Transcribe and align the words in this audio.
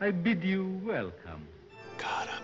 I 0.00 0.12
bid 0.12 0.44
you 0.44 0.80
welcome. 0.84 1.48
Cara 1.98 2.40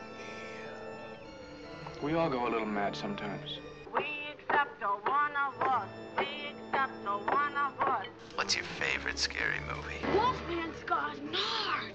We 2.02 2.14
all 2.14 2.28
go 2.28 2.48
a 2.48 2.50
little 2.50 2.66
mad 2.66 2.96
sometimes. 2.96 3.58
We 3.94 4.04
accept 4.32 4.82
a 4.82 4.88
one 5.08 5.30
of 5.46 5.62
us. 5.62 5.88
We 6.18 6.26
accept 6.50 7.06
a 7.06 7.10
one 7.10 7.56
of 7.56 7.80
us. 7.80 8.06
What's 8.34 8.56
your 8.56 8.64
favorite 8.64 9.20
scary 9.20 9.60
movie? 9.68 10.04
Wolfman 10.18 10.72
Scar's 10.80 11.20
Nard. 11.30 11.94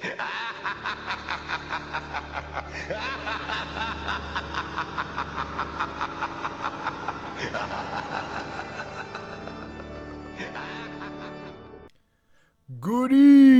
Good 12.79 13.11
evening, 13.11 13.58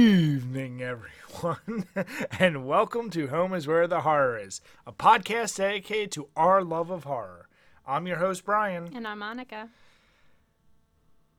everyone, 1.39 1.85
and 2.39 2.65
welcome 2.65 3.09
to 3.09 3.27
Home 3.27 3.53
is 3.53 3.65
Where 3.65 3.87
the 3.87 4.01
Horror 4.01 4.37
Is, 4.37 4.61
a 4.85 4.91
podcast 4.91 5.55
dedicated 5.55 6.11
to 6.13 6.27
our 6.35 6.63
love 6.63 6.89
of 6.89 7.05
horror. 7.05 7.47
I'm 7.87 8.07
your 8.07 8.17
host, 8.17 8.43
Brian. 8.43 8.89
And 8.93 9.07
I'm 9.07 9.19
Monica. 9.19 9.69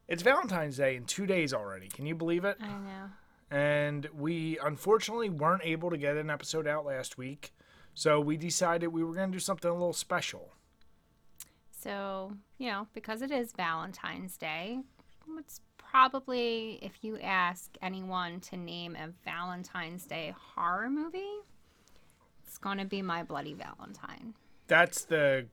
It's 0.09 0.23
Valentine's 0.23 0.79
Day 0.79 0.97
in 0.97 1.05
two 1.05 1.27
days 1.27 1.53
already. 1.53 1.89
Can 1.89 2.07
you 2.07 2.15
believe 2.15 2.45
it? 2.45 2.57
I 2.61 2.67
know. 2.67 3.11
And 3.51 4.09
we 4.17 4.59
unfortunately 4.63 5.29
weren't 5.29 5.65
able 5.65 5.91
to 5.91 5.99
get 5.99 6.17
an 6.17 6.31
episode 6.31 6.67
out 6.67 6.87
last 6.87 7.19
week, 7.19 7.53
so 7.95 8.21
we 8.21 8.37
decided 8.37 8.89
we 8.89 9.05
were 9.05 9.15
going 9.15 9.31
to 9.31 9.37
do 9.37 9.41
something 9.41 9.71
a 9.71 9.75
little 9.75 9.93
special. 9.93 10.53
So, 11.79 12.37
you 12.59 12.71
know, 12.71 12.87
because 12.95 13.21
it 13.23 13.31
is 13.31 13.53
Valentine's 13.53 14.37
Day, 14.37 14.81
it's 15.39 15.61
probably, 15.91 16.79
if 16.83 17.03
you 17.03 17.19
ask 17.21 17.71
anyone 17.83 18.41
to 18.41 18.57
name 18.57 18.97
a 18.97 19.09
Valentine's 19.25 20.07
Day 20.07 20.35
horror 20.55 20.89
movie, 20.89 21.41
it's 22.47 22.59
going 22.59 22.79
to 22.79 22.85
be 22.85 23.03
My 23.03 23.23
Bloody 23.23 23.55
Valentine. 23.55 24.35
That's 24.67 25.05
the 25.05 25.47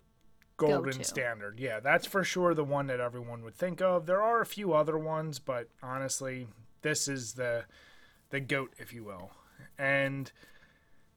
golden 0.58 0.92
Go-to. 0.92 1.04
standard. 1.04 1.60
Yeah, 1.60 1.80
that's 1.80 2.06
for 2.06 2.24
sure 2.24 2.54
the 2.54 2.64
one 2.64 2.88
that 2.88 3.00
everyone 3.00 3.44
would 3.44 3.56
think 3.56 3.82
of. 3.82 4.06
There 4.06 4.22
are 4.22 4.42
a 4.42 4.46
few 4.46 4.74
other 4.74 4.98
ones, 4.98 5.40
but 5.40 5.70
honestly, 5.82 6.48
this 6.82 7.08
is 7.08 7.34
the 7.34 7.66
the 8.30 8.40
goat, 8.40 8.74
if 8.78 8.94
you 8.94 9.04
will. 9.04 9.32
And 9.78 10.32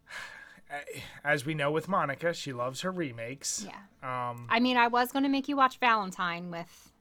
as 1.24 1.44
we 1.44 1.54
know 1.54 1.70
with 1.70 1.88
Monica, 1.88 2.32
she 2.32 2.52
loves 2.52 2.82
her 2.82 2.90
remakes. 2.90 3.66
Yeah. 3.66 4.30
Um, 4.30 4.46
I 4.48 4.60
mean, 4.60 4.76
I 4.76 4.88
was 4.88 5.12
going 5.12 5.24
to 5.24 5.28
make 5.28 5.48
you 5.48 5.56
watch 5.56 5.78
Valentine 5.78 6.50
with 6.50 6.92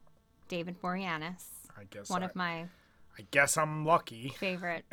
David 0.48 0.82
Boreanaz, 0.82 1.46
I 1.80 1.86
guess 1.90 2.10
one 2.10 2.24
I, 2.24 2.26
of 2.28 2.36
my 2.36 2.62
I 3.18 3.26
guess 3.32 3.58
I'm 3.58 3.86
lucky. 3.86 4.34
favorite 4.38 4.86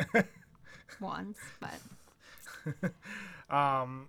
ones, 1.00 1.36
but 1.60 2.92
Um, 3.54 4.08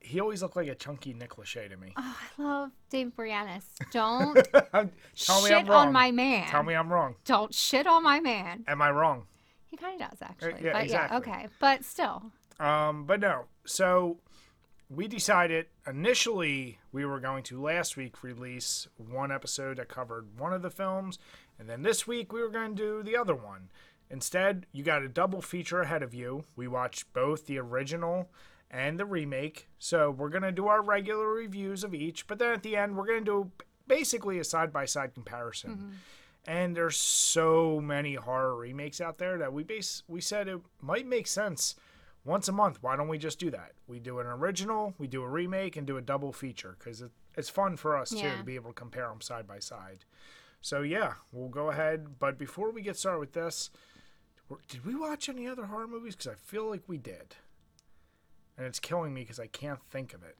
he 0.00 0.20
always 0.20 0.42
looked 0.42 0.56
like 0.56 0.68
a 0.68 0.74
chunky 0.74 1.14
Nick 1.14 1.30
Lachey 1.36 1.68
to 1.70 1.76
me. 1.76 1.92
oh, 1.96 2.16
I 2.38 2.42
love 2.42 2.70
David 2.90 3.16
Boreanaz. 3.16 3.62
Don't 3.92 4.36
shit 5.14 5.68
on 5.70 5.92
my 5.92 6.10
man. 6.10 6.46
Tell 6.48 6.62
me 6.62 6.74
I'm 6.74 6.92
wrong. 6.92 7.14
Don't 7.24 7.54
shit 7.54 7.86
on 7.86 8.02
my 8.02 8.20
man. 8.20 8.64
Am 8.66 8.82
I 8.82 8.90
wrong? 8.90 9.26
He 9.68 9.76
kind 9.76 10.00
of 10.00 10.10
does 10.10 10.18
actually. 10.22 10.54
yeah, 10.64 10.72
but 10.72 10.82
exactly. 10.84 11.14
yeah, 11.14 11.18
okay. 11.18 11.48
But 11.60 11.84
still, 11.84 12.30
Um, 12.60 13.04
but 13.06 13.20
no. 13.20 13.44
So 13.64 14.18
we 14.90 15.08
decided 15.08 15.66
initially 15.86 16.78
we 16.92 17.04
were 17.06 17.18
going 17.20 17.42
to 17.44 17.60
last 17.60 17.96
week 17.96 18.22
release 18.22 18.86
one 18.96 19.32
episode 19.32 19.78
that 19.78 19.88
covered 19.88 20.38
one 20.38 20.52
of 20.52 20.62
the 20.62 20.70
films, 20.70 21.18
and 21.58 21.68
then 21.68 21.82
this 21.82 22.06
week 22.06 22.32
we 22.32 22.40
were 22.40 22.50
going 22.50 22.74
to 22.74 22.82
do 22.82 23.02
the 23.02 23.16
other 23.16 23.34
one. 23.34 23.70
Instead, 24.10 24.66
you 24.72 24.82
got 24.82 25.02
a 25.02 25.08
double 25.08 25.40
feature 25.40 25.80
ahead 25.80 26.02
of 26.02 26.14
you. 26.14 26.44
We 26.56 26.68
watched 26.68 27.12
both 27.12 27.46
the 27.46 27.58
original 27.58 28.30
and 28.70 28.98
the 28.98 29.06
remake. 29.06 29.68
So 29.78 30.10
we're 30.10 30.28
going 30.28 30.42
to 30.42 30.52
do 30.52 30.66
our 30.66 30.82
regular 30.82 31.28
reviews 31.28 31.84
of 31.84 31.94
each, 31.94 32.26
but 32.26 32.38
then 32.38 32.52
at 32.52 32.62
the 32.62 32.76
end, 32.76 32.96
we're 32.96 33.06
going 33.06 33.24
to 33.24 33.44
do 33.44 33.50
basically 33.86 34.38
a 34.38 34.44
side 34.44 34.72
by 34.72 34.84
side 34.84 35.14
comparison. 35.14 35.70
Mm-hmm. 35.70 35.90
And 36.46 36.76
there's 36.76 36.96
so 36.96 37.80
many 37.80 38.14
horror 38.14 38.56
remakes 38.56 39.00
out 39.00 39.18
there 39.18 39.38
that 39.38 39.52
we 39.52 39.62
base 39.62 40.02
we 40.08 40.20
said 40.20 40.46
it 40.46 40.60
might 40.82 41.06
make 41.06 41.26
sense 41.26 41.74
once 42.24 42.48
a 42.48 42.52
month. 42.52 42.78
Why 42.82 42.96
don't 42.96 43.08
we 43.08 43.16
just 43.16 43.38
do 43.38 43.50
that? 43.50 43.72
We 43.86 43.98
do 43.98 44.18
an 44.18 44.26
original, 44.26 44.94
we 44.98 45.06
do 45.06 45.22
a 45.22 45.28
remake, 45.28 45.76
and 45.76 45.86
do 45.86 45.96
a 45.96 46.02
double 46.02 46.32
feature 46.32 46.76
because 46.78 47.00
it, 47.00 47.12
it's 47.34 47.48
fun 47.48 47.76
for 47.76 47.96
us 47.96 48.10
too 48.10 48.30
to 48.36 48.44
be 48.44 48.56
able 48.56 48.70
to 48.70 48.74
compare 48.74 49.08
them 49.08 49.22
side 49.22 49.46
by 49.46 49.58
side. 49.58 50.04
So 50.64 50.80
yeah, 50.80 51.12
we'll 51.30 51.50
go 51.50 51.68
ahead. 51.68 52.18
But 52.18 52.38
before 52.38 52.70
we 52.70 52.80
get 52.80 52.96
started 52.96 53.18
with 53.18 53.34
this, 53.34 53.68
did 54.66 54.86
we 54.86 54.94
watch 54.94 55.28
any 55.28 55.46
other 55.46 55.66
horror 55.66 55.86
movies? 55.86 56.16
Because 56.16 56.32
I 56.32 56.36
feel 56.36 56.70
like 56.70 56.84
we 56.86 56.96
did, 56.96 57.36
and 58.56 58.66
it's 58.66 58.80
killing 58.80 59.12
me 59.12 59.20
because 59.20 59.38
I 59.38 59.46
can't 59.46 59.80
think 59.90 60.14
of 60.14 60.22
it. 60.22 60.38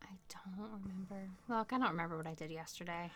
I 0.00 0.06
don't 0.28 0.70
remember. 0.84 1.30
Look, 1.48 1.72
I 1.72 1.78
don't 1.78 1.90
remember 1.90 2.16
what 2.16 2.28
I 2.28 2.34
did 2.34 2.52
yesterday. 2.52 3.10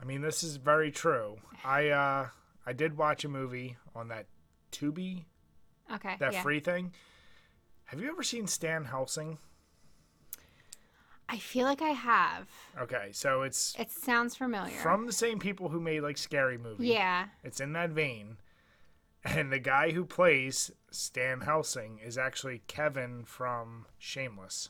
I 0.00 0.04
mean, 0.04 0.20
this 0.20 0.44
is 0.44 0.54
very 0.54 0.92
true. 0.92 1.38
I 1.64 1.88
uh, 1.88 2.28
I 2.64 2.72
did 2.74 2.96
watch 2.96 3.24
a 3.24 3.28
movie 3.28 3.76
on 3.92 4.06
that 4.08 4.26
Tubi, 4.70 5.24
Okay. 5.92 6.14
that 6.20 6.34
yeah. 6.34 6.42
free 6.42 6.60
thing. 6.60 6.92
Have 7.86 8.00
you 8.00 8.08
ever 8.08 8.22
seen 8.22 8.46
Stan 8.46 8.84
Helsing? 8.84 9.38
I 11.32 11.38
feel 11.38 11.64
like 11.64 11.80
I 11.80 11.90
have. 11.92 12.46
Okay, 12.78 13.08
so 13.12 13.40
it's 13.40 13.74
It 13.78 13.90
sounds 13.90 14.36
familiar. 14.36 14.76
from 14.76 15.06
the 15.06 15.12
same 15.12 15.38
people 15.38 15.70
who 15.70 15.80
made 15.80 16.02
like 16.02 16.18
Scary 16.18 16.58
Movie. 16.58 16.88
Yeah. 16.88 17.28
It's 17.42 17.58
in 17.58 17.72
that 17.72 17.88
vein. 17.90 18.36
And 19.24 19.50
the 19.50 19.58
guy 19.58 19.92
who 19.92 20.04
plays 20.04 20.70
Stan 20.90 21.40
Helsing 21.40 21.98
is 22.04 22.18
actually 22.18 22.60
Kevin 22.66 23.24
from 23.24 23.86
Shameless. 23.98 24.68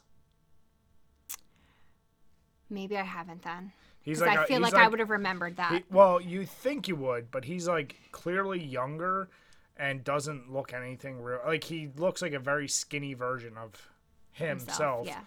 Maybe 2.70 2.96
I 2.96 3.02
haven't 3.02 3.42
then. 3.42 3.72
He's 4.02 4.18
Because 4.18 4.28
like 4.28 4.38
I 4.38 4.42
a- 4.44 4.46
feel 4.46 4.62
he's 4.64 4.72
like, 4.72 4.82
I 4.84 4.88
would 4.88 4.98
have 5.00 5.10
remembered 5.10 5.56
that. 5.56 5.72
he- 5.72 5.84
well, 5.90 6.20
you 6.20 6.46
think 6.46 6.86
you 6.88 6.96
would, 6.96 7.30
but 7.30 7.44
he's 7.44 7.66
like 7.68 7.96
clearly 8.12 8.62
younger 8.62 9.28
and 9.76 10.04
doesn't 10.04 10.52
look 10.52 10.72
anything 10.72 11.20
real. 11.20 11.40
Like 11.44 11.64
he 11.64 11.88
looks 11.96 12.22
like 12.22 12.32
a 12.32 12.38
very 12.38 12.68
skinny 12.68 13.14
version 13.14 13.56
of 13.58 13.88
himself. 14.32 15.06
Yeah. 15.06 15.20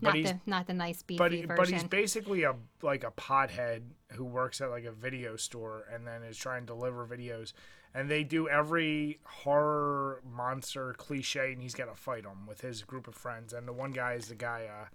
But 0.00 0.14
Not 0.14 0.24
the 0.24 0.40
not 0.50 0.66
the 0.66 0.74
nice 0.74 1.02
beefy 1.02 1.18
but 1.18 1.32
he, 1.32 1.38
version. 1.42 1.56
but 1.56 1.68
he's 1.68 1.84
basically 1.84 2.42
a 2.42 2.54
like 2.82 3.04
a 3.04 3.10
pothead 3.10 3.82
who 4.12 4.24
works 4.24 4.60
at 4.60 4.70
like 4.70 4.84
a 4.84 4.92
video 4.92 5.36
store 5.36 5.84
and 5.92 6.06
then 6.06 6.22
is 6.22 6.36
trying 6.36 6.62
to 6.62 6.66
deliver 6.66 7.06
videos 7.06 7.52
and 7.94 8.10
they 8.10 8.22
do 8.24 8.48
every 8.48 9.18
horror 9.24 10.20
monster 10.30 10.94
cliche 10.98 11.52
and 11.52 11.62
he's 11.62 11.74
got 11.74 11.86
to 11.86 11.94
fight 11.94 12.24
them 12.24 12.46
with 12.46 12.60
his 12.60 12.82
group 12.82 13.08
of 13.08 13.14
friends 13.14 13.52
and 13.52 13.66
the 13.66 13.72
one 13.72 13.90
guy 13.90 14.12
is 14.14 14.28
the 14.28 14.34
guy 14.34 14.66
uh 14.70 14.86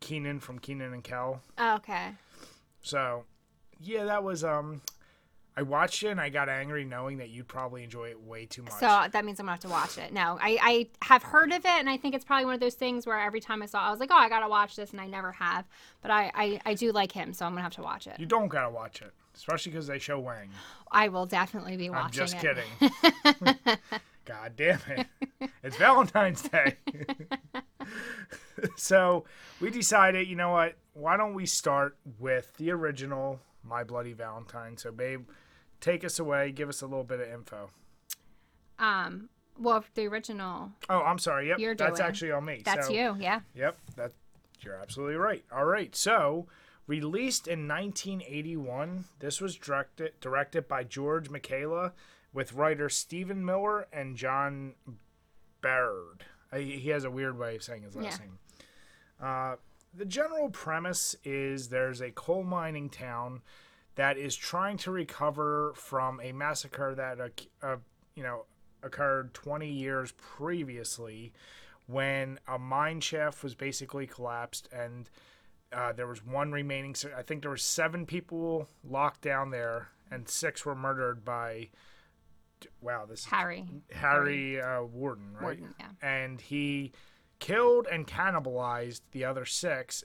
Keenan 0.00 0.40
from 0.40 0.58
Keenan 0.58 0.92
and 0.92 1.04
Kel 1.04 1.40
Oh, 1.58 1.76
okay. 1.76 2.12
so 2.82 3.24
yeah 3.80 4.04
that 4.04 4.24
was 4.24 4.42
um 4.44 4.80
I 5.56 5.62
watched 5.62 6.02
it 6.02 6.08
and 6.08 6.20
I 6.20 6.30
got 6.30 6.48
angry 6.48 6.84
knowing 6.84 7.18
that 7.18 7.28
you'd 7.28 7.48
probably 7.48 7.84
enjoy 7.84 8.08
it 8.08 8.20
way 8.20 8.46
too 8.46 8.62
much 8.62 8.72
So 8.74 8.86
that 9.10 9.24
means 9.24 9.38
I'm 9.38 9.46
gonna 9.46 9.52
have 9.52 9.60
to 9.60 9.68
watch 9.68 9.98
it. 9.98 10.12
No, 10.12 10.38
I, 10.40 10.58
I 11.00 11.06
have 11.06 11.22
heard 11.22 11.52
of 11.52 11.58
it, 11.64 11.66
and 11.66 11.90
I 11.90 11.96
think 11.96 12.14
it's 12.14 12.24
probably 12.24 12.46
one 12.46 12.54
of 12.54 12.60
those 12.60 12.74
things 12.74 13.06
where 13.06 13.18
every 13.18 13.40
time 13.40 13.62
I 13.62 13.66
saw, 13.66 13.84
it, 13.84 13.88
I 13.88 13.90
was 13.90 14.00
like, 14.00 14.10
oh, 14.12 14.16
I 14.16 14.28
gotta 14.28 14.48
watch 14.48 14.76
this, 14.76 14.92
and 14.92 15.00
I 15.00 15.06
never 15.06 15.32
have. 15.32 15.66
But 16.00 16.10
I, 16.10 16.30
I, 16.34 16.60
I 16.64 16.74
do 16.74 16.92
like 16.92 17.12
him, 17.12 17.32
so 17.32 17.44
I'm 17.44 17.52
gonna 17.52 17.62
have 17.62 17.74
to 17.74 17.82
watch 17.82 18.06
it. 18.06 18.18
you 18.18 18.26
don't 18.26 18.48
gotta 18.48 18.70
watch 18.70 19.02
it 19.02 19.12
especially 19.34 19.72
because 19.72 19.86
they 19.86 19.98
show 19.98 20.18
Wang 20.18 20.50
I 20.90 21.08
will 21.08 21.26
definitely 21.26 21.76
be 21.76 21.88
watching 21.88 22.04
I'm 22.04 22.28
just 22.28 22.36
it. 22.36 22.58
kidding. 22.80 23.78
God 24.24 24.52
damn 24.56 24.78
it. 24.88 25.06
It's 25.62 25.76
Valentine's 25.76 26.42
Day. 26.42 26.76
so 28.76 29.24
we 29.60 29.70
decided, 29.70 30.28
you 30.28 30.36
know 30.36 30.50
what? 30.50 30.74
Why 30.92 31.16
don't 31.16 31.34
we 31.34 31.46
start 31.46 31.96
with 32.18 32.54
the 32.58 32.70
original 32.72 33.40
My 33.64 33.84
Bloody 33.84 34.12
Valentine? 34.12 34.76
So, 34.76 34.92
babe, 34.92 35.26
take 35.82 36.02
us 36.02 36.18
away. 36.18 36.50
Give 36.52 36.70
us 36.70 36.80
a 36.80 36.86
little 36.86 37.04
bit 37.04 37.20
of 37.20 37.28
info. 37.28 37.68
Um, 38.78 39.28
well, 39.58 39.84
the 39.94 40.06
original, 40.06 40.72
Oh, 40.88 41.02
I'm 41.02 41.18
sorry. 41.18 41.48
Yep. 41.48 41.58
You're 41.58 41.74
that's 41.74 41.98
doing- 41.98 42.08
actually 42.08 42.32
on 42.32 42.44
me. 42.46 42.62
that's 42.64 42.86
So- 42.86 42.92
you, 42.92 43.16
yeah. 43.20 43.40
Yep, 43.54 43.78
that 43.96 44.12
you're 44.60 44.76
absolutely 44.76 45.16
right. 45.16 45.44
All 45.52 45.66
right, 45.66 45.94
so 45.94 46.46
released 46.86 47.46
in 47.46 47.66
1981, 47.68 49.04
this 49.18 49.40
was 49.40 49.56
directed 49.56 50.18
directed 50.20 50.66
by 50.68 50.84
George 50.84 51.28
Mihalka 51.28 51.92
with 52.32 52.54
writer 52.54 52.88
Stephen 52.88 53.44
Miller 53.44 53.86
and 53.92 54.16
John 54.16 54.74
Beaird. 55.60 56.24
Uh, 56.50 56.56
He 56.58 56.78
he 56.78 56.88
has 56.90 57.04
a 57.04 57.10
weird 57.10 57.38
way 57.38 57.56
of 57.56 57.62
saying 57.62 57.82
his 57.82 57.94
last 57.94 58.20
Yeah. 58.20 58.26
name. 58.26 58.38
Uh, 59.20 59.56
the 59.94 60.04
general 60.06 60.48
premise 60.50 61.14
is 61.24 61.68
there's 61.68 62.00
a 62.00 62.10
coal 62.10 62.42
mining 62.42 62.88
town 62.88 63.42
that 63.96 64.16
is 64.16 64.34
trying 64.34 64.76
to 64.78 64.90
recover 64.90 65.72
from 65.74 66.20
a 66.20 66.32
massacre 66.32 66.94
that 66.94 67.20
uh, 67.20 67.66
uh, 67.66 67.76
you 68.14 68.22
know 68.22 68.44
occurred 68.82 69.32
20 69.34 69.70
years 69.70 70.12
previously 70.12 71.32
when 71.86 72.38
a 72.48 72.58
mine 72.58 73.00
shaft 73.00 73.42
was 73.42 73.54
basically 73.54 74.06
collapsed 74.06 74.68
and 74.72 75.10
uh, 75.72 75.92
there 75.92 76.06
was 76.06 76.24
one 76.24 76.52
remaining 76.52 76.94
i 77.16 77.22
think 77.22 77.42
there 77.42 77.50
were 77.50 77.56
seven 77.56 78.04
people 78.04 78.66
locked 78.84 79.20
down 79.20 79.50
there 79.50 79.88
and 80.10 80.28
six 80.28 80.66
were 80.66 80.74
murdered 80.74 81.24
by 81.24 81.68
wow, 82.80 83.06
this 83.08 83.20
is 83.20 83.26
Harry. 83.26 83.66
Harry 83.92 84.60
uh, 84.60 84.82
Warden, 84.82 85.32
right? 85.34 85.60
Warden, 85.60 85.74
yeah. 85.78 85.86
And 86.02 86.40
he 86.40 86.92
killed 87.38 87.86
and 87.90 88.06
cannibalized 88.06 89.00
the 89.12 89.24
other 89.24 89.44
six. 89.44 90.04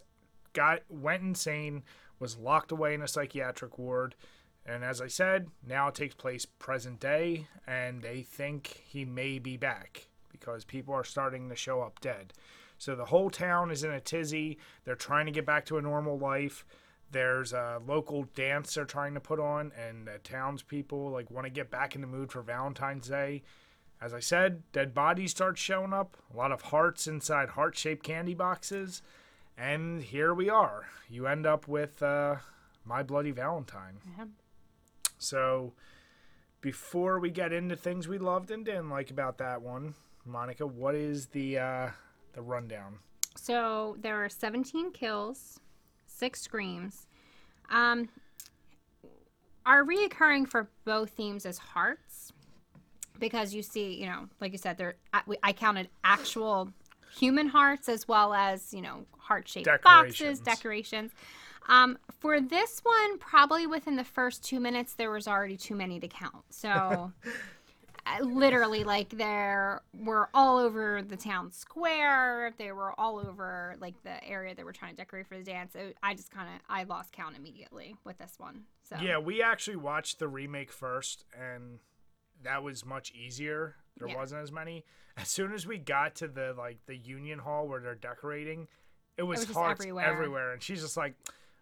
Got 0.53 0.81
went 0.89 1.23
insane. 1.23 1.83
Was 2.19 2.37
locked 2.37 2.71
away 2.71 2.93
in 2.93 3.01
a 3.01 3.07
psychiatric 3.07 3.77
ward. 3.77 4.15
And 4.65 4.83
as 4.83 5.01
I 5.01 5.07
said, 5.07 5.47
now 5.65 5.87
it 5.87 5.95
takes 5.95 6.15
place 6.15 6.45
present 6.45 6.99
day, 6.99 7.47
and 7.65 8.01
they 8.01 8.21
think 8.21 8.83
he 8.85 9.05
may 9.05 9.39
be 9.39 9.55
back 9.55 10.07
because 10.29 10.65
people 10.65 10.93
are 10.93 11.05
starting 11.05 11.47
to 11.47 11.55
show 11.55 11.81
up 11.81 12.01
dead. 12.01 12.33
So 12.77 12.95
the 12.95 13.05
whole 13.05 13.29
town 13.29 13.71
is 13.71 13.83
in 13.83 13.91
a 13.91 14.01
tizzy. 14.01 14.57
They're 14.83 14.95
trying 14.95 15.25
to 15.27 15.31
get 15.31 15.45
back 15.45 15.65
to 15.67 15.77
a 15.77 15.81
normal 15.81 16.19
life. 16.19 16.65
There's 17.09 17.53
a 17.53 17.81
local 17.87 18.25
dance 18.35 18.73
they're 18.73 18.83
trying 18.83 19.13
to 19.13 19.21
put 19.21 19.39
on, 19.39 19.71
and 19.79 20.05
the 20.05 20.17
townspeople 20.17 21.11
like 21.11 21.31
want 21.31 21.45
to 21.45 21.49
get 21.49 21.71
back 21.71 21.95
in 21.95 22.01
the 22.01 22.07
mood 22.07 22.31
for 22.31 22.41
Valentine's 22.41 23.07
Day. 23.07 23.43
As 24.01 24.13
I 24.13 24.19
said, 24.19 24.63
dead 24.73 24.93
bodies 24.93 25.31
start 25.31 25.57
showing 25.57 25.93
up. 25.93 26.17
A 26.33 26.37
lot 26.37 26.51
of 26.51 26.63
hearts 26.63 27.07
inside 27.07 27.49
heart-shaped 27.49 28.03
candy 28.03 28.33
boxes, 28.33 29.01
and 29.57 30.01
here 30.01 30.33
we 30.33 30.49
are. 30.49 30.87
You 31.09 31.27
end 31.27 31.45
up 31.45 31.67
with 31.67 32.01
uh, 32.03 32.35
My 32.85 33.03
Bloody 33.03 33.31
Valentine. 33.31 33.99
Yeah. 34.17 34.25
So, 35.17 35.73
before 36.61 37.19
we 37.19 37.31
get 37.31 37.51
into 37.51 37.75
things 37.75 38.07
we 38.07 38.17
loved 38.17 38.51
and 38.51 38.63
didn't 38.65 38.89
like 38.89 39.09
about 39.09 39.37
that 39.39 39.61
one, 39.61 39.95
Monica, 40.25 40.67
what 40.67 40.95
is 40.95 41.27
the 41.27 41.57
uh, 41.57 41.89
the 42.33 42.41
rundown? 42.41 42.99
So 43.35 43.95
there 44.01 44.23
are 44.23 44.29
17 44.29 44.91
kills, 44.91 45.59
six 46.07 46.41
screams. 46.41 47.05
Um, 47.69 48.09
are 49.65 49.83
reoccurring 49.83 50.47
for 50.47 50.69
both 50.85 51.11
themes 51.11 51.45
as 51.45 51.57
hearts 51.57 52.31
because 53.19 53.53
you 53.53 53.61
see, 53.61 53.93
you 53.93 54.05
know, 54.05 54.27
like 54.39 54.51
you 54.53 54.57
said, 54.57 54.77
there 54.77 54.95
I 55.43 55.53
counted 55.53 55.89
actual 56.03 56.71
human 57.17 57.47
hearts 57.47 57.89
as 57.89 58.07
well 58.07 58.33
as 58.33 58.73
you 58.73 58.81
know 58.81 59.05
heart 59.17 59.47
shaped 59.47 59.67
boxes, 59.83 60.39
Decorations. 60.39 60.39
decorations. 60.39 61.11
Um, 61.69 61.97
for 62.19 62.39
this 62.39 62.79
one, 62.83 63.17
probably 63.17 63.67
within 63.67 63.97
the 63.97 64.03
first 64.05 64.43
two 64.43 64.59
minutes, 64.59 64.93
there 64.93 65.11
was 65.11 65.27
already 65.27 65.57
too 65.57 65.75
many 65.75 65.99
to 65.99 66.07
count. 66.07 66.45
So. 66.49 67.11
uh, 68.05 68.23
literally 68.23 68.85
like 68.85 69.09
there 69.09 69.81
were 69.93 70.29
all 70.33 70.57
over 70.57 71.01
the 71.01 71.17
town 71.17 71.51
square 71.51 72.53
they 72.57 72.71
were 72.71 72.97
all 72.97 73.19
over 73.19 73.75
like 73.81 74.01
the 74.03 74.23
area 74.25 74.55
that 74.55 74.63
we're 74.63 74.71
trying 74.71 74.91
to 74.91 74.95
decorate 74.97 75.27
for 75.27 75.37
the 75.37 75.43
dance 75.43 75.75
It- 75.75 75.97
i 76.01 76.13
just 76.13 76.31
kind 76.31 76.47
of 76.47 76.61
i 76.69 76.83
lost 76.83 77.11
count 77.11 77.35
immediately 77.35 77.97
with 78.05 78.17
this 78.17 78.35
one 78.37 78.63
so 78.89 78.95
Yeah, 79.01 79.17
we 79.17 79.41
actually 79.43 79.75
watched 79.75 80.19
the 80.19 80.29
remake 80.29 80.71
first, 80.71 81.25
and 81.37 81.79
that 82.43 82.63
was 82.63 82.85
much 82.85 83.11
easier. 83.13 83.75
There 83.99 84.07
Yeah. 84.09 84.15
wasn't 84.17 84.41
as 84.43 84.51
many. 84.51 84.85
As 85.17 85.27
soon 85.29 85.53
as 85.53 85.65
we 85.65 85.77
got 85.77 86.15
to 86.15 86.27
the 86.27 86.53
like 86.57 86.77
the 86.85 86.95
Union 86.95 87.39
Hall 87.39 87.67
where 87.67 87.79
they're 87.79 87.95
decorating, 87.95 88.67
it 89.17 89.23
was, 89.23 89.39
was 89.39 89.47
just 89.47 89.57
hearts 89.57 89.81
everywhere. 89.81 90.05
everywhere, 90.05 90.51
and 90.53 90.61
she's 90.61 90.81
just 90.81 90.95
like, 90.97 91.15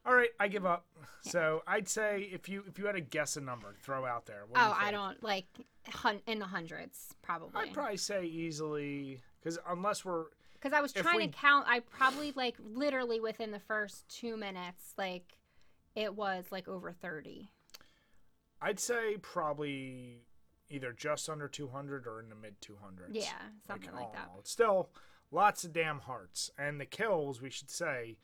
"All 0.06 0.14
right, 0.14 0.30
I 0.40 0.48
give 0.50 0.66
up." 0.66 0.86
So 1.22 1.64
I'd 1.66 1.88
say 1.88 2.30
if 2.34 2.50
you 2.50 2.64
if 2.68 2.78
you 2.78 2.86
had 2.86 2.96
to 2.96 3.02
guess 3.02 3.38
a 3.38 3.42
number, 3.42 3.74
throw 3.82 4.06
out 4.06 4.26
there. 4.26 4.44
What 4.48 4.56
do 4.56 4.62
oh 4.62 4.68
you 4.68 4.74
i 4.78 4.92
don't 4.92 5.24
like 5.24 5.46
hun- 5.90 6.22
in 6.28 6.40
the 6.40 6.46
hundreds 6.48 7.14
probably 7.22 7.62
I'd 7.62 7.74
probably 7.74 7.98
say 7.98 8.26
easily 8.26 9.22
because 9.40 9.58
unless 9.70 10.04
we're 10.04 10.26
because 10.54 10.74
i 10.74 10.82
was 10.82 10.92
trying 10.92 11.18
we- 11.18 11.28
to 11.28 11.34
count 11.34 11.66
i 11.70 11.80
probably 11.80 12.32
like 12.36 12.56
literally 12.60 13.20
within 13.20 13.52
the 13.52 13.60
first 13.60 14.08
two 14.10 14.36
minutes 14.36 14.94
like 14.98 15.38
it 15.96 16.16
was 16.16 16.46
like 16.52 16.68
over 16.68 16.92
30 16.92 17.50
I'd 18.62 18.80
say 18.80 19.18
probably 19.22 20.22
either 20.70 20.92
just 20.92 21.30
under 21.30 21.48
200 21.48 22.08
or 22.08 22.20
in 22.20 22.30
the 22.30 22.36
mid 22.36 22.60
200s. 22.62 23.10
yeah 23.12 23.32
something 23.68 23.92
like, 23.94 24.04
all 24.06 24.12
that. 24.14 24.30
It's 24.40 24.52
still 24.52 24.90
lots 25.32 25.64
of 25.64 25.74
damn 25.74 26.00
hearts. 26.00 26.50
And 26.58 26.80
the 26.80 26.86
kills, 26.86 27.42
we 27.42 27.50
should 27.50 27.70
say, 27.70 28.18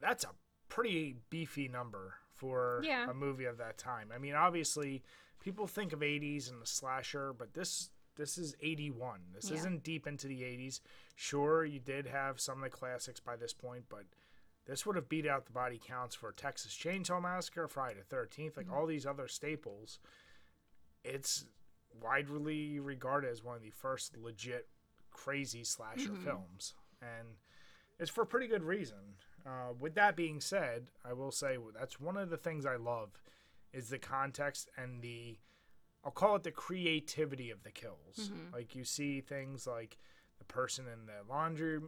that's 0.00 0.24
a 0.24 0.30
pretty 0.68 1.16
beefy 1.30 1.68
number 1.68 2.14
for 2.34 2.80
Yeah. 2.82 3.08
a 3.10 3.14
movie 3.14 3.44
of 3.44 3.58
that 3.58 3.78
time. 3.78 4.10
I 4.12 4.18
mean, 4.18 4.34
obviously, 4.34 5.02
people 5.40 5.66
think 5.66 5.92
of 5.92 6.02
80s 6.02 6.50
and 6.50 6.60
the 6.60 6.66
slasher, 6.66 7.32
but 7.32 7.54
this 7.54 7.90
this 8.16 8.36
is 8.36 8.54
81. 8.60 9.32
This 9.32 9.48
Yeah. 9.48 9.56
isn't 9.56 9.82
deep 9.82 10.06
into 10.06 10.28
the 10.28 10.44
80s. 10.44 10.82
Sure, 11.14 11.64
you 11.64 11.80
did 11.80 12.06
have 12.06 12.40
some 12.40 12.58
of 12.58 12.70
the 12.70 12.76
classics 12.76 13.20
by 13.20 13.36
this 13.36 13.54
point, 13.54 13.88
but 13.88 14.04
this 14.66 14.84
would 14.84 14.96
have 14.96 15.08
beat 15.08 15.26
out 15.26 15.46
the 15.46 15.52
body 15.52 15.80
counts 15.82 16.14
for 16.14 16.30
Texas 16.30 16.76
Chainsaw 16.76 17.22
Massacre, 17.22 17.66
Friday 17.68 18.00
the 18.00 18.04
13th, 18.04 18.58
like 18.58 18.66
mm-hmm. 18.66 18.74
all 18.74 18.86
these 18.86 19.06
other 19.06 19.28
staples. 19.28 19.98
It's 21.04 21.46
widely 22.00 22.80
regarded 22.80 23.30
as 23.30 23.42
one 23.42 23.56
of 23.56 23.62
the 23.62 23.70
first 23.70 24.16
legit 24.16 24.68
crazy 25.10 25.64
slasher 25.64 26.14
films, 26.24 26.74
and 27.00 27.28
it's 27.98 28.10
for 28.10 28.22
a 28.22 28.26
pretty 28.26 28.46
good 28.46 28.62
reason. 28.64 29.16
Uh, 29.44 29.72
with 29.78 29.94
that 29.94 30.16
being 30.16 30.40
said, 30.40 30.86
I 31.04 31.12
will 31.12 31.32
say 31.32 31.56
that's 31.78 32.00
one 32.00 32.16
of 32.16 32.30
the 32.30 32.36
things 32.36 32.64
I 32.64 32.76
love 32.76 33.10
is 33.72 33.88
the 33.88 33.98
context 33.98 34.70
and 34.76 35.02
the 35.02 35.38
I'll 36.04 36.10
call 36.10 36.34
it 36.36 36.42
the 36.42 36.50
creativity 36.50 37.50
of 37.50 37.62
the 37.62 37.70
kills. 37.70 38.30
Like 38.52 38.74
you 38.74 38.84
see 38.84 39.20
things 39.20 39.66
like 39.66 39.98
the 40.38 40.44
person 40.44 40.86
in 40.86 41.06
the 41.06 41.32
laundry 41.32 41.78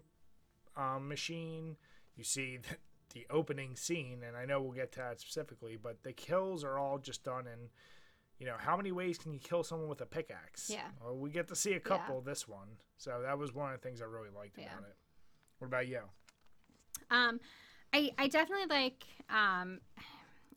um, 0.77 1.09
machine. 1.09 1.77
You 2.17 2.25
see 2.25 2.59
the, 2.69 2.77
the 3.12 3.27
opening 3.31 3.77
scene, 3.77 4.23
and 4.27 4.37
I 4.37 4.45
know 4.45 4.61
we'll 4.61 4.73
get 4.73 4.93
to 4.93 4.99
that 5.01 5.21
specifically, 5.21 5.77
but 5.81 6.03
the 6.05 6.12
kills 6.12 6.62
are 6.65 6.79
all 6.79 6.99
just 6.99 7.25
done 7.25 7.47
in, 7.47 7.71
you 8.39 8.47
know, 8.47 8.57
how 8.59 8.77
many 8.77 8.93
ways 8.93 9.19
can 9.19 9.33
you 9.33 9.39
kill 9.39 9.63
someone 9.63 9.89
with 9.89 10.01
a 10.01 10.07
pickaxe? 10.07 10.69
Yeah. 10.71 10.89
Well, 11.03 11.17
we 11.17 11.31
get 11.31 11.49
to 11.49 11.57
see 11.57 11.75
a 11.75 11.81
couple 11.81 12.21
this 12.21 12.49
one, 12.49 12.69
so 12.99 13.21
that 13.23 13.39
was 13.39 13.55
one 13.55 13.73
of 13.73 13.81
the 13.81 13.87
things 13.87 14.03
I 14.03 14.07
really 14.07 14.31
liked 14.35 14.59
Yeah. 14.59 14.73
about 14.75 14.89
it. 14.89 14.97
What 15.59 15.69
about 15.69 15.87
you? 15.89 16.01
Um, 17.11 17.41
I 17.93 18.11
I 18.19 18.29
definitely 18.29 18.67
like. 18.67 19.05
Um, 19.31 19.81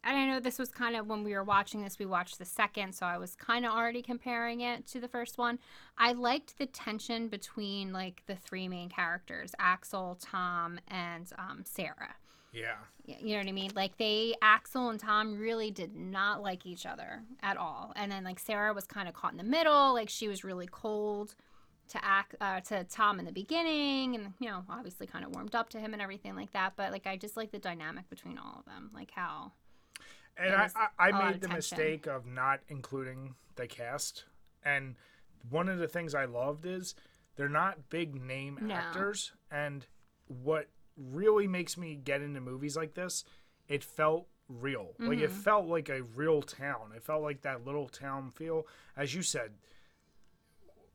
and 0.04 0.16
I 0.16 0.26
know 0.28 0.40
this 0.40 0.58
was 0.58 0.70
kind 0.70 0.96
of 0.96 1.08
when 1.08 1.24
we 1.24 1.34
were 1.34 1.44
watching 1.44 1.82
this, 1.82 2.00
we 2.00 2.06
watched 2.06 2.40
the 2.40 2.46
second, 2.46 2.94
so 2.94 3.06
I 3.06 3.18
was 3.18 3.36
kind 3.36 3.66
of 3.66 3.74
already 3.74 4.02
comparing 4.02 4.62
it 4.62 4.86
to 4.88 5.00
the 5.02 5.08
first 5.08 5.38
one. 5.38 5.60
I 5.98 6.14
liked 6.14 6.58
the 6.58 6.66
tension 6.66 7.28
between 7.28 7.92
like 7.92 8.24
the 8.26 8.36
three 8.36 8.68
main 8.68 8.90
characters, 8.90 9.54
Axel, 9.60 10.18
Tom, 10.22 10.80
and 10.88 11.30
um, 11.38 11.64
Sarah. 11.66 12.16
Yeah. 12.58 12.76
You 13.06 13.34
know 13.34 13.38
what 13.40 13.48
I 13.48 13.52
mean? 13.54 13.72
Like 13.76 13.98
they, 13.98 14.36
Axel 14.42 14.90
and 14.90 15.00
Tom 15.00 15.38
really 15.38 15.72
did 15.72 15.96
not 15.96 16.42
like 16.42 16.66
each 16.66 16.86
other 16.86 17.24
at 17.42 17.56
all. 17.56 17.94
And 17.96 18.12
then 18.12 18.24
like 18.24 18.40
Sarah 18.40 18.74
was 18.74 18.86
kind 18.86 19.08
of 19.08 19.14
caught 19.14 19.32
in 19.32 19.38
the 19.38 19.44
middle. 19.44 19.94
Like 19.94 20.10
she 20.10 20.28
was 20.28 20.44
really 20.44 20.68
cold 20.70 21.36
to 21.90 22.04
act 22.04 22.36
uh, 22.42 22.60
to 22.62 22.84
Tom 22.84 23.18
in 23.20 23.26
the 23.26 23.32
beginning, 23.32 24.14
and 24.16 24.34
you 24.40 24.50
know 24.50 24.64
obviously 24.70 25.08
kind 25.08 25.24
of 25.24 25.32
warmed 25.32 25.56
up 25.56 25.70
to 25.70 25.80
him 25.80 25.94
and 25.94 26.02
everything 26.02 26.36
like 26.36 26.52
that. 26.52 26.74
But 26.76 26.92
like 26.92 27.08
I 27.08 27.16
just 27.16 27.38
like 27.38 27.52
the 27.52 27.60
dynamic 27.60 28.10
between 28.10 28.38
all 28.38 28.58
of 28.60 28.66
them, 28.66 28.92
like 28.94 29.12
how 29.12 29.54
And 30.38 30.56
I 30.56 30.70
I, 30.76 30.88
I, 31.00 31.10
a 31.10 31.10
I 31.10 31.12
lot 31.12 31.26
made 31.34 31.42
the 31.42 31.48
mistake 31.50 32.08
of 32.08 32.26
not 32.26 32.60
including 32.68 33.36
the 33.56 33.68
cast. 33.68 34.26
And 34.64 34.96
one 35.50 35.70
of 35.70 35.80
the 35.80 35.88
things 35.88 36.14
I 36.14 36.26
loved 36.26 36.66
is 36.66 36.94
they're 37.36 37.50
not 37.50 37.90
big 37.90 38.16
name 38.16 38.60
No. 38.62 38.76
actors. 38.76 39.32
And 39.50 39.86
what 40.28 40.68
really 40.98 41.48
makes 41.48 41.78
me 41.78 41.96
get 41.96 42.22
into 42.22 42.42
movies 42.42 42.76
like 42.76 42.94
this, 42.96 43.24
it 43.68 43.84
felt 43.84 44.28
real. 44.50 44.94
Like 45.00 45.18
Mm-hmm. 45.18 45.24
it 45.26 45.32
felt 45.32 45.68
like 45.68 45.90
a 45.90 46.04
real 46.04 46.42
town. 46.42 46.92
It 46.96 47.04
felt 47.04 47.22
like 47.22 47.42
that 47.42 47.66
little 47.66 47.88
town 47.88 48.32
feel. 48.32 48.66
As 48.96 49.14
you 49.14 49.22
said, 49.22 49.52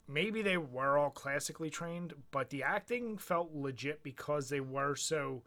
maybe 0.09 0.43
they 0.43 0.57
were 0.57 0.99
all 0.99 1.11
classically 1.11 1.71
trained, 1.71 2.15
but 2.31 2.51
the 2.51 2.63
acting 2.63 3.19
felt 3.19 3.53
legit 3.55 4.03
because 4.03 4.49
they 4.49 4.61
were 4.61 4.95
so 4.97 5.43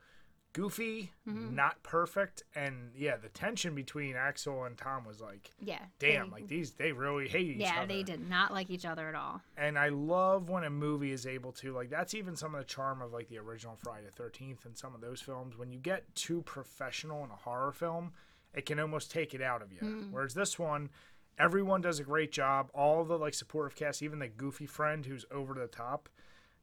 goofy, 0.56 1.12
Mm-hmm. 1.28 1.54
not 1.56 1.82
perfect, 1.84 2.44
and 2.56 2.92
yeah, 2.96 3.18
the 3.18 3.28
tension 3.30 3.76
between 3.76 4.16
Axel 4.16 4.64
and 4.64 4.78
Tom 4.78 5.04
was 5.06 5.20
like, 5.20 5.52
yeah, 5.60 5.80
damn, 6.00 6.28
they- 6.28 6.32
like 6.32 6.48
these 6.48 6.72
they 6.74 6.92
really 6.94 7.28
hate 7.28 7.48
each 7.50 7.58
yeah, 7.58 7.80
other. 7.80 7.88
they 7.88 8.04
did 8.04 8.28
not 8.30 8.54
like 8.54 8.70
each 8.70 8.86
other 8.86 9.10
at 9.10 9.16
all. 9.16 9.42
And 9.58 9.78
I 9.78 9.90
love 9.90 10.50
when 10.50 10.64
a 10.64 10.70
movie 10.70 11.12
is 11.12 11.26
able 11.28 11.52
to 11.54 11.74
like 11.74 11.90
that's 11.90 12.14
even 12.14 12.36
some 12.36 12.56
of 12.56 12.62
the 12.62 12.66
charm 12.68 13.02
of 13.02 13.12
like 13.12 13.28
the 13.28 13.38
original 13.40 13.76
Friday 13.84 14.06
the 14.06 14.12
Thirteenth 14.12 14.66
and 14.66 14.78
some 14.78 14.96
of 14.96 15.02
those 15.02 15.20
films. 15.22 15.58
When 15.58 15.72
you 15.72 15.80
get 15.80 16.14
too 16.16 16.42
professional 16.44 17.24
in 17.26 17.32
a 17.32 17.36
horror 17.36 17.72
film, 17.74 18.14
it 18.54 18.66
can 18.66 18.80
almost 18.80 19.12
take 19.12 19.34
it 19.34 19.42
out 19.42 19.62
of 19.62 19.74
you. 19.74 19.80
Hmm. 19.80 20.12
Whereas 20.12 20.34
this 20.36 20.58
one, 20.58 20.90
everyone 21.38 21.82
does 21.82 22.00
a 22.00 22.04
great 22.04 22.32
job. 22.32 22.70
All 22.74 23.04
the 23.04 23.18
like 23.18 23.34
supportive 23.34 23.76
cast, 23.76 24.02
even 24.02 24.20
the 24.20 24.30
goofy 24.30 24.68
friend 24.68 25.06
who's 25.06 25.26
over 25.32 25.54
the 25.54 25.68
top, 25.68 26.08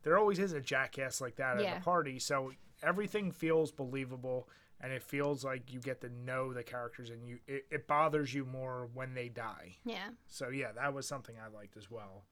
there 0.02 0.18
always 0.18 0.38
is 0.38 0.52
a 0.52 0.60
jackass 0.60 1.20
like 1.20 1.36
that 1.36 1.56
at 1.56 1.62
a 1.78 1.80
party. 1.80 2.18
So 2.18 2.52
everything 2.82 3.30
feels 3.32 3.70
believable 3.70 4.48
and 4.80 4.92
it 4.92 5.02
feels 5.02 5.44
like 5.44 5.72
you 5.72 5.78
get 5.80 6.00
to 6.00 6.08
know 6.08 6.52
the 6.52 6.62
characters 6.64 7.10
and 7.10 7.26
you 7.26 7.38
it, 7.46 7.66
it 7.70 7.86
bothers 7.86 8.34
you 8.34 8.44
more 8.44 8.88
when 8.94 9.14
they 9.14 9.28
die. 9.28 9.76
Yeah, 9.84 10.08
So 10.26 10.48
yeah, 10.48 10.72
that 10.72 10.92
was 10.92 11.06
something 11.06 11.36
I 11.38 11.48
liked 11.54 11.76
as 11.76 11.90
well. 11.90 12.24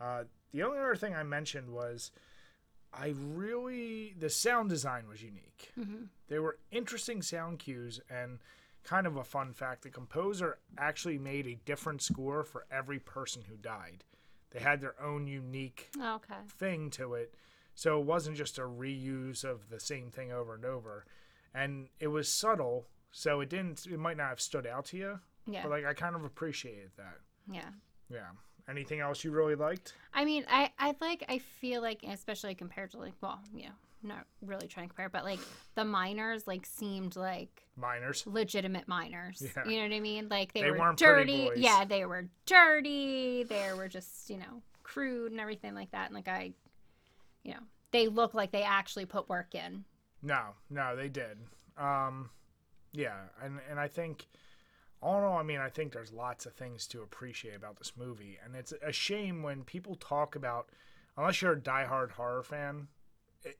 Uh, 0.00 0.24
the 0.52 0.62
only 0.62 0.78
other 0.78 0.96
thing 0.96 1.14
I 1.14 1.22
mentioned 1.24 1.70
was 1.70 2.12
I 2.92 3.12
really 3.16 4.14
the 4.18 4.30
sound 4.30 4.68
design 4.70 5.08
was 5.08 5.22
unique. 5.22 5.72
They 6.28 6.38
were 6.38 6.58
interesting 6.70 7.22
sound 7.22 7.58
cues, 7.58 8.00
and 8.08 8.38
kind 8.84 9.06
of 9.06 9.16
a 9.16 9.24
fun 9.24 9.52
fact 9.52 9.82
the 9.82 9.90
composer 9.90 10.58
actually 10.78 11.18
made 11.18 11.46
a 11.46 11.56
different 11.64 12.02
score 12.02 12.44
for 12.44 12.66
every 12.70 12.98
person 13.00 13.42
who 13.48 13.56
died. 13.56 14.04
They 14.54 14.60
had 14.60 14.80
their 14.80 14.94
own 15.02 15.26
unique 15.26 15.90
oh, 16.00 16.14
Okay. 16.16 16.40
thing 16.58 16.88
to 16.90 17.14
it. 17.14 17.34
So 17.74 18.00
it 18.00 18.06
wasn't 18.06 18.36
just 18.36 18.56
a 18.58 18.62
reuse 18.62 19.44
of 19.44 19.68
the 19.68 19.80
same 19.80 20.10
thing 20.10 20.32
over 20.32 20.54
and 20.54 20.64
over. 20.64 21.04
And 21.52 21.88
it 22.00 22.06
was 22.06 22.28
subtle, 22.28 22.86
so 23.10 23.40
it 23.40 23.50
didn't 23.50 23.84
it 23.86 23.98
might 23.98 24.16
not 24.16 24.28
have 24.30 24.40
stood 24.40 24.66
out 24.66 24.86
to 24.86 24.96
you. 24.96 25.20
Yeah. 25.46 25.62
But 25.62 25.70
like 25.72 25.84
I 25.84 25.92
kind 25.92 26.14
of 26.16 26.24
appreciated 26.24 26.92
that. 26.96 27.18
yeah. 27.50 27.68
Yeah. 28.08 28.28
Anything 28.68 29.00
else 29.00 29.24
you 29.24 29.30
really 29.30 29.56
liked? 29.56 29.92
I 30.14 30.24
mean, 30.24 30.46
I, 30.48 30.70
I 30.78 30.94
like, 30.98 31.22
I 31.28 31.36
feel 31.38 31.82
like, 31.82 32.02
especially 32.02 32.54
compared 32.54 32.92
to 32.92 32.98
like, 32.98 33.12
well, 33.20 33.40
you 33.54 33.64
know, 33.64 33.74
not 34.04 34.26
really 34.42 34.68
trying 34.68 34.86
to 34.86 34.94
compare, 34.94 35.08
but 35.08 35.24
like 35.24 35.40
the 35.74 35.84
miners 35.84 36.46
like 36.46 36.66
seemed 36.66 37.16
like 37.16 37.62
Miners. 37.76 38.24
legitimate 38.26 38.86
miners. 38.86 39.42
Yeah. 39.42 39.64
You 39.68 39.78
know 39.78 39.88
what 39.88 39.96
I 39.96 40.00
mean? 40.00 40.28
Like 40.28 40.52
they, 40.52 40.62
They 40.62 40.70
were 40.70 40.78
weren't 40.78 40.98
dirty. 40.98 41.50
Yeah, 41.56 41.84
they 41.84 42.04
were 42.04 42.28
dirty. 42.46 43.44
They 43.44 43.72
were 43.76 43.88
just, 43.88 44.30
you 44.30 44.36
know, 44.38 44.62
crude 44.82 45.32
and 45.32 45.40
everything 45.40 45.74
like 45.74 45.90
that. 45.92 46.06
And 46.06 46.14
like 46.14 46.28
I, 46.28 46.52
you 47.42 47.52
know, 47.52 47.60
they 47.90 48.08
look 48.08 48.34
like 48.34 48.52
they 48.52 48.62
actually 48.62 49.06
put 49.06 49.28
work 49.28 49.54
in. 49.54 49.84
No, 50.22 50.40
no, 50.70 50.96
they 50.96 51.08
did. 51.08 51.38
Um, 51.76 52.30
yeah, 52.92 53.16
and 53.42 53.60
and 53.68 53.78
I 53.78 53.88
think, 53.88 54.26
all 55.02 55.18
in 55.18 55.24
all, 55.24 55.36
I 55.36 55.42
mean, 55.42 55.60
I 55.60 55.68
think 55.68 55.92
there's 55.92 56.12
lots 56.12 56.46
of 56.46 56.54
things 56.54 56.86
to 56.88 57.02
appreciate 57.02 57.56
about 57.56 57.76
this 57.76 57.92
movie, 57.96 58.38
and 58.44 58.54
it's 58.54 58.72
a 58.82 58.92
shame 58.92 59.42
when 59.42 59.64
people 59.64 59.96
talk 59.96 60.34
about, 60.36 60.70
unless 61.16 61.42
you're 61.42 61.52
a 61.52 61.60
diehard 61.60 62.12
horror 62.12 62.42
fan, 62.42 62.88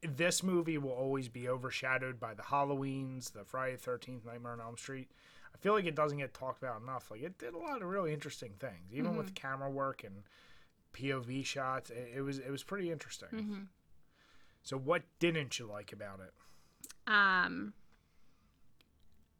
this 0.03 0.43
movie 0.43 0.79
will 0.79 0.93
always 0.93 1.29
be 1.29 1.49
overshadowed 1.49 2.19
by 2.19 2.35
the 2.35 2.43
Halloweens, 2.43 3.33
the 3.33 3.45
Friday 3.45 3.73
the 3.73 3.83
Thirteenth, 3.83 4.25
Nightmare 4.25 4.53
on 4.53 4.61
Elm 4.61 4.77
Street. 4.77 5.11
I 5.55 5.59
feel 5.59 5.73
like 5.73 5.85
it 5.85 5.95
doesn't 5.95 6.19
get 6.19 6.35
talked 6.35 6.63
about 6.63 6.83
enough. 6.83 7.11
Like 7.11 7.23
it 7.23 7.39
did 7.39 7.55
a 7.55 7.59
lot 7.59 7.83
of 7.83 7.89
really 7.89 8.13
interesting 8.13 8.53
things, 8.59 8.93
even 8.93 9.17
with 9.17 9.35
camera 9.35 9.71
work 9.71 10.05
and 10.05 10.23
POV 10.95 11.45
shots. 11.45 11.91
It, 11.91 12.13
it 12.17 12.21
was 12.23 12.39
it 12.39 12.51
was 12.51 12.63
pretty 12.63 12.91
interesting. 12.91 13.29
So, 14.63 14.79
what 14.79 15.03
didn't 15.19 15.59
you 15.59 15.67
like 15.67 15.93
about 15.93 16.21
it? 16.21 16.33
Um. 17.07 17.75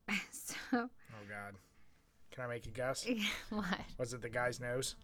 So 0.31 0.57
Oh 0.73 1.27
God. 1.29 1.55
Can 2.31 2.45
I 2.45 2.47
make 2.49 2.67
a 2.67 2.71
guess? 2.71 3.07
what? 3.51 3.81
Was 3.97 4.13
it 4.13 4.21
the 4.23 4.29
guy's 4.29 4.61
nose? 4.61 4.97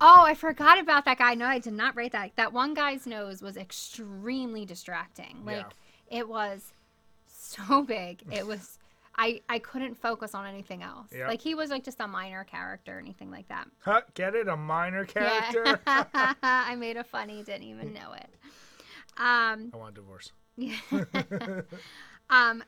Oh, 0.00 0.22
I 0.24 0.34
forgot 0.34 0.78
about 0.78 1.04
that 1.06 1.18
guy. 1.18 1.34
No, 1.34 1.46
I 1.46 1.58
did 1.58 1.72
not 1.72 1.96
write 1.96 2.12
that. 2.12 2.32
That 2.36 2.52
one 2.52 2.74
guy's 2.74 3.06
nose 3.06 3.42
was 3.42 3.56
extremely 3.56 4.64
distracting. 4.64 5.42
Like 5.44 5.66
it 6.10 6.28
was 6.28 6.72
so 7.26 7.82
big. 7.86 8.22
It 8.30 8.46
was 8.46 8.78
I 9.16 9.40
I 9.48 9.58
couldn't 9.58 9.96
focus 9.96 10.34
on 10.34 10.46
anything 10.46 10.82
else. 10.82 11.08
Yeah. 11.14 11.28
Like 11.28 11.40
he 11.42 11.54
was 11.54 11.70
like 11.70 11.84
just 11.84 12.00
a 12.00 12.06
minor 12.06 12.44
character, 12.44 12.98
anything 12.98 13.30
like 13.30 13.48
that. 13.48 13.66
Huh? 13.80 14.02
Get 14.14 14.34
it? 14.34 14.48
A 14.48 14.56
minor 14.56 15.04
character? 15.04 15.80
Yeah. 15.86 16.04
I 16.42 16.74
made 16.76 16.96
a 16.96 17.04
funny, 17.04 17.42
didn't 17.42 17.64
even 17.64 17.92
know 17.92 18.12
it. 18.16 18.28
Um 19.16 19.70
I 19.74 19.76
want 19.76 19.92
a 19.92 19.94
divorce. 20.00 20.32
Yeah. 20.56 20.76
um 22.30 22.62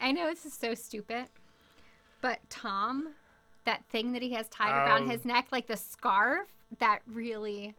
I 0.00 0.12
know 0.12 0.26
this 0.28 0.44
is 0.44 0.52
so 0.52 0.74
stupid, 0.74 1.26
but 2.20 2.38
Tom, 2.50 3.14
that 3.64 3.84
thing 3.86 4.12
that 4.12 4.22
he 4.22 4.32
has 4.32 4.48
tied 4.48 4.70
around 4.72 5.04
Oh. 5.04 5.08
his 5.10 5.24
neck, 5.24 5.46
like 5.50 5.66
the 5.66 5.76
scarf, 5.76 6.46
that 6.78 7.00
really 7.06 7.74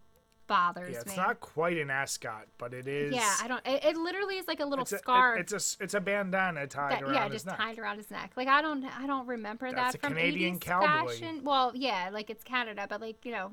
bothers 0.47 0.87
me. 0.87 0.93
Yeah, 0.93 0.99
it's 1.01 1.11
me. 1.11 1.15
not 1.17 1.39
quite 1.39 1.77
an 1.77 1.89
ascot, 1.91 2.47
but 2.57 2.73
it 2.73 2.87
is. 2.87 3.13
Yeah, 3.13 3.33
I 3.41 3.47
don't. 3.47 3.65
It, 3.65 3.83
it 3.85 3.97
literally 3.97 4.37
is 4.37 4.47
like 4.47 4.59
a 4.59 4.65
little 4.65 4.83
it's 4.83 4.91
a, 4.91 4.95
it- 4.95 5.01
scarf. 5.01 5.39
it's 5.39 5.53
a 5.79 5.83
it's 5.83 5.93
a 5.93 6.01
bandana 6.01 6.67
tied 6.67 6.93
that, 6.93 7.03
around 7.03 7.13
yeah, 7.13 7.29
just 7.29 7.45
neck. 7.45 7.57
tied 7.57 7.77
around 7.79 7.97
his 7.97 8.09
neck. 8.11 8.31
Like 8.35 8.47
I 8.47 8.61
don't, 8.61 8.83
I 8.83 9.05
don't 9.07 9.27
remember 9.27 9.71
That's 9.71 9.93
that 9.93 9.95
a 10.03 10.07
from 10.07 10.15
Canadian 10.15 10.55
80s 10.57 10.61
cowboy. 10.61 11.07
fashion. 11.11 11.41
Well, 11.43 11.71
yeah, 11.75 12.09
like 12.11 12.29
it's 12.29 12.43
Canada, 12.43 12.87
but 12.89 12.99
like 12.99 13.23
you 13.25 13.31
know, 13.31 13.51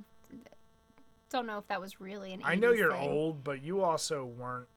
don't 1.31 1.47
know 1.47 1.59
if 1.59 1.67
that 1.69 1.81
was 1.81 2.01
really 2.01 2.33
an. 2.33 2.41
80s 2.41 2.47
I 2.47 2.55
know 2.55 2.73
you're 2.73 2.93
thing. 2.93 3.11
old, 3.11 3.45
but 3.45 3.63
you 3.63 3.83
also 3.83 4.25
weren't 4.25 4.69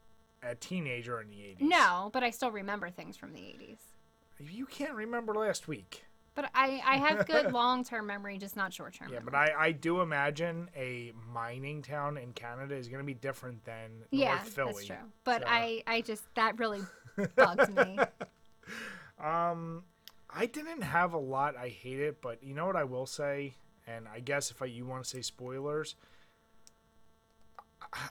a 0.44 0.56
teenager 0.56 1.22
in 1.22 1.30
the 1.30 1.36
80s. 1.36 1.62
No, 1.62 2.10
but 2.14 2.24
I 2.24 2.30
still 2.32 2.52
remember 2.52 2.90
things 2.90 3.18
from 3.18 3.34
the 3.34 3.40
80s. 3.40 3.78
You 4.40 4.66
can't 4.66 4.94
remember 4.94 5.34
last 5.34 5.68
week. 5.68 6.06
But 6.36 6.50
I, 6.56 6.82
I 6.86 6.98
have 6.98 7.26
good 7.28 7.52
long 7.54 7.84
term 7.84 8.08
memory, 8.08 8.38
just 8.38 8.56
not 8.56 8.74
short 8.74 8.94
term. 8.94 9.12
Yeah, 9.12 9.20
but 9.24 9.36
I, 9.36 9.52
I 9.58 9.72
do 9.72 10.02
imagine 10.02 10.70
a 10.76 11.12
mining 11.34 11.82
town 11.82 12.18
in 12.18 12.32
Canada 12.34 12.76
is 12.76 12.88
going 12.88 13.00
to 13.00 13.06
be 13.06 13.14
different 13.14 13.64
than 13.66 13.92
yeah, 14.12 14.36
North 14.36 14.50
Philly. 14.50 14.74
that's 14.74 14.86
true. 14.86 14.96
But 15.24 15.42
So- 15.42 15.48
I, 15.50 15.84
I 15.88 16.02
just 16.02 16.24
that 16.36 16.58
really 16.60 16.82
bugs 17.36 17.70
me. 17.70 18.00
Um, 19.24 19.84
I 20.30 20.46
didn't 20.46 20.82
have 20.82 21.14
a 21.14 21.18
lot. 21.18 21.58
I 21.58 21.70
hate 21.70 22.00
it, 22.00 22.22
but 22.22 22.44
you 22.44 22.54
know 22.54 22.66
what 22.66 22.76
I 22.76 22.84
will 22.84 23.06
say, 23.06 23.56
and 23.88 24.08
I 24.08 24.20
guess 24.20 24.52
if 24.52 24.62
I, 24.62 24.66
you 24.66 24.86
want 24.86 25.04
to 25.04 25.10
say 25.10 25.22
spoilers, 25.22 25.96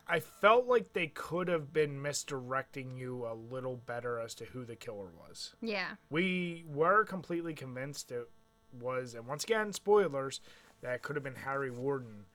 I- 0.06 0.20
felt 0.20 0.66
like 0.66 0.92
they 0.92 1.06
could 1.08 1.48
have 1.48 1.72
been 1.72 2.00
misdirecting 2.02 2.96
you 2.96 3.26
a 3.26 3.34
little 3.34 3.76
better 3.76 4.18
as 4.20 4.34
to 4.36 4.44
who 4.46 4.64
the 4.64 4.76
killer 4.76 5.10
was. 5.16 5.54
Yeah, 5.60 5.96
We 6.10 6.64
were 6.68 7.04
completely 7.04 7.54
convinced 7.54 8.10
it 8.10 8.28
was, 8.72 9.14
and 9.14 9.26
once 9.26 9.44
again, 9.44 9.72
spoilers, 9.72 10.40
that 10.80 11.02
could 11.02 11.16
have 11.16 11.22
been 11.22 11.34
Harry 11.36 11.70
Warden. 11.70 12.26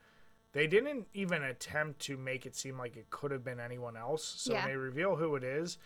They 0.53 0.67
didn't 0.67 1.07
even 1.13 1.43
attempt 1.43 1.99
to 2.01 2.17
make 2.17 2.45
it 2.45 2.55
seem 2.55 2.77
like 2.77 2.95
it 2.95 3.09
could 3.09 3.31
have 3.31 3.43
been 3.43 3.59
anyone 3.59 3.97
else. 3.97 4.23
So 4.23 4.53
Yeah. 4.53 4.67
they 4.67 4.75
reveal 4.77 5.15
who 5.15 5.35
it 5.35 5.43
is, 5.43 5.77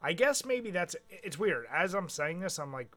I 0.00 0.12
guess 0.12 0.44
maybe 0.44 0.70
that's 0.70 0.94
it's 1.08 1.38
weird. 1.38 1.66
As 1.72 1.94
I'm 1.94 2.08
saying 2.08 2.40
this, 2.40 2.58
I'm 2.58 2.72
like, 2.72 2.94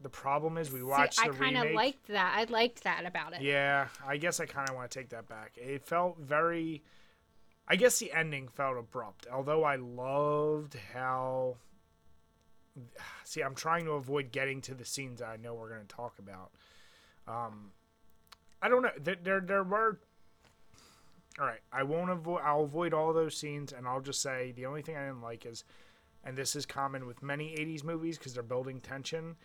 the 0.00 0.08
problem 0.08 0.56
is 0.58 0.72
we 0.72 0.82
watched 0.82 1.14
See, 1.20 1.28
I 1.28 1.28
kind 1.28 1.56
of 1.56 1.70
liked 1.72 2.08
that. 2.08 2.34
I 2.36 2.44
liked 2.44 2.84
that 2.84 3.04
about 3.06 3.34
it. 3.34 3.42
Yeah, 3.42 3.88
I 4.04 4.16
guess 4.16 4.40
I 4.40 4.46
kind 4.46 4.68
of 4.68 4.74
want 4.74 4.90
to 4.90 4.98
take 4.98 5.10
that 5.10 5.28
back. 5.28 5.52
It 5.56 5.84
felt 5.84 6.18
very. 6.18 6.82
I 7.70 7.76
guess 7.76 8.00
the 8.00 8.12
ending 8.12 8.48
felt 8.48 8.76
abrupt, 8.76 9.28
although 9.32 9.62
I 9.62 9.76
loved 9.76 10.76
how. 10.92 11.56
See, 13.22 13.42
I'm 13.42 13.54
trying 13.54 13.84
to 13.84 13.92
avoid 13.92 14.32
getting 14.32 14.60
to 14.62 14.74
the 14.74 14.84
scenes 14.84 15.22
I 15.22 15.36
know 15.36 15.54
we're 15.54 15.68
going 15.68 15.86
to 15.86 15.86
talk 15.86 16.18
about. 16.18 16.50
Um, 17.28 17.70
I 18.60 18.68
don't 18.68 18.82
know. 18.82 18.90
There, 19.00 19.16
there, 19.22 19.40
there 19.40 19.62
were. 19.62 20.00
All 21.38 21.46
right, 21.46 21.60
I 21.72 21.84
won't 21.84 22.10
avoid. 22.10 22.40
I'll 22.44 22.64
avoid 22.64 22.92
all 22.92 23.12
those 23.12 23.36
scenes, 23.36 23.72
and 23.72 23.86
I'll 23.86 24.00
just 24.00 24.20
say 24.20 24.50
the 24.50 24.66
only 24.66 24.82
thing 24.82 24.96
I 24.96 25.06
didn't 25.06 25.22
like 25.22 25.46
is, 25.46 25.62
and 26.24 26.36
this 26.36 26.56
is 26.56 26.66
common 26.66 27.06
with 27.06 27.22
many 27.22 27.54
'80s 27.54 27.84
movies 27.84 28.18
because 28.18 28.34
they're 28.34 28.42
building 28.42 28.80
tension. 28.80 29.36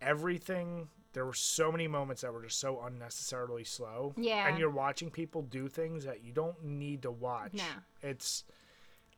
Everything. 0.00 0.88
There 1.12 1.26
were 1.26 1.34
so 1.34 1.70
many 1.70 1.86
moments 1.88 2.22
that 2.22 2.32
were 2.32 2.42
just 2.42 2.58
so 2.58 2.80
unnecessarily 2.80 3.64
slow. 3.64 4.14
Yeah. 4.16 4.48
And 4.48 4.58
you're 4.58 4.70
watching 4.70 5.10
people 5.10 5.42
do 5.42 5.68
things 5.68 6.04
that 6.04 6.22
you 6.24 6.32
don't 6.32 6.62
need 6.64 7.02
to 7.02 7.10
watch. 7.10 7.52
No. 7.54 7.64
It's 8.02 8.44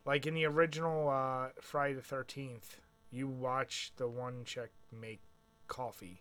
like 0.05 0.27
in 0.27 0.35
the 0.35 0.45
original 0.47 1.09
uh, 1.09 1.49
Friday 1.61 1.95
the 1.95 2.03
Thirteenth. 2.03 2.81
You 3.11 3.29
watch 3.29 3.93
the 3.97 4.09
one 4.09 4.43
chick 4.45 4.73
make 4.91 5.21
coffee, 5.69 6.21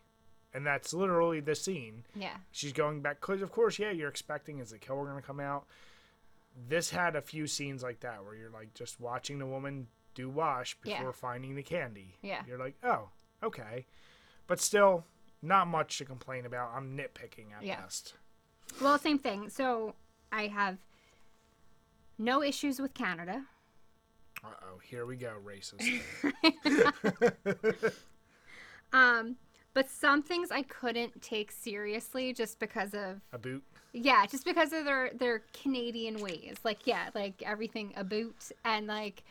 and 0.53 0.63
that's 0.63 0.93
literally 0.93 1.39
the 1.39 1.55
scene. 1.55 2.03
Yeah. 2.15 2.35
She's 2.51 2.71
going 2.71 3.01
back 3.01 3.19
because, 3.19 3.41
of 3.41 3.51
course, 3.51 3.79
yeah, 3.79 3.89
you're 3.89 4.09
expecting 4.09 4.59
is 4.59 4.69
the 4.69 4.77
killer 4.77 5.05
going 5.05 5.15
to 5.15 5.25
come 5.25 5.39
out. 5.39 5.65
This 6.69 6.91
had 6.91 7.15
a 7.15 7.21
few 7.21 7.47
scenes 7.47 7.81
like 7.81 8.01
that 8.01 8.23
where 8.23 8.35
you're 8.35 8.51
like 8.51 8.75
just 8.75 8.99
watching 8.99 9.39
the 9.39 9.47
woman 9.47 9.87
do 10.13 10.29
wash 10.29 10.77
Yeah. 10.85 10.99
before 10.99 11.13
finding 11.13 11.55
the 11.55 11.63
candy. 11.63 12.15
Yeah. 12.21 12.43
You're 12.47 12.59
like, 12.59 12.75
oh, 12.83 13.09
okay, 13.41 13.87
but 14.45 14.59
still, 14.59 15.03
not 15.43 15.67
much 15.67 15.97
to 15.99 16.05
complain 16.05 16.45
about. 16.47 16.71
I'm 16.75 16.97
nitpicking 16.97 17.55
at 17.55 17.63
Yeah. 17.63 17.81
best. 17.81 18.15
Well, 18.81 18.97
same 18.97 19.19
thing. 19.19 19.49
So 19.49 19.93
I 20.31 20.47
have 20.47 20.77
no 22.17 22.41
issues 22.41 22.79
with 22.79 22.93
Canada. 22.93 23.43
Uh 24.43 24.47
oh, 24.63 24.79
here 24.83 25.05
we 25.05 25.15
go, 25.15 25.33
racist. 25.45 26.01
Um, 28.91 29.37
but 29.73 29.89
some 29.89 30.21
things 30.21 30.51
I 30.51 30.61
couldn't 30.61 31.19
take 31.21 31.51
seriously 31.51 32.31
just 32.31 32.59
because 32.59 32.93
of 32.93 33.21
a 33.31 33.39
boot. 33.39 33.63
yeah, 33.91 34.23
just 34.27 34.45
because 34.45 34.71
of 34.71 34.85
their 34.85 35.09
their 35.15 35.41
Canadian 35.51 36.19
ways. 36.21 36.57
Like 36.63 36.85
yeah, 36.85 37.09
like 37.15 37.41
everything 37.43 37.91
a 37.97 38.03
boot 38.03 38.51
and 38.63 38.85
like 38.85 39.23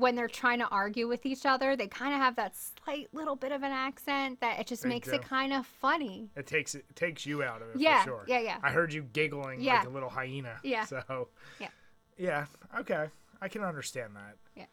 when 0.00 0.16
they're 0.16 0.28
trying 0.28 0.58
to 0.58 0.66
argue 0.68 1.06
with 1.06 1.24
each 1.26 1.44
other, 1.46 1.76
they 1.76 1.86
kind 1.86 2.14
of 2.14 2.20
have 2.20 2.36
that 2.36 2.54
slight 2.56 3.08
little 3.12 3.36
bit 3.36 3.52
of 3.52 3.62
an 3.62 3.72
accent 3.72 4.40
that 4.40 4.58
it 4.58 4.66
just 4.66 4.84
makes 4.84 5.08
do. 5.08 5.14
it 5.14 5.22
kind 5.22 5.52
of 5.52 5.66
funny. 5.66 6.30
It 6.36 6.46
takes 6.46 6.74
it 6.74 6.84
takes 6.96 7.24
you 7.26 7.42
out 7.42 7.62
of 7.62 7.68
it 7.68 7.76
Yeah, 7.80 8.00
for 8.02 8.08
sure. 8.08 8.24
yeah, 8.26 8.40
yeah. 8.40 8.58
I 8.62 8.70
heard 8.70 8.92
you 8.92 9.02
giggling 9.02 9.60
Yeah. 9.60 9.78
like 9.78 9.86
a 9.86 9.90
little 9.90 10.08
hyena. 10.10 10.56
Yeah. 10.64 10.84
So 10.86 11.28
Yeah. 11.60 11.68
Yeah. 12.16 12.46
Okay. 12.78 13.08
I 13.40 13.48
can 13.48 13.62
understand 13.62 14.16
that. 14.16 14.36
Yeah. 14.56 14.66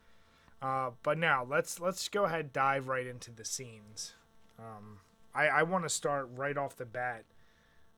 Uh, 0.62 0.92
but 1.04 1.18
now 1.18 1.46
let's 1.48 1.80
let's 1.80 2.08
go 2.10 2.24
ahead 2.26 2.52
dive 2.54 2.88
right 2.88 3.06
into 3.06 3.32
the 3.32 3.46
scenes. 3.46 4.14
Um, 4.58 5.00
I 5.36 5.48
I 5.48 5.64
want 5.64 5.84
to 5.84 5.90
start 5.90 6.30
right 6.36 6.58
off 6.58 6.76
the 6.76 6.86
bat. 6.86 7.26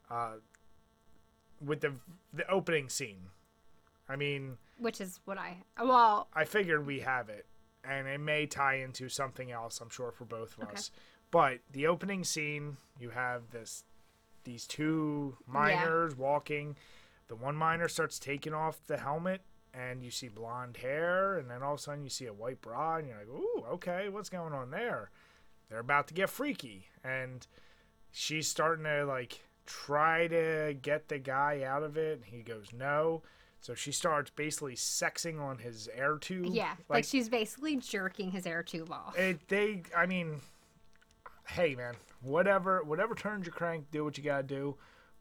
Uh, 0.10 0.34
with 1.64 1.82
the 1.82 1.94
the 2.34 2.50
opening 2.50 2.90
scene. 2.90 3.28
I 4.08 4.16
mean, 4.16 4.58
Which 4.80 5.00
is 5.02 5.20
what 5.26 5.38
I 5.38 5.58
well 5.82 6.28
I 6.34 6.46
figured 6.46 6.86
we 6.86 7.02
have 7.02 7.30
it, 7.30 7.46
and 7.84 8.08
it 8.08 8.20
may 8.20 8.46
tie 8.46 8.76
into 8.76 9.10
something 9.10 9.52
else. 9.52 9.80
I'm 9.82 9.90
sure 9.90 10.12
for 10.12 10.26
both 10.26 10.58
of 10.58 10.64
Okay. 10.64 10.78
us. 10.78 10.92
But 11.32 11.60
the 11.72 11.86
opening 11.88 12.24
scene, 12.24 12.78
you 13.00 13.12
have 13.12 13.52
this 13.52 13.84
these 14.46 14.66
two 14.66 15.38
miners 15.46 16.16
walking. 16.16 16.76
The 17.28 17.36
one 17.36 17.56
miner 17.56 17.88
starts 17.88 18.18
taking 18.18 18.54
off 18.54 18.80
the 18.88 18.98
helmet 18.98 19.42
and 19.74 20.02
you 20.04 20.10
see 20.10 20.28
blonde 20.30 20.78
hair 20.78 21.38
and 21.38 21.48
then 21.52 21.62
all 21.62 21.74
of 21.74 21.80
a 21.80 21.84
sudden 21.84 22.04
you 22.04 22.10
see 22.10 22.26
a 22.26 22.34
white 22.34 22.60
bra 22.62 22.96
and 22.98 23.08
you're 23.08 23.18
like, 23.18 23.28
"Ooh, 23.28 23.66
okay, 23.74 24.10
what's 24.10 24.30
going 24.30 24.54
on 24.54 24.72
there?" 24.72 25.12
They're 25.70 25.78
about 25.80 26.08
to 26.08 26.16
get 26.16 26.32
freaky 26.32 26.88
and 27.04 27.46
she's 28.12 28.48
starting 28.48 28.86
to 28.86 29.06
like 29.06 29.44
try 29.68 30.28
to 30.28 30.76
get 30.82 31.10
the 31.10 31.20
guy 31.20 31.62
out 31.62 31.84
of 31.84 31.98
it 31.98 32.16
and 32.18 32.26
he 32.26 32.42
goes, 32.42 32.74
"No." 32.74 33.22
So 33.62 33.74
she 33.76 33.92
starts 33.92 34.32
basically 34.32 34.76
sexing 34.76 35.40
on 35.42 35.58
his 35.58 35.90
air 35.94 36.18
tube. 36.18 36.48
Yeah, 36.54 36.76
like, 36.88 37.04
she's 37.04 37.28
basically 37.30 37.76
jerking 37.76 38.32
his 38.32 38.46
air 38.48 38.64
tube 38.64 38.92
off. 38.92 39.18
it, 39.18 39.48
they 39.50 39.84
i 39.96 40.06
mean 40.06 40.42
hey 41.48 41.76
man 41.76 41.96
whatever 42.22 42.84
whatever 42.84 43.16
turns 43.16 43.46
your 43.46 43.54
crank 43.54 43.86
do 43.92 44.04
what 44.04 44.18
you 44.18 44.24
gotta 44.24 44.44
do 44.44 44.76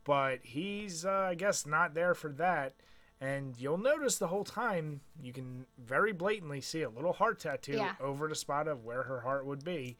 but 0.04 0.40
he's 0.42 1.04
uh, 1.04 1.28
i 1.30 1.34
guess 1.34 1.64
not 1.66 1.94
there 1.94 2.14
for 2.14 2.30
that 2.32 2.74
and 3.20 3.54
you'll 3.58 3.78
notice 3.78 4.18
the 4.18 4.26
whole 4.28 4.44
time 4.44 5.00
you 5.22 5.32
can 5.32 5.64
very 5.78 6.12
blatantly 6.12 6.60
see 6.60 6.82
a 6.82 6.88
little 6.90 7.12
heart 7.14 7.40
tattoo 7.40 7.72
Yeah. 7.72 7.94
over 8.00 8.28
the 8.28 8.34
spot 8.34 8.68
of 8.68 8.84
where 8.84 9.02
her 9.04 9.20
heart 9.20 9.46
would 9.46 9.64
be 9.64 9.96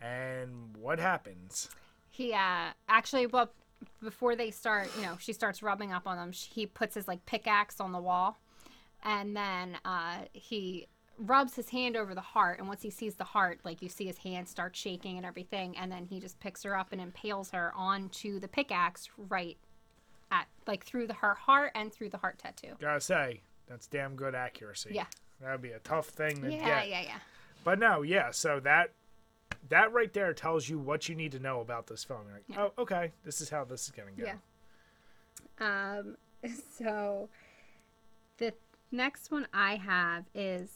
and 0.00 0.76
what 0.76 0.98
happens 0.98 1.68
He 2.10 2.32
uh 2.32 2.70
actually 2.88 3.26
well 3.26 3.50
before 4.02 4.36
they 4.36 4.50
start, 4.50 4.88
you 4.96 5.02
know, 5.02 5.16
she 5.18 5.32
starts 5.32 5.62
rubbing 5.62 5.92
up 5.92 6.06
on 6.06 6.16
them. 6.16 6.32
sh- 6.32 6.48
He 6.52 6.66
puts 6.66 6.94
his 6.94 7.06
like 7.08 7.24
pickaxe 7.26 7.80
on 7.80 7.92
the 7.92 8.00
wall, 8.00 8.38
and 9.04 9.36
then 9.36 9.78
uh 9.84 10.18
he 10.32 10.86
rubs 11.18 11.54
his 11.54 11.68
hand 11.68 11.96
over 11.96 12.14
the 12.14 12.20
heart. 12.20 12.58
And 12.58 12.66
once 12.68 12.82
he 12.82 12.90
sees 12.90 13.14
the 13.16 13.24
heart, 13.24 13.60
like 13.62 13.82
you 13.82 13.88
see 13.88 14.06
his 14.06 14.18
hand 14.18 14.48
start 14.48 14.74
shaking 14.74 15.16
and 15.18 15.26
everything, 15.26 15.76
and 15.76 15.92
then 15.92 16.06
he 16.06 16.18
just 16.20 16.40
picks 16.40 16.62
her 16.62 16.74
up 16.76 16.88
and 16.92 17.00
impales 17.00 17.50
her 17.50 17.72
onto 17.76 18.40
the 18.40 18.48
pickaxe 18.48 19.08
right 19.28 19.58
at 20.32 20.46
like 20.66 20.84
through 20.84 21.06
the 21.06 21.14
her 21.14 21.34
heart 21.34 21.72
and 21.74 21.92
through 21.92 22.08
the 22.08 22.18
heart 22.18 22.38
tattoo. 22.38 22.74
gotta 22.80 23.00
say 23.00 23.40
that's 23.68 23.86
damn 23.86 24.14
good 24.16 24.34
accuracy 24.34 24.90
Yeah. 24.94 25.06
that 25.40 25.52
would 25.52 25.62
be 25.62 25.72
a 25.72 25.78
tough 25.80 26.06
thing 26.08 26.40
to 26.42 26.50
Yeah, 26.50 26.56
get 26.58 26.66
Yeah, 26.66 26.82
yeah, 26.84 27.00
yeah. 27.02 27.18
But 27.64 27.78
no, 27.78 28.02
yeah. 28.02 28.30
So 28.30 28.58
that 28.60 28.92
that 29.68 29.92
right 29.92 30.12
there 30.12 30.32
tells 30.32 30.68
you 30.68 30.78
what 30.78 31.08
you 31.08 31.14
need 31.14 31.32
to 31.32 31.38
know 31.38 31.60
about 31.60 31.86
this 31.86 32.04
film. 32.04 32.20
You're 32.26 32.34
like, 32.34 32.44
Yeah. 32.48 32.68
oh, 32.76 32.82
okay, 32.82 33.12
this 33.24 33.40
is 33.40 33.50
how 33.50 33.64
this 33.64 33.84
is 33.84 33.90
gonna 33.90 34.10
go. 34.12 34.24
Yeah. 34.24 34.36
Um, 35.60 36.16
so 36.78 37.28
the 38.38 38.52
next 38.90 39.30
one 39.30 39.46
I 39.52 39.76
have 39.76 40.24
is 40.34 40.70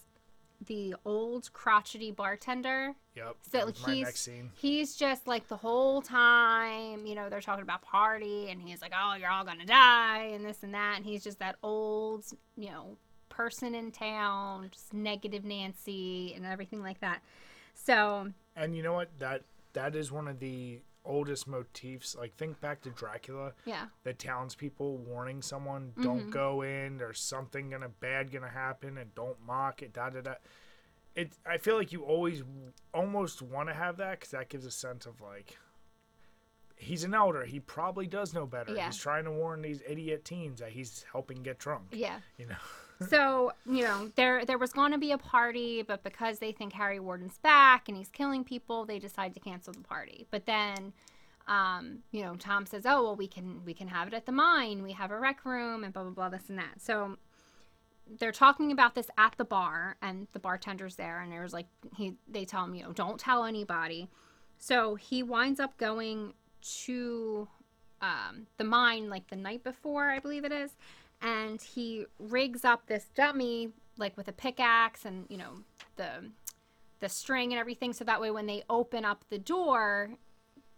the 0.67 0.95
old 1.05 1.53
crotchety 1.53 2.11
bartender. 2.11 2.95
Yep. 3.17 3.37
So 3.51 3.67
my 3.87 3.93
he's 3.93 4.05
next 4.05 4.21
scene. 4.21 4.51
he's 4.55 4.97
just 4.97 5.27
like 5.27 5.49
the 5.49 5.57
whole 5.57 6.01
time, 6.01 7.07
you 7.07 7.15
know, 7.15 7.29
they're 7.29 7.41
talking 7.41 7.63
about 7.63 7.83
party, 7.83 8.49
and 8.51 8.63
he's 8.63 8.81
like, 8.81 8.93
"Oh, 8.97 9.15
you're 9.15 9.31
all 9.31 9.45
gonna 9.45 9.67
die," 9.67 10.31
and 10.33 10.45
this 10.45 10.63
and 10.63 10.73
that, 10.75 10.95
and 10.97 11.05
he's 11.05 11.23
just 11.23 11.39
that 11.41 11.57
old, 11.63 12.25
you 12.57 12.71
know, 12.71 12.97
person 13.29 13.75
in 13.75 13.91
town, 13.91 14.69
just 14.73 14.95
negative 14.95 15.45
Nancy 15.45 16.33
and 16.35 16.47
everything 16.47 16.83
like 16.83 17.01
that. 17.01 17.21
So 17.75 18.33
And 18.57 18.77
you 18.77 18.83
know 18.83 18.93
what? 18.95 19.11
That 19.19 19.43
that 19.73 19.95
is 19.97 20.13
one 20.13 20.29
of 20.29 20.39
the 20.41 20.81
oldest 21.05 21.47
motifs. 21.47 22.15
Like 22.17 22.35
think 22.37 22.61
back 22.61 22.81
to 22.83 22.91
Dracula. 22.91 23.53
yeah, 23.65 23.87
The 24.05 24.13
townspeople 24.15 24.99
warning 24.99 25.43
someone, 25.43 25.91
Mm-hmm. 25.93 26.03
"Don't 26.03 26.31
go 26.31 26.63
in. 26.63 26.97
There's 26.99 27.21
something 27.21 27.71
gonna 27.71 27.89
bad 27.89 28.31
gonna 28.33 28.49
happen, 28.49 28.99
and 28.99 29.15
don't 29.15 29.37
mock 29.47 29.83
it." 29.83 29.93
Da 29.93 30.11
da 30.11 30.21
da. 30.21 30.35
It. 31.15 31.33
I 31.47 31.59
feel 31.59 31.77
like 31.77 31.93
you 31.93 32.03
always 32.05 32.43
almost 32.93 33.43
want 33.43 33.69
to 33.69 33.75
have 33.75 33.97
that 33.99 34.19
because 34.21 34.31
that 34.31 34.49
gives 34.49 34.67
a 34.67 34.71
sense 34.71 35.07
of 35.07 35.21
like. 35.21 35.59
He's 36.77 37.05
an 37.05 37.15
elder. 37.15 37.45
He 37.45 37.61
probably 37.61 38.07
does 38.07 38.35
know 38.35 38.47
better. 38.47 38.75
Yeah. 38.75 38.87
He's 38.87 38.97
trying 38.97 39.25
to 39.25 39.31
warn 39.31 39.63
these 39.63 39.81
idiot 39.89 40.25
teens 40.25 40.59
that 40.61 40.71
he's 40.71 41.05
helping 41.11 41.43
get 41.43 41.59
drunk. 41.59 41.85
yeah. 41.93 42.19
You 42.37 42.47
know. 42.47 42.57
so 43.09 43.53
you 43.67 43.83
know 43.83 44.11
there 44.15 44.45
there 44.45 44.59
was 44.59 44.73
going 44.73 44.93
to 44.93 44.99
be 44.99 45.13
a 45.13 45.19
party 45.19 45.83
but 45.83 46.03
because 46.05 46.39
they 46.39 46.53
think 46.53 46.73
harry 46.73 47.01
warden's 47.01 47.39
back 47.39 47.89
and 47.89 47.97
he's 47.97 48.09
killing 48.09 48.45
people 48.45 48.85
they 48.85 48.99
decide 48.99 49.35
to 49.35 49.41
cancel 49.41 49.73
the 49.73 49.81
party. 49.81 50.27
But 50.31 50.47
then 50.47 50.93
um, 51.47 51.99
you 52.11 52.23
know 52.23 52.37
tom 52.37 52.67
says 52.67 52.85
oh 52.87 53.03
well 53.03 53.17
we 53.17 53.27
can 53.27 53.65
we 53.65 53.75
can 53.75 53.89
have 53.89 54.09
it 54.09 54.15
at 54.15 54.27
the 54.27 54.33
mine. 54.33 54.83
We 54.83 54.93
have 54.93 55.11
a 55.11 55.19
rec 55.19 55.45
room 55.45 55.85
and 55.85 55.93
blah 55.93 56.05
blah 56.05 56.13
blah 56.13 56.29
this 56.29 56.49
and 56.49 56.59
that. 56.59 56.81
So 56.81 57.17
they're 58.19 58.33
talking 58.33 58.71
about 58.71 58.95
this 58.95 59.09
at 59.17 59.35
the 59.39 59.45
bar 59.45 59.97
and 60.03 60.27
the 60.33 60.39
bartender's 60.39 60.97
there 60.97 61.21
and 61.21 61.33
there's 61.33 61.53
like 61.53 61.67
he 61.97 62.15
they 62.29 62.45
tell 62.45 62.65
him 62.65 62.75
you 62.75 62.85
know 62.85 62.93
don't 62.93 63.19
tell 63.19 63.45
anybody. 63.45 64.09
So 64.59 64.95
he 64.95 65.23
winds 65.23 65.61
up 65.61 65.77
going 65.79 66.33
to 66.87 67.49
um, 68.01 68.47
the 68.59 68.65
mine 68.65 69.09
like 69.09 69.29
the 69.29 69.37
night 69.37 69.65
before 69.65 70.11
i 70.11 70.19
believe 70.19 70.45
it 70.45 70.53
is 70.53 70.73
and 71.25 71.61
he 71.61 72.07
rigs 72.21 72.65
up 72.65 72.87
this 72.87 73.07
dummy 73.17 73.71
like 73.99 74.17
with 74.17 74.29
a 74.29 74.33
pickaxe 74.33 75.05
and 75.05 75.27
you 75.29 75.37
know 75.37 75.53
the 75.97 76.31
the 77.01 77.09
string 77.09 77.53
and 77.53 77.59
everything 77.59 77.93
so 77.93 78.05
that 78.05 78.21
way 78.21 78.31
when 78.31 78.47
they 78.47 78.63
open 78.71 79.05
up 79.05 79.25
the 79.31 79.39
door 79.39 80.11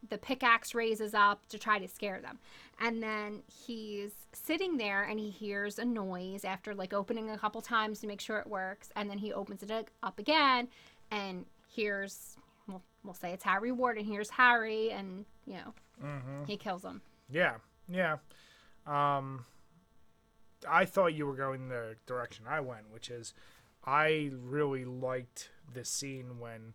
the 0.09 0.19
pickaxe 0.19 0.75
raises 0.75 1.15
up 1.15 1.47
to 1.49 1.59
try 1.59 1.79
to 1.79 1.89
scare 1.89 2.21
them. 2.21 2.39
And 2.81 3.03
then 3.03 3.43
he's 3.67 4.13
sitting 4.33 4.77
there 4.77 5.03
and 5.03 5.19
he 5.19 5.31
hears 5.31 5.79
a 5.79 5.85
noise 5.85 6.45
after 6.45 6.75
like 6.75 6.93
opening 6.93 7.31
a 7.31 7.39
couple 7.39 7.61
times 7.61 8.01
to 8.01 8.07
make 8.07 8.21
sure 8.21 8.39
it 8.39 8.47
works 8.47 8.91
and 8.95 9.11
then 9.11 9.19
he 9.19 9.33
opens 9.33 9.63
it 9.63 9.91
up 10.03 10.19
again 10.19 10.69
and 11.11 11.47
hears 11.67 12.37
we'll, 12.69 12.83
we'll 13.03 13.15
say 13.15 13.33
it's 13.33 13.43
harry 13.43 13.73
ward 13.73 13.97
and 13.99 14.07
here's 14.07 14.31
harry 14.31 14.91
and 14.93 15.25
you 15.47 15.55
know 15.55 15.75
he 16.47 16.57
kills 16.57 16.85
him. 16.85 17.01
Yeah, 17.31 17.55
yeah. 17.89 18.19
Um, 18.87 19.45
I 20.69 20.85
thought 20.85 21.15
you 21.15 21.27
were 21.27 21.37
going 21.37 21.69
the 21.69 21.97
direction 22.07 22.45
I 22.49 22.61
went, 22.61 22.91
which 22.91 23.11
is 23.11 23.35
I 23.85 24.31
really 24.43 24.85
liked 24.85 25.51
the 25.73 25.85
scene 25.85 26.39
when 26.39 26.75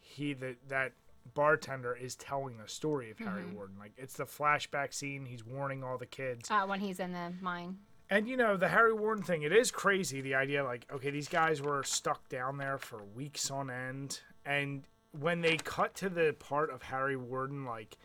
he 0.00 0.32
that 0.34 0.56
that 0.68 0.92
bartender 1.34 1.94
is 1.94 2.16
telling 2.16 2.56
the 2.58 2.68
story 2.68 3.10
of 3.10 3.18
Harry 3.18 3.44
Warden. 3.54 3.76
Like 3.78 3.92
it's 3.96 4.14
the 4.14 4.24
flashback 4.24 4.92
scene. 4.92 5.24
He's 5.24 5.44
warning 5.46 5.84
all 5.84 5.98
the 5.98 6.06
kids. 6.06 6.50
uh, 6.50 6.66
when 6.66 6.80
he's 6.80 6.98
in 6.98 7.12
the 7.12 7.32
mine 7.40 7.78
And 8.10 8.28
you 8.28 8.36
know, 8.36 8.56
the 8.56 8.68
Harry 8.68 8.92
Warden 8.92 9.22
thing, 9.24 9.42
it 9.42 9.52
is 9.52 9.70
crazy 9.70 10.20
the 10.20 10.34
idea 10.34 10.64
like, 10.64 10.84
okay, 10.92 11.10
these 11.10 11.28
guys 11.28 11.62
were 11.62 11.82
stuck 11.84 12.28
down 12.28 12.58
there 12.58 12.76
for 12.78 13.02
weeks 13.14 13.50
on 13.50 13.70
end. 13.70 14.20
And 14.44 14.82
when 15.12 15.40
they 15.42 15.56
cut 15.58 15.94
to 15.96 16.08
the 16.08 16.34
part 16.38 16.70
of 16.70 16.82
Harry 16.82 17.16
Warden 17.16 17.64
like 17.64 17.96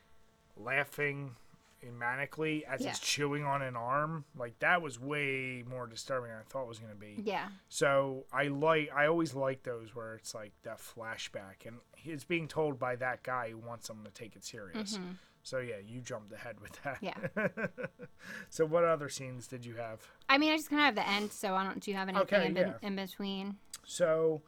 laughing 0.56 1.36
manically 1.84 2.64
as 2.64 2.82
Yeah. 2.82 2.90
he's 2.90 3.00
chewing 3.00 3.44
on 3.44 3.62
an 3.62 3.76
arm, 3.76 4.26
like 4.36 4.60
that 4.60 4.82
was 4.82 5.00
way 5.00 5.64
more 5.70 5.88
disturbing 5.88 6.30
than 6.30 6.40
I 6.40 6.44
thought 6.44 6.64
it 6.64 6.68
was 6.68 6.80
gonna 6.80 6.96
be. 6.96 7.22
yeah 7.24 7.50
So 7.70 8.26
I 8.32 8.48
like 8.48 8.92
I 8.94 9.08
always 9.08 9.34
like 9.34 9.64
those 9.64 9.94
where 9.96 10.16
it's 10.16 10.34
like 10.36 10.54
that 10.64 10.80
flashback 10.80 11.66
and 11.66 11.78
it's 12.04 12.24
being 12.24 12.48
told 12.48 12.80
by 12.80 12.96
that 12.98 13.24
guy 13.24 13.50
who 13.52 13.58
wants 13.58 13.88
someone 13.88 14.06
to 14.06 14.12
take 14.12 14.36
it 14.36 14.44
serious. 14.44 15.00
So 15.44 15.60
yeah, 15.60 15.78
you 15.86 16.02
jumped 16.02 16.34
ahead 16.34 16.60
with 16.60 16.74
that. 16.84 17.02
Mm-hmm. 17.02 17.50
Yeah. 17.62 17.86
so 18.50 18.66
what 18.66 18.84
other 18.84 19.08
scenes 19.08 19.48
did 19.48 19.66
you 19.66 19.76
have? 19.76 20.02
I 20.28 20.38
mean, 20.38 20.52
I 20.52 20.58
just 20.58 20.70
kind 20.70 20.82
of 20.82 20.86
have 20.88 20.96
the 20.96 21.08
end, 21.08 21.32
so 21.32 21.56
I 21.56 21.64
don't. 21.64 21.80
Do 21.80 21.90
you 21.90 21.96
have 21.96 22.10
anything 22.10 22.24
Okay, 22.38 22.46
in, 22.48 22.56
yeah. 22.58 22.74
in 22.82 22.96
between? 22.98 23.56
So, 23.86 24.42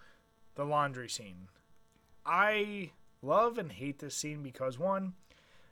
the 0.56 0.66
laundry 0.66 1.08
scene. 1.08 1.48
I 2.26 2.92
love 3.22 3.58
and 3.58 3.72
hate 3.72 4.00
this 4.00 4.14
scene 4.16 4.44
because 4.44 4.78
one, 4.78 5.14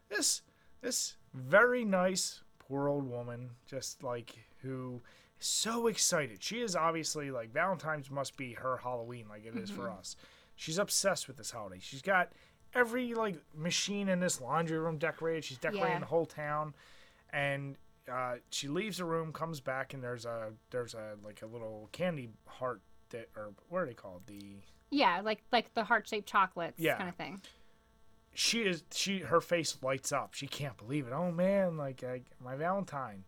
this 0.07 0.43
this 0.79 1.16
very 1.33 1.85
nice 1.85 2.41
poor 2.59 2.87
old 2.87 3.09
woman, 3.09 3.51
just 3.65 4.03
like 4.03 4.35
who 4.61 5.01
is 5.39 5.47
so 5.47 5.87
excited. 5.87 6.41
She 6.43 6.61
is 6.61 6.75
obviously 6.75 7.31
like 7.31 7.51
Valentine's 7.51 8.09
must 8.09 8.37
be 8.37 8.53
her 8.53 8.77
Halloween, 8.77 9.27
like 9.29 9.45
it 9.45 9.55
is 9.55 9.69
for 9.69 9.89
us. 9.89 10.15
She's 10.55 10.77
obsessed 10.79 11.27
with 11.27 11.37
this 11.37 11.51
holiday. 11.51 11.77
She's 11.79 12.01
got 12.01 12.31
every 12.73 13.13
like 13.13 13.37
machine 13.55 14.09
in 14.09 14.19
this 14.19 14.41
laundry 14.41 14.79
room 14.79 14.97
decorated. 14.97 15.43
She's 15.45 15.57
decorating 15.59 15.87
Yeah. 15.89 15.99
the 15.99 16.05
whole 16.07 16.25
town, 16.25 16.73
and 17.31 17.75
uh, 18.11 18.35
she 18.49 18.67
leaves 18.67 18.97
the 18.97 19.05
room, 19.05 19.31
comes 19.33 19.59
back, 19.59 19.93
and 19.93 20.03
there's 20.03 20.25
a 20.25 20.51
there's 20.71 20.93
a 20.93 21.15
like 21.23 21.41
a 21.41 21.45
little 21.45 21.89
candy 21.91 22.29
heart 22.47 22.81
that 23.09 23.29
or 23.35 23.51
what 23.69 23.79
are 23.83 23.85
they 23.85 23.93
called 23.93 24.21
the 24.27 24.55
Yeah, 24.89 25.21
like 25.23 25.43
like 25.51 25.73
the 25.75 25.83
heart 25.83 26.07
shaped 26.07 26.27
chocolates 26.27 26.79
Yeah. 26.79 26.97
kind 26.97 27.09
of 27.09 27.15
thing. 27.15 27.41
She 28.39 28.59
is 28.59 28.83
she 28.93 29.17
her 29.17 29.41
face 29.41 29.75
lights 29.81 30.11
up. 30.11 30.35
She 30.35 30.45
can't 30.45 30.77
believe 30.77 31.07
it. 31.07 31.11
Oh 31.11 31.31
man 31.31 31.75
like 31.75 32.03
I, 32.03 32.21
my 32.39 32.55
valentine. 32.55 33.23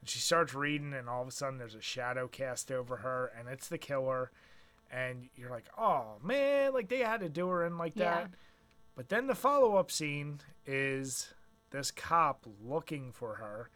And 0.00 0.08
she 0.08 0.18
starts 0.18 0.52
reading 0.52 0.92
and 0.92 1.08
all 1.08 1.22
of 1.22 1.28
a 1.28 1.30
sudden 1.30 1.56
there's 1.56 1.74
a 1.74 1.80
shadow 1.80 2.28
cast 2.28 2.70
over 2.70 2.96
her 2.96 3.32
and 3.38 3.48
it's 3.48 3.68
the 3.68 3.78
killer. 3.78 4.30
And 4.92 5.30
you're 5.34 5.48
like 5.48 5.64
oh 5.78 6.18
man 6.22 6.74
like 6.74 6.90
they 6.90 6.98
had 6.98 7.20
to 7.20 7.30
do 7.30 7.48
her 7.48 7.64
in 7.64 7.78
like 7.78 7.94
that. 7.94 8.28
Yeah. 8.30 8.36
but 8.96 9.08
then 9.08 9.28
the 9.28 9.34
follow-up 9.34 9.90
scene 9.90 10.40
is 10.66 11.32
this 11.70 11.90
cop 11.90 12.46
looking 12.62 13.12
for 13.12 13.36
her 13.36 13.70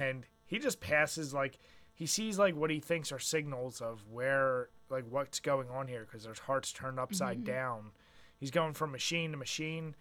and 0.00 0.26
he 0.46 0.58
just 0.58 0.80
passes 0.80 1.32
like 1.32 1.58
he 1.94 2.06
sees 2.06 2.40
like 2.40 2.56
what 2.56 2.70
he 2.70 2.80
thinks 2.80 3.12
are 3.12 3.20
signals 3.20 3.80
of 3.80 4.02
where 4.10 4.68
like 4.90 5.04
what's 5.08 5.38
going 5.38 5.70
on 5.70 5.86
here 5.86 6.04
because 6.04 6.24
there's 6.24 6.40
hearts 6.40 6.72
turned 6.72 6.98
upside 6.98 7.36
mm-hmm. 7.36 7.52
down 7.52 7.90
He's 8.38 8.50
going 8.50 8.74
from 8.74 8.92
machine 8.92 9.30
to 9.32 9.36
machine, 9.36 9.94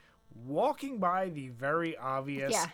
walking 0.45 0.97
by 0.99 1.29
the 1.29 1.49
very 1.49 1.95
obvious 1.97 2.51
Yeah. 2.53 2.67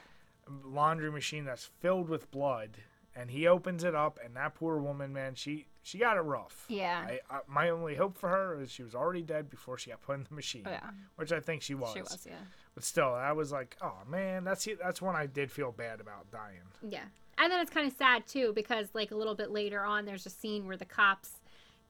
laundry 0.63 1.12
machine 1.12 1.45
that's 1.45 1.65
filled 1.80 2.10
with 2.10 2.32
blood, 2.32 2.78
and 3.15 3.30
he 3.32 3.47
opens 3.47 3.84
it 3.84 3.93
up, 3.95 4.19
and 4.24 4.36
that 4.36 4.56
poor 4.56 4.78
woman, 4.78 5.13
man, 5.13 5.36
she 5.36 5.67
she 5.84 5.97
got 5.97 6.15
it 6.15 6.21
rough. 6.21 6.65
Yeah. 6.69 7.08
I, 7.08 7.19
I, 7.36 7.39
my 7.47 7.69
only 7.69 7.95
hope 7.95 8.15
for 8.15 8.30
her 8.30 8.62
is 8.62 8.71
she 8.71 8.84
was 8.84 8.93
already 8.93 9.24
dead 9.24 9.50
before 9.50 9.80
she 9.80 9.89
got 9.89 10.02
put 10.02 10.13
in 10.17 10.26
the 10.30 10.36
machine. 10.36 10.62
Oh, 10.67 10.69
yeah. 10.69 10.91
Which 11.15 11.32
I 11.32 11.39
think 11.39 11.63
she 11.63 11.74
was. 11.74 11.93
She 11.93 12.02
was, 12.02 12.24
yeah. 12.30 12.36
But 12.76 12.84
still, 12.84 13.12
I 13.13 13.32
was 13.32 13.52
like, 13.52 13.78
oh 13.82 13.97
man, 14.08 14.43
that's 14.43 14.67
that's 14.82 15.02
when 15.02 15.15
I 15.15 15.26
did 15.26 15.52
feel 15.52 15.71
bad 15.71 16.00
about 16.00 16.30
dying. 16.32 16.62
Yeah. 16.88 17.04
And 17.38 17.52
then 17.52 17.60
it's 17.62 17.71
kind 17.71 17.88
of 17.88 17.93
sad 17.97 18.28
too 18.28 18.54
because 18.54 18.89
like 18.93 19.10
a 19.12 19.15
little 19.15 19.34
bit 19.36 19.50
later 19.52 19.82
on 19.84 20.06
there's 20.06 20.26
a 20.26 20.30
scene 20.30 20.67
where 20.67 20.78
the 20.78 20.86
cops 20.86 21.41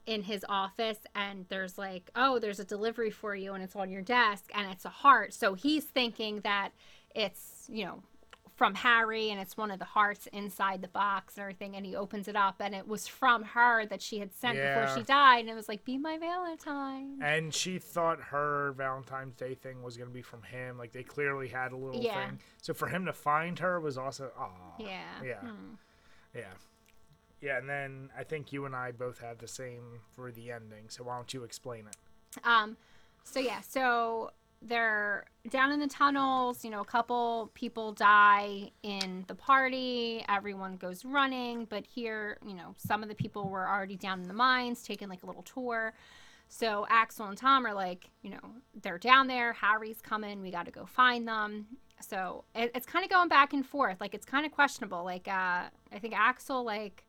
in 0.05 0.23
his 0.23 0.45
office 0.49 0.99
and 1.15 1.45
there's 1.49 1.77
like, 1.77 2.09
"Oh, 2.15 2.39
there's 2.39 2.59
a 2.59 2.65
delivery 2.65 3.11
for 3.11 3.35
you 3.35 3.53
and 3.53 3.63
it's 3.63 3.75
on 3.75 3.89
your 3.91 4.01
desk 4.01 4.45
and 4.53 4.69
it's 4.71 4.85
a 4.85 4.89
heart." 4.89 5.33
So 5.33 5.53
he's 5.53 5.85
thinking 5.85 6.41
that 6.41 6.71
it's, 7.15 7.65
you 7.69 7.85
know, 7.85 8.01
from 8.55 8.75
Harry 8.75 9.31
and 9.31 9.39
it's 9.39 9.57
one 9.57 9.71
of 9.71 9.79
the 9.79 9.85
hearts 9.85 10.27
inside 10.27 10.81
the 10.83 10.87
box 10.87 11.35
and 11.35 11.41
everything 11.41 11.75
and 11.75 11.83
he 11.85 11.95
opens 11.95 12.27
it 12.27 12.35
up 12.35 12.55
and 12.59 12.75
it 12.75 12.87
was 12.87 13.07
from 13.07 13.43
her 13.43 13.85
that 13.87 14.01
she 14.03 14.19
had 14.19 14.31
sent 14.33 14.55
Yeah. 14.57 14.75
before 14.79 14.95
she 14.95 15.03
died 15.03 15.39
and 15.39 15.49
it 15.49 15.55
was 15.55 15.67
like, 15.67 15.83
"Be 15.83 15.97
my 15.97 16.17
Valentine." 16.19 17.17
And 17.23 17.53
she 17.53 17.79
thought 17.79 18.19
her 18.21 18.73
Valentine's 18.73 19.35
Day 19.35 19.55
thing 19.55 19.81
was 19.81 19.97
gonna 19.97 20.11
be 20.11 20.21
from 20.21 20.43
him. 20.43 20.77
Like 20.77 20.91
they 20.91 21.03
clearly 21.03 21.47
had 21.47 21.71
a 21.71 21.77
little 21.77 22.01
Yeah. 22.03 22.27
thing. 22.29 22.39
So 22.61 22.73
for 22.73 22.87
him 22.87 23.05
to 23.05 23.13
find 23.13 23.57
her 23.59 23.79
was 23.79 23.97
also, 23.97 24.31
oh, 24.37 24.75
Yeah. 24.77 25.23
yeah, 25.23 25.39
Hmm. 25.39 25.73
yeah, 26.35 26.53
yeah. 27.41 27.57
And 27.57 27.69
then 27.69 28.09
I 28.17 28.23
think 28.23 28.53
you 28.53 28.65
and 28.65 28.75
I 28.75 28.91
both 28.91 29.19
had 29.19 29.39
the 29.39 29.47
same 29.47 29.99
for 30.15 30.31
the 30.31 30.51
ending. 30.51 30.89
So 30.89 31.03
why 31.03 31.15
don't 31.15 31.33
you 31.33 31.43
explain 31.43 31.85
it? 31.87 32.45
Um, 32.45 32.77
so 33.23 33.39
yeah, 33.39 33.61
so 33.61 34.31
they're 34.61 35.25
down 35.49 35.71
in 35.71 35.79
the 35.79 35.87
tunnels. 35.87 36.63
You 36.63 36.69
know, 36.69 36.81
a 36.81 36.85
couple 36.85 37.51
people 37.53 37.93
die 37.93 38.71
in 38.83 39.25
the 39.27 39.35
party. 39.35 40.23
Everyone 40.29 40.77
goes 40.77 41.03
running, 41.03 41.65
but 41.65 41.85
here, 41.85 42.37
you 42.45 42.53
know, 42.53 42.75
some 42.77 43.01
of 43.01 43.09
the 43.09 43.15
people 43.15 43.49
were 43.49 43.67
already 43.67 43.97
down 43.97 44.21
in 44.21 44.27
the 44.27 44.33
mines, 44.33 44.83
taking 44.83 45.09
like 45.09 45.23
a 45.23 45.25
little 45.25 45.43
tour. 45.43 45.93
So 46.47 46.85
Axel 46.89 47.27
and 47.27 47.37
Tom 47.37 47.65
are 47.65 47.73
like, 47.73 48.09
you 48.21 48.29
know, 48.29 48.51
they're 48.81 48.97
down 48.97 49.27
there. 49.27 49.53
Harry's 49.53 50.01
coming. 50.01 50.41
We 50.41 50.51
got 50.51 50.65
to 50.65 50.71
go 50.71 50.85
find 50.85 51.27
them. 51.27 51.65
So 52.01 52.43
it, 52.53 52.71
it's 52.75 52.85
kind 52.85 53.05
of 53.05 53.09
going 53.09 53.29
back 53.29 53.53
and 53.53 53.65
forth. 53.65 54.01
Like 54.01 54.13
it's 54.13 54.25
kind 54.25 54.45
of 54.45 54.51
questionable. 54.51 55.03
Like 55.03 55.27
uh, 55.27 55.69
I 55.91 55.99
think 55.99 56.13
Axel 56.15 56.63
like 56.63 57.05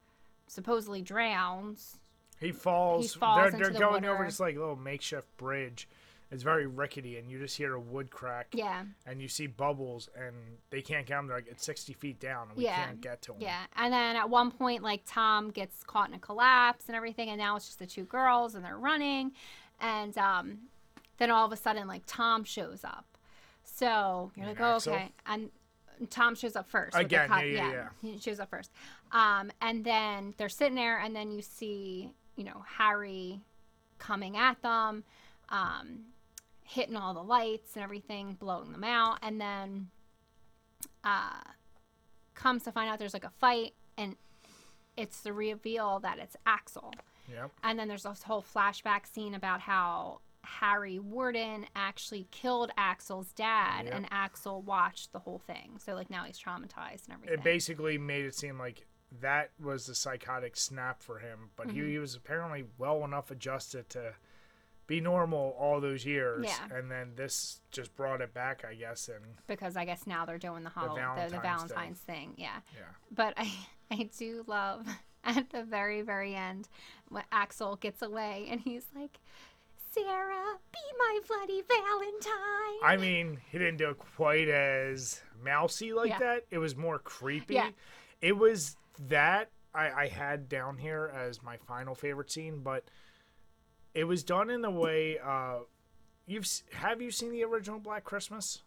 supposedly 0.52 1.02
drowns. 1.02 1.98
He 2.40 2.52
falls. 2.52 3.14
falls 3.14 3.36
they're 3.38 3.46
into 3.46 3.58
they're 3.58 3.72
the 3.72 3.78
going 3.78 3.92
water. 4.02 4.14
over 4.14 4.24
this 4.24 4.40
like 4.40 4.56
little 4.56 4.76
makeshift 4.76 5.34
bridge. 5.36 5.88
It's 6.30 6.42
very 6.42 6.66
rickety, 6.66 7.18
and 7.18 7.30
you 7.30 7.38
just 7.38 7.56
hear 7.58 7.74
a 7.74 7.80
wood 7.80 8.10
crack. 8.10 8.48
Yeah. 8.54 8.84
And 9.06 9.20
you 9.20 9.28
see 9.28 9.46
bubbles, 9.46 10.08
and 10.16 10.34
they 10.70 10.80
can't 10.80 11.04
get 11.06 11.16
them. 11.16 11.26
They're 11.26 11.36
like 11.36 11.46
it's 11.48 11.64
sixty 11.64 11.92
feet 11.92 12.18
down, 12.20 12.48
and 12.48 12.56
we 12.56 12.64
Yeah. 12.64 12.84
can't 12.86 13.00
get 13.00 13.22
to 13.22 13.32
them. 13.32 13.40
Yeah, 13.42 13.60
and 13.76 13.92
then 13.92 14.16
at 14.16 14.28
one 14.30 14.50
point, 14.50 14.82
like 14.82 15.02
Tom 15.06 15.50
gets 15.50 15.84
caught 15.84 16.08
in 16.08 16.14
a 16.14 16.18
collapse 16.18 16.86
and 16.88 16.96
everything, 16.96 17.28
and 17.28 17.38
now 17.38 17.56
it's 17.56 17.66
just 17.66 17.78
the 17.78 17.86
two 17.86 18.04
girls 18.04 18.54
and 18.54 18.64
they're 18.64 18.78
running, 18.78 19.32
and 19.80 20.16
um, 20.18 20.58
then 21.18 21.30
all 21.30 21.44
of 21.46 21.52
a 21.52 21.56
sudden, 21.56 21.86
like 21.86 22.02
Tom 22.06 22.44
shows 22.44 22.82
up. 22.82 23.04
So 23.64 24.32
you're 24.34 24.46
mean 24.46 24.56
like, 24.56 24.64
oh, 24.86 24.90
okay, 24.90 25.12
and 25.26 25.50
Tom 26.10 26.34
shows 26.34 26.56
up 26.56 26.68
first. 26.68 26.96
Again, 26.96 27.28
cop- 27.28 27.42
yeah, 27.44 27.70
yeah, 27.70 27.88
he 28.00 28.18
shows 28.18 28.40
up 28.40 28.48
first. 28.50 28.70
Um, 29.12 29.52
and 29.60 29.84
then 29.84 30.34
they're 30.38 30.48
sitting 30.48 30.74
there, 30.74 30.98
and 30.98 31.14
then 31.14 31.30
you 31.30 31.42
see, 31.42 32.10
you 32.36 32.44
know, 32.44 32.64
Harry 32.78 33.42
coming 33.98 34.36
at 34.36 34.60
them, 34.62 35.04
um, 35.50 36.00
hitting 36.64 36.96
all 36.96 37.12
the 37.14 37.22
lights 37.22 37.74
and 37.76 37.84
everything, 37.84 38.34
blowing 38.40 38.72
them 38.72 38.84
out, 38.84 39.18
and 39.22 39.40
then 39.40 39.88
uh, 41.04 41.40
comes 42.34 42.62
to 42.64 42.72
find 42.72 42.90
out 42.90 42.98
there's 42.98 43.12
like 43.14 43.24
a 43.24 43.30
fight, 43.38 43.74
and 43.98 44.16
it's 44.96 45.20
the 45.20 45.32
reveal 45.32 46.00
that 46.00 46.18
it's 46.18 46.36
Axel. 46.46 46.92
Yep. 47.30 47.50
And 47.62 47.78
then 47.78 47.88
there's 47.88 48.02
this 48.04 48.22
whole 48.22 48.42
flashback 48.42 49.06
scene 49.12 49.34
about 49.34 49.60
how 49.60 50.20
Harry 50.42 50.98
Warden 50.98 51.66
actually 51.76 52.26
killed 52.30 52.70
Axel's 52.76 53.32
dad, 53.32 53.84
Yep. 53.84 53.94
and 53.94 54.06
Axel 54.10 54.62
watched 54.62 55.12
the 55.12 55.18
whole 55.20 55.38
thing. 55.46 55.78
So 55.78 55.94
like 55.94 56.10
now 56.10 56.24
he's 56.24 56.38
traumatized 56.38 57.04
and 57.06 57.14
everything. 57.14 57.34
It 57.38 57.44
basically 57.44 57.98
made 57.98 58.24
it 58.24 58.34
seem 58.34 58.58
like 58.58 58.86
that 59.20 59.50
was 59.62 59.86
the 59.86 59.94
psychotic 59.94 60.56
snap 60.56 61.02
for 61.02 61.18
him, 61.18 61.50
but 61.56 61.68
Mm-hmm. 61.68 61.84
he, 61.86 61.90
he 61.92 61.98
was 61.98 62.14
apparently 62.14 62.64
well 62.78 63.04
enough 63.04 63.30
adjusted 63.30 63.88
to 63.90 64.14
be 64.86 65.00
normal 65.00 65.54
all 65.58 65.80
those 65.80 66.04
years. 66.04 66.44
Yeah. 66.46 66.76
And 66.76 66.90
then 66.90 67.12
this 67.14 67.60
just 67.70 67.94
brought 67.94 68.20
it 68.20 68.34
back, 68.34 68.64
I 68.68 68.74
guess. 68.74 69.08
And 69.08 69.24
because 69.46 69.76
I 69.76 69.84
guess 69.84 70.06
now 70.06 70.24
they're 70.26 70.38
doing 70.38 70.64
the 70.64 70.70
whole 70.70 70.88
the, 70.96 71.00
the 71.00 71.00
Valentine's 71.00 71.42
Valentine's 71.42 71.98
thing. 72.00 72.16
thing. 72.30 72.34
Yeah. 72.36 72.56
yeah. 72.76 72.84
But 73.14 73.34
I 73.36 73.50
I 73.90 74.08
do 74.18 74.44
love 74.46 74.86
at 75.24 75.50
the 75.50 75.62
very 75.62 76.02
very 76.02 76.34
end 76.34 76.68
when 77.10 77.22
Axel 77.30 77.76
gets 77.76 78.02
away 78.02 78.48
and 78.50 78.60
he's 78.60 78.86
like, 78.94 79.18
Sarah, 79.92 80.56
be 80.72 80.78
my 80.98 81.18
bloody 81.28 81.62
Valentine. 81.68 82.78
I 82.82 82.96
mean, 82.98 83.38
he 83.50 83.58
didn't 83.58 83.76
do 83.76 83.90
it 83.90 83.98
quite 83.98 84.48
as 84.48 85.20
mousy 85.44 85.92
like 85.92 86.08
Yeah. 86.10 86.18
that. 86.18 86.44
It 86.50 86.58
was 86.58 86.74
more 86.76 86.98
creepy. 86.98 87.54
Yeah. 87.54 87.70
It 88.20 88.36
was 88.36 88.76
that 89.08 89.50
I, 89.74 89.90
I 89.90 90.06
had 90.08 90.48
down 90.48 90.78
here 90.78 91.12
as 91.14 91.42
my 91.42 91.56
final 91.56 91.94
favorite 91.94 92.30
scene, 92.30 92.60
but 92.62 92.84
it 93.94 94.04
was 94.04 94.22
done 94.22 94.50
in 94.50 94.60
the 94.62 94.70
way. 94.70 95.18
Uh, 95.18 95.60
you've 96.26 96.46
have 96.72 97.00
you 97.02 97.10
seen 97.10 97.32
the 97.32 97.44
original 97.44 97.78
Black 97.78 98.04
Christmas? 98.04 98.62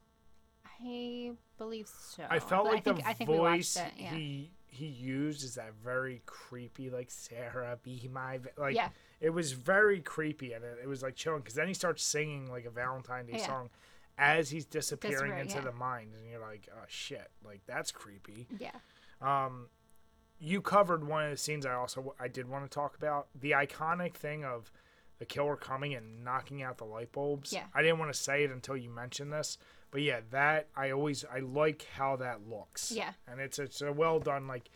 I 0.84 1.32
believe 1.58 1.88
so. 1.88 2.24
I 2.30 2.40
felt 2.40 2.66
But 2.66 2.74
like 2.74 2.84
think, 2.84 2.98
the 3.04 3.08
I 3.08 3.14
think 3.14 3.30
voice 3.30 3.78
it. 3.78 3.94
Yeah. 3.98 4.14
he 4.14 4.52
he 4.68 4.88
used 4.88 5.44
is 5.44 5.56
that 5.56 5.72
very 5.84 6.22
creepy, 6.26 6.90
like 6.90 7.10
Sarah, 7.10 7.78
be 7.82 8.10
my 8.12 8.40
like. 8.58 8.76
Yeah. 8.76 8.90
It 9.22 9.30
was 9.30 9.54
very 9.54 10.02
creepy, 10.02 10.52
and 10.54 10.64
it, 10.66 10.80
it 10.84 10.88
was 10.88 11.02
like 11.02 11.16
chilling 11.16 11.40
because 11.40 11.56
then 11.56 11.68
he 11.68 11.74
starts 11.74 12.04
singing 12.04 12.50
like 12.52 12.66
a 12.66 12.70
Valentine 12.70 13.26
Day 13.26 13.38
Yeah. 13.38 13.48
song 13.48 13.70
as 14.18 14.50
he's 14.50 14.66
disappearing 14.66 15.32
Disappear, 15.32 15.38
into 15.38 15.56
yeah. 15.56 15.62
the 15.62 15.72
mind, 15.72 16.12
and 16.20 16.30
you're 16.30 16.42
like, 16.42 16.68
oh 16.74 16.84
shit, 16.88 17.30
like 17.46 17.62
that's 17.66 17.92
creepy. 17.92 18.48
yeah. 18.60 18.72
Um, 19.22 19.68
you 20.40 20.62
covered 20.62 21.08
one 21.08 21.24
of 21.26 21.32
the 21.32 21.38
scenes 21.38 21.66
I 21.66 21.74
also 21.74 22.16
I 22.20 22.28
did 22.28 22.48
want 22.48 22.66
to 22.66 22.70
talk 22.70 22.96
about 22.96 23.28
the 23.40 23.52
iconic 23.52 24.16
thing 24.16 24.44
of 24.44 24.72
the 25.20 25.26
killer 25.26 25.56
coming 25.56 25.94
and 25.94 26.24
knocking 26.24 26.62
out 26.62 26.78
the 26.78 26.86
light 26.86 27.12
bulbs. 27.12 27.54
Yeah. 27.54 27.64
I 27.74 27.82
didn't 27.82 28.00
want 28.00 28.14
to 28.14 28.20
say 28.20 28.44
it 28.44 28.52
until 28.52 28.76
you 28.76 28.90
mentioned 28.90 29.32
this, 29.32 29.58
but 29.92 30.02
yeah, 30.02 30.20
that 30.32 30.68
I 30.76 30.92
always 30.92 31.24
I 31.26 31.40
like 31.40 31.88
how 31.96 32.18
that 32.18 32.48
looks. 32.48 32.92
Yeah. 32.92 33.12
and 33.28 33.40
it's 33.40 33.60
it's 33.60 33.82
a 33.82 33.92
well 33.92 34.20
done. 34.20 34.48
Like 34.48 34.70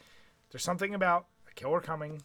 there's 0.52 0.64
something 0.64 0.96
about 0.96 1.26
a 1.50 1.54
killer 1.54 1.82
coming, 1.82 2.22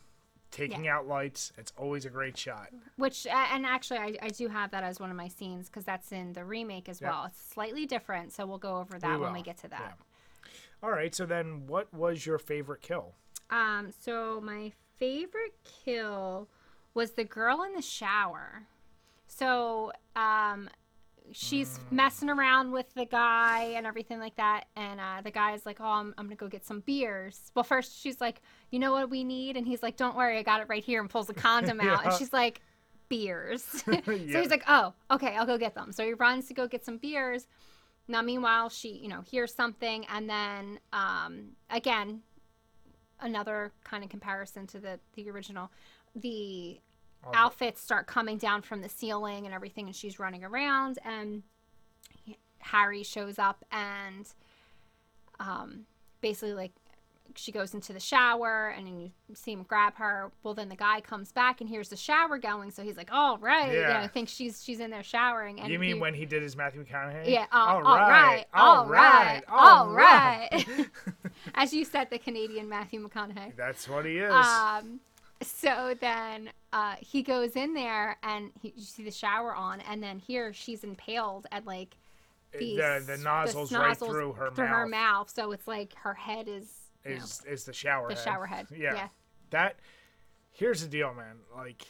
taking 0.50 0.86
out 0.86 1.08
lights. 1.08 1.52
It's 1.58 1.72
always 1.76 2.04
a 2.04 2.10
great 2.10 2.38
shot. 2.38 2.68
Which 2.96 3.26
and 3.26 3.66
actually 3.66 3.98
I, 3.98 4.16
I 4.22 4.28
do 4.28 4.48
have 4.48 4.70
that 4.70 4.84
as 4.84 5.00
one 5.00 5.10
of 5.10 5.16
my 5.16 5.28
scenes 5.28 5.68
because 5.68 5.84
that's 5.84 6.12
in 6.12 6.34
the 6.34 6.44
remake 6.44 6.88
as 6.88 7.00
well. 7.00 7.24
It's 7.26 7.52
slightly 7.52 7.84
different, 7.84 8.32
so 8.32 8.46
we'll 8.46 8.58
go 8.58 8.76
over 8.76 8.98
that 8.98 9.18
when 9.18 9.32
we 9.32 9.42
get 9.42 9.58
to 9.58 9.68
that. 9.68 9.98
All 10.82 10.90
right, 10.90 11.14
so 11.14 11.24
then 11.26 11.66
what 11.66 11.92
was 11.94 12.26
your 12.26 12.38
favorite 12.38 12.82
kill? 12.82 13.14
Um, 13.50 13.90
so 13.98 14.40
my 14.42 14.72
favorite 14.98 15.54
kill 15.84 16.48
was 16.94 17.12
the 17.12 17.24
girl 17.24 17.62
in 17.62 17.74
the 17.74 17.82
shower. 17.82 18.66
So, 19.26 19.92
um, 20.14 20.68
she's 21.32 21.80
messing 21.90 22.28
around 22.28 22.70
with 22.70 22.92
the 22.94 23.06
guy 23.06 23.72
and 23.76 23.86
everything 23.86 24.18
like 24.20 24.36
that, 24.36 24.66
and 24.76 25.00
uh, 25.00 25.20
the 25.22 25.30
guy's 25.30 25.64
like, 25.64 25.80
"Oh, 25.80 25.84
I'm, 25.84 26.14
I'm 26.18 26.26
gonna 26.26 26.36
go 26.36 26.48
get 26.48 26.64
some 26.64 26.80
beers." 26.80 27.50
Well, 27.54 27.64
first 27.64 28.00
she's 28.00 28.20
like, 28.20 28.42
"You 28.70 28.78
know 28.78 28.92
what 28.92 29.10
we 29.10 29.24
need?" 29.24 29.56
And 29.56 29.66
he's 29.66 29.82
like, 29.82 29.96
"Don't 29.96 30.16
worry, 30.16 30.38
I 30.38 30.42
got 30.42 30.60
it 30.60 30.68
right 30.68 30.84
here," 30.84 31.00
and 31.00 31.08
pulls 31.08 31.30
a 31.30 31.34
condom 31.34 31.80
out, 31.82 32.04
and 32.04 32.12
she's 32.14 32.32
like, 32.32 32.60
"Beers." 33.08 33.62
so 33.84 33.92
he's 34.04 34.50
like, 34.50 34.64
"Oh, 34.68 34.92
okay, 35.10 35.34
I'll 35.36 35.46
go 35.46 35.58
get 35.58 35.74
them." 35.74 35.92
So 35.92 36.04
he 36.04 36.12
runs 36.14 36.48
to 36.48 36.54
go 36.54 36.68
get 36.68 36.84
some 36.84 36.98
beers. 36.98 37.46
Now, 38.06 38.20
meanwhile, 38.20 38.68
she, 38.68 38.90
you 38.90 39.08
know, 39.08 39.22
hears 39.22 39.54
something, 39.54 40.04
and 40.06 40.28
then 40.28 40.78
um, 40.92 41.52
again, 41.70 42.20
another 43.20 43.72
kind 43.84 44.04
of 44.04 44.10
comparison 44.10 44.66
to 44.68 44.78
the 44.78 44.98
the 45.14 45.30
original. 45.30 45.70
The 46.14 46.80
outfits 47.32 47.80
start 47.80 48.06
coming 48.06 48.36
down 48.36 48.62
from 48.62 48.82
the 48.82 48.88
ceiling 48.88 49.46
and 49.46 49.54
everything, 49.54 49.86
and 49.86 49.96
she's 49.96 50.18
running 50.18 50.44
around, 50.44 50.98
and 51.04 51.42
Harry 52.58 53.02
shows 53.02 53.38
up 53.38 53.64
and 53.72 54.26
um, 55.40 55.86
basically 56.20 56.54
like 56.54 56.72
she 57.36 57.52
goes 57.52 57.74
into 57.74 57.92
the 57.92 58.00
shower 58.00 58.68
and 58.76 58.86
then 58.86 59.00
you 59.00 59.10
see 59.34 59.52
him 59.52 59.62
grab 59.62 59.94
her. 59.96 60.30
Well, 60.42 60.54
then 60.54 60.68
the 60.68 60.76
guy 60.76 61.00
comes 61.00 61.32
back 61.32 61.60
and 61.60 61.68
hears 61.68 61.88
the 61.88 61.96
shower 61.96 62.38
going, 62.38 62.70
so 62.70 62.82
he's 62.82 62.96
like, 62.96 63.10
"All 63.12 63.38
right," 63.38 63.72
you 63.72 63.80
Yeah. 63.80 64.02
know, 64.02 64.08
thinks 64.08 64.32
she's 64.32 64.62
she's 64.62 64.80
in 64.80 64.90
there 64.90 65.02
showering. 65.02 65.60
And 65.60 65.72
you 65.72 65.78
mean 65.78 65.96
he- 65.96 66.00
when 66.00 66.14
he 66.14 66.26
did 66.26 66.42
his 66.42 66.56
Matthew 66.56 66.84
McConaughey? 66.84 67.28
yeah, 67.30 67.46
uh, 67.52 67.56
all 67.56 67.86
all 67.86 67.96
right, 67.96 68.44
all 68.54 68.86
right, 68.86 69.42
all 69.48 69.88
right. 69.88 70.48
As 71.54 71.72
you 71.72 71.84
said, 71.84 72.10
the 72.10 72.18
Canadian 72.18 72.68
Matthew 72.68 73.06
McConaughey. 73.06 73.56
That's 73.56 73.88
what 73.88 74.04
he 74.06 74.18
is. 74.18 74.32
Um, 74.32 75.00
so 75.42 75.94
then 76.00 76.50
uh, 76.72 76.94
he 77.00 77.22
goes 77.22 77.56
in 77.56 77.74
there 77.74 78.16
and 78.22 78.50
he, 78.62 78.72
you 78.76 78.84
see 78.84 79.04
the 79.04 79.10
shower 79.10 79.54
on, 79.54 79.80
and 79.82 80.02
then 80.02 80.18
here 80.18 80.52
she's 80.52 80.84
impaled 80.84 81.46
at 81.52 81.66
like 81.66 81.96
these 82.58 82.76
the 82.78 83.02
the 83.06 83.16
nozzles 83.18 83.72
right 83.72 83.96
through 83.98 84.32
her 84.34 84.50
through 84.52 84.66
mouth 84.66 84.74
her 84.76 84.86
mouth. 84.86 85.30
So 85.34 85.50
it's 85.52 85.66
like 85.66 85.92
her 85.96 86.14
head 86.14 86.46
is 86.48 86.70
is 87.04 87.42
is 87.46 87.64
the 87.64 87.72
shower 87.72 88.08
the 88.08 88.14
head. 88.14 88.24
shower 88.24 88.46
head. 88.46 88.66
Yeah. 88.76 88.94
Yeah. 88.94 89.08
That 89.50 89.76
here's 90.50 90.82
the 90.82 90.88
deal, 90.88 91.14
man. 91.14 91.36
Like 91.54 91.86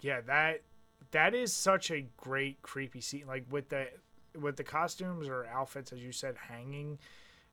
yeah, 0.00 0.20
that 0.22 0.62
that 1.10 1.34
is 1.34 1.52
such 1.52 1.90
a 1.90 2.06
great 2.16 2.62
creepy 2.62 3.00
scene 3.00 3.26
like 3.26 3.44
with 3.50 3.68
the 3.68 3.88
with 4.40 4.56
the 4.56 4.64
costumes 4.64 5.28
or 5.28 5.46
outfits 5.46 5.92
as 5.92 6.02
you 6.02 6.10
said 6.12 6.36
hanging 6.48 6.98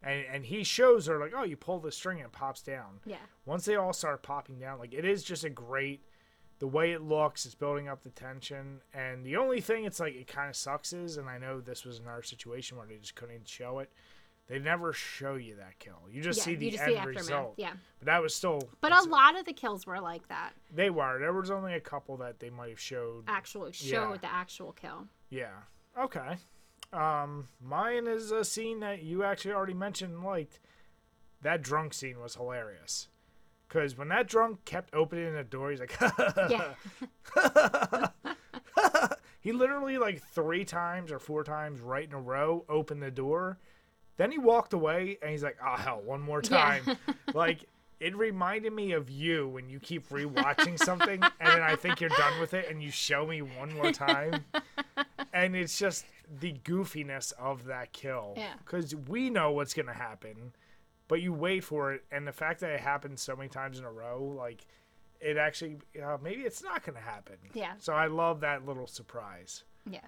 and 0.04 0.26
and 0.32 0.46
he 0.46 0.64
shows 0.64 1.06
her 1.06 1.20
like, 1.20 1.34
"Oh, 1.36 1.44
you 1.44 1.56
pull 1.56 1.80
the 1.80 1.92
string 1.92 2.18
and 2.18 2.28
it 2.28 2.32
pops 2.32 2.62
down." 2.62 3.00
yeah. 3.06 3.18
Once 3.46 3.66
they 3.66 3.76
all 3.76 3.94
start 3.94 4.24
popping 4.24 4.60
down, 4.60 4.80
like 4.80 4.94
it 4.94 5.06
is 5.06 5.24
just 5.24 5.44
a 5.44 5.50
great 5.50 6.04
the 6.60 6.68
way 6.68 6.92
it 6.92 7.02
looks, 7.02 7.46
it's 7.48 7.56
building 7.56 7.88
up 7.88 8.04
the 8.04 8.12
tension. 8.12 8.82
And 8.94 9.26
the 9.26 9.36
only 9.36 9.62
thing 9.62 9.86
it's 9.86 10.00
like 10.00 10.16
it 10.16 10.28
kind 10.28 10.48
of 10.48 10.56
sucks 10.56 10.94
is, 10.94 11.18
and 11.18 11.28
I 11.28 11.40
know 11.40 11.60
this 11.60 11.86
was 11.86 11.98
in 11.98 12.08
our 12.08 12.22
situation 12.22 12.78
where 12.78 12.86
they 12.86 12.98
just 12.98 13.16
couldn't 13.16 13.48
show 13.48 13.80
it. 13.80 13.92
They 14.48 14.60
never 14.60 14.92
show 14.92 15.36
you 15.36 15.56
that 15.56 15.80
kill. 15.80 16.02
You 16.10 16.22
just 16.22 16.40
yeah, 16.40 16.44
see 16.44 16.56
the 16.56 16.66
you 16.66 16.72
just 16.72 16.84
end 16.84 16.92
see 16.92 16.98
aftermath. 16.98 17.22
result. 17.24 17.54
Yeah. 17.58 17.74
But 18.00 18.06
that 18.08 18.22
was 18.22 18.36
still. 18.36 18.70
But 18.82 18.92
a 18.92 19.04
lot 19.04 19.40
of 19.40 19.46
the 19.46 19.54
kills 19.54 19.86
were 19.88 20.00
like 20.02 20.28
that. 20.28 20.52
They 20.74 20.90
were. 20.90 21.20
There 21.20 21.32
was 21.32 21.50
only 21.50 21.74
a 21.74 21.80
couple 21.80 22.18
that 22.18 22.40
they 22.40 22.50
might 22.50 22.70
have 22.70 22.80
showed. 22.80 23.24
Actual 23.28 23.72
showed 23.72 24.12
Yeah. 24.12 24.18
the 24.18 24.34
actual 24.34 24.74
kill. 24.74 25.08
Yeah. 25.30 25.54
Okay. 25.98 26.36
Um, 26.92 27.48
mine 27.62 28.08
is 28.08 28.32
a 28.32 28.44
scene 28.44 28.82
that 28.82 29.04
you 29.04 29.24
actually 29.24 29.54
already 29.54 29.74
mentioned 29.74 30.16
and 30.16 30.24
liked. 30.24 30.60
That 31.42 31.62
drunk 31.62 31.94
scene 31.94 32.20
was 32.20 32.36
hilarious. 32.36 33.08
Because 33.68 33.98
when 33.98 34.10
that 34.10 34.28
drunk 34.28 34.66
kept 34.66 34.94
opening 34.94 35.34
the 35.34 35.46
door, 35.46 35.72
he's 35.72 35.80
like, 35.80 35.98
Yeah. 36.50 36.74
he 39.40 39.52
literally 39.54 39.98
like 39.98 40.22
three 40.22 40.66
times 40.66 41.12
or 41.12 41.20
four 41.20 41.44
times 41.46 41.80
right 41.80 42.06
in 42.06 42.14
a 42.14 42.20
row 42.20 42.66
opened 42.68 43.02
the 43.02 43.12
door. 43.12 43.60
Then 44.18 44.32
he 44.32 44.38
walked 44.38 44.74
away 44.74 45.18
and 45.22 45.32
he's 45.32 45.44
like, 45.44 45.58
oh 45.66 45.76
hell, 45.78 46.02
one 46.04 46.22
more 46.22 46.42
Yeah. 46.44 46.80
time. 46.80 46.98
like 47.34 47.66
it 48.00 48.16
reminded 48.18 48.74
me 48.74 48.94
of 48.94 49.10
you 49.12 49.48
when 49.50 49.70
you 49.70 49.80
keep 49.80 50.10
rewatching 50.10 50.78
something 50.80 51.22
and 51.22 51.50
then 51.50 51.62
I 51.62 51.76
think 51.76 52.02
you're 52.02 52.10
done 52.10 52.40
with 52.40 52.54
it 52.56 52.68
and 52.70 52.82
you 52.82 52.90
show 52.92 53.26
me 53.28 53.42
one 53.42 53.74
more 53.74 53.92
time. 53.92 54.44
and 55.34 55.56
it's 55.56 55.78
just 55.78 56.06
the 56.40 56.54
goofiness 56.64 57.32
of 57.40 57.66
that 57.66 57.94
kill. 57.94 58.34
Yeah. 58.38 58.54
Because 58.66 58.96
we 58.96 59.30
know 59.30 59.52
what's 59.52 59.74
gonna 59.74 59.94
happen, 59.94 60.52
but 61.08 61.22
you 61.22 61.32
wait 61.34 61.64
for 61.64 61.94
it, 61.94 62.04
and 62.12 62.26
the 62.28 62.32
fact 62.32 62.60
that 62.62 62.72
it 62.72 62.80
happens 62.80 63.22
so 63.22 63.36
many 63.36 63.50
times 63.50 63.78
in 63.80 63.86
a 63.86 63.92
row, 63.92 64.24
like 64.38 64.66
it 65.20 65.38
actually 65.38 65.78
uh, 66.04 66.18
maybe 66.24 66.42
it's 66.42 66.64
not 66.64 66.84
gonna 66.84 67.00
happen. 67.00 67.36
Yeah. 67.54 67.74
So 67.80 67.94
I 67.94 68.08
love 68.08 68.40
that 68.42 68.66
little 68.66 68.88
surprise. 68.88 69.64
Yeah. 69.90 70.00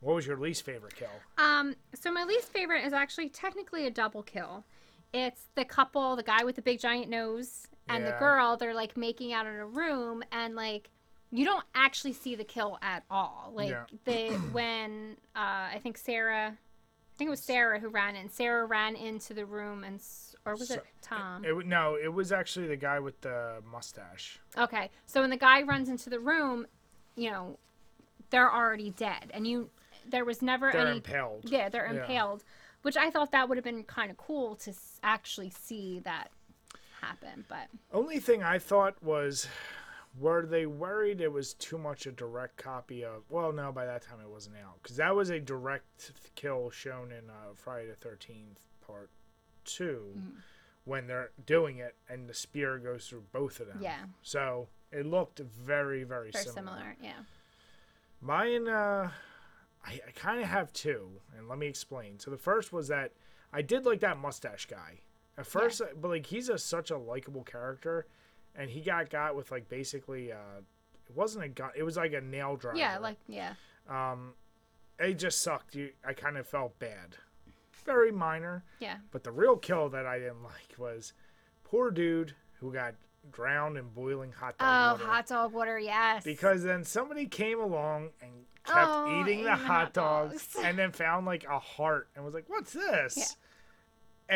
What 0.00 0.14
was 0.14 0.26
your 0.26 0.36
least 0.36 0.64
favorite 0.64 0.94
kill? 0.94 1.08
Um, 1.38 1.74
so 1.94 2.12
my 2.12 2.24
least 2.24 2.48
favorite 2.48 2.84
is 2.84 2.92
actually 2.92 3.28
technically 3.28 3.86
a 3.86 3.90
double 3.90 4.22
kill. 4.22 4.64
It's 5.12 5.46
the 5.54 5.64
couple, 5.64 6.14
the 6.16 6.22
guy 6.22 6.44
with 6.44 6.56
the 6.56 6.62
big 6.62 6.78
giant 6.78 7.08
nose 7.08 7.66
and 7.88 8.06
the 8.06 8.14
girl, 8.18 8.56
they're 8.58 8.74
like 8.74 8.96
making 8.96 9.32
out 9.32 9.46
in 9.46 9.54
a 9.54 9.66
room 9.66 10.22
and 10.30 10.54
like 10.54 10.90
you 11.30 11.44
don't 11.44 11.64
actually 11.74 12.12
see 12.12 12.34
the 12.34 12.44
kill 12.44 12.78
at 12.82 13.04
all. 13.10 13.50
Like 13.54 13.70
Yeah. 13.70 13.84
they 14.04 14.28
when 14.52 15.16
uh 15.34 15.38
I 15.74 15.80
think 15.82 15.96
Sarah 15.98 16.48
I 16.56 17.16
think 17.16 17.28
it 17.28 17.30
was 17.30 17.40
Sarah 17.40 17.80
who 17.80 17.88
ran 17.88 18.14
in. 18.14 18.28
Sarah 18.28 18.66
ran 18.66 18.94
into 18.94 19.32
the 19.34 19.46
room 19.46 19.82
and 19.84 20.00
or 20.44 20.52
was 20.54 20.68
So- 20.68 20.74
it 20.74 20.84
Tom? 21.02 21.44
It, 21.44 21.52
wa- 21.54 21.62
no, 21.64 21.96
it 22.00 22.12
was 22.12 22.30
actually 22.30 22.68
the 22.68 22.76
guy 22.76 23.00
with 23.00 23.18
the 23.22 23.62
mustache. 23.70 24.38
Okay, 24.56 24.90
so 25.06 25.22
when 25.22 25.30
the 25.30 25.36
guy 25.38 25.62
runs 25.62 25.88
into 25.88 26.10
the 26.10 26.20
room, 26.20 26.66
you 27.16 27.30
know, 27.30 27.58
they're 28.30 28.52
already 28.52 28.90
dead, 28.90 29.30
and 29.32 29.46
you, 29.46 29.70
there 30.10 30.24
was 30.24 30.42
never 30.42 30.70
They're 30.72 30.86
any. 30.86 30.96
impaled. 30.96 31.44
Yeah, 31.50 31.68
they're 31.68 31.92
Yeah. 31.92 32.00
impaled, 32.02 32.44
which 32.82 32.96
I 32.96 33.10
thought 33.10 33.32
that 33.32 33.48
would 33.48 33.56
have 33.58 33.64
been 33.64 33.84
kind 33.84 34.10
of 34.10 34.16
cool 34.16 34.56
to 34.56 34.72
actually 35.02 35.50
see 35.50 36.00
that 36.00 36.30
happen. 37.00 37.44
But 37.48 37.68
Only 37.92 38.18
thing 38.20 38.42
I 38.42 38.58
thought 38.58 39.00
was, 39.02 39.48
were 40.18 40.44
they 40.46 40.66
worried 40.66 41.20
it 41.20 41.32
was 41.32 41.54
too 41.54 41.78
much 41.78 42.06
a 42.06 42.12
direct 42.12 42.56
copy 42.56 43.04
of? 43.04 43.22
Well, 43.30 43.52
no, 43.52 43.70
by 43.72 43.84
that 43.86 44.02
time 44.02 44.20
it 44.20 44.28
wasn't 44.28 44.56
out 44.56 44.82
because 44.82 44.96
that 44.96 45.14
was 45.14 45.30
a 45.30 45.38
direct 45.40 46.12
kill 46.34 46.70
shown 46.70 47.12
in 47.12 47.30
uh, 47.30 47.54
Friday 47.54 47.88
the 47.88 47.94
Thirteenth 47.94 48.60
Part 48.86 49.10
2 49.64 50.14
Mm-hmm. 50.16 50.38
when 50.84 51.06
they're 51.06 51.30
doing 51.44 51.78
it 51.78 51.94
and 52.08 52.28
the 52.28 52.34
spear 52.34 52.78
goes 52.78 53.06
through 53.06 53.24
both 53.32 53.60
of 53.60 53.66
them. 53.68 53.78
Yeah. 53.82 54.04
So 54.22 54.68
it 54.90 55.04
looked 55.06 55.38
very, 55.40 56.02
very, 56.04 56.30
very 56.30 56.44
similar. 56.44 56.54
similar, 56.54 56.96
yeah. 57.02 57.22
Mine, 58.20 58.66
uh, 58.66 59.10
I, 59.88 60.00
I 60.06 60.10
kind 60.14 60.40
of 60.40 60.48
have 60.48 60.72
two, 60.72 61.08
and 61.36 61.48
let 61.48 61.58
me 61.58 61.66
explain. 61.66 62.18
So 62.18 62.30
the 62.30 62.36
first 62.36 62.72
was 62.72 62.88
that 62.88 63.12
I 63.52 63.62
did 63.62 63.86
like 63.86 64.00
that 64.00 64.18
mustache 64.18 64.66
guy 64.66 65.00
at 65.38 65.46
first, 65.46 65.80
uh, 65.80 65.86
but 66.00 66.08
like 66.08 66.26
he's 66.26 66.48
a 66.48 66.58
such 66.58 66.90
a 66.90 66.98
likable 66.98 67.42
character, 67.42 68.06
and 68.54 68.68
he 68.68 68.80
got 68.80 69.08
got 69.08 69.34
with 69.34 69.50
like 69.50 69.68
basically, 69.68 70.30
uh, 70.30 70.60
it 71.08 71.16
wasn't 71.16 71.44
a 71.44 71.48
gun, 71.48 71.70
it 71.74 71.84
was 71.84 71.96
like 71.96 72.12
a 72.12 72.20
nail 72.20 72.56
driver. 72.56 72.76
Yeah, 72.76 72.98
like 72.98 73.16
yeah, 73.26 73.54
um, 73.88 74.34
it 74.98 75.14
just 75.14 75.40
sucked. 75.42 75.74
You, 75.74 75.90
I 76.06 76.12
kind 76.12 76.36
of 76.36 76.46
felt 76.46 76.78
bad, 76.78 77.16
very 77.86 78.12
minor. 78.12 78.64
yeah, 78.80 78.96
But 79.10 79.24
the 79.24 79.32
real 79.32 79.56
kill 79.56 79.88
that 79.90 80.04
I 80.04 80.18
didn't 80.18 80.42
like 80.42 80.78
was 80.78 81.14
poor 81.64 81.90
dude 81.90 82.34
who 82.60 82.72
got 82.72 82.94
drowned 83.32 83.78
in 83.78 83.88
boiling 83.88 84.32
hot 84.32 84.54
oh, 84.60 84.64
dog 84.64 85.00
water 85.00 85.10
hot 85.10 85.26
dog 85.26 85.52
water, 85.52 85.78
yes. 85.78 86.24
because 86.24 86.62
then 86.62 86.84
somebody 86.84 87.24
came 87.24 87.58
along 87.58 88.10
and 88.20 88.32
kept 88.68 88.88
Oh, 88.90 89.20
eating 89.20 89.44
the 89.44 89.56
hot 89.56 89.92
dogs, 89.92 90.46
dogs. 90.54 90.64
and 90.64 90.78
then 90.78 90.92
found 90.92 91.26
like 91.26 91.44
a 91.44 91.58
heart 91.58 92.08
and 92.14 92.24
was 92.24 92.34
like, 92.34 92.48
"What's 92.48 92.72
this?" 92.72 93.16
Yeah. 93.16 93.24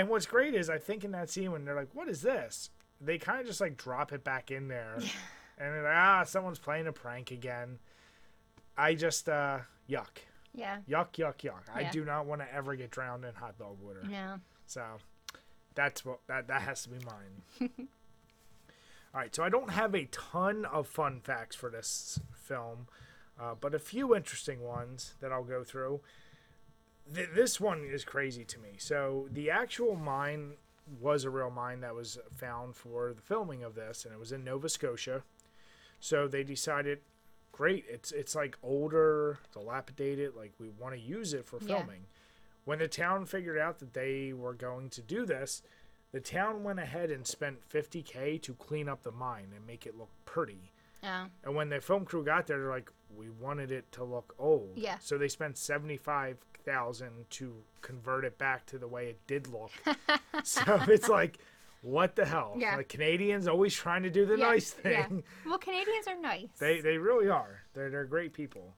And 0.00 0.08
what's 0.08 0.26
great 0.26 0.54
is 0.54 0.70
I 0.70 0.78
think 0.78 1.04
in 1.04 1.12
that 1.12 1.28
scene 1.30 1.52
when 1.52 1.64
they're 1.64 1.74
like, 1.76 1.94
"What 1.94 2.08
is 2.08 2.22
this?" 2.22 2.70
They 3.00 3.18
kind 3.18 3.40
of 3.40 3.46
just 3.46 3.60
like 3.60 3.76
drop 3.76 4.12
it 4.12 4.24
back 4.24 4.50
in 4.50 4.68
there, 4.68 4.94
and 4.96 5.10
they're 5.58 5.82
like, 5.82 5.92
"Ah, 5.94 6.24
someone's 6.24 6.58
playing 6.58 6.86
a 6.86 6.92
prank 6.92 7.30
again." 7.30 7.78
I 8.76 8.94
just 8.94 9.28
uh, 9.28 9.58
yuck, 9.90 10.18
yeah, 10.54 10.78
yuck, 10.88 11.12
yuck, 11.12 11.36
yuck. 11.38 11.68
I 11.74 11.84
do 11.84 12.04
not 12.04 12.26
want 12.26 12.40
to 12.40 12.54
ever 12.54 12.74
get 12.74 12.90
drowned 12.90 13.24
in 13.24 13.34
hot 13.34 13.58
dog 13.58 13.76
water. 13.80 14.02
Yeah. 14.08 14.38
So 14.66 14.82
that's 15.74 16.04
what 16.04 16.20
that 16.28 16.48
that 16.48 16.62
has 16.62 16.82
to 16.84 16.88
be 16.90 16.98
mine. 17.04 17.70
All 19.14 19.20
right, 19.20 19.34
so 19.34 19.42
I 19.44 19.50
don't 19.50 19.70
have 19.70 19.94
a 19.94 20.06
ton 20.06 20.64
of 20.64 20.86
fun 20.86 21.20
facts 21.20 21.54
for 21.54 21.68
this 21.68 22.18
film, 22.34 22.86
uh, 23.40 23.54
but 23.60 23.74
a 23.74 23.78
few 23.78 24.14
interesting 24.14 24.60
ones 24.62 25.14
that 25.20 25.32
I'll 25.32 25.44
go 25.44 25.64
through. 25.64 26.00
Th- 27.14 27.28
this 27.34 27.60
one 27.60 27.84
is 27.84 28.04
crazy 28.04 28.44
to 28.44 28.58
me. 28.58 28.74
So 28.78 29.28
the 29.30 29.50
actual 29.50 29.96
mine 29.96 30.52
was 31.00 31.24
a 31.24 31.30
real 31.30 31.50
mine 31.50 31.80
that 31.80 31.94
was 31.94 32.18
found 32.36 32.76
for 32.76 33.12
the 33.12 33.22
filming 33.22 33.62
of 33.62 33.74
this, 33.74 34.04
and 34.04 34.12
it 34.12 34.18
was 34.18 34.32
in 34.32 34.44
Nova 34.44 34.68
Scotia. 34.68 35.22
So 36.00 36.26
they 36.28 36.42
decided, 36.44 37.00
great, 37.52 37.84
it's 37.88 38.12
it's 38.12 38.34
like 38.34 38.56
older, 38.62 39.38
dilapidated, 39.52 40.34
like 40.36 40.52
we 40.58 40.68
want 40.68 40.94
to 40.94 41.00
use 41.00 41.32
it 41.34 41.46
for 41.46 41.58
Yeah. 41.60 41.78
filming. 41.78 42.06
When 42.64 42.78
the 42.78 42.88
town 42.88 43.26
figured 43.26 43.58
out 43.58 43.78
that 43.80 43.92
they 43.94 44.32
were 44.32 44.54
going 44.54 44.88
to 44.90 45.02
do 45.02 45.26
this, 45.26 45.62
the 46.12 46.20
town 46.20 46.62
went 46.62 46.78
ahead 46.78 47.10
and 47.10 47.26
spent 47.26 47.68
50k 47.68 48.40
to 48.42 48.54
clean 48.54 48.88
up 48.88 49.02
the 49.02 49.10
mine 49.10 49.52
and 49.56 49.66
make 49.66 49.86
it 49.86 49.96
look 49.96 50.10
pretty. 50.24 50.70
oh, 51.02 51.26
And 51.42 51.56
when 51.56 51.70
the 51.70 51.80
film 51.80 52.04
crew 52.04 52.22
got 52.24 52.46
there, 52.46 52.60
they're 52.60 52.70
like, 52.70 52.92
"We 53.16 53.30
wanted 53.30 53.70
it 53.72 53.90
to 53.92 54.04
look 54.04 54.34
old." 54.38 54.72
Yeah. 54.76 54.96
So 55.00 55.18
they 55.18 55.28
spent 55.28 55.58
seventy-five 55.58 56.38
thousand 56.64 57.28
to 57.30 57.54
convert 57.80 58.24
it 58.24 58.38
back 58.38 58.66
to 58.66 58.78
the 58.78 58.86
way 58.88 59.06
it 59.08 59.18
did 59.26 59.48
look. 59.48 59.72
so 60.44 60.62
it's 60.88 61.08
like, 61.08 61.38
what 61.82 62.14
the 62.16 62.24
hell? 62.24 62.54
Yeah. 62.56 62.76
The 62.76 62.84
Canadians 62.84 63.48
always 63.48 63.74
trying 63.74 64.04
to 64.04 64.10
do 64.10 64.24
the 64.26 64.36
yeah, 64.36 64.46
nice 64.46 64.74
yeah. 64.84 65.06
thing. 65.06 65.24
Well, 65.44 65.58
Canadians 65.58 66.06
are 66.06 66.18
nice. 66.20 66.48
They 66.58 66.80
they 66.80 66.98
really 66.98 67.28
are. 67.28 67.62
They're 67.74 67.90
they're 67.90 68.04
great 68.04 68.32
people. 68.32 68.74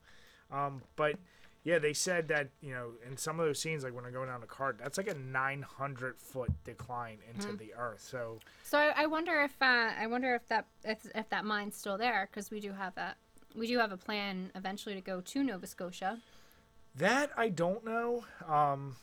Um, 0.50 0.82
but 0.96 1.16
yeah, 1.64 1.78
they 1.78 1.92
said 1.94 2.28
that 2.28 2.48
you 2.60 2.72
know 2.72 2.90
in 3.06 3.16
some 3.16 3.40
of 3.40 3.46
those 3.46 3.58
scenes, 3.58 3.84
like 3.84 3.94
when 3.94 4.04
they're 4.04 4.12
going 4.12 4.28
down 4.28 4.40
the 4.40 4.46
cart, 4.46 4.78
that's 4.78 4.96
like 4.98 5.08
a 5.08 5.14
nine 5.14 5.62
hundred 5.62 6.18
foot 6.18 6.50
decline 6.64 7.18
into 7.32 7.48
Mm-hmm. 7.48 7.56
the 7.58 7.74
earth. 7.74 8.00
So 8.00 8.38
So 8.62 8.78
I, 8.78 8.92
I 9.02 9.06
wonder 9.06 9.40
if 9.42 9.52
uh, 9.60 9.90
I 9.98 10.06
wonder 10.06 10.34
if 10.34 10.46
that 10.48 10.66
if, 10.84 11.06
if 11.14 11.28
that 11.30 11.44
mine's 11.44 11.76
still 11.76 11.98
there 11.98 12.28
because 12.30 12.50
we 12.50 12.60
do 12.60 12.72
have 12.72 12.94
that 12.96 13.16
we 13.54 13.66
do 13.66 13.78
have 13.78 13.92
a 13.92 13.96
plan 13.96 14.50
eventually 14.54 14.94
to 14.94 15.00
go 15.00 15.20
to 15.20 15.42
Nova 15.42 15.66
Scotia. 15.66 16.20
That 16.96 17.30
I 17.36 17.48
don't 17.48 17.84
know. 17.84 18.24
Um, 18.46 18.96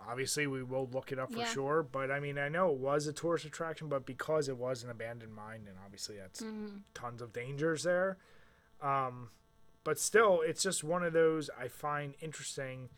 obviously, 0.00 0.46
we 0.46 0.62
will 0.62 0.88
look 0.92 1.12
it 1.12 1.18
up 1.18 1.32
for 1.32 1.40
Yeah. 1.40 1.44
sure. 1.52 1.82
But 1.82 2.10
I 2.10 2.18
mean, 2.20 2.38
I 2.38 2.48
know 2.48 2.70
it 2.72 2.78
was 2.78 3.06
a 3.06 3.12
tourist 3.12 3.44
attraction, 3.44 3.88
but 3.88 4.04
because 4.06 4.48
it 4.48 4.56
was 4.56 4.82
an 4.82 4.90
abandoned 4.90 5.34
mine, 5.34 5.66
and 5.68 5.76
obviously 5.84 6.16
that's 6.16 6.42
Mm-hmm. 6.42 6.78
tons 6.94 7.22
of 7.22 7.32
dangers 7.32 7.82
there. 7.84 8.16
Um, 8.80 9.30
but 9.84 9.98
still, 9.98 10.40
it's 10.44 10.62
just 10.62 10.82
one 10.84 11.02
of 11.04 11.12
those 11.12 11.48
I 11.58 11.68
find 11.68 12.14
interesting. 12.20 12.88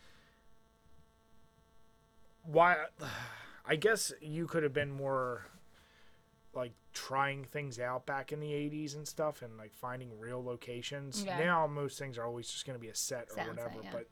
Why? 2.44 2.76
I 3.66 3.76
guess 3.76 4.12
you 4.20 4.46
could 4.46 4.62
have 4.64 4.72
been 4.72 4.90
more 4.90 5.44
like 6.54 6.72
trying 6.92 7.44
things 7.44 7.78
out 7.78 8.06
back 8.06 8.32
in 8.32 8.40
the 8.40 8.50
80s 8.50 8.96
and 8.96 9.06
stuff 9.06 9.42
and 9.42 9.56
like 9.56 9.72
finding 9.72 10.18
real 10.18 10.42
locations. 10.42 11.22
Yeah. 11.22 11.38
Now 11.38 11.66
most 11.66 11.98
things 11.98 12.18
are 12.18 12.24
always 12.24 12.48
just 12.50 12.66
going 12.66 12.78
to 12.78 12.80
be 12.80 12.88
a 12.88 12.94
set 12.94 13.28
or 13.30 13.36
set, 13.36 13.48
whatever, 13.48 13.76
yeah. 13.82 13.90
but 13.92 14.08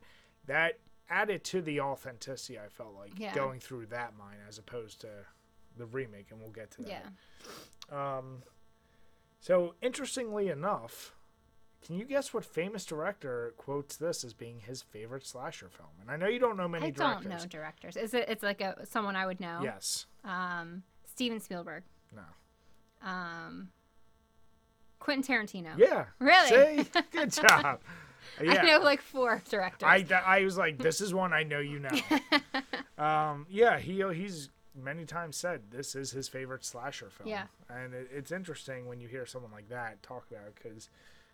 that 0.47 0.79
added 1.11 1.43
to 1.43 1.62
the 1.62 1.81
authenticity 1.81 2.59
I 2.59 2.69
felt 2.69 2.95
like 2.95 3.19
Yeah. 3.19 3.35
going 3.35 3.61
through 3.61 3.87
that 3.87 4.17
mine 4.17 4.38
as 4.47 4.59
opposed 4.59 5.01
to 5.03 5.09
the 5.77 5.87
remake 5.87 6.31
and 6.31 6.41
we'll 6.41 6.51
get 6.51 6.71
to 6.73 6.83
that. 6.83 7.05
Yeah. 7.91 8.19
Um, 8.19 8.43
so 9.41 9.75
interestingly 9.81 10.49
enough, 10.49 11.14
can 11.85 11.97
you 11.97 12.05
guess 12.05 12.35
what 12.35 12.45
famous 12.45 12.85
director 12.85 13.55
quotes 13.57 13.97
this 13.97 14.25
as 14.25 14.35
being 14.35 14.61
his 14.61 14.83
favorite 14.83 15.25
slasher 15.25 15.69
film? 15.69 15.91
And 16.01 16.11
I 16.11 16.17
know 16.17 16.27
you 16.27 16.38
don't 16.41 16.57
know 16.57 16.69
many 16.69 16.88
I 16.88 16.91
directors. 16.91 17.27
I 17.27 17.31
don't 17.31 17.41
know 17.41 17.47
directors. 17.47 17.97
Is 17.97 18.14
it? 18.14 18.29
It's 18.29 18.43
like 18.43 18.61
a 18.61 18.85
someone 18.85 19.14
I 19.17 19.27
would 19.27 19.41
know. 19.41 19.61
Yes. 19.62 20.07
Um, 20.25 20.83
Steven 21.07 21.41
Spielberg. 21.41 21.85
No. 22.14 22.23
Um, 23.03 23.69
Quentin 24.99 25.23
Tarantino. 25.37 25.79
Yeah. 25.79 26.07
Really? 26.19 26.85
See? 26.85 26.91
Good 27.13 27.33
job. 27.49 27.81
Yeah. 28.43 28.63
I 28.63 28.65
know 28.65 28.81
like 28.85 29.01
four 29.01 29.43
directors. 29.49 29.87
I, 29.89 30.05
I 30.25 30.45
was 30.45 30.59
like, 30.59 30.79
this 30.79 31.01
is 31.01 31.15
one 31.15 31.33
I 31.33 31.43
know 31.43 31.61
you 31.61 31.81
know. 31.81 31.99
um, 33.05 33.47
yeah, 33.49 33.79
he 33.79 34.05
he's 34.15 34.51
many 34.75 35.05
times 35.05 35.37
said 35.37 35.63
this 35.71 35.95
is 35.95 36.11
his 36.11 36.29
favorite 36.29 36.65
slasher 36.65 37.11
film. 37.11 37.29
Yeah. 37.29 37.45
and 37.69 37.95
it, 37.95 38.09
it's 38.15 38.31
interesting 38.31 38.87
when 38.87 39.01
you 39.01 39.09
hear 39.09 39.27
someone 39.27 39.51
like 39.51 39.69
that 39.71 40.03
talk 40.03 40.27
about 40.31 40.47
it 40.47 40.59
because, 40.63 40.89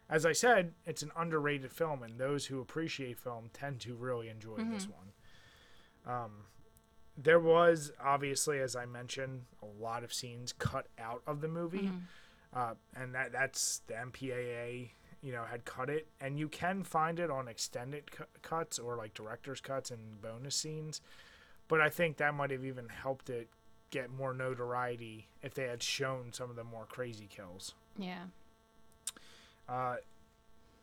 as 0.08 0.24
I 0.24 0.32
said, 0.32 0.72
it's 0.86 1.02
an 1.02 1.10
underrated 1.16 1.72
film, 1.72 2.02
and 2.02 2.18
those 2.18 2.46
who 2.46 2.60
appreciate 2.60 3.18
film 3.18 3.50
tend 3.52 3.80
to 3.80 3.94
really 3.94 4.28
enjoy 4.28 4.56
this 4.56 4.86
one. 4.86 6.14
Um, 6.14 6.30
there 7.16 7.38
was 7.40 7.92
obviously, 8.02 8.58
as 8.60 8.74
I 8.76 8.86
mentioned, 8.86 9.42
a 9.62 9.82
lot 9.82 10.02
of 10.04 10.12
scenes 10.12 10.52
cut 10.52 10.86
out 10.98 11.22
of 11.26 11.40
the 11.40 11.48
movie, 11.48 11.90
uh, 12.54 12.74
and 12.96 13.14
that 13.14 13.32
that's 13.32 13.82
the 13.86 13.94
MPAA. 13.94 14.90
You 15.22 15.32
know, 15.32 15.44
had 15.44 15.64
cut 15.64 15.88
it, 15.88 16.06
and 16.20 16.38
you 16.38 16.48
can 16.48 16.82
find 16.82 17.18
it 17.18 17.30
on 17.30 17.48
extended 17.48 18.10
cu- 18.10 18.24
cuts 18.42 18.78
or 18.78 18.96
like 18.96 19.14
director's 19.14 19.60
cuts 19.60 19.90
and 19.90 20.20
bonus 20.20 20.54
scenes. 20.54 21.00
But 21.66 21.80
I 21.80 21.88
think 21.88 22.18
that 22.18 22.34
might 22.34 22.50
have 22.50 22.62
even 22.64 22.90
helped 22.90 23.30
it 23.30 23.48
get 23.90 24.10
more 24.10 24.34
notoriety 24.34 25.28
if 25.42 25.54
they 25.54 25.64
had 25.64 25.82
shown 25.82 26.32
some 26.32 26.50
of 26.50 26.56
the 26.56 26.64
more 26.64 26.84
crazy 26.84 27.26
kills. 27.26 27.74
yeah. 27.96 28.24
Uh, 29.66 29.96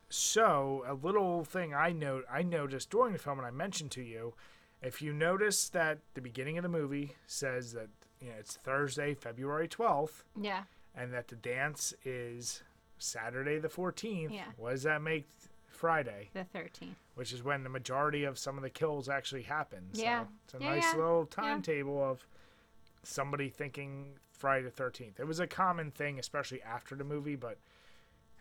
so 0.08 0.84
a 0.86 0.94
little 0.94 1.44
thing 1.44 1.72
I 1.72 1.92
note 1.92 2.24
I 2.30 2.42
noticed 2.42 2.90
during 2.90 3.12
the 3.12 3.18
film, 3.18 3.38
and 3.38 3.46
I 3.46 3.50
mentioned 3.50 3.90
to 3.92 4.02
you, 4.02 4.34
if 4.82 5.00
you 5.02 5.12
notice 5.12 5.68
that 5.70 5.98
the 6.14 6.20
beginning 6.20 6.58
of 6.58 6.62
the 6.62 6.68
movie 6.68 7.14
says 7.26 7.72
that 7.72 7.88
you 8.20 8.28
know 8.28 8.34
it's 8.38 8.56
Thursday, 8.56 9.14
February 9.14 9.68
twelfth, 9.68 10.24
Yeah. 10.40 10.64
and 10.94 11.12
that 11.12 11.28
the 11.28 11.36
dance 11.36 11.94
is 12.04 12.62
Saturday 12.98 13.58
the 13.58 13.68
fourteenth. 13.68 14.32
Yeah. 14.32 14.44
What 14.56 14.70
does 14.70 14.82
that 14.84 15.02
make 15.02 15.28
Friday? 15.68 16.30
The 16.32 16.44
thirteenth. 16.44 16.96
Which 17.14 17.32
is 17.32 17.42
when 17.42 17.62
the 17.62 17.68
majority 17.68 18.24
of 18.24 18.38
some 18.38 18.56
of 18.56 18.62
the 18.62 18.70
kills 18.70 19.08
actually 19.08 19.42
happen. 19.42 19.90
Yeah. 19.92 20.22
So 20.24 20.28
it's 20.44 20.54
a 20.54 20.58
Yeah, 20.60 20.70
nice 20.70 20.84
yeah. 20.92 20.96
little 20.98 21.26
timetable 21.26 22.02
of 22.02 22.26
somebody 23.02 23.48
thinking 23.48 24.14
Friday 24.32 24.64
the 24.64 24.70
thirteenth. 24.70 25.18
It 25.20 25.26
was 25.26 25.40
a 25.40 25.46
common 25.46 25.90
thing, 25.90 26.18
especially 26.18 26.62
after 26.62 26.94
the 26.94 27.04
movie, 27.04 27.36
but 27.36 27.58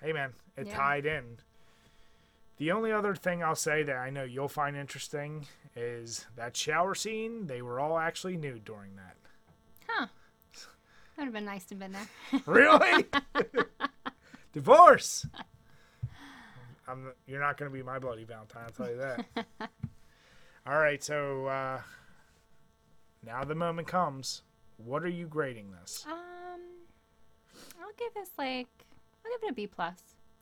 hey 0.02 0.14
man, 0.14 0.34
it 0.58 0.68
Yeah. 0.68 0.76
tied 0.76 1.06
in. 1.06 1.38
The 2.62 2.72
only 2.72 2.92
other 2.92 3.16
thing 3.16 3.42
I'll 3.42 3.56
say 3.56 3.82
that 3.82 3.96
I 3.96 4.12
know 4.12 4.24
you'll 4.24 4.48
find 4.48 4.78
interesting 4.78 5.48
is 5.76 6.28
that 6.36 6.56
shower 6.56 6.94
scene. 6.94 7.48
They 7.48 7.64
were 7.64 7.80
all 7.80 7.98
actually 7.98 8.38
nude 8.38 8.66
during 8.66 8.98
that. 8.98 9.18
Huh. 9.88 10.06
That 10.06 11.18
would 11.18 11.24
have 11.24 11.34
been 11.34 11.46
nice 11.46 11.66
to 11.66 11.74
have 11.74 11.80
been 11.80 11.92
there. 11.92 12.42
Really? 12.46 13.06
Divorce. 14.54 15.26
I'm, 16.88 17.14
you're 17.26 17.40
not 17.40 17.58
going 17.58 17.72
to 17.72 17.76
be 17.76 17.82
my 17.82 17.98
bloody 17.98 18.26
Valentine, 18.26 18.66
I'll 18.68 18.70
tell 18.70 18.92
you 18.92 18.98
that. 18.98 19.26
All 20.68 20.78
right, 20.78 21.04
so 21.04 21.48
uh, 21.48 21.82
now 23.26 23.44
the 23.44 23.56
moment 23.56 23.88
comes. 23.88 24.44
What 24.78 25.02
are 25.02 25.10
you 25.10 25.26
grading 25.26 25.72
this? 25.82 26.06
Um, 26.08 26.62
I'll 27.82 27.94
give 27.98 28.14
this 28.14 28.30
like 28.38 28.68
I'll 29.26 29.32
give 29.32 29.48
it 29.48 29.50
a 29.50 29.54
B 29.56 29.66
plus. 29.66 29.98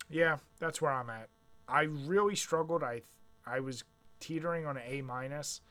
Yeah, 0.10 0.40
that's 0.60 0.82
where 0.82 0.92
I'm 0.92 1.10
at. 1.10 1.30
I 1.70 1.84
really 1.84 2.36
struggled. 2.36 2.84
I 2.84 3.02
I 3.46 3.60
was 3.60 3.84
teetering 4.20 4.66
on 4.66 4.78
an 4.78 4.84
A 4.86 5.02
minus, 5.02 5.62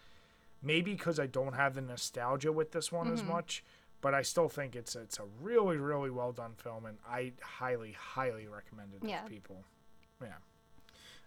maybe 0.63 0.93
because 0.93 1.19
I 1.19 1.27
don't 1.27 1.55
have 1.55 1.75
the 1.75 1.81
nostalgia 1.81 2.53
with 2.53 2.73
this 2.73 2.91
one 2.91 3.13
as 3.13 3.21
mm-hmm. 3.21 3.33
much. 3.33 3.65
But 4.01 4.15
I 4.15 4.23
still 4.23 4.49
think 4.49 4.77
it's 4.77 4.95
it's 4.95 5.19
a 5.19 5.25
really 5.43 5.77
really 5.77 6.11
well 6.11 6.33
done 6.33 6.53
film, 6.57 6.87
and 6.87 6.99
I 7.09 7.33
highly 7.43 7.93
highly 7.93 8.47
recommend 8.47 8.95
it 8.95 9.07
Yeah. 9.07 9.23
to 9.23 9.29
people. 9.29 9.65
Yeah. 10.23 10.35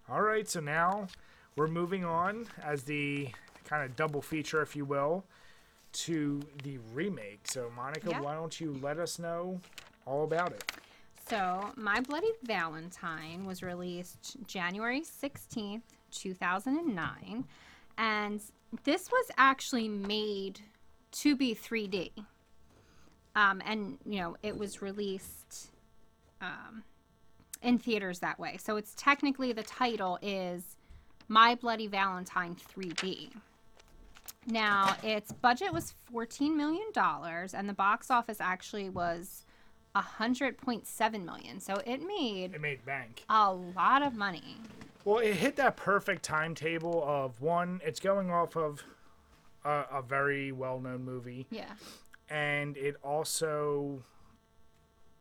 All 0.10 0.21
right, 0.21 0.47
so 0.47 0.60
now 0.60 1.07
we're 1.55 1.67
moving 1.67 2.03
on 2.03 2.47
as 2.63 2.84
the 2.84 3.29
kind 3.65 3.84
of 3.84 3.95
double 3.95 4.21
feature, 4.21 4.62
if 4.62 4.75
you 4.75 4.84
will, 4.86 5.25
to 5.93 6.41
the 6.63 6.79
remake. 6.93 7.41
So 7.45 7.69
Monica, 7.75 8.10
Yeah. 8.10 8.21
why 8.21 8.36
don't 8.36 8.60
you 8.60 8.73
let 8.81 8.97
us 8.99 9.19
know 9.19 9.60
all 10.05 10.23
about 10.23 10.51
it? 10.53 10.63
So, 11.32 11.72
My 11.78 12.02
Bloody 12.02 12.34
Valentine 12.44 13.46
was 13.46 13.63
released 13.63 14.36
January 14.48 15.00
16th, 15.00 15.84
2009. 16.12 17.46
And 17.98 18.41
this 18.84 19.10
was 19.10 19.32
actually 19.38 19.88
made 19.88 20.60
to 21.13 21.38
be 21.38 21.56
3D. 21.56 22.12
Um, 23.38 23.62
and, 23.65 23.98
you 24.06 24.20
know, 24.20 24.36
it 24.44 24.58
was 24.58 24.82
released 24.82 25.72
um, 26.41 26.84
in 27.62 27.78
theaters 27.78 28.20
that 28.20 28.38
way. 28.38 28.58
So, 28.62 28.76
it's 28.76 28.94
technically 28.98 29.54
the 29.54 29.63
title 29.63 30.20
is 30.22 30.76
My 31.30 31.56
Bloody 31.56 31.88
Valentine 31.88 32.58
3D. 32.76 33.30
Now, 34.48 34.98
its 35.02 35.32
budget 35.32 35.72
was 35.72 35.94
$14 36.13 36.54
million, 36.54 36.88
and 37.54 37.70
the 37.70 37.74
box 37.74 38.12
office 38.12 38.41
actually 38.41 38.89
was 38.89 39.46
a 39.95 40.01
hundred 40.01 40.58
point 40.58 40.88
seven 40.88 41.25
million. 41.25 41.60
So 41.60 41.75
it 41.86 42.06
made 42.06 42.54
It 42.54 42.62
made 42.62 42.86
bank. 42.86 43.23
a 43.30 43.54
lot 43.54 44.01
of 44.04 44.15
money. 44.15 44.58
Well, 45.04 45.17
it 45.19 45.34
hit 45.36 45.56
that 45.56 45.77
perfect 45.77 46.23
timetable 46.23 47.04
of 47.06 47.41
one, 47.41 47.82
it's 47.84 47.99
going 47.99 48.30
off 48.32 48.56
of 48.56 48.84
a, 49.65 49.86
a 49.93 50.01
very 50.01 50.51
well 50.51 50.80
known 50.80 51.04
movie, 51.04 51.47
Yeah. 51.49 51.71
and 52.30 52.77
it 52.77 52.95
also. 53.04 54.04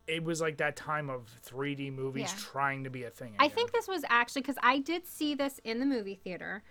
It 0.07 0.25
was 0.25 0.41
like 0.41 0.57
that 0.57 0.75
time 0.75 1.09
of 1.09 1.31
3D 1.47 1.93
movies 1.93 2.33
Yeah. 2.33 2.39
trying 2.51 2.83
to 2.85 2.91
be 2.91 3.05
a 3.05 3.11
thing. 3.11 3.35
I 3.39 3.49
think 3.49 3.71
this 3.71 3.87
was 3.87 4.03
actually 4.09 4.43
because 4.43 4.59
I 4.61 4.79
did 4.81 5.07
see 5.07 5.37
this 5.37 5.61
in 5.63 5.79
the 5.79 5.87
movie 5.87 6.17
theater, 6.17 6.63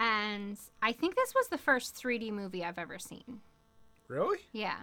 and 0.00 0.58
I 0.80 0.92
think 0.92 1.14
this 1.14 1.34
was 1.34 1.48
the 1.48 1.58
first 1.58 1.94
3D 1.94 2.30
movie 2.32 2.64
I've 2.64 2.78
ever 2.78 2.98
seen. 2.98 3.42
Really? 4.08 4.38
Yeah. 4.52 4.76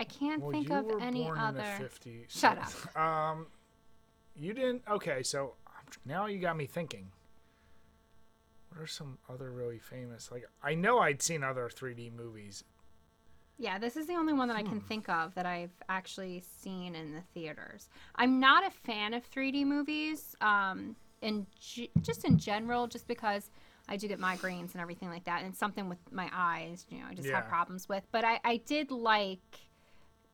I 0.00 0.04
can't 0.04 0.40
Well, 0.42 0.52
think 0.52 0.70
of 0.70 0.86
any 1.00 1.28
other. 1.28 1.60
in 1.60 1.82
the 1.82 1.88
50s. 1.88 2.24
Shut 2.28 2.58
up. 2.58 2.96
Um, 2.96 3.46
you 4.36 4.52
didn't. 4.54 4.82
Okay, 4.88 5.22
so 5.22 5.54
now 6.04 6.26
you 6.26 6.38
got 6.38 6.56
me 6.56 6.66
thinking. 6.66 7.10
What 8.70 8.80
are 8.82 8.86
some 8.86 9.18
other 9.28 9.50
really 9.50 9.78
famous? 9.78 10.30
Like 10.30 10.46
I 10.62 10.74
know 10.74 10.98
I'd 11.00 11.20
seen 11.22 11.42
other 11.42 11.68
3D 11.68 12.12
movies. 12.14 12.62
Yeah, 13.60 13.78
this 13.80 13.96
is 13.96 14.06
the 14.06 14.14
only 14.14 14.32
one 14.32 14.46
that 14.48 14.56
I 14.56 14.62
Hmm. 14.62 14.68
can 14.68 14.80
think 14.82 15.08
of 15.08 15.34
that 15.34 15.46
I've 15.46 15.72
actually 15.88 16.40
seen 16.42 16.94
in 16.94 17.12
the 17.12 17.22
theaters. 17.34 17.88
I'm 18.14 18.38
not 18.38 18.64
a 18.64 18.70
fan 18.70 19.14
of 19.14 19.24
3D 19.28 19.64
movies, 19.64 20.36
um, 20.40 20.94
in 21.22 21.44
g- 21.58 21.90
just 22.02 22.24
in 22.24 22.38
general, 22.38 22.86
just 22.86 23.08
because 23.08 23.50
I 23.88 23.96
do 23.96 24.06
get 24.06 24.20
migraines 24.20 24.72
and 24.74 24.80
everything 24.80 25.08
like 25.08 25.24
that, 25.24 25.40
and 25.42 25.50
it's 25.50 25.58
something 25.58 25.88
with 25.88 25.98
my 26.12 26.30
eyes, 26.32 26.86
you 26.88 27.00
know, 27.00 27.06
I 27.10 27.14
just 27.14 27.30
have 27.30 27.48
problems 27.48 27.88
with. 27.88 28.06
But 28.12 28.24
I, 28.24 28.38
I 28.44 28.58
did 28.58 28.92
like, 28.92 29.40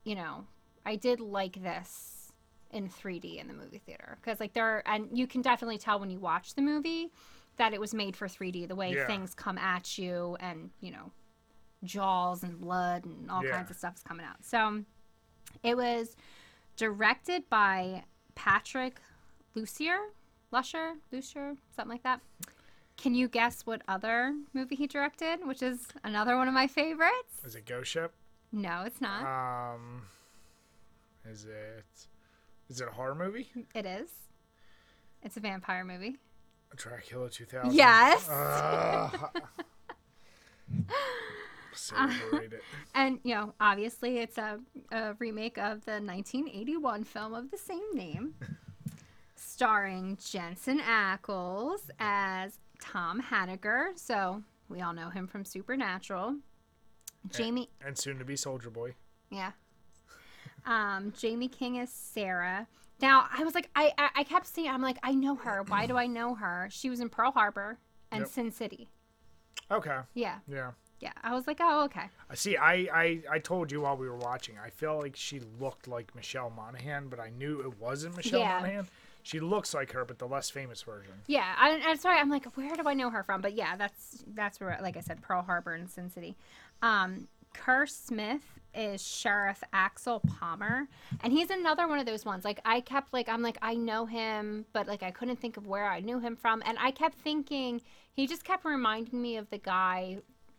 you 0.04 0.14
know, 0.14 0.44
I 0.86 0.96
did 0.96 1.20
like 1.20 1.62
this 1.62 2.32
in 2.70 2.88
3D 2.88 3.40
in 3.40 3.48
the 3.48 3.54
movie 3.54 3.78
theater 3.78 4.18
because 4.20 4.40
like 4.40 4.52
there, 4.52 4.66
are, 4.66 4.82
and 4.86 5.08
you 5.16 5.26
can 5.26 5.42
definitely 5.42 5.78
tell 5.78 5.98
when 6.00 6.10
you 6.10 6.18
watch 6.18 6.54
the 6.54 6.62
movie 6.62 7.10
that 7.56 7.72
it 7.72 7.80
was 7.80 7.94
made 7.94 8.16
for 8.16 8.26
3D. 8.28 8.66
The 8.68 8.74
way 8.74 8.94
Yeah. 8.94 9.06
things 9.06 9.34
come 9.34 9.58
at 9.58 9.96
you, 9.98 10.36
and 10.40 10.70
you 10.80 10.90
know, 10.90 11.12
jaws 11.84 12.42
and 12.42 12.60
blood 12.60 13.04
and 13.04 13.30
all 13.30 13.44
Yeah. 13.44 13.52
kinds 13.52 13.70
of 13.70 13.76
stuff's 13.76 14.02
coming 14.02 14.26
out. 14.26 14.44
So 14.44 14.84
it 15.62 15.76
was 15.76 16.16
directed 16.76 17.48
by 17.48 18.04
Patrick 18.34 19.00
Lussier, 19.54 19.98
Lusher, 20.50 20.94
Lussier, 21.12 21.56
something 21.74 21.90
like 21.92 22.02
that. 22.02 22.20
Can 22.96 23.14
you 23.14 23.28
guess 23.28 23.66
what 23.66 23.82
other 23.88 24.34
movie 24.52 24.74
he 24.76 24.86
directed? 24.86 25.46
Which 25.46 25.62
is 25.62 25.86
another 26.02 26.36
one 26.36 26.48
of 26.48 26.54
my 26.54 26.66
favorites. 26.66 27.44
Is 27.44 27.54
it 27.54 27.66
Ghost 27.66 27.90
Ship? 27.90 28.12
No, 28.54 28.84
it's 28.86 29.00
not. 29.00 29.74
Um, 29.74 30.02
is 31.28 31.44
it? 31.44 31.84
Is 32.70 32.80
it 32.80 32.88
a 32.88 32.92
horror 32.92 33.14
movie? 33.16 33.50
it 33.74 33.84
is. 33.84 34.08
It's 35.22 35.36
a 35.36 35.40
vampire 35.40 35.84
movie. 35.84 36.16
Dracula 36.76 37.28
2000. 37.30 37.72
Yes. 37.72 38.28
Ugh. 38.30 39.30
So 41.76 41.96
overrated. 41.96 42.60
And, 42.94 43.18
you 43.24 43.34
know, 43.34 43.52
obviously 43.60 44.18
it's 44.18 44.38
a, 44.38 44.60
a 44.92 45.14
remake 45.18 45.58
of 45.58 45.84
the 45.84 45.94
1981 46.00 47.02
film 47.02 47.34
of 47.34 47.50
the 47.50 47.58
same 47.58 47.82
name, 47.92 48.34
starring 49.34 50.16
Jensen 50.24 50.78
Ackles 50.78 51.90
as 51.98 52.60
Tom 52.80 53.20
Hanniger. 53.20 53.86
So 53.96 54.44
we 54.68 54.82
all 54.82 54.92
know 54.92 55.10
him 55.10 55.26
from 55.26 55.44
Supernatural. 55.44 56.36
Jamie, 57.30 57.68
and 57.84 57.96
soon 57.98 58.18
to 58.18 58.24
be 58.24 58.36
Soldier 58.36 58.70
Boy. 58.70 58.94
yeah. 59.30 59.52
Um, 60.66 61.12
Jaime 61.20 61.48
King 61.48 61.78
as 61.78 61.90
Sarah. 61.90 62.66
Now, 63.00 63.26
I 63.36 63.44
was 63.44 63.54
like, 63.54 63.68
I, 63.76 63.92
I, 63.98 64.08
I 64.16 64.24
kept 64.24 64.46
seeing, 64.46 64.70
I'm 64.70 64.80
like, 64.80 64.96
I 65.02 65.12
know 65.12 65.34
her. 65.34 65.62
Why 65.68 65.86
do 65.86 65.96
I 65.98 66.06
know 66.06 66.34
her? 66.36 66.68
She 66.70 66.88
was 66.88 67.00
in 67.00 67.10
Pearl 67.10 67.32
Harbor 67.32 67.76
and 68.10 68.20
Yep. 68.20 68.28
Sin 68.30 68.50
City. 68.50 68.88
Okay. 69.70 69.98
Yeah. 70.14 70.38
Yeah. 70.48 70.70
Yeah. 71.00 71.12
I 71.22 71.34
was 71.34 71.46
like, 71.46 71.58
oh, 71.60 71.84
okay. 71.84 72.04
I 72.30 72.34
See, 72.34 72.56
I, 72.56 72.72
I, 72.94 73.20
I 73.30 73.38
told 73.40 73.70
you 73.72 73.82
while 73.82 73.96
we 73.98 74.08
were 74.08 74.16
watching, 74.16 74.54
I 74.64 74.70
felt 74.70 75.02
like 75.02 75.16
she 75.16 75.40
looked 75.60 75.86
like 75.86 76.14
Michelle 76.14 76.48
Monaghan, 76.50 77.08
but 77.08 77.20
I 77.20 77.28
knew 77.28 77.60
it 77.60 77.78
wasn't 77.78 78.16
Michelle 78.16 78.40
Yeah. 78.40 78.60
Monaghan. 78.60 78.88
She 79.22 79.40
looks 79.40 79.74
like 79.74 79.92
her, 79.92 80.04
but 80.04 80.18
the 80.18 80.28
less 80.28 80.48
famous 80.50 80.82
version. 80.82 81.12
Yeah, 81.26 81.54
I, 81.58 81.80
I'm 81.86 81.96
sorry. 81.96 82.18
I'm 82.18 82.28
like, 82.30 82.44
where 82.56 82.74
do 82.76 82.82
I 82.86 82.92
know 82.94 83.08
her 83.10 83.22
from? 83.22 83.40
But 83.40 83.54
yeah, 83.54 83.74
that's 83.74 84.22
that's 84.34 84.60
where, 84.60 84.78
like 84.82 84.98
I 84.98 85.00
said, 85.00 85.22
Pearl 85.22 85.40
Harbor 85.42 85.72
and 85.72 85.90
Sin 85.90 86.10
City. 86.10 86.36
Um, 86.84 87.28
Kerr 87.54 87.86
Smith 87.86 88.42
is 88.74 89.02
Sheriff 89.02 89.62
Axel 89.72 90.20
Palmer, 90.20 90.86
and 91.22 91.32
he's 91.32 91.48
another 91.48 91.88
one 91.88 91.98
of 91.98 92.04
those 92.04 92.26
ones. 92.26 92.44
Like 92.44 92.60
I 92.64 92.80
kept 92.80 93.12
like 93.14 93.26
I'm 93.28 93.40
like 93.40 93.56
I 93.62 93.74
know 93.74 94.04
him, 94.04 94.66
but 94.74 94.86
like 94.86 95.02
I 95.02 95.10
couldn't 95.10 95.40
think 95.40 95.56
of 95.56 95.66
where 95.66 95.86
I 95.86 96.00
knew 96.00 96.18
him 96.18 96.36
from, 96.36 96.62
and 96.66 96.76
I 96.78 96.90
kept 96.90 97.18
thinking 97.18 97.80
he 98.12 98.26
just 98.26 98.44
kept 98.44 98.66
reminding 98.66 99.20
me 99.22 99.38
of 99.38 99.48
the 99.48 99.58
guy 99.58 100.18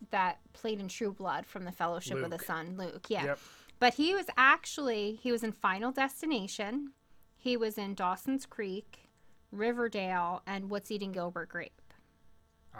that 0.09 0.39
played 0.53 0.80
in 0.80 0.88
True 0.88 1.11
Blood 1.11 1.45
from 1.45 1.63
the 1.63 1.71
Fellowship 1.71 2.17
of 2.17 2.32
the 2.32 2.39
Sun, 2.39 2.76
Luke. 2.78 3.05
Yeah. 3.07 3.26
Yep. 3.26 3.39
But 3.78 3.93
he 3.93 4.15
was 4.15 4.26
actually 4.36 5.19
he 5.21 5.32
was 5.32 5.43
in 5.43 5.51
Final 5.51 5.91
Destination. 5.91 6.93
He 7.38 7.55
was 7.55 7.78
in 7.78 7.93
Dawson's 7.93 8.47
Creek, 8.47 9.09
Riverdale, 9.51 10.41
and 10.47 10.71
What's 10.71 10.89
Eating 10.89 11.11
Gilbert 11.11 11.49
Grape. 11.49 11.82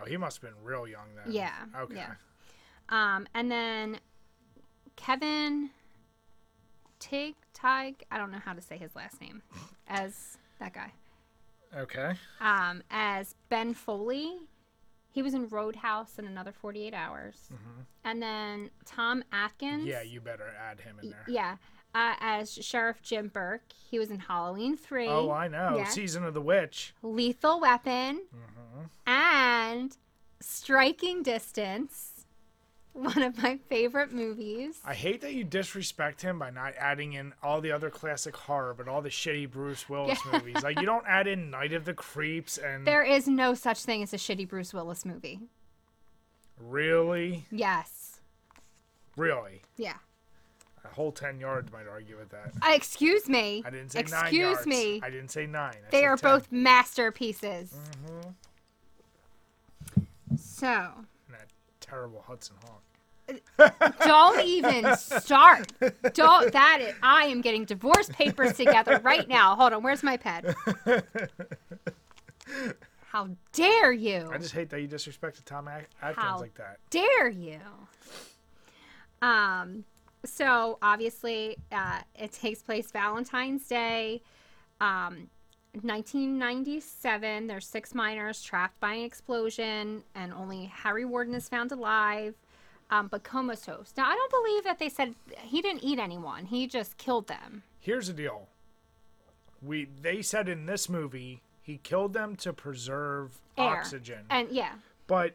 Oh, 0.02 0.06
he 0.06 0.18
must 0.18 0.42
have 0.42 0.50
been 0.52 0.64
real 0.64 0.88
young 0.88 1.14
then. 1.16 1.32
Yeah, 1.32 1.54
Okay. 1.80 1.96
yeah. 1.96 2.14
Um, 2.90 3.28
and 3.34 3.52
then 3.52 4.00
Kevin 4.96 5.70
Tig 7.00 7.36
Tig, 7.54 8.04
I 8.12 8.18
don't 8.18 8.32
know 8.32 8.40
how 8.44 8.54
to 8.54 8.62
say 8.62 8.78
his 8.78 8.96
last 8.96 9.20
name, 9.22 9.42
as 9.88 10.38
that 10.60 10.74
guy. 10.74 10.92
Okay. 11.76 12.14
Um, 12.40 12.84
as 12.90 13.36
Ben 13.50 13.74
Foley. 13.74 14.34
He 15.12 15.22
was 15.22 15.34
in 15.34 15.48
Roadhouse 15.48 16.18
and 16.18 16.28
another 16.28 16.52
48 16.52 16.94
Hours. 16.94 17.48
And 18.04 18.22
then 18.22 18.70
Tom 18.86 19.24
Atkins. 19.32 19.80
Mm-hmm. 19.84 19.88
Yeah, 19.88 20.02
you 20.02 20.20
better 20.20 20.54
add 20.60 20.82
him 20.82 20.98
in 21.02 21.12
there. 21.12 21.24
Yeah. 21.30 21.56
Uh, 21.94 22.16
as 22.20 22.52
Sheriff 22.54 23.02
Jim 23.02 23.30
Burke. 23.30 23.62
He 23.90 23.98
was 23.98 24.12
in 24.12 24.20
Halloween 24.20 24.76
3. 24.76 25.08
Oh, 25.08 25.32
I 25.32 25.48
know. 25.48 25.76
Yeah. 25.78 25.86
Season 25.86 26.26
of 26.26 26.34
the 26.34 26.42
Witch. 26.42 26.94
Lethal 27.02 27.62
Weapon, 27.62 28.24
Mm-hmm. 28.36 29.10
and 29.10 29.96
Striking 30.42 31.24
Distance. 31.24 32.15
One 32.96 33.22
of 33.24 33.42
my 33.44 33.60
favorite 33.68 34.14
movies. 34.14 34.80
I 34.86 34.94
hate 34.94 35.20
that 35.22 35.34
you 35.34 35.44
disrespect 35.44 36.22
him 36.22 36.40
by 36.40 36.50
not 36.50 36.74
adding 36.78 37.12
in 37.14 37.34
all 37.44 37.60
the 37.60 37.74
other 37.74 37.90
classic 37.90 38.36
horror, 38.38 38.74
but 38.74 38.88
all 38.88 39.02
the 39.02 39.10
shitty 39.10 39.52
Bruce 39.52 39.90
Willis 39.90 40.20
movies. 40.32 40.64
Like 40.64 40.80
you 40.80 40.86
don't 40.86 41.04
add 41.06 41.28
in 41.28 41.50
Night 41.50 41.74
of 41.74 41.84
the 41.84 41.94
Creeps 41.94 42.58
and 42.58 42.88
There 42.88 43.04
is 43.04 43.28
no 43.28 43.54
such 43.54 43.84
thing 43.84 44.02
as 44.02 44.14
a 44.14 44.18
shitty 44.18 44.48
Bruce 44.48 44.74
Willis 44.74 45.04
movie. 45.06 45.42
really, 46.58 47.46
Yes. 47.52 48.22
really, 49.18 49.62
Yeah. 49.76 49.98
a 50.86 50.88
whole 50.88 51.12
ten 51.12 51.38
yards 51.40 51.74
might 51.74 51.88
argue 51.88 52.18
with 52.18 52.30
that. 52.30 52.54
Uh, 52.62 52.72
excuse 52.74 53.28
me. 53.28 53.62
I 53.66 53.72
didn't 53.72 53.90
say 53.90 54.04
nine 54.04 54.22
Excuse 54.22 54.40
yards. 54.54 54.68
me. 54.68 55.02
I 55.04 55.10
didn't 55.10 55.32
say 55.32 55.46
nine. 55.46 55.76
I 55.86 55.90
They 55.92 56.06
are 56.06 56.16
10. 56.16 56.32
both 56.32 56.50
masterpieces. 56.50 57.74
Mm-hmm. 58.08 58.30
So, 60.38 60.92
terrible 61.86 62.24
Hudson 62.26 62.56
Hawk. 62.66 62.82
don't 64.06 64.46
even 64.46 64.96
start. 64.98 65.72
Don't 66.14 66.52
that 66.52 66.80
is, 66.82 66.94
I 67.02 67.26
am 67.26 67.42
getting 67.42 67.66
divorce 67.66 68.08
papers 68.10 68.54
together 68.54 69.00
right 69.04 69.28
now. 69.28 69.56
Hold 69.56 69.74
on, 69.74 69.82
where's 69.84 70.04
my 70.04 70.18
pen? 70.18 70.54
How 73.08 73.30
dare 73.54 73.92
you? 73.92 74.30
I 74.32 74.38
just 74.38 74.54
hate 74.54 74.70
that 74.70 74.82
you 74.82 74.88
disrespected 74.88 75.46
Tom 75.46 75.68
Atkins 75.68 76.16
How 76.18 76.38
like 76.40 76.54
that. 76.56 76.78
dare 76.90 77.30
you? 77.30 77.60
Um, 79.22 79.86
so 80.26 80.78
obviously, 80.82 81.58
uh, 81.72 82.02
it 82.16 82.32
takes 82.32 82.62
place 82.62 82.92
Valentine's 82.92 83.68
Day, 83.68 84.22
um, 84.82 85.30
1997. 85.84 87.48
There's 87.48 87.66
six 87.68 87.94
miners 87.94 88.42
trapped 88.42 88.80
by 88.80 88.94
an 88.94 89.04
explosion, 89.04 90.04
and 90.14 90.34
only 90.34 90.66
Harry 90.66 91.06
Warden 91.06 91.36
is 91.36 91.50
found 91.50 91.72
alive, 91.72 92.36
um, 92.90 93.08
but 93.08 93.24
comatose. 93.24 93.94
Now, 93.98 94.06
I 94.10 94.16
don't 94.16 94.32
believe 94.32 94.64
that 94.64 94.80
they 94.80 94.90
said 94.90 95.16
he 95.42 95.62
didn't 95.62 95.84
eat 95.84 96.00
anyone. 96.00 96.46
He 96.46 96.68
just 96.68 96.98
killed 96.98 97.28
them. 97.28 97.64
Here's 97.80 98.08
the 98.08 98.14
deal. 98.14 98.48
We 99.62 99.88
they 100.02 100.22
said 100.22 100.48
in 100.48 100.66
this 100.66 100.90
movie 100.90 101.42
he 101.62 101.78
killed 101.78 102.14
them 102.14 102.36
to 102.38 102.54
preserve 102.54 103.40
Air. 103.58 103.78
oxygen, 103.78 104.26
And 104.30 104.50
yeah, 104.52 104.74
but 105.08 105.34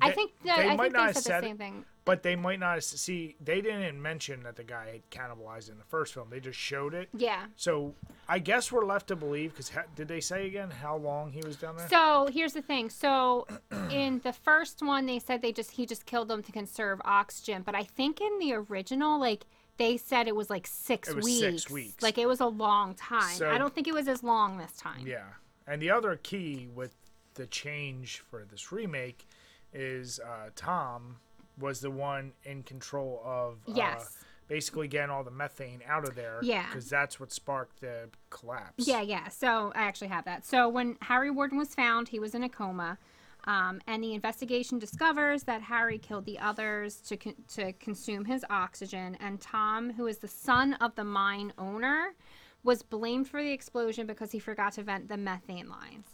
I 0.00 0.08
they- 0.08 0.14
think 0.14 0.32
they 0.42 0.50
I 0.50 0.76
might 0.76 0.82
think 0.84 0.92
not 0.94 0.98
they 1.00 1.02
have 1.06 1.16
said 1.16 1.42
the 1.42 1.46
same 1.46 1.54
it, 1.54 1.58
thing. 1.58 1.84
but 2.04 2.22
they 2.22 2.36
might 2.36 2.60
not 2.60 2.82
see. 2.82 3.36
They 3.40 3.60
didn't 3.60 4.00
mention 4.00 4.42
that 4.42 4.56
the 4.56 4.64
guy 4.64 4.90
had 4.92 5.10
cannibalized 5.10 5.70
in 5.70 5.78
the 5.78 5.84
first 5.84 6.14
film. 6.14 6.28
They 6.30 6.40
just 6.40 6.58
showed 6.58 6.94
it. 6.94 7.08
Yeah. 7.16 7.46
So 7.56 7.94
I 8.28 8.38
guess 8.38 8.70
we're 8.72 8.84
left 8.84 9.08
to 9.08 9.16
believe 9.16 9.52
because 9.52 9.70
did 9.94 10.08
they 10.08 10.20
say 10.20 10.46
again 10.46 10.70
how 10.70 10.96
long 10.96 11.32
he 11.32 11.40
was 11.44 11.56
down 11.56 11.76
there? 11.76 11.88
So 11.88 12.28
here's 12.32 12.52
the 12.52 12.62
thing. 12.62 12.90
So 12.90 13.46
in 13.90 14.20
the 14.24 14.32
first 14.32 14.82
one, 14.82 15.06
they 15.06 15.18
said 15.18 15.42
they 15.42 15.52
just 15.52 15.70
he 15.72 15.86
just 15.86 16.06
killed 16.06 16.28
them 16.28 16.42
to 16.42 16.52
conserve 16.52 17.00
oxygen. 17.04 17.62
But 17.62 17.74
I 17.74 17.84
think 17.84 18.20
in 18.20 18.38
the 18.38 18.52
original, 18.54 19.18
like 19.20 19.44
they 19.76 19.96
said 19.96 20.28
it 20.28 20.36
was 20.36 20.50
like 20.50 20.66
six 20.66 21.08
It 21.08 21.16
was 21.16 21.24
weeks. 21.24 21.40
six 21.40 21.70
weeks. 21.70 22.02
Like 22.02 22.16
it 22.18 22.26
was 22.26 22.40
a 22.40 22.46
long 22.46 22.94
time. 22.94 23.34
So- 23.34 23.50
I 23.50 23.58
don't 23.58 23.74
think 23.74 23.88
it 23.88 23.94
was 23.94 24.06
as 24.08 24.22
long 24.22 24.56
this 24.58 24.72
time. 24.76 25.06
Yeah. 25.06 25.24
And 25.66 25.80
the 25.80 25.90
other 25.90 26.16
key 26.22 26.68
with 26.74 26.94
the 27.34 27.46
change 27.46 28.22
for 28.30 28.44
this 28.44 28.70
remake 28.70 29.26
is 29.74 30.20
uh, 30.20 30.50
Tom 30.56 31.16
was 31.58 31.80
the 31.80 31.90
one 31.90 32.32
in 32.44 32.62
control 32.62 33.20
of 33.24 33.58
uh, 33.68 33.96
basically 34.48 34.88
getting 34.88 35.10
all 35.10 35.24
the 35.24 35.30
methane 35.30 35.82
out 35.86 36.06
of 36.08 36.14
there. 36.14 36.40
Yeah. 36.42 36.66
Because 36.66 36.88
that's 36.88 37.18
what 37.20 37.32
sparked 37.32 37.80
the 37.80 38.08
collapse. 38.30 38.86
Yeah, 38.86 39.00
yeah. 39.00 39.28
So 39.28 39.72
I 39.74 39.82
actually 39.82 40.08
have 40.08 40.24
that. 40.24 40.44
So 40.44 40.68
when 40.68 40.96
Harry 41.02 41.30
Warden 41.30 41.58
was 41.58 41.74
found, 41.74 42.08
he 42.08 42.18
was 42.18 42.34
in 42.34 42.42
a 42.42 42.48
coma. 42.48 42.98
Um, 43.46 43.80
and 43.86 44.02
the 44.02 44.14
investigation 44.14 44.78
discovers 44.78 45.42
that 45.44 45.60
Harry 45.60 45.98
killed 45.98 46.24
the 46.24 46.38
others 46.38 46.96
to, 47.02 47.16
con- 47.16 47.34
to 47.54 47.72
consume 47.74 48.24
his 48.24 48.44
oxygen. 48.48 49.18
And 49.20 49.38
Tom, 49.40 49.92
who 49.92 50.06
is 50.06 50.18
the 50.18 50.28
son 50.28 50.74
of 50.74 50.94
the 50.94 51.04
mine 51.04 51.52
owner, 51.58 52.14
was 52.62 52.82
blamed 52.82 53.28
for 53.28 53.42
the 53.42 53.52
explosion 53.52 54.06
because 54.06 54.32
he 54.32 54.38
forgot 54.38 54.72
to 54.74 54.82
vent 54.82 55.08
the 55.08 55.18
methane 55.18 55.68
lines. 55.68 56.06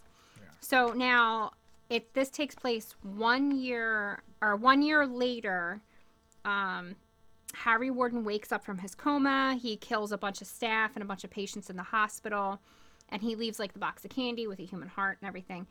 So 0.59 0.93
now, 0.93 1.51
it 1.91 2.13
this 2.13 2.29
takes 2.29 2.55
place 2.55 2.95
one 3.03 3.51
year 3.51 4.23
or 4.41 4.55
one 4.55 4.81
year 4.81 5.05
later. 5.05 5.81
Um, 6.45 6.95
Harry 7.53 7.91
Warden 7.91 8.23
wakes 8.23 8.53
up 8.53 8.63
from 8.63 8.77
his 8.77 8.95
coma. 8.95 9.59
He 9.61 9.75
kills 9.75 10.13
a 10.13 10.17
bunch 10.17 10.41
of 10.41 10.47
staff 10.47 10.95
and 10.95 11.03
a 11.03 11.05
bunch 11.05 11.25
of 11.25 11.29
patients 11.29 11.69
in 11.69 11.75
the 11.75 11.83
hospital, 11.83 12.61
and 13.09 13.21
he 13.21 13.35
leaves 13.35 13.59
like 13.59 13.73
the 13.73 13.79
box 13.79 14.05
of 14.05 14.11
candy 14.11 14.47
with 14.47 14.59
a 14.59 14.63
human 14.63 14.87
heart 14.87 15.17
and 15.21 15.27
everything. 15.27 15.67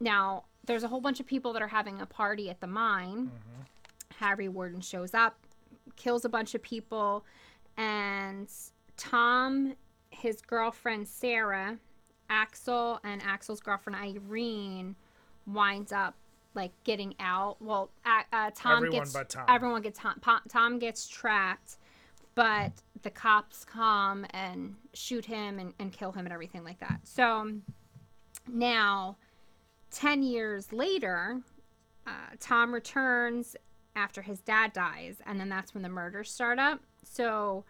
Now, 0.00 0.44
there's 0.64 0.82
a 0.82 0.88
whole 0.88 1.02
bunch 1.02 1.20
of 1.20 1.26
people 1.26 1.52
that 1.52 1.60
are 1.60 1.68
having 1.68 2.00
a 2.00 2.06
party 2.06 2.48
at 2.48 2.62
the 2.62 2.66
mine. 2.66 3.30
Harry 4.16 4.48
Warden 4.48 4.80
shows 4.80 5.12
up, 5.12 5.36
kills 5.96 6.24
a 6.24 6.30
bunch 6.30 6.54
of 6.54 6.62
people, 6.62 7.22
and 7.76 8.48
Tom, 8.96 9.74
his 10.08 10.40
girlfriend 10.40 11.06
Sarah, 11.06 11.76
Axel, 12.30 12.98
and 13.04 13.20
Axel's 13.22 13.60
girlfriend 13.60 13.98
Irene 13.98 14.96
winds 15.54 15.92
up 15.92 16.14
like 16.54 16.72
getting 16.84 17.14
out. 17.20 17.56
Well, 17.60 17.90
uh, 18.04 18.22
uh, 18.32 18.50
Tom 18.54 18.84
Everyone 18.84 18.98
gets 18.98 19.12
but 19.12 19.28
Tom. 19.28 19.44
everyone 19.48 19.82
gets 19.82 19.98
Tom, 19.98 20.40
Tom 20.48 20.78
gets 20.78 21.08
trapped, 21.08 21.76
but 22.34 22.72
the 23.02 23.10
cops 23.10 23.64
come 23.64 24.26
and 24.30 24.74
shoot 24.94 25.24
him 25.24 25.58
and, 25.58 25.72
and 25.78 25.92
kill 25.92 26.12
him 26.12 26.26
and 26.26 26.32
everything 26.32 26.64
like 26.64 26.80
that. 26.80 27.00
So 27.04 27.52
now, 28.48 29.16
ten 29.90 30.22
years 30.22 30.72
later, 30.72 31.40
uh, 32.06 32.10
Tom 32.40 32.74
returns 32.74 33.56
after 33.96 34.22
his 34.22 34.40
dad 34.40 34.72
dies, 34.72 35.16
and 35.26 35.38
then 35.38 35.48
that's 35.48 35.74
when 35.74 35.82
the 35.82 35.88
murders 35.88 36.30
start 36.30 36.58
up. 36.58 36.80
So 37.04 37.64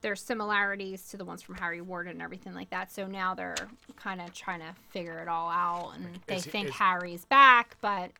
there's 0.00 0.20
similarities 0.22 1.08
to 1.08 1.16
the 1.16 1.24
ones 1.24 1.42
from 1.42 1.56
Harry 1.56 1.80
Warden 1.80 2.12
and 2.12 2.22
everything 2.22 2.54
like 2.54 2.70
that. 2.70 2.90
So 2.92 3.06
now 3.06 3.34
they're 3.34 3.54
kind 3.96 4.20
of 4.20 4.32
trying 4.32 4.60
to 4.60 4.74
figure 4.90 5.18
it 5.18 5.28
all 5.28 5.50
out, 5.50 5.92
and 5.96 6.18
they 6.26 6.36
Is 6.36 6.46
think 6.46 6.68
is- 6.68 6.74
Harry's 6.74 7.24
back, 7.24 7.76
but 7.80 8.10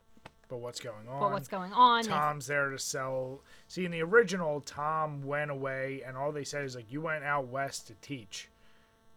but 0.49 0.59
what's 0.59 0.81
going 0.81 1.09
on. 1.09 1.21
But 1.21 1.31
what's 1.33 1.47
going 1.49 1.73
on? 1.73 2.03
Tom's 2.03 2.49
there 2.49 2.71
to 2.71 2.79
sell. 2.79 3.41
See, 3.69 3.85
in 3.85 3.93
the 3.93 4.03
original, 4.03 4.61
Tom 4.61 5.23
went 5.23 5.49
away, 5.51 6.03
and 6.05 6.17
all 6.17 6.33
they 6.33 6.43
said 6.43 6.65
is 6.65 6.75
like, 6.75 6.91
"You 6.91 7.01
went 7.03 7.23
out 7.23 7.47
west 7.47 7.87
to 7.87 7.95
teach," 7.95 8.49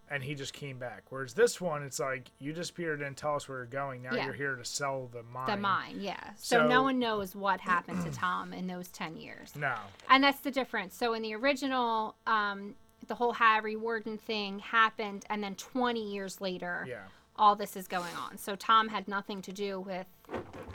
and 0.09 0.23
he 0.23 0.35
just 0.35 0.53
came 0.53 0.77
back. 0.77 1.03
Whereas 1.09 1.33
this 1.33 1.59
one, 1.61 1.83
it's 1.83 1.99
like, 1.99 2.29
"You 2.39 2.53
disappeared 2.53 3.01
and 3.01 3.15
tell 3.17 3.35
us 3.35 3.47
where 3.49 3.59
you're 3.59 3.65
going. 3.65 4.01
Now 4.03 4.13
Yeah. 4.13 4.25
you're 4.25 4.33
here 4.33 4.55
to 4.55 4.65
sell 4.65 5.07
the 5.07 5.23
mine." 5.23 5.47
the 5.47 5.57
mine, 5.57 5.99
yeah. 5.99 6.31
So, 6.35 6.57
So- 6.59 6.67
no 6.67 6.83
one 6.83 6.99
knows 6.99 7.35
what 7.35 7.61
happened 7.61 8.03
to 8.05 8.11
Tom 8.11 8.53
in 8.53 8.67
those 8.67 8.89
10 8.89 9.17
years. 9.17 9.55
No. 9.55 9.75
And 10.09 10.23
that's 10.23 10.39
the 10.39 10.51
difference. 10.51 10.95
So 10.95 11.13
in 11.13 11.21
the 11.21 11.33
original, 11.35 12.15
um, 12.27 12.75
the 13.07 13.15
whole 13.15 13.33
Harry 13.33 13.75
Warden 13.75 14.17
thing 14.17 14.59
happened, 14.59 15.25
and 15.29 15.43
then 15.43 15.55
20 15.55 16.01
years 16.13 16.39
later, 16.39 16.85
Yeah. 16.87 17.03
all 17.35 17.55
this 17.55 17.75
is 17.75 17.87
going 17.87 18.13
on. 18.15 18.37
So 18.37 18.55
Tom 18.55 18.89
had 18.89 19.07
nothing 19.07 19.41
to 19.41 19.51
do 19.51 19.79
with 19.79 20.07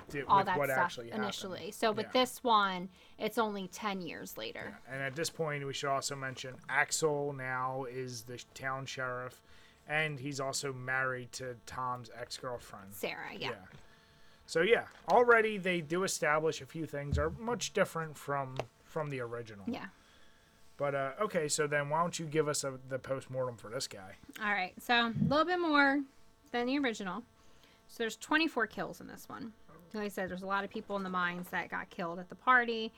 Did, 0.08 0.24
all 0.26 0.42
that 0.44 0.58
what 0.58 0.68
stuff 0.68 0.78
actually 0.78 1.06
happened. 1.08 1.24
initially. 1.24 1.70
So 1.70 1.92
with 1.92 2.06
Yeah. 2.06 2.12
this 2.22 2.42
one, 2.42 2.88
it's 3.18 3.36
only 3.38 3.68
10 3.68 4.00
years 4.00 4.36
later. 4.38 4.78
And 4.90 5.02
at 5.02 5.14
this 5.14 5.28
point, 5.30 5.66
we 5.66 5.72
should 5.74 5.90
also 5.90 6.16
mention 6.16 6.56
Axel 6.68 7.32
now 7.32 7.84
is 7.84 8.22
the 8.22 8.42
town 8.54 8.86
sheriff, 8.86 9.40
and 9.86 10.18
he's 10.18 10.40
also 10.40 10.72
married 10.72 11.32
to 11.32 11.56
Tom's 11.66 12.10
ex 12.14 12.36
girlfriend. 12.38 12.94
Sarah, 12.94 13.34
yeah. 13.38 13.52
So 14.46 14.62
yeah, 14.62 14.84
already 15.10 15.58
they 15.58 15.82
do 15.82 16.04
establish 16.04 16.62
a 16.62 16.66
few 16.66 16.86
things 16.86 17.18
are 17.18 17.30
much 17.38 17.72
different 17.74 18.16
from 18.16 18.56
from 18.84 19.10
the 19.10 19.20
original. 19.20 19.64
Yeah. 19.68 19.86
But 20.78 20.94
uh, 20.94 21.10
okay, 21.20 21.48
so 21.48 21.66
then 21.66 21.90
why 21.90 22.00
don't 22.00 22.18
you 22.18 22.24
give 22.24 22.48
us 22.48 22.64
a, 22.64 22.78
the 22.88 22.98
post 22.98 23.30
mortem 23.30 23.56
for 23.56 23.68
this 23.68 23.86
guy? 23.86 24.14
All 24.42 24.50
right. 24.52 24.72
So 24.80 24.94
a 24.94 25.14
little 25.28 25.44
bit 25.44 25.60
more 25.60 26.00
than 26.52 26.66
the 26.66 26.78
original. 26.78 27.24
So 27.88 27.96
there's 27.98 28.16
24 28.16 28.66
kills 28.68 29.00
in 29.00 29.06
this 29.06 29.28
one. 29.28 29.52
Like 29.94 30.04
I 30.04 30.08
said, 30.08 30.30
there's 30.30 30.42
a 30.42 30.46
lot 30.46 30.64
of 30.64 30.70
people 30.70 30.96
in 30.96 31.02
the 31.02 31.10
mines 31.10 31.48
that 31.50 31.70
got 31.70 31.90
killed 31.90 32.18
at 32.18 32.28
the 32.28 32.34
party. 32.34 32.92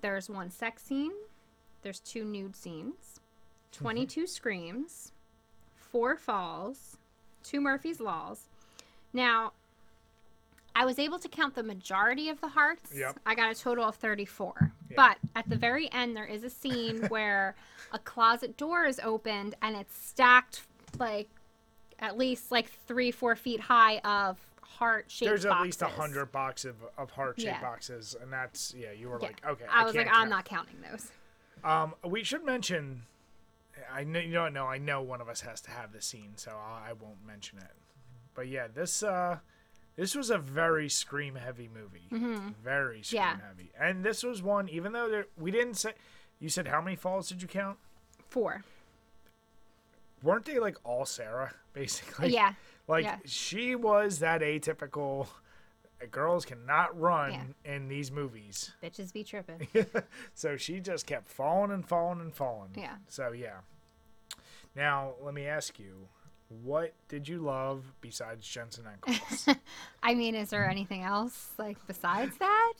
There's 0.00 0.28
one 0.28 0.50
sex 0.50 0.82
scene. 0.82 1.12
There's 1.82 2.00
two 2.00 2.24
nude 2.24 2.56
scenes. 2.56 3.20
22 3.72 4.26
screams. 4.26 5.12
Four 5.74 6.16
falls. 6.16 6.96
Two 7.42 7.60
Murphy's 7.60 8.00
Laws. 8.00 8.48
Now, 9.12 9.52
I 10.74 10.84
was 10.84 10.98
able 10.98 11.18
to 11.18 11.28
count 11.28 11.54
the 11.54 11.62
majority 11.62 12.28
of 12.28 12.40
the 12.40 12.48
hearts. 12.48 12.92
Yep. 12.96 13.18
I 13.26 13.34
got 13.34 13.50
a 13.52 13.54
total 13.54 13.84
of 13.84 13.96
34. 13.96 14.72
But 14.96 15.18
at 15.34 15.48
the 15.48 15.56
very 15.56 15.90
end, 15.92 16.16
there 16.16 16.26
is 16.26 16.44
a 16.44 16.50
scene 16.50 17.02
where 17.08 17.54
a 17.92 17.98
closet 17.98 18.56
door 18.56 18.84
is 18.84 19.00
opened 19.02 19.54
and 19.62 19.76
it's 19.76 19.94
stacked 19.96 20.62
like 20.98 21.28
at 21.98 22.18
least 22.18 22.50
like 22.50 22.70
three, 22.86 23.10
four 23.10 23.36
feet 23.36 23.60
high 23.60 23.98
of 23.98 24.38
heart 24.78 25.06
shaped 25.08 25.28
There's 25.28 25.44
at 25.46 25.60
least 25.62 25.82
a 25.82 25.86
hundred 25.88 26.32
box 26.32 26.64
of, 26.64 26.76
of 26.98 27.10
heart 27.10 27.36
shaped 27.40 27.46
Yeah. 27.46 27.60
boxes, 27.60 28.16
and 28.20 28.32
that's 28.32 28.74
yeah. 28.76 28.92
You 28.92 29.08
were 29.08 29.18
Yeah. 29.20 29.26
like, 29.28 29.42
okay. 29.46 29.64
I 29.70 29.84
was 29.84 29.94
like, 29.94 30.06
can't 30.06 30.16
I'm 30.18 30.28
not 30.28 30.44
counting 30.44 30.76
those. 30.90 31.10
Um, 31.64 31.94
we 32.04 32.24
should 32.24 32.44
mention. 32.44 33.02
I 33.92 34.04
know 34.04 34.20
you 34.20 34.32
don't 34.32 34.52
know. 34.52 34.66
I 34.66 34.78
know 34.78 35.00
one 35.02 35.20
of 35.20 35.28
us 35.28 35.40
has 35.42 35.60
to 35.62 35.70
have 35.70 35.92
the 35.92 36.00
scene, 36.02 36.32
so 36.36 36.50
I, 36.52 36.90
I 36.90 36.92
won't 36.92 37.24
mention 37.26 37.58
it. 37.58 37.70
But 38.34 38.48
yeah, 38.48 38.66
this 38.72 39.02
uh, 39.02 39.38
this 39.96 40.14
was 40.14 40.30
a 40.30 40.38
very 40.38 40.88
scream 40.88 41.34
heavy 41.36 41.68
movie. 41.72 42.08
Very 42.62 43.02
scream 43.02 43.22
Mm-hmm. 43.22 43.38
Yeah. 43.40 43.46
heavy, 43.46 43.70
and 43.78 44.04
this 44.04 44.22
was 44.22 44.42
one. 44.42 44.68
Even 44.68 44.92
though 44.92 45.08
there, 45.08 45.26
we 45.38 45.50
didn't 45.50 45.74
say, 45.74 45.92
you 46.40 46.48
said 46.48 46.68
how 46.68 46.80
many 46.80 46.96
falls 46.96 47.28
did 47.28 47.42
you 47.42 47.48
count? 47.48 47.78
Four. 48.28 48.62
Weren't 50.22 50.44
they 50.44 50.58
like 50.58 50.76
all 50.84 51.04
Sarah 51.04 51.52
basically? 51.72 52.28
yeah. 52.30 52.54
Like 52.88 53.04
yeah. 53.04 53.18
she 53.24 53.74
was 53.74 54.18
that 54.20 54.40
atypical. 54.40 55.28
Girls 56.10 56.44
cannot 56.44 56.98
run 56.98 57.54
in 57.64 57.86
these 57.86 58.10
movies. 58.10 58.72
Bitches 58.82 59.12
be 59.12 59.22
tripping. 59.22 59.68
So 60.34 60.56
she 60.56 60.80
just 60.80 61.06
kept 61.06 61.28
falling 61.28 61.70
and 61.70 61.86
falling 61.86 62.20
and 62.20 62.34
falling. 62.34 62.70
Yeah. 62.76 62.96
So 63.08 63.32
yeah. 63.32 63.58
Now 64.74 65.12
let 65.22 65.32
me 65.34 65.46
ask 65.46 65.78
you, 65.78 66.08
what 66.62 66.92
did 67.08 67.28
you 67.28 67.38
love 67.38 67.84
besides 68.00 68.46
Jensen 68.46 68.84
Ackles? 68.84 69.56
I 70.02 70.14
mean, 70.14 70.34
is 70.34 70.50
there 70.50 70.68
anything 70.68 71.02
else 71.02 71.50
like 71.58 71.78
besides 71.86 72.36
that? 72.38 72.72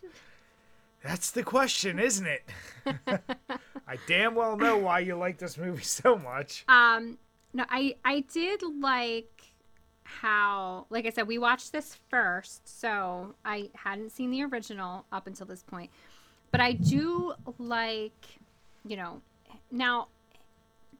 That's 1.03 1.33
the 1.33 1.43
question, 1.43 1.99
isn't 1.99 2.27
it? 2.27 2.43
I 3.87 3.99
damn 4.07 4.35
well 4.35 4.57
know 4.57 4.77
why 4.79 5.01
you 5.01 5.17
like 5.17 5.39
this 5.39 5.59
movie 5.59 5.83
so 5.83 6.17
much. 6.17 6.65
Um, 6.69 7.19
no, 7.53 7.65
I 7.69 7.97
I 8.05 8.21
did 8.33 8.63
like 8.81 9.42
how, 10.21 10.87
like 10.91 11.07
I 11.07 11.11
said, 11.11 11.27
we 11.27 11.39
watched 11.39 11.73
this 11.73 11.97
first, 12.09 12.81
so 12.81 13.35
I 13.45 13.71
hadn't 13.75 14.11
seen 14.11 14.31
the 14.31 14.43
original 14.45 15.05
up 15.13 15.27
until 15.27 15.47
this 15.47 15.63
point, 15.63 15.91
but 16.51 16.61
I 16.61 16.73
do 16.73 17.33
like, 17.59 18.27
you 18.87 18.97
know, 18.97 19.21
now 19.71 20.09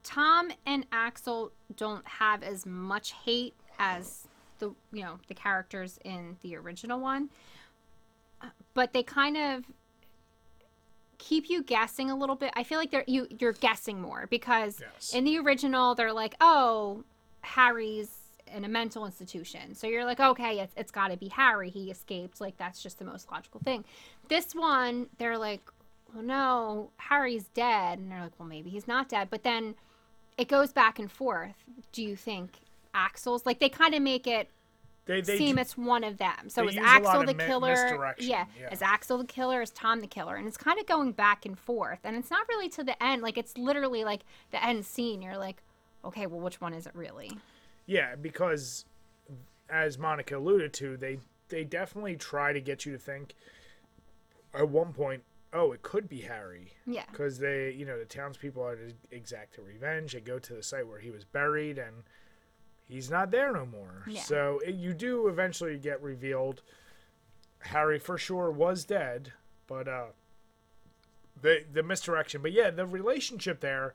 Tom 0.03 0.51
and 0.67 0.87
Axel 0.93 1.53
don't 1.77 2.07
have 2.07 2.43
as 2.43 2.65
much 2.67 3.13
hate 3.13 3.55
as 3.79 4.27
the 4.59 4.69
you 4.93 5.03
know 5.03 5.19
the 5.29 5.35
characters 5.35 5.99
in 6.05 6.37
the 6.43 6.57
original 6.57 7.01
one, 7.01 7.31
but 8.75 8.93
they 8.93 9.03
kind 9.03 9.37
of 9.37 9.65
keep 11.19 11.49
you 11.49 11.63
guessing 11.63 12.11
a 12.11 12.17
little 12.17 12.35
bit. 12.37 12.53
I 12.57 12.65
feel 12.65 12.79
like 12.79 12.91
they're 12.91 13.05
you 13.07 13.29
you're 13.39 13.53
guessing 13.53 14.01
more 14.01 14.27
because 14.29 14.81
Yes. 14.81 15.15
in 15.15 15.25
the 15.25 15.39
original 15.39 15.95
they're 15.95 16.13
like, 16.13 16.35
"Oh, 16.41 17.05
Harry's 17.43 18.22
in 18.55 18.65
a 18.65 18.69
mental 18.69 19.07
institution." 19.07 19.75
So 19.75 19.87
you're 19.87 20.05
like, 20.05 20.21
"Okay, 20.21 20.61
it's 20.61 20.75
it's 20.77 20.91
got 20.91 21.09
to 21.09 21.17
be 21.17 21.29
Harry. 21.29 21.71
He 21.71 21.91
escaped. 21.91 22.41
Like 22.41 22.57
that's 22.59 22.83
just 22.83 22.99
the 22.99 23.05
most 23.05 23.31
logical 23.31 23.61
thing." 23.61 23.85
This 24.29 24.55
one, 24.55 25.07
they're 25.19 25.39
like, 25.39 25.63
"Well, 26.15 26.23
no, 26.23 26.91
Harry's 26.97 27.49
dead." 27.55 27.99
And 27.99 28.11
they're 28.11 28.21
like, 28.23 28.39
"Well, 28.39 28.49
maybe 28.49 28.71
he's 28.71 28.87
not 28.89 29.09
dead." 29.09 29.29
But 29.31 29.43
then 29.43 29.75
it 30.39 30.49
goes 30.49 30.73
back 30.73 30.99
and 30.99 31.11
forth. 31.11 31.65
Do 31.93 32.03
you 32.03 32.17
think 32.17 32.59
Axel's 32.95 33.47
like 33.47 33.59
they 33.59 33.69
kind 33.69 33.95
of 33.95 34.03
make 34.03 34.27
it 34.27 34.49
They 35.05 35.21
they 35.21 35.37
seem 35.37 35.59
it's 35.59 35.77
one 35.77 36.05
of 36.05 36.19
them. 36.19 36.49
So 36.49 36.67
is 36.69 36.75
use 36.75 36.83
a 36.83 36.87
lot 36.87 36.97
Axel 37.07 37.25
the 37.27 37.35
mi- 37.35 37.45
killer? 37.45 38.15
Yeah. 38.19 38.47
yeah. 38.61 38.73
Is 38.73 38.83
Axel 38.83 39.19
the 39.19 39.25
killer? 39.25 39.63
Is 39.63 39.71
Tom 39.71 40.01
the 40.01 40.07
killer? 40.07 40.37
And 40.37 40.47
it's 40.47 40.57
kind 40.57 40.79
of 40.79 40.87
going 40.87 41.13
back 41.13 41.45
and 41.45 41.59
forth. 41.59 41.99
And 42.05 42.17
it's 42.17 42.31
not 42.31 42.47
really 42.49 42.69
to 42.71 42.85
the 42.85 43.03
end. 43.03 43.23
Like 43.23 43.37
it's 43.37 43.57
literally 43.59 44.05
like 44.05 44.21
the 44.51 44.65
end 44.65 44.85
scene. 44.87 45.23
You're 45.23 45.39
like, 45.39 45.63
okay, 46.05 46.27
well, 46.27 46.41
which 46.41 46.61
one 46.61 46.73
is 46.73 46.87
it 46.87 46.95
really? 46.95 47.31
Yeah, 47.93 48.17
because 48.17 48.87
as 49.69 49.99
Monica 49.99 50.39
alluded 50.39 50.73
to, 50.75 50.97
they 50.97 51.19
they 51.49 51.65
definitely 51.65 52.17
try 52.17 52.53
to 52.53 52.61
get 52.61 52.87
you 52.87 52.93
to 52.93 52.99
think 52.99 53.35
at 54.55 54.69
one 54.69 54.93
point, 54.93 55.23
oh, 55.53 55.73
it 55.73 55.83
could 55.83 56.09
be 56.09 56.21
Harry. 56.23 56.73
Yeah. 56.87 57.05
Because 57.11 57.39
they, 57.39 57.73
you 57.73 57.85
know, 57.85 57.99
the 57.99 58.05
townspeople 58.05 58.63
are 58.65 58.77
to 58.77 58.93
exact 59.11 59.59
revenge. 59.59 60.13
They 60.13 60.21
go 60.21 60.39
to 60.39 60.55
the 60.55 60.63
site 60.63 60.87
where 60.87 60.99
he 60.99 61.11
was 61.11 61.25
buried, 61.25 61.79
and 61.79 62.05
he's 62.89 63.11
not 63.11 63.31
there 63.31 63.53
no 63.53 63.67
more. 63.67 64.03
Yeah. 64.07 64.23
So 64.23 64.61
it, 64.65 64.75
you 64.75 64.95
do 64.95 65.29
eventually 65.29 65.79
get 65.79 66.03
revealed. 66.03 66.63
Harry 67.61 67.99
for 67.99 68.19
sure 68.19 68.51
was 68.51 68.85
dead, 68.85 69.33
but 69.67 69.87
uh, 69.87 70.07
the 71.41 71.65
the 71.73 71.83
misdirection. 71.83 72.43
But 72.43 72.53
yeah, 72.53 72.71
the 72.71 72.87
relationship 72.87 73.61
there, 73.61 73.95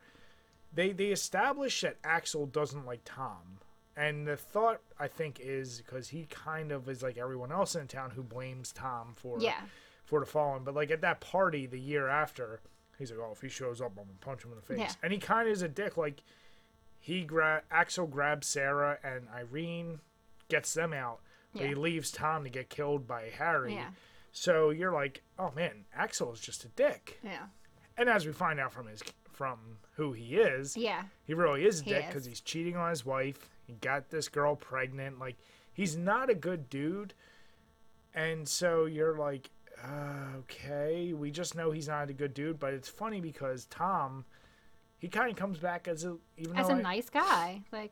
they 0.73 0.91
they 0.91 1.07
establish 1.07 1.81
that 1.81 1.97
Axel 2.03 2.45
doesn't 2.45 2.85
like 2.85 3.01
Tom, 3.03 3.59
and 3.97 4.25
the 4.27 4.37
thought 4.37 4.79
I 4.99 5.07
think 5.07 5.39
is 5.41 5.81
because 5.81 6.09
he 6.09 6.25
kind 6.29 6.71
of 6.71 6.87
is 6.87 7.01
like 7.03 7.17
everyone 7.17 7.51
else 7.51 7.75
in 7.75 7.87
town 7.87 8.11
who 8.11 8.23
blames 8.23 8.71
Tom 8.71 9.13
for 9.17 9.37
Yeah. 9.41 9.61
for 10.05 10.19
the 10.21 10.25
fallen. 10.25 10.63
But 10.63 10.75
like 10.75 10.91
at 10.91 11.01
that 11.01 11.19
party 11.19 11.65
the 11.65 11.79
year 11.79 12.07
after, 12.07 12.61
he's 12.97 13.11
like, 13.11 13.19
"Oh, 13.19 13.31
if 13.33 13.41
he 13.41 13.49
shows 13.49 13.81
up, 13.81 13.91
I'm 13.97 14.05
gonna 14.05 14.17
punch 14.21 14.43
him 14.45 14.51
in 14.51 14.57
the 14.57 14.61
face." 14.61 14.79
Yeah. 14.79 14.91
And 15.03 15.11
he 15.11 15.19
kind 15.19 15.47
of 15.47 15.51
is 15.53 15.61
a 15.63 15.67
dick. 15.67 15.97
Like 15.97 16.21
he 16.99 17.23
gra- 17.23 17.63
Axel 17.71 18.07
grabs 18.07 18.47
Sarah 18.47 18.99
and 19.03 19.27
Irene, 19.29 19.99
gets 20.49 20.73
them 20.73 20.93
out, 20.93 21.19
but 21.53 21.63
he 21.65 21.75
leaves 21.75 22.11
Tom 22.11 22.43
to 22.43 22.49
get 22.49 22.69
killed 22.69 23.07
by 23.07 23.29
Harry. 23.37 23.73
Yeah. 23.73 23.89
So 24.31 24.69
you're 24.69 24.91
like, 24.93 25.23
"Oh 25.39 25.51
man, 25.55 25.85
Axel 25.93 26.31
is 26.31 26.39
just 26.39 26.63
a 26.63 26.67
dick." 26.69 27.19
Yeah. 27.23 27.47
And 27.97 28.09
as 28.09 28.25
we 28.27 28.31
find 28.31 28.59
out 28.59 28.71
from 28.71 28.87
his 28.87 29.01
from 29.31 29.77
who 29.95 30.13
he 30.13 30.35
is, 30.37 30.75
Yeah. 30.77 31.03
he 31.23 31.33
really 31.33 31.63
is 31.65 31.81
a 31.81 31.83
He 31.83 31.89
dick 31.91 32.07
because 32.07 32.25
he's 32.25 32.41
cheating 32.41 32.75
on 32.75 32.89
his 32.89 33.05
wife. 33.05 33.49
He 33.67 33.73
got 33.73 34.09
this 34.09 34.27
girl 34.29 34.55
pregnant. 34.55 35.19
Like 35.19 35.35
he's 35.73 35.95
not 35.97 36.29
a 36.29 36.35
good 36.35 36.69
dude. 36.69 37.13
And 38.15 38.47
so 38.47 38.85
you're 38.85 39.17
like, 39.17 39.49
uh, 39.83 40.37
okay, 40.39 41.13
we 41.13 41.29
just 41.29 41.53
know 41.55 41.69
he's 41.69 41.87
not 41.87 42.09
a 42.09 42.13
good 42.13 42.33
dude. 42.33 42.59
But 42.59 42.73
it's 42.73 42.89
funny 42.89 43.21
because 43.21 43.65
Tom, 43.65 44.25
he 44.97 45.07
kind 45.09 45.29
of 45.29 45.35
comes 45.37 45.59
back 45.59 45.87
as 45.87 46.03
a 46.05 46.15
even 46.37 46.57
As 46.57 46.69
a 46.69 46.73
I- 46.73 46.81
nice 46.81 47.09
guy. 47.09 47.61
Like, 47.71 47.91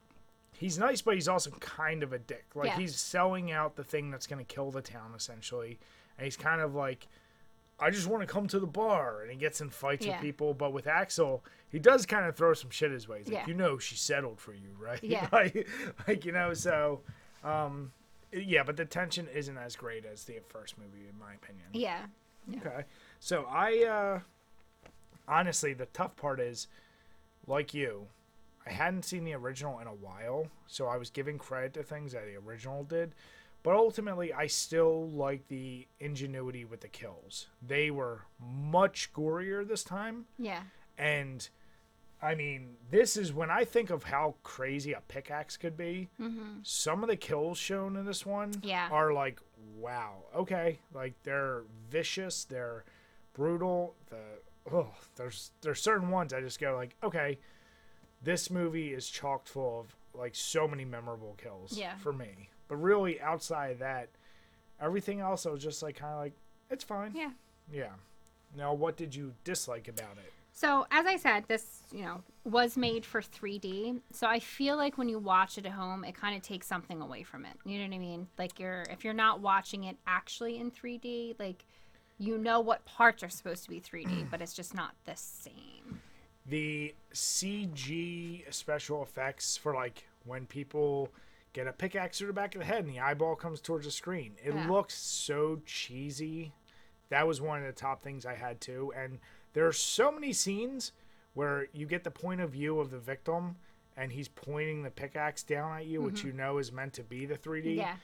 he's 0.57 0.79
nice, 0.79 1.01
but 1.01 1.13
he's 1.15 1.27
also 1.27 1.51
kind 1.59 2.01
of 2.01 2.13
a 2.13 2.17
dick. 2.19 2.45
Like 2.55 2.67
Yeah. 2.69 2.77
he's 2.77 2.95
selling 2.95 3.51
out 3.51 3.75
the 3.75 3.83
thing 3.83 4.09
that's 4.09 4.25
going 4.25 4.43
to 4.43 4.51
kill 4.55 4.71
the 4.71 4.81
town 4.81 5.11
essentially, 5.15 5.77
and 6.17 6.23
he's 6.25 6.37
kind 6.37 6.61
of 6.61 6.73
like, 6.73 7.07
I 7.79 7.89
just 7.89 8.07
want 8.07 8.21
to 8.21 8.27
come 8.27 8.47
to 8.47 8.59
the 8.59 8.67
bar, 8.67 9.21
and 9.21 9.29
he 9.31 9.35
gets 9.37 9.59
in 9.61 9.69
fights 9.69 10.05
Yeah. 10.05 10.13
with 10.13 10.21
people. 10.21 10.53
But 10.53 10.71
with 10.71 10.87
Axel, 10.87 11.43
he 11.69 11.77
does 11.79 12.05
kind 12.05 12.25
of 12.25 12.35
throw 12.35 12.53
some 12.53 12.69
shit 12.69 12.91
his 12.91 13.07
way. 13.07 13.19
He's 13.19 13.27
like, 13.27 13.35
Yeah. 13.35 13.47
you 13.47 13.53
know, 13.53 13.77
she 13.77 13.95
settled 13.95 14.39
for 14.39 14.53
you, 14.53 14.69
right? 14.79 15.03
Yeah. 15.03 15.27
like, 15.33 15.67
like 16.07 16.25
you 16.25 16.31
know, 16.31 16.53
so. 16.53 17.01
Um, 17.43 17.91
yeah, 18.31 18.63
but 18.63 18.75
the 18.75 18.85
tension 18.85 19.27
isn't 19.33 19.57
as 19.57 19.75
great 19.75 20.03
as 20.05 20.23
the 20.25 20.39
first 20.49 20.77
movie, 20.77 21.07
in 21.07 21.17
my 21.19 21.33
opinion. 21.35 21.67
Yeah. 21.73 22.05
Okay. 22.57 22.83
So 23.19 23.45
I 23.49 23.83
uh 23.85 24.19
honestly 25.27 25.73
the 25.73 25.85
tough 25.87 26.15
part 26.15 26.39
is 26.39 26.67
like 27.47 27.73
you, 27.73 28.07
I 28.65 28.71
hadn't 28.71 29.03
seen 29.05 29.23
the 29.23 29.33
original 29.35 29.79
in 29.79 29.87
a 29.87 29.93
while, 29.93 30.47
so 30.67 30.87
I 30.87 30.97
was 30.97 31.09
giving 31.09 31.37
credit 31.37 31.73
to 31.75 31.83
things 31.83 32.11
that 32.13 32.25
the 32.25 32.35
original 32.35 32.83
did. 32.83 33.13
But 33.65 33.75
ultimately 33.75 34.31
I 34.31 34.47
still 34.47 35.09
like 35.09 35.47
the 35.49 35.87
ingenuity 35.99 36.63
with 36.63 36.79
the 36.81 36.87
kills. 36.87 37.47
They 37.61 37.91
were 37.91 38.21
much 38.39 39.11
gorier 39.11 39.67
this 39.67 39.83
time 39.83 40.25
Yeah. 40.39 40.61
and 40.97 41.49
I 42.21 42.33
mean, 42.33 42.77
this 42.89 43.17
is 43.17 43.33
when 43.33 43.51
I 43.51 43.65
think 43.65 43.89
of 43.89 44.03
how 44.03 44.35
crazy 44.41 44.93
a 44.93 45.01
pickaxe 45.01 45.57
could 45.57 45.75
be. 45.75 46.09
Mm-hmm. 46.19 46.59
Some 46.63 47.03
of 47.03 47.09
the 47.09 47.17
kills 47.17 47.57
shown 47.57 47.97
in 47.97 48.05
this 48.05 48.25
one 48.25 48.53
Yeah. 48.63 48.87
are 48.91 49.11
like, 49.13 49.39
wow, 49.77 50.23
okay, 50.35 50.79
like 50.93 51.13
they're 51.23 51.63
vicious, 51.89 52.45
they're 52.45 52.85
brutal. 53.33 53.95
The 54.09 54.71
oh, 54.71 54.93
there's 55.17 55.51
there's 55.61 55.81
certain 55.81 56.09
ones 56.09 56.33
I 56.33 56.39
just 56.41 56.59
go 56.59 56.75
like, 56.75 56.95
okay, 57.03 57.37
this 58.23 58.49
movie 58.49 58.93
is 58.93 59.09
chocked 59.09 59.49
full 59.49 59.81
of 59.81 59.95
like 60.19 60.33
so 60.35 60.67
many 60.67 60.85
memorable 60.85 61.35
kills 61.37 61.77
Yeah. 61.77 61.97
for 61.97 62.13
me. 62.13 62.49
But 62.67 62.77
really, 62.77 63.21
outside 63.21 63.71
of 63.71 63.79
that, 63.79 64.09
everything 64.79 65.19
else 65.19 65.45
I 65.45 65.49
was 65.51 65.63
just 65.63 65.83
like 65.83 65.95
kind 65.97 66.13
of 66.13 66.19
like, 66.19 66.33
it's 66.69 66.83
fine. 66.83 67.11
Yeah. 67.15 67.31
Yeah. 67.71 67.91
Now, 68.57 68.73
what 68.73 68.95
did 68.97 69.13
you 69.13 69.33
dislike 69.43 69.87
about 69.87 70.17
it? 70.17 70.31
So, 70.53 70.87
as 70.89 71.05
I 71.05 71.17
said, 71.17 71.43
this, 71.49 71.81
you 71.91 72.03
know, 72.05 72.21
was 72.45 72.77
made 72.77 73.05
for 73.05 73.21
3D. 73.21 73.99
So, 74.13 74.25
I 74.27 74.39
feel 74.39 74.77
like 74.77 74.97
when 74.97 75.09
you 75.09 75.19
watch 75.19 75.57
it 75.57 75.65
at 75.65 75.73
home, 75.73 76.05
it 76.05 76.15
kind 76.15 76.35
of 76.35 76.41
takes 76.41 76.65
something 76.65 77.01
away 77.01 77.23
from 77.23 77.43
it. 77.45 77.53
You 77.65 77.79
know 77.79 77.87
what 77.89 77.95
I 77.95 77.99
mean? 77.99 78.27
Like 78.37 78.59
you're 78.59 78.83
if 78.89 79.03
you're 79.03 79.13
not 79.13 79.41
watching 79.41 79.83
it 79.83 79.97
actually 80.07 80.57
in 80.57 80.71
3D, 80.71 81.35
like 81.39 81.65
you 82.17 82.37
know 82.37 82.61
what 82.61 82.85
parts 82.85 83.21
are 83.23 83.29
supposed 83.29 83.63
to 83.65 83.69
be 83.69 83.81
3D, 83.81 84.27
but 84.31 84.41
it's 84.41 84.53
just 84.53 84.73
not 84.73 84.93
the 85.05 85.15
same. 85.15 85.99
the 86.45 86.95
CG 87.13 88.53
special 88.53 89.03
effects 89.03 89.57
for 89.57 89.73
like 89.73 90.07
when 90.25 90.45
people 90.45 91.09
get 91.55 91.67
a 91.67 91.71
pickaxe 91.71 92.17
to 92.17 92.27
the 92.27 92.33
back 92.33 92.53
of 92.53 92.59
the 92.59 92.65
head 92.65 92.83
and 92.83 92.93
the 92.93 92.99
eyeball 92.99 93.33
comes 93.33 93.61
towards 93.61 93.85
the 93.85 93.91
screen. 93.91 94.35
It 94.43 94.53
Yeah. 94.53 94.69
looks 94.69 94.93
so 94.93 95.61
cheesy. 95.65 96.53
That 97.07 97.25
was 97.25 97.39
one 97.39 97.59
of 97.59 97.65
the 97.65 97.71
top 97.71 98.03
things 98.03 98.25
I 98.25 98.35
had 98.35 98.59
too. 98.59 98.91
And 98.93 99.19
there 99.53 99.65
are 99.65 99.73
so 99.73 100.11
many 100.11 100.33
scenes 100.33 100.91
where 101.33 101.67
you 101.71 101.85
get 101.85 102.03
the 102.03 102.11
point 102.11 102.41
of 102.41 102.49
view 102.49 102.81
of 102.81 102.91
the 102.91 102.99
victim 102.99 103.55
and 103.95 104.11
he's 104.11 104.27
pointing 104.27 104.83
the 104.83 104.91
pickaxe 104.91 105.43
down 105.43 105.77
at 105.77 105.85
you, 105.85 106.01
which 106.01 106.15
mm-hmm. 106.15 106.27
you 106.27 106.33
know 106.33 106.57
is 106.57 106.73
meant 106.73 106.91
to 106.95 107.03
be 107.03 107.25
the 107.25 107.37
3D. 107.37 107.77
Yeah. 107.77 107.95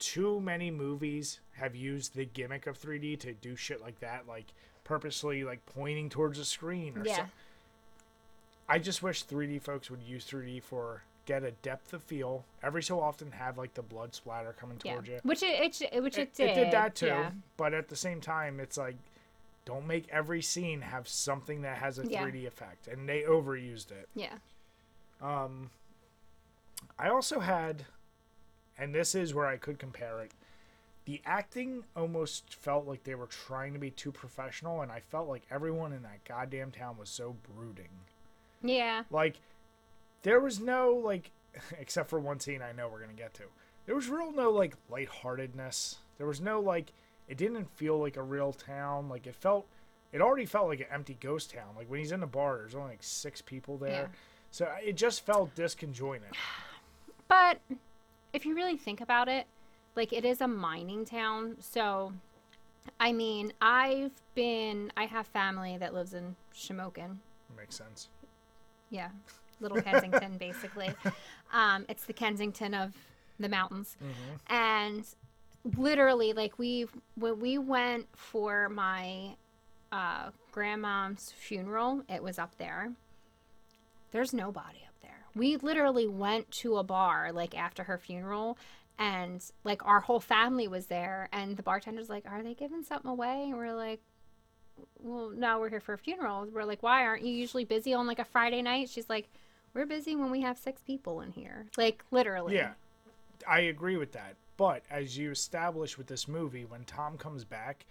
Too 0.00 0.40
many 0.40 0.72
movies 0.72 1.38
have 1.52 1.76
used 1.76 2.16
the 2.16 2.24
gimmick 2.24 2.66
of 2.66 2.76
3D 2.76 3.16
to 3.20 3.32
do 3.32 3.54
shit 3.54 3.80
like 3.80 4.00
that, 4.00 4.26
like 4.26 4.46
purposely 4.82 5.44
like 5.44 5.64
pointing 5.66 6.08
towards 6.08 6.38
the 6.38 6.44
screen 6.44 6.98
or 6.98 7.04
Yeah. 7.04 7.16
something. 7.16 7.32
I 8.68 8.80
just 8.80 9.04
wish 9.04 9.22
3D 9.22 9.60
folks 9.60 9.88
would 9.88 10.02
use 10.02 10.24
3D 10.24 10.58
for 10.60 11.04
get 11.28 11.44
a 11.44 11.50
depth 11.50 11.92
of 11.92 12.02
feel. 12.02 12.42
Every 12.62 12.82
so 12.82 12.98
often, 13.00 13.30
have 13.32 13.58
like 13.58 13.74
the 13.74 13.82
blood 13.82 14.14
splatter 14.14 14.54
coming 14.58 14.80
Yeah. 14.82 14.94
towards 14.94 15.08
you. 15.08 15.20
Which 15.22 15.42
it, 15.42 15.60
it 15.92 16.02
which 16.02 16.16
it, 16.16 16.22
It, 16.22 16.34
did. 16.34 16.48
it 16.50 16.54
did 16.54 16.72
that 16.72 16.94
too, 16.94 17.06
Yeah. 17.06 17.30
but 17.58 17.74
at 17.74 17.88
the 17.88 17.96
same 17.96 18.20
time, 18.22 18.58
it's 18.58 18.78
like 18.78 18.96
don't 19.66 19.86
make 19.86 20.08
every 20.08 20.40
scene 20.40 20.80
have 20.80 21.06
something 21.06 21.60
that 21.60 21.76
has 21.76 21.98
a 21.98 22.06
Yeah. 22.06 22.22
3D 22.24 22.46
effect, 22.46 22.88
and 22.88 23.06
they 23.06 23.22
overused 23.22 23.90
it. 23.90 24.08
Yeah. 24.14 24.38
Um, 25.20 25.70
I 26.98 27.10
also 27.10 27.40
had, 27.40 27.84
and 28.78 28.94
this 28.94 29.14
is 29.14 29.34
where 29.34 29.44
I 29.46 29.58
could 29.58 29.78
compare 29.78 30.22
it. 30.22 30.32
The 31.04 31.20
acting 31.26 31.84
almost 31.94 32.54
felt 32.54 32.86
like 32.86 33.04
they 33.04 33.14
were 33.14 33.26
trying 33.26 33.74
to 33.74 33.78
be 33.78 33.90
too 33.90 34.10
professional, 34.12 34.80
and 34.80 34.90
I 34.90 35.00
felt 35.00 35.28
like 35.28 35.42
everyone 35.50 35.92
in 35.92 36.02
that 36.04 36.24
goddamn 36.24 36.70
town 36.70 36.96
was 36.96 37.10
so 37.10 37.36
brooding. 37.54 37.90
Yeah. 38.62 39.02
Like, 39.10 39.36
there 40.22 40.40
was 40.40 40.60
no 40.60 40.92
like, 40.92 41.30
except 41.78 42.10
for 42.10 42.18
one 42.20 42.40
scene 42.40 42.62
I 42.62 42.72
know 42.72 42.88
we're 42.88 43.00
gonna 43.00 43.12
get 43.12 43.34
to. 43.34 43.44
There 43.86 43.94
was 43.94 44.08
real 44.08 44.32
no 44.32 44.50
like 44.50 44.74
lightheartedness. 44.90 45.96
There 46.18 46.26
was 46.26 46.40
no 46.40 46.60
like, 46.60 46.92
it 47.28 47.36
didn't 47.36 47.70
feel 47.76 47.98
like 47.98 48.16
a 48.16 48.22
real 48.22 48.52
town. 48.52 49.08
Like 49.08 49.26
it 49.26 49.34
felt, 49.34 49.66
it 50.12 50.20
already 50.20 50.46
felt 50.46 50.68
like 50.68 50.80
an 50.80 50.86
empty 50.92 51.16
ghost 51.20 51.52
town. 51.52 51.74
Like 51.76 51.88
when 51.90 52.00
he's 52.00 52.12
in 52.12 52.20
the 52.20 52.26
bar, 52.26 52.58
there's 52.58 52.74
only 52.74 52.90
like 52.90 53.02
six 53.02 53.40
people 53.42 53.76
there, 53.78 53.90
Yeah. 53.90 54.06
so 54.50 54.68
it 54.82 54.96
just 54.96 55.24
felt 55.24 55.54
disconjointed. 55.54 56.32
But 57.28 57.58
if 58.32 58.46
you 58.46 58.54
really 58.54 58.78
think 58.78 59.02
about 59.02 59.28
it, 59.28 59.46
like 59.94 60.14
it 60.14 60.24
is 60.24 60.40
a 60.40 60.48
mining 60.48 61.04
town. 61.04 61.56
So, 61.60 62.14
I 62.98 63.12
mean, 63.12 63.52
I've 63.60 64.12
been, 64.34 64.90
I 64.96 65.04
have 65.04 65.26
family 65.26 65.76
that 65.76 65.92
lives 65.92 66.14
in 66.14 66.36
Shamokin. 66.54 67.16
Makes 67.54 67.76
sense. 67.76 68.08
Yeah. 68.90 69.10
Little 69.60 69.80
Kensington, 69.80 70.36
basically. 70.38 70.90
Um, 71.50 71.86
it's 71.88 72.04
the 72.04 72.12
Kensington 72.12 72.74
of 72.74 72.92
the 73.40 73.48
mountains. 73.48 73.96
And 74.48 75.02
literally, 75.78 76.34
like, 76.34 76.58
we, 76.58 76.86
when 77.14 77.40
we 77.40 77.56
went 77.56 78.06
for 78.14 78.68
my 78.68 79.36
uh, 79.90 80.30
grandmom's 80.52 81.32
funeral, 81.32 82.02
it 82.08 82.22
was 82.22 82.38
up 82.38 82.58
there. 82.58 82.92
There's 84.10 84.32
nobody 84.32 84.80
up 84.86 84.94
there. 85.02 85.24
We 85.34 85.56
literally 85.56 86.06
went 86.06 86.50
to 86.52 86.76
a 86.76 86.82
bar 86.82 87.32
like 87.32 87.56
after 87.56 87.84
her 87.84 87.98
funeral 87.98 88.58
and 88.98 89.44
like 89.64 89.84
our 89.86 90.00
whole 90.00 90.20
family 90.20 90.66
was 90.66 90.86
there 90.86 91.28
and 91.32 91.56
the 91.56 91.62
bartender's 91.62 92.08
like, 92.08 92.24
"Are 92.26 92.42
they 92.42 92.54
giving 92.54 92.82
something 92.82 93.10
away?" 93.10 93.44
And 93.44 93.56
we're 93.56 93.74
like, 93.74 94.00
"Well, 94.98 95.30
no, 95.30 95.60
we're 95.60 95.68
here 95.68 95.80
for 95.80 95.92
a 95.92 95.98
funeral." 95.98 96.46
We're 96.52 96.64
like, 96.64 96.82
"Why 96.82 97.04
aren't 97.04 97.22
you 97.22 97.32
usually 97.32 97.64
busy 97.64 97.94
on 97.94 98.06
like 98.06 98.18
a 98.18 98.24
Friday 98.24 98.62
night?" 98.62 98.88
She's 98.88 99.08
like, 99.08 99.28
"We're 99.78 99.86
busy 99.86 100.16
when 100.16 100.30
we 100.30 100.40
have 100.40 100.58
6 100.58 100.82
people 100.82 101.20
in 101.20 101.30
here." 101.32 101.66
Like 101.76 102.04
literally. 102.10 102.56
Yeah, 102.56 102.72
I 103.46 103.60
agree 103.60 103.96
with 103.96 104.12
that. 104.12 104.34
But 104.56 104.82
as 104.90 105.16
you 105.16 105.30
establish 105.30 105.96
with 105.96 106.08
this 106.08 106.26
movie, 106.26 106.64
when 106.64 106.84
Tom 106.84 107.16
comes 107.16 107.44
back, 107.44 107.86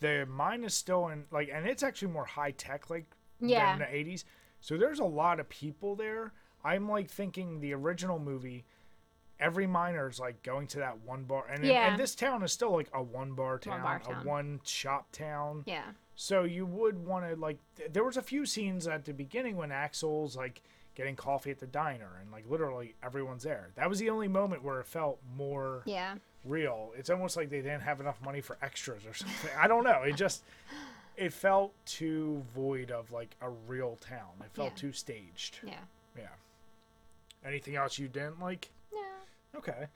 the 0.00 0.26
mine 0.26 0.62
is 0.64 0.74
still 0.74 1.08
in 1.08 1.24
like, 1.30 1.48
and 1.50 1.66
it's 1.66 1.82
actually 1.82 2.12
more 2.12 2.26
high 2.26 2.50
tech 2.50 2.90
like 2.90 3.06
Yeah. 3.40 3.70
than 3.76 3.78
the 3.80 3.94
'80s. 3.96 4.24
So 4.60 4.76
there's 4.76 4.98
a 5.00 5.04
lot 5.04 5.40
of 5.40 5.48
people 5.48 5.96
there. 5.96 6.32
I'm 6.64 6.88
like 6.88 7.08
thinking 7.08 7.60
the 7.60 7.72
original 7.74 8.18
movie. 8.18 8.64
Every 9.40 9.66
miner 9.66 10.08
is 10.08 10.20
like 10.20 10.42
going 10.44 10.66
to 10.68 10.78
that 10.78 11.00
one 11.00 11.24
bar, 11.24 11.46
and, 11.48 11.64
Yeah. 11.64 11.88
and 11.90 11.98
this 11.98 12.14
town 12.14 12.44
is 12.44 12.52
still 12.52 12.70
like 12.70 12.88
a 12.92 13.02
one 13.02 13.32
bar 13.32 13.58
town, 13.58 13.82
bar 13.82 14.00
a 14.06 14.24
one 14.24 14.60
shop 14.64 15.10
town. 15.10 15.64
Yeah. 15.66 15.92
So 16.14 16.44
you 16.44 16.66
would 16.66 17.04
want 17.06 17.28
to 17.28 17.34
like. 17.34 17.58
th- 17.76 17.90
There 17.92 18.04
was 18.04 18.16
a 18.18 18.22
few 18.22 18.44
scenes 18.46 18.86
at 18.86 19.04
the 19.06 19.12
beginning 19.14 19.56
when 19.56 19.72
Axel's 19.72 20.36
like 20.36 20.62
getting 20.94 21.16
coffee 21.16 21.50
at 21.50 21.58
the 21.58 21.66
diner, 21.66 22.18
and 22.20 22.30
like 22.30 22.44
literally 22.48 22.94
everyone's 23.02 23.42
there. 23.44 23.70
That 23.76 23.88
was 23.88 23.98
the 23.98 24.10
only 24.10 24.28
moment 24.28 24.62
where 24.62 24.80
it 24.80 24.86
felt 24.86 25.18
more 25.36 25.82
Yeah. 25.86 26.16
real. 26.44 26.92
It's 26.96 27.08
almost 27.10 27.36
like 27.36 27.48
they 27.50 27.62
didn't 27.62 27.80
have 27.82 28.00
enough 28.00 28.20
money 28.22 28.40
for 28.40 28.58
extras 28.62 29.06
or 29.06 29.14
something. 29.14 29.50
I 29.58 29.68
don't 29.68 29.84
know. 29.84 30.02
It 30.02 30.16
just 30.16 30.42
it 31.16 31.32
felt 31.32 31.72
too 31.86 32.42
void 32.54 32.90
of 32.90 33.10
like 33.12 33.36
a 33.40 33.48
real 33.50 33.96
town. 34.00 34.30
It 34.40 34.50
felt 34.54 34.70
Yeah. 34.72 34.76
too 34.80 34.92
staged. 34.92 35.58
Yeah. 35.64 35.74
Yeah. 36.16 36.28
Anything 37.44 37.76
else 37.76 37.98
you 37.98 38.08
didn't 38.08 38.40
like? 38.40 38.70
No. 38.92 39.58
Okay. 39.58 39.86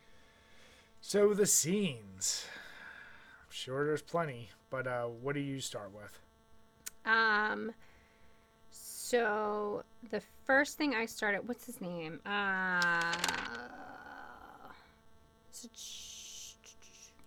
So 1.01 1.33
the 1.35 1.47
scenes. 1.47 2.47
I'm 3.41 3.51
sure 3.53 3.85
there's 3.87 4.03
plenty, 4.03 4.51
but 4.71 4.87
uh, 4.87 5.05
what 5.05 5.35
do 5.35 5.41
you 5.41 5.61
start 5.61 5.93
with? 5.95 6.19
Um. 7.05 7.73
So 9.07 9.85
the 10.11 10.21
first 10.47 10.77
thing 10.77 10.97
I 10.97 11.07
started, 11.07 11.47
what's 11.47 11.65
his 11.65 11.81
name? 11.81 12.19
Uh. 12.27 13.13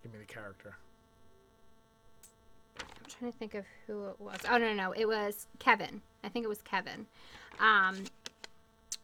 Give 0.03 0.11
me 0.11 0.19
the 0.19 0.25
character. 0.25 0.75
I'm 2.81 2.85
trying 3.07 3.31
to 3.31 3.37
think 3.37 3.55
of 3.55 3.63
who 3.87 4.07
it 4.07 4.19
was. 4.19 4.39
Oh 4.51 4.57
no, 4.57 4.73
no, 4.73 4.73
no, 4.73 4.91
it 4.91 5.07
was 5.07 5.47
Kevin. 5.59 6.01
I 6.21 6.27
think 6.27 6.43
it 6.43 6.49
was 6.49 6.61
Kevin. 6.63 7.05
Um, 7.61 8.03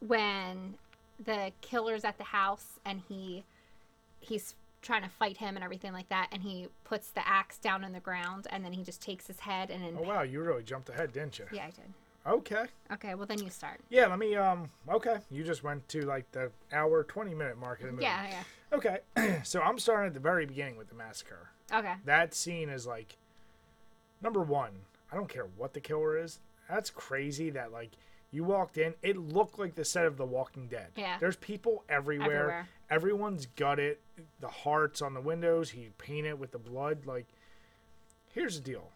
when 0.06 0.74
the 1.24 1.52
killer's 1.62 2.04
at 2.04 2.18
the 2.18 2.24
house 2.24 2.78
and 2.84 3.00
he 3.08 3.42
he's 4.20 4.54
trying 4.82 5.02
to 5.02 5.08
fight 5.08 5.38
him 5.38 5.54
and 5.54 5.64
everything 5.64 5.94
like 5.94 6.10
that, 6.10 6.28
and 6.30 6.42
he 6.42 6.68
puts 6.84 7.08
the 7.08 7.26
axe 7.26 7.56
down 7.56 7.84
in 7.84 7.94
the 7.94 8.00
ground, 8.00 8.46
and 8.50 8.62
then 8.62 8.74
he 8.74 8.82
just 8.82 9.00
takes 9.00 9.26
his 9.26 9.40
head 9.40 9.70
and 9.70 9.82
then 9.82 9.96
Oh 9.98 10.02
wow, 10.02 10.20
you 10.20 10.42
really 10.42 10.62
jumped 10.62 10.90
ahead, 10.90 11.14
didn't 11.14 11.38
you? 11.38 11.46
yeah, 11.50 11.64
I 11.64 11.70
did. 11.70 11.94
Okay. 12.26 12.64
Okay, 12.92 13.14
well 13.14 13.26
then 13.26 13.38
you 13.42 13.50
start. 13.50 13.80
Yeah, 13.88 14.06
let 14.06 14.18
me 14.18 14.34
um 14.36 14.68
okay. 14.88 15.18
You 15.30 15.44
just 15.44 15.62
went 15.62 15.88
to 15.90 16.02
like 16.02 16.30
the 16.32 16.50
hour 16.72 17.04
20 17.04 17.34
minute 17.34 17.58
mark 17.58 17.80
of 17.80 17.86
the 17.86 17.92
movie. 17.92 18.04
Yeah, 18.04 18.26
yeah. 18.28 18.42
Okay. 18.76 19.40
so 19.44 19.60
I'm 19.60 19.78
starting 19.78 20.08
at 20.08 20.14
the 20.14 20.20
very 20.20 20.44
beginning 20.46 20.76
with 20.76 20.88
the 20.88 20.94
massacre. 20.94 21.50
Okay. 21.72 21.94
That 22.04 22.34
scene 22.34 22.68
is 22.68 22.86
like 22.86 23.16
number 24.22 24.40
1. 24.40 24.70
I 25.12 25.16
don't 25.16 25.28
care 25.28 25.46
what 25.56 25.72
the 25.72 25.80
killer 25.80 26.18
is. 26.18 26.40
That's 26.68 26.90
crazy 26.90 27.50
that 27.50 27.70
like 27.72 27.92
You 28.32 28.42
walked 28.44 28.76
in, 28.76 28.94
it 29.02 29.16
looked 29.16 29.58
like 29.58 29.76
the 29.76 29.84
set 29.84 30.04
of 30.04 30.16
The 30.16 30.26
Walking 30.26 30.66
Dead. 30.66 30.88
Yeah. 30.96 31.18
There's 31.20 31.36
people 31.36 31.84
everywhere. 31.88 32.26
Everywhere. 32.26 32.68
Everyone's 32.90 33.46
gutted. 33.46 33.98
The 34.40 34.48
hearts 34.48 35.00
on 35.00 35.14
the 35.14 35.20
windows. 35.20 35.70
He 35.70 35.90
painted 35.98 36.38
with 36.38 36.50
the 36.50 36.58
blood. 36.58 37.06
Like, 37.06 37.26
here's 38.32 38.60
the 38.60 38.64
deal. 38.64 38.90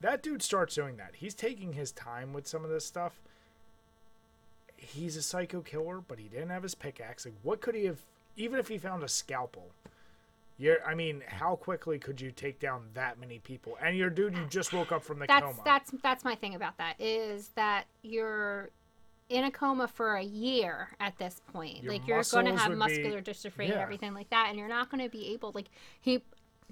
That 0.00 0.22
dude 0.22 0.42
starts 0.42 0.74
doing 0.74 0.96
that. 0.96 1.12
He's 1.16 1.34
taking 1.34 1.74
his 1.74 1.92
time 1.92 2.32
with 2.32 2.46
some 2.46 2.64
of 2.64 2.70
this 2.70 2.86
stuff. 2.86 3.20
He's 4.76 5.16
a 5.16 5.22
psycho 5.22 5.60
killer, 5.60 6.00
but 6.06 6.18
he 6.18 6.28
didn't 6.28 6.48
have 6.48 6.62
his 6.62 6.74
pickaxe. 6.74 7.26
Like, 7.26 7.34
what 7.42 7.60
could 7.60 7.74
he 7.74 7.84
have? 7.84 8.00
Even 8.36 8.58
if 8.58 8.68
he 8.68 8.78
found 8.78 9.02
a 9.02 9.08
scalpel, 9.08 9.66
you're. 10.56 10.82
I 10.86 10.94
mean, 10.94 11.22
how 11.26 11.56
quickly 11.56 11.98
could 11.98 12.20
you 12.20 12.30
take 12.30 12.58
down 12.58 12.88
that 12.94 13.20
many 13.20 13.40
people? 13.40 13.76
And 13.82 13.96
you're 13.96 14.08
dude, 14.08 14.36
you 14.36 14.46
just 14.48 14.72
woke 14.72 14.90
up 14.90 15.04
from 15.04 15.18
the 15.18 15.26
That's 15.26 15.42
coma. 15.44 15.60
that's 15.64 15.90
that's 16.02 16.24
my 16.24 16.34
thing 16.34 16.54
about 16.54 16.78
that 16.78 16.94
is 16.98 17.48
that 17.56 17.84
you're 18.02 18.70
in 19.28 19.44
a 19.44 19.50
coma 19.50 19.86
for 19.86 20.16
a 20.16 20.22
year 20.22 20.88
at 20.98 21.16
this 21.18 21.40
point. 21.52 21.82
Your 21.82 21.92
like 21.92 22.06
you're 22.06 22.22
going 22.22 22.46
to 22.46 22.56
have 22.56 22.72
muscular 22.76 23.20
be- 23.20 23.30
dystrophy 23.30 23.64
and 23.64 23.74
everything 23.74 24.14
like 24.14 24.30
that, 24.30 24.46
and 24.48 24.58
you're 24.58 24.68
not 24.68 24.90
going 24.90 25.02
to 25.02 25.10
be 25.10 25.32
able 25.32 25.52
like 25.54 25.68
he. 26.00 26.22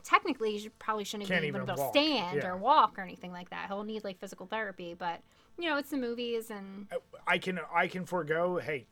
Technically, 0.09 0.53
he 0.53 0.59
should- 0.61 0.79
probably 0.79 1.05
shouldn't 1.05 1.29
Can't 1.29 1.45
even 1.45 1.61
be 1.61 1.65
even 1.65 1.71
able 1.79 1.85
to 1.93 1.99
stand 1.99 2.39
yeah. 2.39 2.49
or 2.49 2.57
walk 2.57 2.99
or 2.99 3.03
anything 3.03 3.31
like 3.31 3.51
that. 3.51 3.67
He'll 3.69 3.85
need 3.85 4.05
like 4.05 4.19
physical 4.19 4.47
therapy, 4.47 4.95
but 4.95 5.21
you 5.59 5.69
know 5.69 5.77
it's 5.77 5.91
the 5.91 5.99
movies 5.99 6.51
and 6.51 6.87
I 7.27 7.37
can 7.37 7.61
I 7.73 7.89
can 7.89 8.07
forego. 8.07 8.57
Hey, 8.57 8.87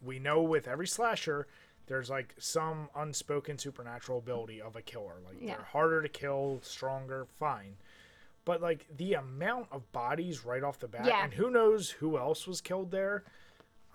we 0.00 0.20
know 0.20 0.42
with 0.42 0.68
every 0.68 0.86
slasher, 0.86 1.48
there's 1.86 2.08
like 2.08 2.34
some 2.38 2.88
unspoken 2.94 3.58
supernatural 3.58 4.18
ability 4.18 4.62
of 4.62 4.76
a 4.76 4.82
killer. 4.82 5.16
Like 5.26 5.38
Yeah. 5.40 5.56
they're 5.56 5.64
harder 5.64 6.02
to 6.02 6.08
kill, 6.08 6.60
stronger, 6.62 7.26
fine. 7.40 7.76
But 8.44 8.62
like 8.62 8.86
the 8.96 9.14
amount 9.14 9.66
of 9.72 9.90
bodies 9.90 10.44
right 10.44 10.62
off 10.62 10.78
the 10.78 10.86
bat, 10.86 11.04
Yeah. 11.04 11.24
and 11.24 11.34
who 11.34 11.50
knows 11.50 11.90
who 11.90 12.16
else 12.16 12.46
was 12.46 12.60
killed 12.60 12.92
there. 12.92 13.24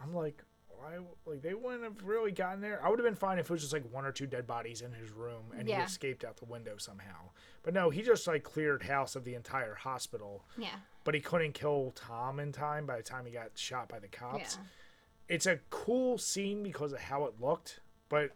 I'm 0.02 0.14
like, 0.14 0.44
why? 0.84 0.98
Like 1.26 1.42
they 1.42 1.54
wouldn't 1.54 1.84
have 1.84 2.04
really 2.04 2.32
gotten 2.32 2.62
there. 2.62 2.80
I 2.84 2.90
would 2.90 3.00
have 3.00 3.06
been 3.06 3.16
fine 3.16 3.40
if 3.40 3.46
it 3.46 3.52
was 3.52 3.62
just 3.62 3.74
like 3.74 3.86
one 3.92 4.06
or 4.06 4.12
two 4.12 4.28
dead 4.28 4.46
bodies 4.46 4.82
in 4.82 4.92
his 4.92 5.12
room 5.12 5.44
and 5.58 5.68
he 5.68 5.74
escaped 5.74 6.24
out 6.24 6.38
the 6.38 6.46
window 6.46 6.76
somehow. 6.78 7.30
But 7.64 7.74
no, 7.74 7.90
he 7.90 8.02
just 8.02 8.28
like 8.28 8.44
cleared 8.44 8.84
house 8.84 9.16
of 9.16 9.24
the 9.24 9.36
entire 9.36 9.76
hospital. 9.76 10.44
yeah, 10.58 10.76
But 11.04 11.16
he 11.16 11.22
couldn't 11.22 11.54
kill 11.54 11.94
Tom 11.96 12.40
in 12.40 12.52
time 12.52 12.86
by 12.86 12.98
the 12.98 13.04
time 13.04 13.26
he 13.26 13.32
got 13.32 13.52
shot 13.56 13.88
by 13.88 14.00
the 14.00 14.08
cops 14.08 14.58
yeah. 14.60 15.36
it's 15.36 15.46
a 15.46 15.60
cool 15.70 16.18
scene 16.18 16.64
because 16.64 16.94
of 16.94 17.00
how 17.00 17.26
it 17.26 17.36
looked, 17.40 17.80
but 18.10 18.32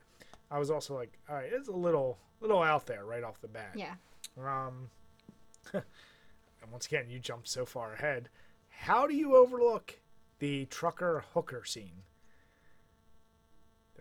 I 0.50 0.60
was 0.60 0.72
also 0.72 0.96
like, 0.96 1.18
all 1.30 1.36
right, 1.36 1.50
it's 1.52 1.68
a 1.68 1.74
little 1.74 2.18
little 2.40 2.62
out 2.62 2.86
there 2.86 3.06
right 3.06 3.24
off 3.24 3.42
the 3.42 3.48
bat. 3.48 3.74
Yeah. 3.76 3.96
Um, 4.38 4.90
and 5.74 6.72
once 6.72 6.86
again, 6.86 7.10
you 7.10 7.20
jumped 7.20 7.48
so 7.48 7.66
far 7.66 7.94
ahead. 7.94 8.30
How 8.70 9.08
do 9.08 9.16
you 9.16 9.36
overlook 9.36 10.00
the 10.40 10.66
trucker 10.66 11.26
hooker 11.34 11.66
scene? 11.66 12.04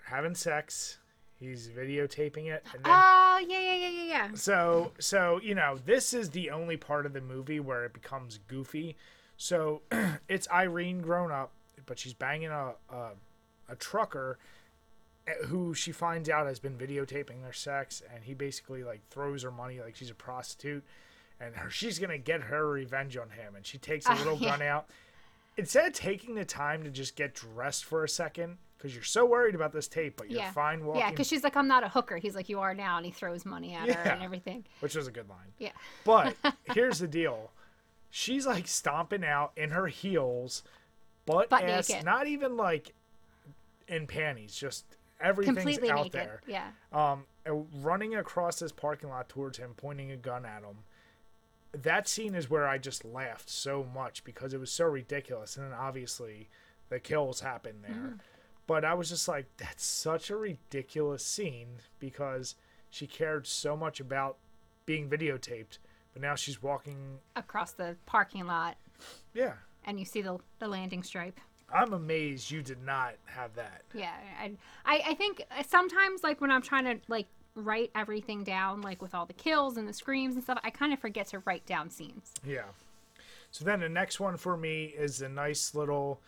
Having 0.06 0.34
sex. 0.36 0.98
He's 1.38 1.68
videotaping 1.68 2.46
it, 2.46 2.64
and 2.74 2.82
then 2.82 2.92
Oh 2.94 3.38
yeah, 3.46 3.58
yeah, 3.60 3.74
yeah, 3.74 3.88
yeah, 3.90 4.04
yeah. 4.04 4.28
so 4.34 4.92
so 4.98 5.38
you 5.42 5.54
know 5.54 5.78
this 5.84 6.14
is 6.14 6.30
the 6.30 6.50
only 6.50 6.78
part 6.78 7.04
of 7.04 7.12
the 7.12 7.20
movie 7.20 7.60
where 7.60 7.84
it 7.84 7.92
becomes 7.92 8.38
goofy 8.48 8.96
so 9.36 9.82
it's 10.30 10.48
irene 10.50 11.00
grown 11.02 11.30
up 11.30 11.50
but 11.84 11.98
she's 11.98 12.14
banging 12.14 12.48
a, 12.48 12.72
a, 12.90 13.08
a 13.68 13.76
trucker 13.78 14.38
eh, 15.26 15.32
who 15.48 15.74
she 15.74 15.92
finds 15.92 16.30
out 16.30 16.46
has 16.46 16.58
been 16.58 16.78
videotaping 16.78 17.42
their 17.42 17.52
sex 17.52 18.02
and 18.14 18.24
he 18.24 18.32
basically 18.32 18.82
like 18.82 19.02
throws 19.10 19.42
her 19.42 19.50
money 19.50 19.78
like 19.78 19.94
she's 19.94 20.08
a 20.10 20.14
prostitute 20.14 20.82
and 21.38 21.54
her, 21.54 21.68
she's 21.68 21.98
gonna 21.98 22.16
get 22.16 22.40
her 22.44 22.66
revenge 22.66 23.14
on 23.18 23.28
him 23.28 23.54
and 23.54 23.66
she 23.66 23.76
takes 23.76 24.06
a 24.06 24.12
Oh, 24.14 24.14
little 24.16 24.38
yeah. 24.38 24.52
gun 24.56 24.62
out 24.62 24.86
instead 25.58 25.86
of 25.86 25.92
taking 25.92 26.34
the 26.34 26.46
time 26.46 26.82
to 26.84 26.90
just 26.90 27.14
get 27.14 27.34
dressed 27.34 27.84
for 27.84 28.02
a 28.04 28.08
second 28.08 28.56
because 28.86 28.94
you're 28.94 29.04
so 29.04 29.26
worried 29.26 29.54
about 29.56 29.72
this 29.72 29.88
tape 29.88 30.16
but 30.16 30.30
you're 30.30 30.40
Yeah. 30.40 30.52
fine 30.52 30.84
walking 30.84 31.00
Yeah, 31.00 31.10
because 31.10 31.26
she's 31.26 31.42
like, 31.42 31.56
I'm 31.56 31.66
not 31.68 31.82
a 31.82 31.88
hooker. 31.88 32.16
He's 32.18 32.34
like, 32.36 32.48
you 32.48 32.60
are 32.60 32.72
now, 32.74 32.96
and 32.98 33.04
he 33.06 33.10
throws 33.12 33.44
money 33.44 33.74
at 33.74 33.88
her 33.90 34.10
and 34.10 34.22
everything. 34.22 34.64
which 34.80 34.94
was 34.94 35.06
a 35.08 35.10
good 35.10 35.28
line 35.28 35.52
Yeah. 35.58 35.72
But 36.04 36.36
here's 36.74 36.98
the 37.00 37.08
deal. 37.08 37.50
She's 38.10 38.46
like 38.46 38.66
stomping 38.68 39.24
out 39.24 39.52
in 39.56 39.70
her 39.70 39.88
heels, 39.88 40.62
butt, 41.26 41.48
Butt 41.50 41.64
ass, 41.64 41.88
naked. 41.90 42.04
not 42.04 42.26
even 42.28 42.56
like 42.56 42.94
in 43.88 44.06
panties, 44.06 44.54
just 44.54 44.84
everything's 45.20 45.56
Completely 45.58 45.90
out 45.90 45.96
naked. 46.04 46.12
there. 46.12 46.40
Yeah. 46.46 46.68
Um, 46.92 47.24
running 47.74 48.14
across 48.14 48.58
this 48.60 48.72
parking 48.72 49.08
lot 49.10 49.28
towards 49.28 49.58
him, 49.58 49.72
pointing 49.76 50.12
a 50.12 50.16
gun 50.16 50.44
at 50.46 50.62
him. 50.62 50.78
That 51.82 52.08
scene 52.08 52.34
is 52.34 52.48
where 52.48 52.66
I 52.66 52.78
just 52.78 53.04
laughed 53.04 53.50
so 53.50 53.84
much 53.94 54.24
because 54.24 54.54
it 54.54 54.60
was 54.60 54.70
so 54.70 54.84
ridiculous, 54.86 55.56
and 55.56 55.66
then 55.66 55.72
obviously 55.78 56.48
the 56.88 56.98
kills 57.00 57.40
happened 57.40 57.84
there. 57.86 58.14
But 58.66 58.84
I 58.84 58.94
was 58.94 59.08
just 59.08 59.28
like, 59.28 59.46
that's 59.56 59.84
such 59.84 60.30
a 60.30 60.36
ridiculous 60.36 61.24
scene 61.24 61.78
because 62.00 62.56
she 62.90 63.06
cared 63.06 63.46
so 63.46 63.76
much 63.76 64.00
about 64.00 64.38
being 64.86 65.08
videotaped, 65.08 65.78
but 66.12 66.22
now 66.22 66.34
she's 66.34 66.62
walking. 66.62 67.18
Across 67.36 67.72
the 67.72 67.96
parking 68.06 68.46
lot, 68.46 68.76
Yeah, 69.34 69.54
and 69.84 69.98
you 69.98 70.04
see 70.04 70.22
the 70.22 70.38
the 70.58 70.68
landing 70.68 71.02
stripe. 71.02 71.38
I'm 71.72 71.92
amazed 71.92 72.50
you 72.50 72.62
did 72.62 72.82
not 72.84 73.14
have 73.24 73.54
that. 73.54 73.82
Yeah, 73.92 74.14
I, 74.40 74.52
I 74.84 75.02
I 75.10 75.14
think 75.14 75.44
sometimes 75.68 76.22
like 76.22 76.40
when 76.40 76.50
I'm 76.50 76.62
trying 76.62 76.84
to 76.84 77.00
like 77.08 77.26
write 77.54 77.90
everything 77.94 78.44
down, 78.44 78.82
like 78.82 79.02
with 79.02 79.14
all 79.14 79.26
the 79.26 79.32
kills 79.32 79.76
and 79.76 79.88
the 79.88 79.92
screams 79.92 80.34
and 80.34 80.44
stuff, 80.44 80.58
I 80.62 80.70
kind 80.70 80.92
of 80.92 80.98
forget 81.00 81.26
to 81.28 81.40
write 81.40 81.66
down 81.66 81.90
scenes. 81.90 82.32
Yeah. 82.44 82.66
So 83.50 83.64
then 83.64 83.80
the 83.80 83.88
next 83.88 84.20
one 84.20 84.36
for 84.36 84.56
me 84.56 84.86
is 84.96 85.22
a 85.22 85.28
nice 85.28 85.74
little 85.74 86.20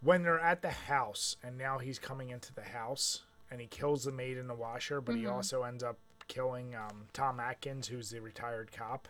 when 0.00 0.22
they're 0.22 0.40
at 0.40 0.62
the 0.62 0.70
house 0.70 1.36
and 1.42 1.56
now 1.56 1.78
he's 1.78 1.98
coming 1.98 2.30
into 2.30 2.54
the 2.54 2.62
house 2.62 3.22
and 3.50 3.60
he 3.60 3.66
kills 3.66 4.04
the 4.04 4.12
maid 4.12 4.36
in 4.36 4.46
the 4.46 4.54
washer, 4.54 5.00
but 5.00 5.14
he 5.16 5.26
also 5.26 5.62
ends 5.62 5.82
up 5.82 5.98
killing 6.28 6.74
um, 6.74 7.06
Tom 7.12 7.40
Atkins, 7.40 7.88
who's 7.88 8.10
the 8.10 8.20
retired 8.20 8.72
cop. 8.72 9.08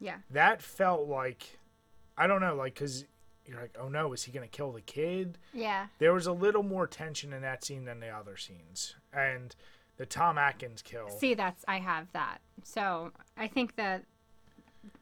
Yeah. 0.00 0.16
That 0.30 0.62
felt 0.62 1.08
like 1.08 1.58
I 2.16 2.26
don't 2.26 2.40
know, 2.40 2.54
like 2.54 2.74
because 2.74 3.04
you're 3.46 3.60
like, 3.60 3.76
oh 3.80 3.88
no, 3.88 4.12
is 4.12 4.24
he 4.24 4.32
gonna 4.32 4.46
kill 4.48 4.72
the 4.72 4.80
kid? 4.80 5.38
Yeah. 5.52 5.86
There 5.98 6.12
was 6.12 6.26
a 6.26 6.32
little 6.32 6.62
more 6.62 6.86
tension 6.86 7.32
in 7.32 7.42
that 7.42 7.64
scene 7.64 7.84
than 7.84 8.00
the 8.00 8.08
other 8.08 8.36
scenes, 8.36 8.94
and 9.12 9.54
the 9.96 10.06
Tom 10.06 10.38
Atkins 10.38 10.82
kill. 10.82 11.08
See, 11.10 11.34
that's 11.34 11.64
I 11.66 11.78
have 11.78 12.12
that. 12.12 12.38
So 12.62 13.12
I 13.36 13.48
think 13.48 13.76
that 13.76 14.04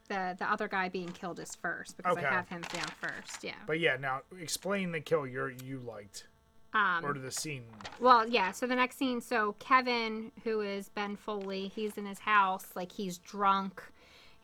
the 0.07 0.35
the 0.39 0.51
other 0.51 0.69
guy 0.69 0.89
being 0.89 1.09
killed 1.09 1.39
is 1.41 1.55
first 1.55 1.97
because 1.97 2.17
Okay. 2.17 2.27
I 2.27 2.31
have 2.31 2.49
him 2.49 2.63
down 2.73 2.89
first. 3.01 3.43
Yeah. 3.45 3.55
But 3.67 3.81
yeah, 3.81 3.97
now 3.97 4.21
explain 4.41 4.93
the 4.93 5.01
kill 5.01 5.27
you 5.27 5.55
you 5.65 5.81
liked 5.87 6.27
Um, 6.75 7.05
or 7.05 7.15
the 7.15 7.31
scene. 7.31 7.65
Well, 8.01 8.29
yeah. 8.29 8.53
So 8.53 8.67
the 8.67 8.77
next 8.77 8.97
scene, 8.99 9.21
so 9.21 9.55
Kevin, 9.59 10.33
who 10.45 10.61
is 10.61 10.89
Ben 10.91 11.17
Foley, 11.17 11.69
he's 11.69 11.97
in 11.97 12.07
his 12.07 12.21
house, 12.21 12.67
like 12.75 12.93
he's 12.93 13.19
drunk. 13.19 13.83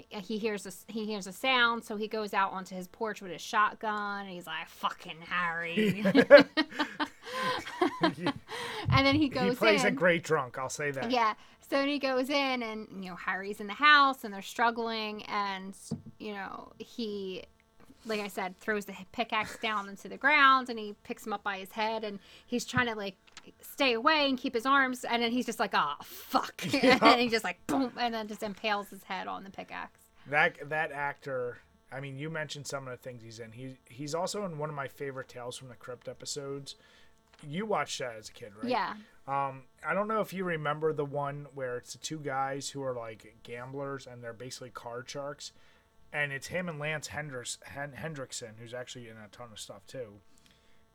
He 0.08 0.36
hears 0.38 0.66
a 0.66 0.72
he 0.92 1.04
hears 1.06 1.26
a 1.26 1.32
sound, 1.32 1.84
so 1.84 1.96
he 1.96 2.08
goes 2.08 2.34
out 2.34 2.52
onto 2.52 2.74
his 2.74 2.88
porch 2.88 3.22
with 3.22 3.30
his 3.30 3.40
shotgun, 3.40 4.22
and 4.22 4.30
he's 4.30 4.46
like, 4.46 4.68
"Fucking 4.68 5.18
Harry!" 5.28 6.02
and 8.02 9.06
then 9.06 9.14
he 9.14 9.28
goes 9.28 9.50
he 9.50 9.56
plays 9.56 9.82
in. 9.82 9.88
a 9.88 9.90
great 9.96 10.22
drunk. 10.24 10.58
I'll 10.58 10.68
say 10.68 10.90
that. 10.90 11.10
Yeah. 11.10 11.34
So 11.72 11.86
he 11.86 11.98
goes 11.98 12.28
in, 12.28 12.62
and 12.62 12.86
you 13.02 13.08
know 13.08 13.16
Harry's 13.16 13.58
in 13.58 13.66
the 13.66 13.72
house, 13.72 14.24
and 14.24 14.34
they're 14.34 14.42
struggling, 14.42 15.24
and 15.24 15.74
you 16.18 16.34
know 16.34 16.70
he, 16.76 17.44
like 18.04 18.20
I 18.20 18.28
said, 18.28 18.60
throws 18.60 18.84
the 18.84 18.92
pickaxe 19.12 19.56
down 19.56 19.88
into 19.88 20.06
the 20.06 20.18
ground, 20.18 20.68
and 20.68 20.78
he 20.78 20.94
picks 21.02 21.26
him 21.26 21.32
up 21.32 21.42
by 21.42 21.56
his 21.56 21.72
head, 21.72 22.04
and 22.04 22.18
he's 22.46 22.66
trying 22.66 22.88
to 22.88 22.94
like 22.94 23.16
stay 23.62 23.94
away 23.94 24.28
and 24.28 24.36
keep 24.36 24.52
his 24.52 24.66
arms, 24.66 25.04
and 25.04 25.22
then 25.22 25.32
he's 25.32 25.46
just 25.46 25.58
like, 25.58 25.70
"Oh 25.72 25.94
fuck," 26.02 26.62
and 26.74 27.18
he 27.18 27.30
just 27.30 27.42
like 27.42 27.66
boom, 27.66 27.90
and 27.96 28.12
then 28.12 28.28
just 28.28 28.42
impales 28.42 28.90
his 28.90 29.04
head 29.04 29.26
on 29.26 29.42
the 29.42 29.50
pickaxe. 29.50 30.00
That 30.26 30.68
that 30.68 30.92
actor. 30.92 31.56
I 31.90 32.00
mean, 32.00 32.18
you 32.18 32.28
mentioned 32.28 32.66
some 32.66 32.86
of 32.86 32.90
the 32.90 32.98
things 32.98 33.22
he's 33.22 33.38
in. 33.38 33.50
He 33.50 33.78
he's 33.88 34.14
also 34.14 34.44
in 34.44 34.58
one 34.58 34.68
of 34.68 34.76
my 34.76 34.88
favorite 34.88 35.28
Tales 35.28 35.56
from 35.56 35.68
the 35.68 35.74
Crypt 35.74 36.06
episodes. 36.06 36.76
You 37.48 37.64
watched 37.64 37.98
that 38.00 38.16
as 38.18 38.28
a 38.28 38.32
kid, 38.32 38.52
right? 38.60 38.70
Yeah. 38.70 38.94
Um, 39.26 39.62
I 39.86 39.94
don't 39.94 40.08
know 40.08 40.20
if 40.20 40.32
you 40.32 40.44
remember 40.44 40.92
the 40.92 41.04
one 41.04 41.46
where 41.54 41.76
it's 41.76 41.92
the 41.92 41.98
two 41.98 42.18
guys 42.18 42.70
who 42.70 42.82
are 42.82 42.94
like 42.94 43.36
gamblers 43.44 44.06
and 44.06 44.22
they're 44.22 44.32
basically 44.32 44.70
card 44.70 45.08
sharks, 45.08 45.52
and 46.12 46.32
it's 46.32 46.48
him 46.48 46.68
and 46.68 46.78
Lance 46.78 47.06
Hendricks, 47.08 47.58
Hen- 47.64 47.92
Henriksen, 47.92 48.54
who's 48.58 48.74
actually 48.74 49.08
in 49.08 49.16
a 49.16 49.28
ton 49.30 49.48
of 49.52 49.60
stuff 49.60 49.86
too, 49.86 50.14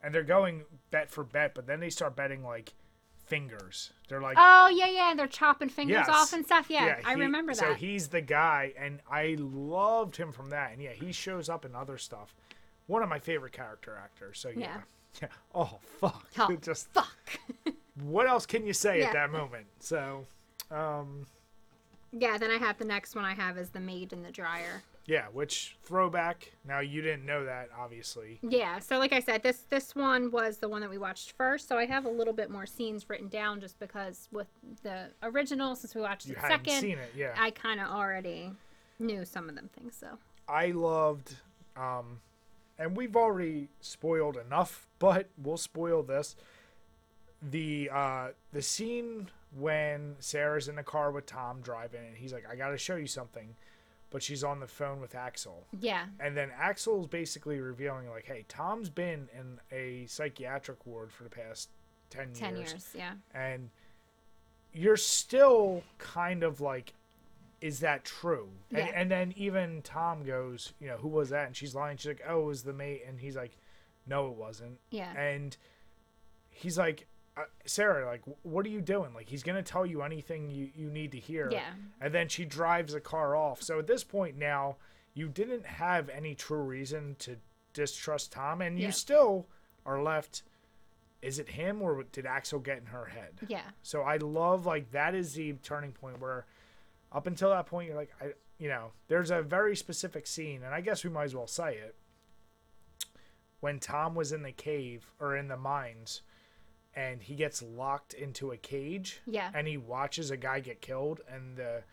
and 0.03 0.13
they're 0.13 0.23
going 0.23 0.63
bet 0.91 1.09
for 1.09 1.23
bet, 1.23 1.55
but 1.55 1.67
then 1.67 1.79
they 1.79 1.89
start 1.89 2.15
betting 2.17 2.43
like 2.43 2.73
fingers. 3.25 3.91
They're 4.09 4.21
like, 4.21 4.37
Oh 4.39 4.69
yeah, 4.73 4.87
yeah. 4.89 5.13
They're 5.15 5.27
chopping 5.27 5.69
fingers 5.69 5.95
Yes. 5.95 6.09
off 6.09 6.33
and 6.33 6.45
stuff. 6.45 6.67
Yeah, 6.69 6.99
I 7.05 7.15
he- 7.15 7.19
remember 7.21 7.53
that. 7.53 7.59
So 7.59 7.73
he's 7.73 8.09
the 8.09 8.21
guy, 8.21 8.73
and 8.77 8.99
I 9.09 9.35
loved 9.39 10.17
him 10.17 10.31
from 10.33 10.49
that. 10.49 10.71
And 10.73 10.81
yeah, 10.81 10.93
he 10.93 11.11
shows 11.11 11.47
up 11.49 11.63
in 11.65 11.75
other 11.75 11.97
stuff. 11.97 12.35
One 12.87 13.03
of 13.03 13.09
my 13.09 13.19
favorite 13.19 13.53
character 13.53 13.97
actors. 14.01 14.37
So 14.39 14.49
yeah. 14.49 14.59
Yeah. 14.59 14.77
Yeah. 15.21 15.27
Oh 15.55 15.79
fuck. 15.99 16.27
Oh, 16.37 16.55
Just 16.61 16.89
fuck. 16.89 17.17
what 18.01 18.27
else 18.27 18.45
can 18.45 18.65
you 18.65 18.73
say 18.73 18.99
Yeah. 18.99 19.07
at 19.07 19.13
that 19.13 19.31
moment? 19.31 19.67
So, 19.79 20.25
um, 20.71 21.25
Yeah, 22.11 22.37
then 22.37 22.51
I 22.51 22.57
have 22.57 22.77
the 22.77 22.85
next 22.85 23.15
one 23.15 23.25
I 23.25 23.33
have 23.33 23.57
is 23.57 23.69
the 23.71 23.79
maid 23.81 24.13
in 24.13 24.23
the 24.23 24.31
dryer. 24.31 24.81
Yeah, 25.05 25.27
which 25.31 25.77
throwback. 25.83 26.51
Now 26.65 26.79
you 26.79 27.01
didn't 27.01 27.25
know 27.25 27.45
that, 27.45 27.69
obviously. 27.77 28.39
Yeah, 28.41 28.79
so 28.79 28.97
like 28.97 29.13
I 29.13 29.19
said, 29.21 29.41
this 29.43 29.59
this 29.69 29.95
one 29.95 30.31
was 30.31 30.57
the 30.57 30.67
one 30.67 30.81
that 30.81 30.89
we 30.89 30.97
watched 30.97 31.31
first, 31.31 31.67
so 31.67 31.77
I 31.77 31.85
have 31.85 32.05
a 32.05 32.09
little 32.09 32.33
bit 32.33 32.49
more 32.49 32.65
scenes 32.65 33.09
written 33.09 33.27
down 33.29 33.61
just 33.61 33.79
because 33.79 34.27
with 34.31 34.47
the 34.83 35.11
original, 35.23 35.75
since 35.75 35.95
we 35.95 36.01
watched 36.01 36.27
You 36.27 36.35
it 36.35 36.41
second, 36.41 36.81
seen 36.81 36.97
it, 36.97 37.11
yeah. 37.15 37.33
I 37.37 37.51
kind 37.51 37.79
of 37.79 37.87
already 37.87 38.51
knew 38.99 39.23
some 39.23 39.47
of 39.47 39.55
them 39.55 39.69
things. 39.77 39.95
So 39.97 40.17
I 40.47 40.67
loved, 40.71 41.35
um, 41.77 42.19
and 42.77 42.95
we've 42.97 43.15
already 43.15 43.69
spoiled 43.79 44.35
enough, 44.37 44.87
but 44.99 45.29
we'll 45.37 45.55
spoil 45.57 46.03
this. 46.03 46.35
The 47.41 47.89
uh, 47.93 48.27
the 48.51 48.61
scene 48.61 49.29
when 49.55 50.15
Sarah's 50.19 50.67
in 50.67 50.75
the 50.75 50.83
car 50.83 51.11
with 51.11 51.25
Tom 51.25 51.61
driving, 51.61 52.05
and 52.05 52.17
he's 52.17 52.33
like, 52.33 52.45
"I 52.49 52.55
got 52.55 52.69
to 52.69 52.77
show 52.77 52.95
you 52.95 53.05
something," 53.07 53.55
but 54.09 54.23
she's 54.23 54.43
on 54.43 54.59
the 54.59 54.67
phone 54.67 54.99
with 54.99 55.13
Axel, 55.15 55.67
yeah, 55.79 56.05
and 56.19 56.35
then 56.35 56.49
Axel's 56.59 57.07
basically 57.07 57.59
revealing 57.59 58.09
like, 58.09 58.25
"Hey, 58.25 58.45
Tom's 58.47 58.89
been 58.89 59.29
in 59.37 59.59
a 59.71 60.05
psychiatric 60.07 60.85
ward 60.87 61.11
for 61.11 61.23
the 61.23 61.29
past 61.29 61.69
ten, 62.09 62.33
ten 62.33 62.55
years, 62.57 62.71
years. 62.71 62.87
Yeah, 62.95 63.13
and 63.35 63.69
you're 64.73 64.97
still 64.97 65.83
kind 65.99 66.43
of 66.43 66.59
like 66.59 66.93
is 67.61 67.79
that 67.79 68.03
true? 68.05 68.49
And, 68.69 68.77
Yeah. 68.79 68.91
and 68.93 69.09
then 69.09 69.33
even 69.35 69.81
tom 69.81 70.23
goes 70.23 70.73
you 70.79 70.87
know 70.87 70.97
who 70.97 71.07
was 71.07 71.29
that? 71.29 71.47
And 71.47 71.55
she's 71.55 71.73
lying 71.73 71.97
she's 71.97 72.07
like 72.09 72.21
oh 72.27 72.41
it 72.43 72.45
was 72.45 72.61
the 72.63 72.73
mate 72.73 73.01
and 73.07 73.19
he's 73.19 73.35
like 73.35 73.57
no 74.05 74.27
it 74.27 74.33
wasn't. 74.35 74.79
Yeah, 74.91 75.11
and 75.17 75.57
he's 76.51 76.77
like 76.77 77.07
uh, 77.37 77.41
sarah 77.65 78.05
like 78.05 78.21
what 78.43 78.65
are 78.65 78.69
you 78.69 78.81
doing 78.81 79.13
like 79.13 79.29
he's 79.29 79.43
gonna 79.43 79.61
tell 79.63 79.85
you 79.85 80.01
anything 80.01 80.49
you, 80.49 80.69
you 80.75 80.89
need 80.89 81.11
to 81.11 81.19
hear 81.19 81.49
Yeah. 81.51 81.69
and 82.01 82.13
then 82.13 82.27
she 82.29 82.45
drives 82.45 82.93
the 82.93 82.99
car 82.99 83.35
off 83.35 83.61
so 83.61 83.77
at 83.79 83.87
this 83.87 84.03
point 84.03 84.37
now 84.37 84.77
you 85.13 85.27
didn't 85.29 85.65
have 85.65 86.09
any 86.09 86.33
true 86.35 86.61
reason 86.63 87.15
to 87.19 87.37
distrust 87.73 88.31
tom 88.31 88.61
and 88.61 88.79
you 88.79 88.85
Yeah. 88.85 88.91
still 88.91 89.47
are 89.85 90.01
left 90.01 90.43
is 91.21 91.39
it 91.39 91.49
him 91.49 91.81
or 91.81 92.03
did 92.11 92.25
axel 92.25 92.59
get 92.59 92.77
in 92.79 92.87
her 92.87 93.05
head 93.05 93.39
yeah, 93.47 93.61
so 93.81 94.01
I 94.01 94.17
love 94.17 94.65
like 94.65 94.91
that 94.91 95.15
is 95.15 95.33
the 95.33 95.53
turning 95.63 95.91
point 95.91 96.19
where 96.21 96.45
up 97.11 97.25
until 97.27 97.49
that 97.51 97.65
point 97.67 97.87
you're 97.87 97.97
like 97.97 98.11
I 98.21 98.33
you 98.59 98.69
know, 98.69 98.91
there's 99.07 99.29
a 99.29 99.43
very 99.43 99.75
specific 99.75 100.25
scene 100.25 100.63
and 100.63 100.73
I 100.73 100.81
guess 100.81 101.03
we 101.03 101.11
might 101.11 101.25
as 101.25 101.35
well 101.35 101.45
say 101.45 101.75
it. 101.77 101.95
When 103.59 103.79
Tom 103.79 104.15
was 104.15 104.31
in 104.31 104.43
the 104.43 104.51
cave 104.51 105.11
or 105.19 105.35
in 105.35 105.47
the 105.47 105.57
mines 105.57 106.21
and 106.97 107.21
he 107.21 107.35
gets 107.35 107.61
locked 107.61 108.13
into 108.15 108.51
a 108.51 108.57
cage 108.57 109.21
Yeah. 109.27 109.51
and 109.53 109.67
he 109.67 109.77
watches 109.77 110.31
a 110.31 110.37
guy 110.37 110.59
get 110.61 110.81
killed 110.81 111.21
and 111.31 111.55
the 111.55 111.83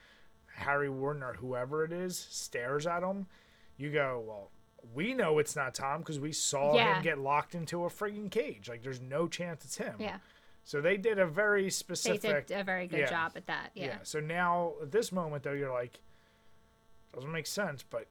Harry 0.57 0.89
Warden 0.89 1.23
or 1.23 1.35
whoever 1.35 1.85
it 1.85 1.93
is 1.93 2.17
stares 2.19 2.87
at 2.87 3.03
him, 3.03 3.27
you 3.77 3.91
go, 3.93 4.25
well, 4.27 4.51
we 4.95 5.13
know 5.13 5.39
it's 5.39 5.55
not 5.57 5.75
Tom 5.75 5.99
because 6.01 6.19
we 6.19 6.33
saw 6.33 6.75
Yeah. 6.75 6.97
him 6.97 7.03
get 7.03 7.19
locked 7.19 7.55
into 7.55 7.85
a 7.85 7.89
frigging 7.89 8.31
cage. 8.31 8.69
Like, 8.69 8.83
there's 8.83 9.01
no 9.01 9.29
chance 9.29 9.65
it's 9.65 9.77
him. 9.77 9.97
yeah. 9.99 10.19
So 10.65 10.81
they 10.81 10.97
did 10.97 11.19
a 11.19 11.27
very 11.27 11.65
They 11.65 11.71
specific. 11.71 12.47
did 12.47 12.61
a 12.61 12.65
very 12.65 12.87
good 12.87 13.01
yeah. 13.01 13.11
job 13.11 13.33
at 13.37 13.47
that. 13.47 13.73
Yeah. 13.75 13.99
So 14.05 14.21
now 14.21 14.73
at 14.81 14.91
this 14.91 15.13
moment 15.13 15.43
though, 15.43 15.53
you're 15.53 15.73
like, 15.73 16.01
doesn't 17.13 17.31
make 17.31 17.47
sense, 17.47 17.83
but 17.83 18.07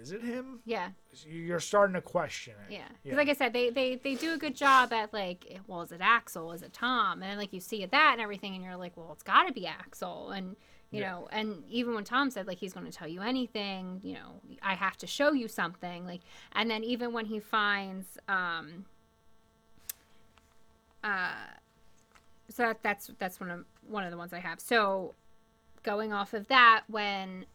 is 0.00 0.12
it 0.12 0.22
him? 0.22 0.60
Yeah. 0.64 0.90
You're 1.26 1.60
starting 1.60 1.94
to 1.94 2.00
question 2.00 2.54
it. 2.68 2.72
Yeah, 2.72 2.88
because 3.02 3.16
like 3.16 3.28
I 3.28 3.32
said, 3.32 3.52
they, 3.52 3.70
they 3.70 3.96
they 3.96 4.14
do 4.14 4.32
a 4.34 4.38
good 4.38 4.54
job 4.54 4.92
at 4.92 5.12
like, 5.12 5.60
well, 5.66 5.82
is 5.82 5.92
it 5.92 6.00
Axel? 6.00 6.52
Is 6.52 6.62
it 6.62 6.72
Tom? 6.72 7.22
And 7.22 7.38
like 7.38 7.52
you 7.52 7.60
see 7.60 7.84
that 7.84 8.10
and 8.12 8.20
everything, 8.20 8.54
and 8.54 8.62
you're 8.64 8.76
like, 8.76 8.96
well, 8.96 9.10
it's 9.12 9.22
got 9.22 9.44
to 9.44 9.52
be 9.52 9.66
Axel. 9.66 10.30
And 10.30 10.56
you 10.90 11.00
Yeah. 11.00 11.10
know, 11.10 11.28
and 11.32 11.64
even 11.68 11.94
when 11.94 12.04
Tom 12.04 12.30
said 12.30 12.46
like 12.46 12.58
he's 12.58 12.72
going 12.72 12.86
to 12.86 12.92
tell 12.92 13.08
you 13.08 13.20
anything, 13.22 14.00
you 14.02 14.14
know, 14.14 14.40
I 14.62 14.74
have 14.74 14.96
to 14.98 15.06
show 15.06 15.32
you 15.32 15.48
something. 15.48 16.06
Like, 16.06 16.20
and 16.52 16.70
then 16.70 16.84
even 16.84 17.12
when 17.12 17.26
he 17.26 17.40
finds, 17.40 18.18
um, 18.28 18.84
uh, 21.02 21.32
so 22.48 22.62
that, 22.62 22.82
that's 22.82 23.10
that's 23.18 23.40
one 23.40 23.50
of 23.50 23.64
one 23.86 24.04
of 24.04 24.10
the 24.10 24.16
ones 24.16 24.32
I 24.32 24.38
have. 24.38 24.60
So 24.60 25.14
going 25.82 26.12
off 26.12 26.34
of 26.34 26.48
that, 26.48 26.84
when 26.88 27.46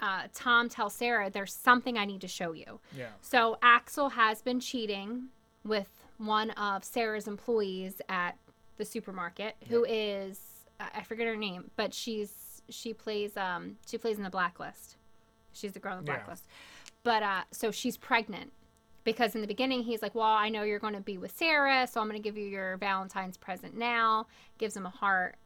uh, 0.00 0.22
Tom 0.34 0.68
tells 0.68 0.94
Sarah, 0.94 1.30
"There's 1.30 1.52
something 1.54 1.96
I 1.98 2.04
need 2.04 2.20
to 2.22 2.28
show 2.28 2.52
you." 2.52 2.80
Yeah. 2.96 3.08
So 3.20 3.58
Axel 3.62 4.10
has 4.10 4.42
been 4.42 4.60
cheating 4.60 5.28
with 5.64 5.88
one 6.18 6.50
of 6.52 6.84
Sarah's 6.84 7.28
employees 7.28 8.00
at 8.08 8.36
the 8.76 8.84
supermarket, 8.84 9.56
who 9.68 9.84
is 9.88 10.40
I 10.80 11.02
forget 11.02 11.26
her 11.26 11.36
name, 11.36 11.70
but 11.76 11.92
she's 11.92 12.62
she 12.68 12.94
plays 12.94 13.36
um 13.36 13.76
she 13.86 13.98
plays 13.98 14.16
in 14.16 14.22
the 14.22 14.30
Blacklist. 14.30 14.96
She's 15.52 15.72
the 15.72 15.80
girl 15.80 15.98
in 15.98 16.04
the 16.04 16.12
Yeah. 16.12 16.16
Blacklist. 16.18 16.46
But 17.02 17.22
uh, 17.22 17.42
so 17.50 17.70
she's 17.70 17.96
pregnant 17.96 18.52
because 19.04 19.34
in 19.34 19.40
the 19.40 19.46
beginning 19.46 19.82
he's 19.82 20.02
like, 20.02 20.14
"Well, 20.14 20.24
I 20.24 20.48
know 20.48 20.62
you're 20.62 20.78
going 20.78 20.94
to 20.94 21.00
be 21.00 21.18
with 21.18 21.32
Sarah, 21.36 21.86
so 21.86 22.00
I'm 22.00 22.08
going 22.08 22.20
to 22.20 22.22
give 22.22 22.36
you 22.36 22.46
your 22.46 22.76
Valentine's 22.76 23.36
present 23.36 23.76
now." 23.76 24.26
Gives 24.58 24.76
him 24.76 24.86
a 24.86 24.90
heart. 24.90 25.36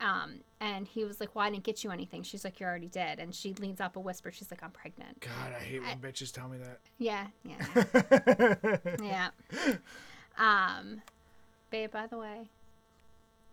Um, 0.00 0.40
and 0.60 0.86
he 0.86 1.04
was 1.04 1.20
like, 1.20 1.34
"Well, 1.34 1.44
I 1.44 1.50
didn't 1.50 1.64
get 1.64 1.84
you 1.84 1.90
anything." 1.90 2.22
She's 2.22 2.44
like, 2.44 2.60
"You're 2.60 2.68
already 2.68 2.88
dead." 2.88 3.18
And 3.18 3.34
she 3.34 3.54
leans 3.54 3.80
up 3.80 3.96
a 3.96 4.00
whisper. 4.00 4.30
She's 4.30 4.50
like, 4.50 4.62
"I'm 4.62 4.70
pregnant." 4.70 5.20
God, 5.20 5.52
I 5.56 5.62
hate 5.62 5.82
when 5.82 5.98
bitches 5.98 6.32
tell 6.32 6.48
me 6.48 6.58
that. 6.58 6.80
Yeah, 6.98 7.26
yeah, 7.44 8.98
yeah. 9.02 9.30
Um, 10.38 11.02
babe, 11.70 11.90
by 11.90 12.06
the 12.06 12.18
way, 12.18 12.48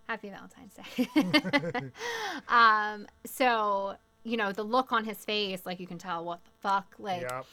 happy 0.08 0.30
Valentine's 0.30 0.76
Day. 0.76 1.92
um, 2.48 3.08
so 3.26 3.96
you 4.24 4.38
know 4.38 4.52
the 4.52 4.64
look 4.64 4.92
on 4.92 5.06
his 5.06 5.24
face, 5.26 5.66
like 5.66 5.80
you 5.80 5.88
can 5.88 5.98
tell 5.98 6.24
what 6.24 6.44
the 6.44 6.52
fuck, 6.62 6.96
like. 7.00 7.22
Yep. 7.22 7.46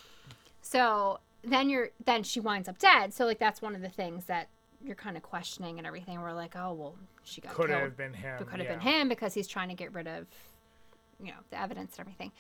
So 0.63 1.21
then 1.43 1.71
you're 1.71 1.91
then 2.05 2.23
she 2.23 2.41
winds 2.41 2.69
up 2.69 2.79
dead. 2.79 3.15
So 3.15 3.25
like 3.25 3.39
that's 3.39 3.63
one 3.63 3.75
of 3.75 3.81
the 3.81 3.89
things 3.89 4.27
that 4.27 4.49
you're 4.85 4.97
kind 4.97 5.17
of 5.17 5.23
questioning 5.23 5.79
and 5.79 5.87
everything. 5.87 6.21
We're 6.21 6.33
like, 6.33 6.55
oh 6.57 6.73
well, 6.73 6.95
she 7.25 7.41
got 7.41 7.55
Could 7.55 7.69
killed. 7.69 7.83
have 7.83 7.97
been 7.97 8.15
him. 8.15 8.37
It 8.41 8.47
could 8.47 8.61
have 8.61 8.69
yeah. 8.69 8.77
been 8.77 8.81
him 8.81 9.09
because 9.09 9.35
he's 9.35 9.49
trying 9.49 9.69
to 9.69 9.75
get 9.75 9.93
rid 9.93 10.07
of, 10.07 10.27
you 11.23 11.29
know, 11.29 11.39
the 11.51 11.61
evidence 11.61 11.93
and 11.97 12.01
everything. 12.01 12.33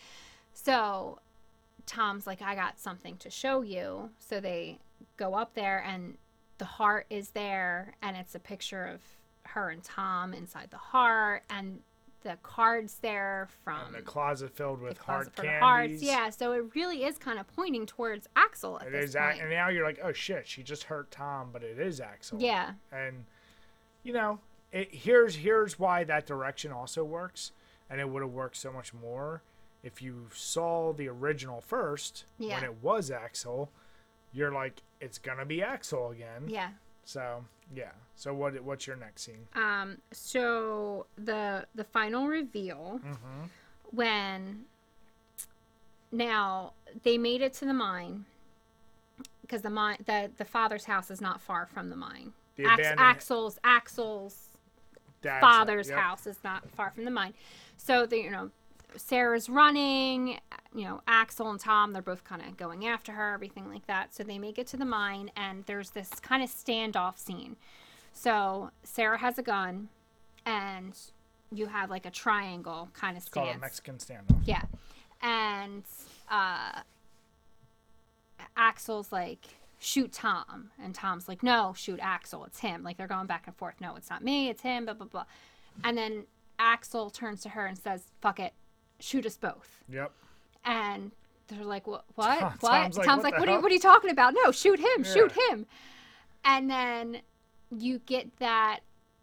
So 0.52 1.20
Tom's 1.86 2.26
like, 2.26 2.42
I 2.42 2.54
got 2.54 2.78
something 2.78 3.16
to 3.18 3.30
show 3.30 3.62
you. 3.62 4.10
So 4.18 4.40
they 4.40 4.78
go 5.16 5.34
up 5.34 5.54
there 5.54 5.82
and 5.86 6.16
the 6.58 6.64
heart 6.64 7.06
is 7.10 7.30
there 7.30 7.94
and 8.02 8.16
it's 8.16 8.34
a 8.34 8.40
picture 8.40 8.84
of 8.84 9.00
her 9.44 9.70
and 9.70 9.82
Tom 9.82 10.34
inside 10.34 10.68
the 10.70 10.76
heart 10.76 11.44
and 11.48 11.80
the 12.22 12.36
cards 12.42 12.98
there 13.00 13.48
from 13.64 13.80
And 13.86 13.94
the 13.94 14.02
closet 14.02 14.50
filled 14.54 14.80
with 14.80 14.98
closet 14.98 15.32
heart 15.36 15.46
candies. 15.46 15.60
hearts. 15.60 16.02
Yeah, 16.02 16.30
so 16.30 16.52
it 16.52 16.64
really 16.74 17.04
is 17.04 17.16
kind 17.18 17.38
of 17.38 17.46
pointing 17.54 17.86
towards 17.86 18.28
Axel 18.36 18.78
at 18.80 18.88
It 18.88 18.92
this 18.92 19.10
is, 19.10 19.16
point. 19.16 19.40
and 19.40 19.50
now 19.50 19.68
you're 19.68 19.84
like, 19.84 20.00
oh 20.02 20.12
shit, 20.12 20.46
she 20.46 20.62
just 20.62 20.84
hurt 20.84 21.10
Tom, 21.10 21.50
but 21.52 21.62
it 21.62 21.78
is 21.78 22.00
Axel. 22.00 22.40
yeah, 22.40 22.72
and 22.92 23.24
you 24.02 24.12
know 24.12 24.38
it, 24.72 24.88
here's 24.94 25.34
here's 25.36 25.78
why 25.78 26.04
that 26.04 26.26
direction 26.26 26.70
also 26.72 27.02
works 27.04 27.52
and 27.90 28.00
it 28.00 28.08
would 28.08 28.22
have 28.22 28.30
worked 28.32 28.56
so 28.56 28.70
much 28.72 28.92
more 28.94 29.42
if 29.82 30.00
you 30.02 30.26
saw 30.32 30.92
the 30.92 31.08
original 31.08 31.60
first 31.60 32.24
when 32.38 32.62
it 32.64 32.82
was 32.82 33.10
axel 33.10 33.70
you're 34.32 34.52
like 34.52 34.82
it's 35.00 35.18
gonna 35.18 35.44
be 35.44 35.62
axel 35.62 36.10
again 36.10 36.44
yeah. 36.46 36.68
so 37.04 37.44
yeah 37.74 37.90
so 38.18 38.34
what 38.34 38.60
what's 38.64 38.84
your 38.84 38.96
next 38.96 39.22
scene 39.22 39.46
Um, 39.54 39.98
so 40.10 41.06
the 41.16 41.66
the 41.74 41.84
final 41.84 42.26
reveal 42.26 43.00
mm-hmm. 43.04 43.46
when 43.92 44.64
now 46.10 46.72
they 47.04 47.16
made 47.16 47.42
it 47.42 47.52
to 47.54 47.64
the 47.64 47.72
mine 47.72 48.24
because 49.42 49.62
the 49.62 49.70
mine 49.70 49.98
the 50.04 50.32
the 50.36 50.44
father's 50.44 50.84
house 50.86 51.12
is 51.12 51.20
not 51.20 51.40
far 51.40 51.66
from 51.66 51.90
the 51.90 51.96
mine. 51.96 52.32
The 52.56 52.64
Ax- 52.64 52.88
Axel's 52.98 53.58
Axel's 53.62 54.48
Dad's 55.22 55.40
father's 55.40 55.88
yep. 55.88 55.98
house 55.98 56.26
is 56.26 56.38
not 56.42 56.68
far 56.70 56.90
from 56.90 57.04
the 57.04 57.12
mine. 57.12 57.34
So 57.76 58.04
the 58.04 58.18
you 58.18 58.30
know 58.30 58.50
Sarah's 58.96 59.48
running, 59.48 60.40
you 60.74 60.84
know 60.84 61.02
Axel 61.06 61.50
and 61.50 61.60
Tom 61.60 61.92
they're 61.92 62.02
both 62.02 62.24
kind 62.24 62.42
of 62.42 62.56
going 62.56 62.84
after 62.84 63.12
her, 63.12 63.32
everything 63.32 63.68
like 63.68 63.86
that. 63.86 64.12
So 64.12 64.24
they 64.24 64.40
make 64.40 64.58
it 64.58 64.66
to 64.68 64.76
the 64.76 64.84
mine 64.84 65.30
and 65.36 65.62
there's 65.66 65.90
this 65.90 66.10
kind 66.20 66.42
of 66.42 66.50
standoff 66.50 67.16
scene. 67.16 67.54
So 68.12 68.70
Sarah 68.82 69.18
has 69.18 69.38
a 69.38 69.42
gun 69.42 69.88
and 70.44 70.96
you 71.52 71.66
have 71.66 71.90
like 71.90 72.04
a 72.06 72.10
triangle 72.10 72.88
kind 72.92 73.16
of 73.16 73.22
it's 73.22 73.30
called 73.30 73.54
a 73.54 73.58
mexican 73.58 73.96
standoff 73.96 74.36
Yeah. 74.44 74.62
And 75.22 75.84
uh 76.30 76.80
Axel's 78.56 79.12
like, 79.12 79.46
shoot 79.78 80.12
Tom. 80.12 80.70
And 80.82 80.94
Tom's 80.94 81.28
like, 81.28 81.42
no, 81.42 81.74
shoot 81.76 81.98
Axel. 82.02 82.44
It's 82.44 82.60
him. 82.60 82.82
Like 82.82 82.96
they're 82.96 83.06
going 83.06 83.26
back 83.26 83.44
and 83.46 83.56
forth. 83.56 83.74
No, 83.80 83.94
it's 83.96 84.10
not 84.10 84.22
me. 84.22 84.48
It's 84.48 84.62
him. 84.62 84.84
Blah, 84.84 84.94
blah, 84.94 85.06
blah. 85.06 85.24
And 85.84 85.96
then 85.96 86.24
Axel 86.58 87.10
turns 87.10 87.40
to 87.42 87.50
her 87.50 87.66
and 87.66 87.78
says, 87.78 88.04
fuck 88.20 88.40
it. 88.40 88.52
Shoot 89.00 89.26
us 89.26 89.36
both. 89.36 89.82
yep 89.88 90.10
And 90.64 91.12
they're 91.46 91.64
like, 91.64 91.86
what? 91.86 92.04
What? 92.16 92.38
Tom- 92.40 92.52
what? 92.60 92.70
Tom's 92.70 92.96
like, 92.98 93.06
Tom's 93.06 93.22
"What 93.22 93.32
like, 93.32 93.40
what, 93.40 93.48
are 93.48 93.52
you, 93.52 93.60
what 93.62 93.70
are 93.70 93.74
you 93.74 93.80
talking 93.80 94.10
about? 94.10 94.34
No, 94.42 94.50
shoot 94.50 94.80
him. 94.80 95.04
Shoot 95.04 95.32
him. 95.50 95.66
And 96.44 96.68
then 96.68 97.18
you 97.76 97.98
get 98.00 98.36
that 98.38 98.80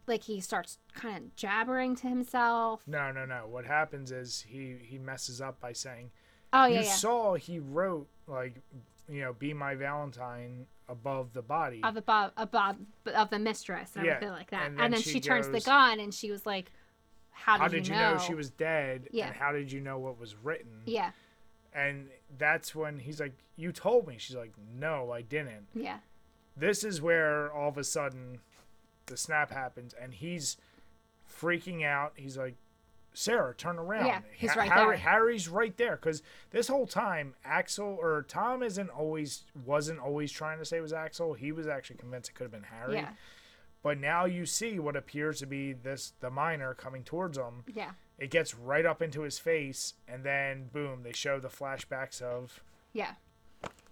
like 0.07 0.23
he 0.23 0.39
starts 0.39 0.77
kind 0.93 1.17
of 1.17 1.35
jabbering 1.35 1.95
to 1.97 2.07
himself. 2.07 2.81
No, 2.85 3.11
no, 3.11 3.25
no. 3.25 3.47
What 3.47 3.65
happens 3.65 4.11
is 4.11 4.45
he 4.47 4.75
he 4.81 4.97
messes 4.99 5.41
up 5.41 5.59
by 5.59 5.73
saying, 5.73 6.11
Oh 6.53 6.65
yeah, 6.65 6.79
"You 6.79 6.85
yeah. 6.85 6.91
saw 6.91 7.35
he 7.35 7.59
wrote 7.59 8.07
like, 8.27 8.61
you 9.09 9.21
know, 9.21 9.33
be 9.33 9.53
my 9.53 9.75
Valentine 9.75 10.67
above 10.87 11.33
the 11.33 11.41
body." 11.41 11.81
of 11.83 11.97
above 11.97 12.31
above 12.37 12.75
of 13.13 13.29
the 13.31 13.39
mistress 13.39 13.95
and 13.95 14.05
Yeah, 14.05 14.13
everything 14.13 14.33
like 14.33 14.51
that. 14.51 14.67
and 14.67 14.73
And 14.73 14.79
then 14.79 14.91
then, 14.93 15.01
she 15.01 15.13
she, 15.13 15.19
turns 15.19 15.47
the 15.47 15.59
gun 15.61 15.99
and 15.99 16.13
she 16.13 16.29
was 16.31 16.45
like, 16.45 16.71
"How 17.31 17.57
did, 17.57 17.61
how 17.61 17.67
did 17.69 17.87
you 17.87 17.93
know? 17.95 18.17
she 18.19 18.33
was 18.35 18.49
dead? 18.51 19.07
Yeah. 19.11 19.27
And 19.27 19.35
how 19.35 19.51
did 19.51 19.71
you 19.71 19.81
know 19.81 19.97
what 19.97 20.19
was 20.19 20.35
written? 20.35 20.81
Yeah, 20.85 21.11
And 21.73 22.09
that's 22.37 22.75
when 22.75 22.99
he's 22.99 23.19
like, 23.19 23.33
"You 23.55 23.71
told 23.71 24.07
me." 24.07 24.17
She's 24.19 24.35
like, 24.35 24.53
"No, 24.77 25.11
I 25.11 25.21
didn't." 25.23 25.67
yeah, 25.73 25.97
This 26.57 26.83
is 26.83 27.01
where 27.01 27.51
all 27.51 27.69
of 27.69 27.77
a 27.77 27.83
sudden 27.83 28.39
the 29.07 29.17
snap 29.17 29.51
happens, 29.51 29.93
and 29.99 30.13
he's 30.13 30.57
freaking 31.29 31.83
out. 31.85 32.13
He's 32.15 32.37
like, 32.37 32.55
"Sarah, 33.13 33.53
turn 33.53 33.77
around." 33.77 34.05
Yeah, 34.07 34.21
he's 34.33 34.51
Ha- 34.51 34.59
right 34.61 34.71
Harry, 34.71 34.87
there. 34.97 34.97
Harry's 34.97 35.49
right 35.49 35.75
there 35.77 35.95
because 35.97 36.23
this 36.51 36.67
whole 36.67 36.87
time 36.87 37.35
Axel 37.43 37.97
or 38.01 38.23
Tom 38.27 38.63
isn't 38.63 38.89
always 38.89 39.43
wasn't 39.65 39.99
always 39.99 40.31
trying 40.31 40.59
to 40.59 40.65
say 40.65 40.77
it 40.77 40.81
was 40.81 40.93
Axel. 40.93 41.33
He 41.33 41.51
was 41.51 41.67
actually 41.67 41.97
convinced 41.97 42.29
it 42.29 42.33
could 42.35 42.45
have 42.45 42.51
been 42.51 42.63
Harry. 42.63 42.95
yeah, 42.95 43.09
But 43.83 43.99
now 43.99 44.25
you 44.25 44.45
see 44.45 44.79
what 44.79 44.95
appears 44.95 45.39
to 45.39 45.45
be 45.45 45.73
this 45.73 46.13
the 46.21 46.29
miner 46.29 46.73
coming 46.73 47.03
towards 47.03 47.37
him. 47.37 47.63
yeah, 47.73 47.91
It 48.17 48.29
gets 48.31 48.55
right 48.55 48.85
up 48.85 49.01
into 49.01 49.21
his 49.21 49.37
face, 49.39 49.93
and 50.07 50.23
then 50.23 50.69
boom, 50.71 51.03
they 51.03 51.11
show 51.13 51.39
the 51.39 51.49
flashbacks 51.49 52.21
of 52.21 52.63
yeah. 52.93 53.15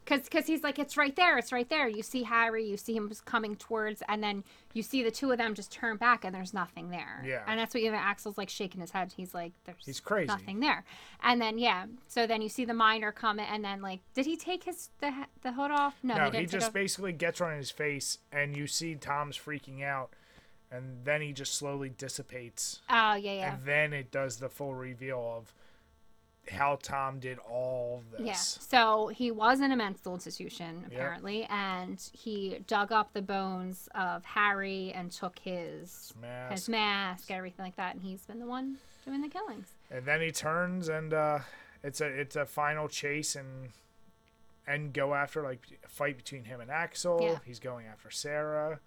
Cause, 0.06 0.28
cause 0.30 0.46
he's 0.46 0.64
like, 0.64 0.80
it's 0.80 0.98
right 0.98 1.16
there, 1.16 1.38
it's 1.38 1.52
right 1.54 1.70
there. 1.70 1.88
You 1.88 2.04
see 2.04 2.24
Harry, 2.24 2.66
you 2.68 2.76
see 2.76 2.94
him 2.96 3.12
coming 3.26 3.56
towards, 3.56 4.04
and 4.10 4.22
then 4.22 4.44
you 4.74 4.84
see 4.84 5.02
the 5.02 5.12
two 5.12 5.32
of 5.32 5.38
them 5.38 5.54
just 5.54 5.72
turn 5.72 5.96
back, 5.98 6.26
and 6.26 6.36
there's 6.36 6.54
nothing 6.54 6.90
there. 6.90 7.24
Yeah. 7.26 7.44
And 7.48 7.58
that's 7.60 7.74
what 7.74 7.82
even 7.84 7.96
Axel's 7.96 8.38
like 8.38 8.50
shaking 8.50 8.82
his 8.82 8.92
head. 8.92 9.14
He's 9.16 9.34
like, 9.34 9.54
there's 9.64 9.78
He's 9.86 10.00
crazy. 10.02 10.28
nothing 10.28 10.60
there. 10.60 10.84
And 11.22 11.42
then 11.42 11.58
yeah, 11.58 11.86
so 12.10 12.28
then 12.28 12.42
you 12.42 12.50
see 12.50 12.66
the 12.66 12.74
miner 12.74 13.12
come, 13.14 13.40
and 13.40 13.64
then 13.64 13.82
like, 13.82 14.02
did 14.14 14.26
he 14.26 14.36
take 14.36 14.66
his 14.66 14.90
the 15.00 15.12
the 15.42 15.54
hood 15.54 15.72
off? 15.72 15.96
No, 16.04 16.16
No, 16.16 16.32
he 16.32 16.40
he, 16.40 16.46
just 16.48 16.74
basically 16.74 17.14
gets 17.14 17.40
on 17.40 17.56
his 17.56 17.72
face, 17.72 18.18
and 18.32 18.58
you 18.58 18.68
see 18.68 18.96
Tom's 18.96 19.38
freaking 19.38 19.84
out, 19.84 20.10
and 20.70 21.06
then 21.06 21.22
he 21.22 21.32
just 21.32 21.56
slowly 21.56 21.90
dissipates, 21.90 22.82
Oh 22.90 23.14
yeah, 23.16 23.34
yeah. 23.34 23.54
and 23.54 23.66
then 23.66 23.94
it 23.94 24.12
does 24.12 24.38
the 24.38 24.50
full 24.50 24.74
reveal 24.74 25.36
of 25.38 25.54
how 26.52 26.78
Tom 26.82 27.20
did 27.20 27.40
all 27.40 28.04
this. 28.12 28.22
Yeah. 28.28 28.34
So 28.34 29.08
he 29.08 29.32
was 29.32 29.62
in 29.62 29.72
a 29.72 29.76
mental 29.78 30.14
institution 30.14 30.82
Yep. 30.84 30.92
apparently, 30.92 31.46
and 31.50 32.00
he 32.14 32.60
dug 32.68 32.92
up 32.92 33.14
the 33.14 33.22
bones 33.22 33.88
of 33.96 34.26
Harry 34.26 34.92
and 34.94 35.12
took 35.12 35.40
his 35.40 36.14
Mask. 36.20 36.52
his 36.52 36.70
mask, 36.70 37.32
everything 37.32 37.64
like 37.66 37.76
that, 37.78 37.96
and 37.96 38.04
he's 38.04 38.26
been 38.26 38.40
the 38.40 38.46
one 38.46 38.78
doing 39.06 39.22
the 39.22 39.30
killings. 39.30 39.68
And 39.90 40.06
then 40.06 40.20
he 40.22 40.32
turns, 40.32 40.90
and 40.90 41.14
uh, 41.14 41.40
it's 41.82 42.02
a 42.02 42.08
it's 42.08 42.36
a 42.36 42.46
final 42.46 42.88
chase, 42.90 43.36
and 43.36 43.70
and 44.68 44.94
go 44.94 45.14
after 45.14 45.42
like 45.44 45.80
a 45.86 45.88
fight 45.90 46.18
between 46.18 46.46
him 46.46 46.60
and 46.62 46.70
Axel. 46.72 47.20
Yeah. 47.22 47.40
He's 47.46 47.60
going 47.60 47.86
after 47.88 48.10
Sarah. 48.12 48.80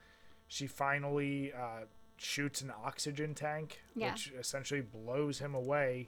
She 0.49 0.67
finally 0.67 1.53
uh, 1.53 1.85
shoots 2.19 2.61
an 2.61 2.71
oxygen 2.85 3.35
tank, 3.35 3.81
Yeah. 3.95 4.13
which 4.13 4.33
essentially 4.39 4.81
blows 4.81 5.39
him 5.39 5.55
away. 5.55 6.07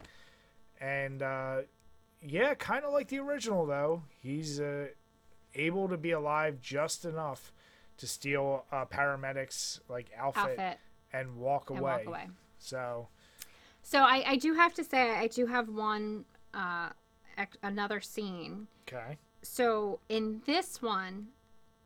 And 0.80 1.22
uh, 1.22 1.56
yeah, 2.22 2.54
kind 2.54 2.84
of 2.84 2.92
like 2.92 3.08
the 3.08 3.18
original 3.18 3.66
though. 3.66 4.02
He's 4.22 4.60
uh, 4.60 4.86
able 5.54 5.88
to 5.88 5.96
be 5.96 6.12
alive 6.12 6.60
just 6.60 7.04
enough 7.04 7.52
to 7.98 8.06
steal 8.06 8.64
a 8.70 8.86
paramedic's 8.86 9.80
like 9.88 10.10
outfit, 10.16 10.58
Outfit 10.58 10.78
and 11.12 11.36
walk 11.36 11.70
and 11.70 11.80
away. 11.80 11.90
walk 11.92 12.06
away. 12.06 12.26
So 12.58 13.08
So 13.82 14.00
I, 14.00 14.22
I 14.26 14.36
do 14.36 14.54
have 14.54 14.74
to 14.74 14.84
say 14.84 15.10
I 15.10 15.26
do 15.26 15.46
have 15.46 15.68
one 15.68 16.24
uh 16.54 16.90
another 17.62 18.00
scene. 18.00 18.66
okay, 18.88 19.16
So 19.42 20.00
in 20.08 20.42
this 20.46 20.82
one, 20.82 21.28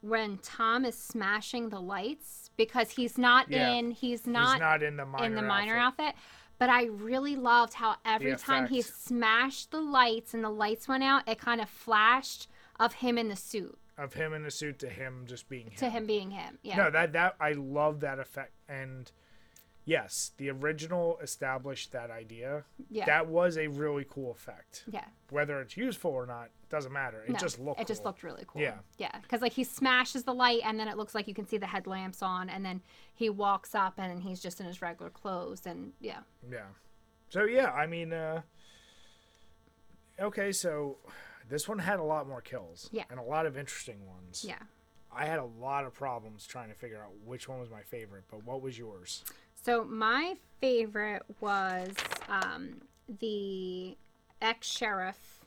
when 0.01 0.39
Tom 0.39 0.85
is 0.85 0.97
smashing 0.99 1.69
the 1.69 1.81
lights 1.81 2.51
because 2.57 2.91
he's 2.91 3.17
not 3.19 3.51
Yeah. 3.51 3.71
in 3.73 3.91
he's 3.91 4.21
he's 4.21 4.27
not 4.27 4.59
not 4.61 4.83
in 4.83 4.97
the 4.97 5.05
miner 5.07 5.25
in 5.27 5.35
the 5.35 5.43
miner 5.43 5.77
outfit. 5.77 6.07
outfit. 6.09 6.21
But 6.63 6.71
I 6.71 6.85
really 6.85 7.35
loved 7.35 7.75
how 7.75 7.97
every 8.05 8.37
time 8.37 8.69
he 8.69 8.83
smashed 8.83 9.73
the 9.73 9.81
lights 9.81 10.33
and 10.33 10.45
the 10.45 10.49
lights 10.49 10.87
went 10.87 11.03
out, 11.03 11.29
it 11.29 11.41
kind 11.41 11.61
of 11.61 11.69
flashed 11.69 12.47
of 12.79 12.93
him 12.93 13.19
in 13.19 13.29
the 13.29 13.35
suit 13.35 13.77
of 13.99 14.15
him 14.15 14.33
in 14.33 14.45
the 14.45 14.51
suit 14.53 14.79
to 14.79 14.89
him 14.89 15.25
just 15.27 15.49
being 15.49 15.67
him. 15.67 15.77
to 15.79 15.91
him 15.91 16.07
being 16.07 16.31
him. 16.31 16.61
Yeah. 16.63 16.77
No, 16.77 16.91
that 16.93 17.15
that 17.15 17.35
I 17.41 17.55
love 17.55 17.99
that 18.03 18.21
effect 18.21 18.53
and 18.69 19.11
yes, 19.85 20.33
the 20.37 20.51
original 20.51 21.19
established 21.23 21.93
that 21.93 22.11
idea. 22.11 22.65
yeah. 22.91 23.05
That 23.07 23.27
was 23.29 23.57
a 23.59 23.67
really 23.69 24.07
cool 24.09 24.31
effect. 24.31 24.85
yeah. 24.91 25.05
Whether 25.31 25.61
it's 25.61 25.77
useful 25.77 26.11
or 26.11 26.27
not 26.27 26.51
doesn't 26.69 26.93
matter. 26.93 27.23
It 27.23 27.31
No, 27.31 27.39
just 27.39 27.59
looked 27.59 27.81
It 27.81 27.87
just 27.87 28.05
looked 28.05 28.23
really 28.23 28.45
cool. 28.47 28.63
Yeah. 28.63 28.77
Yeah. 28.99 29.19
Because 29.21 29.41
like 29.43 29.53
he 29.53 29.65
smashes 29.65 30.25
the 30.25 30.33
light 30.35 30.61
and 30.65 30.79
then 30.79 30.89
it 30.89 30.97
looks 30.97 31.15
like 31.15 31.27
you 31.29 31.35
can 31.35 31.47
see 31.47 31.59
the 31.59 31.67
headlamps 31.67 32.23
on 32.23 32.49
and 32.49 32.65
then 32.65 32.81
he 33.15 33.29
walks 33.29 33.75
up 33.75 33.95
and 33.99 34.23
he's 34.23 34.41
just 34.41 34.61
in 34.61 34.67
his 34.67 34.81
regular 34.81 35.11
clothes 35.11 35.67
and 35.67 35.93
yeah. 36.01 36.21
Yeah. 36.51 36.67
So 37.29 37.45
yeah, 37.45 37.71
I 37.73 37.87
mean 37.87 38.13
uh 38.13 38.43
Okay, 40.21 40.53
so 40.53 40.99
this 41.49 41.69
one 41.69 41.79
had 41.79 41.99
a 41.99 42.03
lot 42.05 42.29
more 42.29 42.41
kills 42.41 42.89
Yeah. 42.93 43.05
and 43.11 43.19
a 43.19 43.23
lot 43.23 43.47
of 43.47 43.57
interesting 43.57 44.07
ones. 44.07 44.45
Yeah. 44.47 44.59
I 45.15 45.27
had 45.27 45.39
a 45.41 45.45
lot 45.45 45.85
of 45.85 45.93
problems 45.93 46.47
trying 46.47 46.69
to 46.69 46.75
figure 46.75 47.03
out 47.03 47.11
which 47.25 47.49
one 47.49 47.61
was 47.61 47.69
my 47.71 47.83
favorite, 47.83 48.25
but 48.31 48.45
what 48.45 48.63
was 48.63 48.79
yours? 48.79 49.25
So 49.63 49.85
my 49.85 50.35
favorite 50.61 51.23
was 51.41 51.91
um, 52.29 52.83
the 53.21 53.97
ex 54.41 54.67
sheriff, 54.67 55.41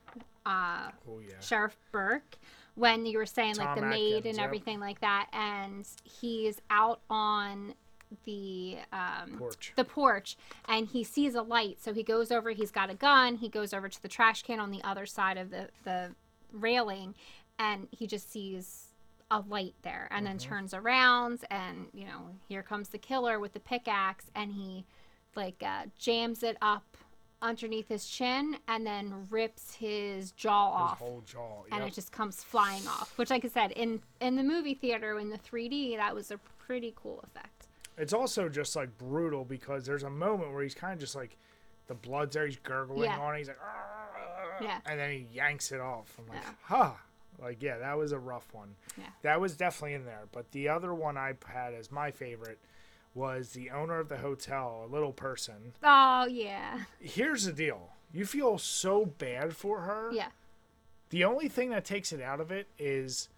uh, 0.45 0.89
Oh 1.07 1.19
yeah. 1.19 1.39
Sheriff 1.41 1.75
Burke, 1.91 2.37
when 2.75 3.05
you 3.05 3.17
were 3.17 3.25
saying 3.25 3.55
like 3.55 3.67
Tom 3.67 3.81
the 3.81 3.85
maid 3.87 4.25
and 4.25 4.37
yep. 4.37 4.45
everything 4.45 4.79
like 4.79 5.01
that, 5.01 5.27
and 5.33 5.85
he's 6.03 6.61
out 6.69 7.01
on 7.09 7.73
the 8.25 8.77
um, 8.93 9.37
Porch. 9.37 9.73
the 9.75 9.83
porch 9.83 10.37
and 10.69 10.87
he 10.87 11.03
sees 11.03 11.33
a 11.35 11.41
light 11.41 11.77
so 11.81 11.91
he 11.91 12.03
goes 12.03 12.31
over 12.31 12.51
he's 12.51 12.71
got 12.71 12.89
a 12.89 12.93
gun 12.93 13.35
he 13.35 13.49
goes 13.49 13.73
over 13.73 13.89
to 13.89 14.01
the 14.01 14.07
trash 14.07 14.43
can 14.43 14.59
on 14.59 14.71
the 14.71 14.81
other 14.83 15.05
side 15.07 15.37
of 15.37 15.49
the 15.49 15.67
the 15.83 16.11
railing 16.53 17.15
and 17.57 17.87
he 17.91 18.05
just 18.05 18.31
sees 18.31 18.84
a 19.35 19.43
light 19.49 19.75
there 19.81 20.07
and 20.11 20.25
then 20.25 20.37
turns 20.37 20.73
around 20.73 21.39
and 21.51 21.87
you 21.93 22.05
know 22.05 22.21
here 22.47 22.63
comes 22.63 22.89
the 22.89 22.97
killer 22.97 23.39
with 23.39 23.51
the 23.53 23.59
pickaxe 23.59 24.25
and 24.35 24.53
he 24.53 24.85
like 25.35 25.61
uh, 25.65 25.83
jams 25.97 26.41
it 26.43 26.55
up 26.61 26.85
underneath 27.41 27.89
his 27.89 28.05
chin 28.07 28.55
and 28.69 28.87
then 28.87 29.27
rips 29.29 29.75
his 29.75 30.31
jaw 30.31 30.71
His 30.71 30.91
off 30.93 30.99
whole 30.99 31.21
jaw. 31.25 31.63
and 31.71 31.83
it 31.83 31.93
just 31.93 32.11
comes 32.11 32.41
flying 32.43 32.87
off 32.87 33.11
which 33.17 33.29
like 33.29 33.43
i 33.43 33.49
said 33.49 33.71
in 33.71 34.01
in 34.21 34.35
the 34.37 34.43
movie 34.43 34.73
theater 34.73 35.19
in 35.19 35.29
the 35.29 35.37
3d 35.39 35.97
that 35.97 36.15
was 36.15 36.31
a 36.31 36.37
pretty 36.57 36.93
cool 36.95 37.19
effect 37.23 37.67
It's 37.97 38.13
also 38.13 38.47
just 38.49 38.75
like 38.75 38.97
brutal 38.97 39.43
because 39.43 39.85
there's 39.85 40.03
a 40.03 40.09
moment 40.09 40.53
where 40.53 40.63
he's 40.63 40.73
kind 40.75 40.93
of 40.93 40.99
just 40.99 41.15
like 41.15 41.37
the 41.87 41.93
blood's 41.93 42.33
there, 42.35 42.47
he's 42.47 42.57
gurgling 42.57 43.03
Yeah. 43.03 43.19
on 43.19 43.35
it, 43.35 43.39
he's 43.39 43.47
like, 43.47 43.59
Yeah. 44.59 44.79
and 44.87 44.99
then 44.99 45.11
he 45.11 45.27
yanks 45.31 45.71
it 45.71 45.79
off. 45.79 46.11
I'm 46.17 46.27
like, 46.27 46.41
Yeah. 46.43 46.51
huh. 46.63 46.91
Like, 47.41 47.61
yeah, 47.61 47.77
that 47.79 47.97
was 47.97 48.11
a 48.11 48.19
rough 48.19 48.47
one. 48.53 48.75
Yeah. 48.97 49.05
That 49.23 49.41
was 49.41 49.55
definitely 49.55 49.93
in 49.95 50.05
there. 50.05 50.23
But 50.31 50.51
the 50.51 50.69
other 50.69 50.93
one 50.93 51.17
I 51.17 51.33
had 51.47 51.73
as 51.73 51.91
my 51.91 52.11
favorite 52.11 52.59
was 53.13 53.49
the 53.51 53.69
owner 53.71 53.99
of 53.99 54.09
the 54.09 54.17
hotel, 54.17 54.85
a 54.87 54.91
little 54.91 55.13
person. 55.13 55.73
oh 55.83 56.25
yeah 56.25 56.79
Here's 56.99 57.45
the 57.45 57.53
deal 57.53 57.89
you 58.13 58.25
feel 58.25 58.57
so 58.57 59.05
bad 59.05 59.55
for 59.55 59.81
her. 59.81 60.09
yeah 60.13 60.29
The 61.09 61.23
only 61.23 61.47
thing 61.49 61.69
that 61.69 61.85
takes 61.85 62.11
it 62.11 62.21
out 62.21 62.39
of 62.41 62.51
it 62.51 62.67
is, 62.79 63.29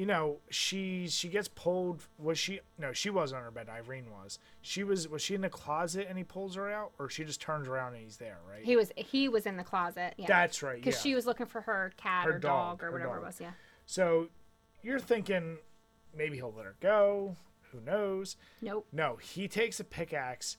you 0.00 0.06
know, 0.06 0.38
she 0.48 1.08
she 1.10 1.28
gets 1.28 1.46
pulled. 1.46 2.06
Was 2.18 2.38
she? 2.38 2.60
No, 2.78 2.90
she 2.94 3.10
was 3.10 3.34
on 3.34 3.42
her 3.42 3.50
bed. 3.50 3.68
Irene 3.68 4.06
was. 4.10 4.38
She 4.62 4.82
was. 4.82 5.06
Was 5.08 5.20
she 5.20 5.34
in 5.34 5.42
the 5.42 5.50
closet 5.50 6.06
and 6.08 6.16
he 6.16 6.24
pulls 6.24 6.54
her 6.54 6.70
out, 6.72 6.92
or 6.98 7.10
she 7.10 7.22
just 7.22 7.38
turns 7.42 7.68
around 7.68 7.92
and 7.92 8.02
he's 8.02 8.16
there? 8.16 8.38
Right. 8.50 8.64
He 8.64 8.76
was 8.76 8.92
he 8.96 9.28
was 9.28 9.44
in 9.44 9.58
the 9.58 9.62
closet. 9.62 10.14
Yeah. 10.16 10.24
That's 10.26 10.62
right. 10.62 10.78
Yeah. 10.78 10.84
Because 10.86 11.02
she 11.02 11.14
was 11.14 11.26
looking 11.26 11.44
for 11.44 11.60
her 11.60 11.92
cat 11.98 12.24
Her 12.24 12.36
or 12.36 12.38
dog, 12.38 12.78
dog, 12.78 12.82
or 12.88 12.92
whatever 12.92 13.16
dog. 13.16 13.22
it 13.24 13.26
was. 13.26 13.40
Yeah. 13.42 13.50
So 13.84 14.28
you're 14.80 14.98
thinking 15.00 15.58
maybe 16.16 16.36
he'll 16.36 16.54
let 16.56 16.64
her 16.64 16.76
go. 16.80 17.36
Who 17.70 17.80
knows? 17.82 18.38
Nope. 18.62 18.86
No, 18.92 19.16
he 19.16 19.48
takes 19.48 19.80
a 19.80 19.84
pickaxe, 19.84 20.56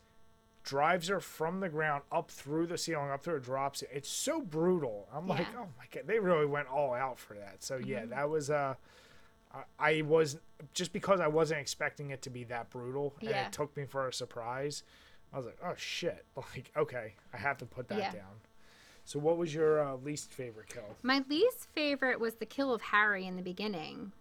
drives 0.63 1.07
her 1.07 1.19
from 1.19 1.61
the 1.61 1.69
ground 1.69 2.03
up 2.11 2.29
through 2.29 2.67
the 2.67 2.77
ceiling, 2.77 3.09
up 3.09 3.23
through 3.23 3.33
her 3.33 3.39
drops 3.39 3.81
it. 3.81 3.89
It's 3.91 4.07
so 4.07 4.39
brutal. 4.39 5.07
I'm 5.11 5.27
like, 5.27 5.39
Yeah. 5.39 5.45
Mm-hmm. 5.45 5.57
oh 5.61 5.67
my 5.79 5.85
god, 5.91 6.03
they 6.05 6.19
really 6.19 6.45
went 6.45 6.67
all 6.67 6.93
out 6.93 7.17
for 7.17 7.33
that. 7.33 7.63
So 7.63 7.77
yeah, 7.83 8.05
that 8.05 8.29
was 8.29 8.51
uh 8.51 8.75
I- 9.53 9.63
I 9.97 10.01
was 10.03 10.39
just 10.73 10.93
because 10.93 11.19
I 11.19 11.27
wasn't 11.27 11.59
expecting 11.61 12.11
it 12.11 12.21
to 12.23 12.29
be 12.29 12.43
that 12.45 12.69
brutal, 12.69 13.15
and 13.21 13.29
Yeah. 13.29 13.47
it 13.47 13.53
took 13.53 13.75
me 13.75 13.85
for 13.85 14.07
a 14.07 14.13
surprise. 14.13 14.83
I 15.33 15.37
was 15.37 15.45
like, 15.45 15.57
"Oh 15.63 15.75
shit!" 15.75 16.25
Like, 16.35 16.71
okay, 16.75 17.15
I 17.33 17.37
have 17.37 17.57
to 17.59 17.65
put 17.65 17.87
that 17.89 17.97
Yeah. 17.99 18.11
down. 18.11 18.41
So, 19.03 19.19
what 19.19 19.37
was 19.37 19.53
your 19.53 19.83
uh, 19.83 19.95
least 19.95 20.31
favorite 20.31 20.69
kill? 20.69 20.95
My 21.03 21.23
least 21.27 21.67
favorite 21.73 22.19
was 22.19 22.35
the 22.35 22.45
kill 22.45 22.73
of 22.73 22.81
Harry 22.81 23.25
in 23.25 23.35
the 23.35 23.41
beginning. 23.41 24.11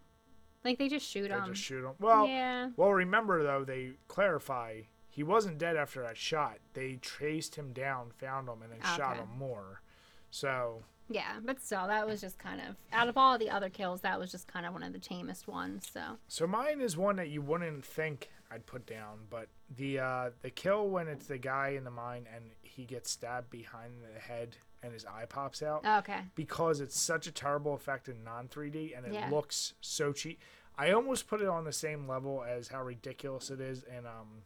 Like 0.64 0.78
they 0.78 0.88
just 0.88 1.06
shoot 1.08 1.28
They 1.28 1.34
him. 1.34 1.46
just 1.46 1.62
shoot 1.62 1.84
him. 1.84 1.94
Well, 1.98 2.26
yeah. 2.26 2.70
well, 2.76 2.92
remember 2.92 3.42
though, 3.42 3.64
they 3.64 3.94
clarify 4.08 4.82
he 5.08 5.22
wasn't 5.22 5.58
dead 5.58 5.76
after 5.76 6.02
that 6.02 6.16
shot. 6.16 6.58
They 6.74 6.96
traced 6.96 7.54
him 7.56 7.72
down, 7.72 8.10
found 8.12 8.48
him, 8.48 8.62
and 8.62 8.72
then 8.72 8.80
shot 8.96 9.16
him 9.16 9.28
more. 9.36 9.82
So 10.30 10.84
Yeah, 11.12 11.40
but 11.44 11.60
still, 11.60 11.88
that 11.88 12.06
was 12.06 12.20
just 12.20 12.38
kind 12.38 12.60
of 12.60 12.76
out 12.92 13.08
of 13.08 13.16
all 13.18 13.36
the 13.36 13.50
other 13.50 13.68
kills, 13.68 14.00
that 14.02 14.18
was 14.18 14.30
just 14.30 14.46
kind 14.46 14.64
of 14.64 14.72
one 14.72 14.84
of 14.84 14.92
the 14.92 14.98
tamest 15.00 15.48
ones. 15.48 15.88
So 15.92 16.18
So 16.28 16.46
mine 16.46 16.80
is 16.80 16.96
one 16.96 17.16
that 17.16 17.28
you 17.28 17.42
wouldn't 17.42 17.84
think 17.84 18.30
I'd 18.50 18.64
put 18.64 18.86
down, 18.86 19.18
but 19.28 19.48
the 19.76 19.98
uh, 19.98 20.30
the 20.42 20.50
kill 20.50 20.88
when 20.88 21.08
it's 21.08 21.26
the 21.26 21.38
guy 21.38 21.70
in 21.70 21.84
the 21.84 21.90
mine 21.90 22.26
and 22.34 22.44
he 22.62 22.84
gets 22.84 23.10
stabbed 23.10 23.50
behind 23.50 23.92
the 24.14 24.20
head 24.20 24.56
and 24.82 24.92
his 24.92 25.04
eye 25.04 25.26
pops 25.28 25.62
out 25.62 25.84
okay, 25.84 26.20
because 26.36 26.80
it's 26.80 26.98
such 26.98 27.26
a 27.26 27.32
terrible 27.32 27.74
effect 27.74 28.08
in 28.08 28.22
non 28.24 28.48
3D 28.48 28.96
and 28.96 29.04
it 29.04 29.12
Yeah. 29.12 29.28
looks 29.30 29.74
so 29.80 30.12
cheap. 30.12 30.40
I 30.78 30.92
almost 30.92 31.26
put 31.28 31.40
it 31.42 31.48
on 31.48 31.64
the 31.64 31.72
same 31.72 32.08
level 32.08 32.42
as 32.42 32.68
how 32.68 32.82
ridiculous 32.82 33.50
it 33.50 33.60
is 33.60 33.82
in 33.82 34.06
um, 34.06 34.44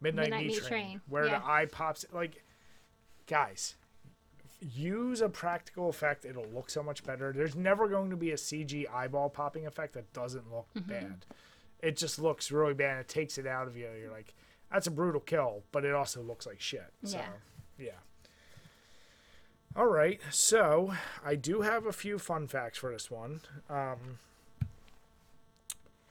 Midnight, 0.00 0.24
Midnight 0.30 0.40
Meat 0.46 0.48
Meat 0.48 0.58
Train, 0.58 0.68
Train, 0.68 1.00
where 1.08 1.26
yeah. 1.26 1.38
the 1.38 1.46
eye 1.46 1.66
pops. 1.66 2.04
Like, 2.12 2.42
guys, 3.26 3.74
use 4.72 5.20
a 5.20 5.28
practical 5.28 5.88
effect; 5.88 6.24
it'll 6.24 6.46
look 6.54 6.70
so 6.70 6.82
much 6.82 7.04
better. 7.04 7.32
There's 7.32 7.54
never 7.56 7.88
going 7.88 8.10
to 8.10 8.16
be 8.16 8.30
a 8.30 8.36
CG 8.36 8.84
eyeball 8.92 9.30
popping 9.30 9.66
effect 9.66 9.94
that 9.94 10.12
doesn't 10.12 10.52
look 10.52 10.66
Mm-hmm. 10.76 10.88
bad. 10.90 11.26
It 11.82 11.96
just 11.96 12.18
looks 12.18 12.50
really 12.50 12.72
bad. 12.74 13.00
It 13.00 13.08
takes 13.08 13.36
it 13.38 13.46
out 13.46 13.66
of 13.66 13.76
you. 13.76 13.88
You're 14.00 14.10
like, 14.10 14.32
that's 14.72 14.86
a 14.86 14.90
brutal 14.90 15.20
kill, 15.20 15.62
but 15.70 15.84
it 15.84 15.92
also 15.94 16.22
looks 16.22 16.46
like 16.46 16.60
shit. 16.60 16.90
So, 17.04 17.18
Yeah. 17.18 17.26
yeah. 17.86 17.90
All 19.76 19.86
right, 19.88 20.20
so 20.30 20.94
I 21.24 21.34
do 21.34 21.60
have 21.62 21.84
a 21.84 21.92
few 21.92 22.18
fun 22.18 22.46
facts 22.46 22.78
for 22.78 22.90
this 22.92 23.10
one. 23.10 23.40
Um, 23.68 24.18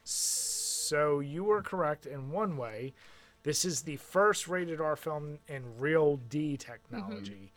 so 0.03 1.19
you 1.21 1.43
were 1.45 1.61
correct 1.61 2.05
in 2.05 2.29
one 2.31 2.57
way. 2.57 2.93
This 3.43 3.65
is 3.65 3.81
the 3.81 3.97
first 3.97 4.47
rated 4.47 4.79
R 4.79 4.95
film 4.95 5.39
in 5.47 5.63
RealD 5.79 6.59
technology. 6.59 7.51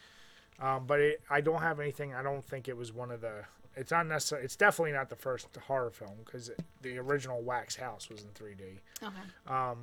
Um, 0.61 0.87
but 0.87 1.01
it, 1.01 1.23
I 1.29 1.41
don't 1.41 1.61
have 1.61 1.81
anything. 1.81 2.15
I 2.15 2.23
don't 2.23 2.45
think 2.45 2.69
it 2.69 2.77
was 2.77 2.93
one 2.93 3.11
of 3.11 3.21
the. 3.21 3.45
It's 3.77 3.91
not 3.91 4.07
necessarily. 4.07 4.45
It's 4.45 4.57
definitely 4.57 4.93
not 4.93 5.11
the 5.11 5.17
first 5.17 5.49
horror 5.67 5.91
film 5.91 6.15
because 6.25 6.51
the 6.81 6.99
original 6.99 7.43
Wax 7.43 7.77
House 7.77 8.09
was 8.09 8.23
in 8.23 8.29
3D 8.31 8.79
okay, 9.03 9.75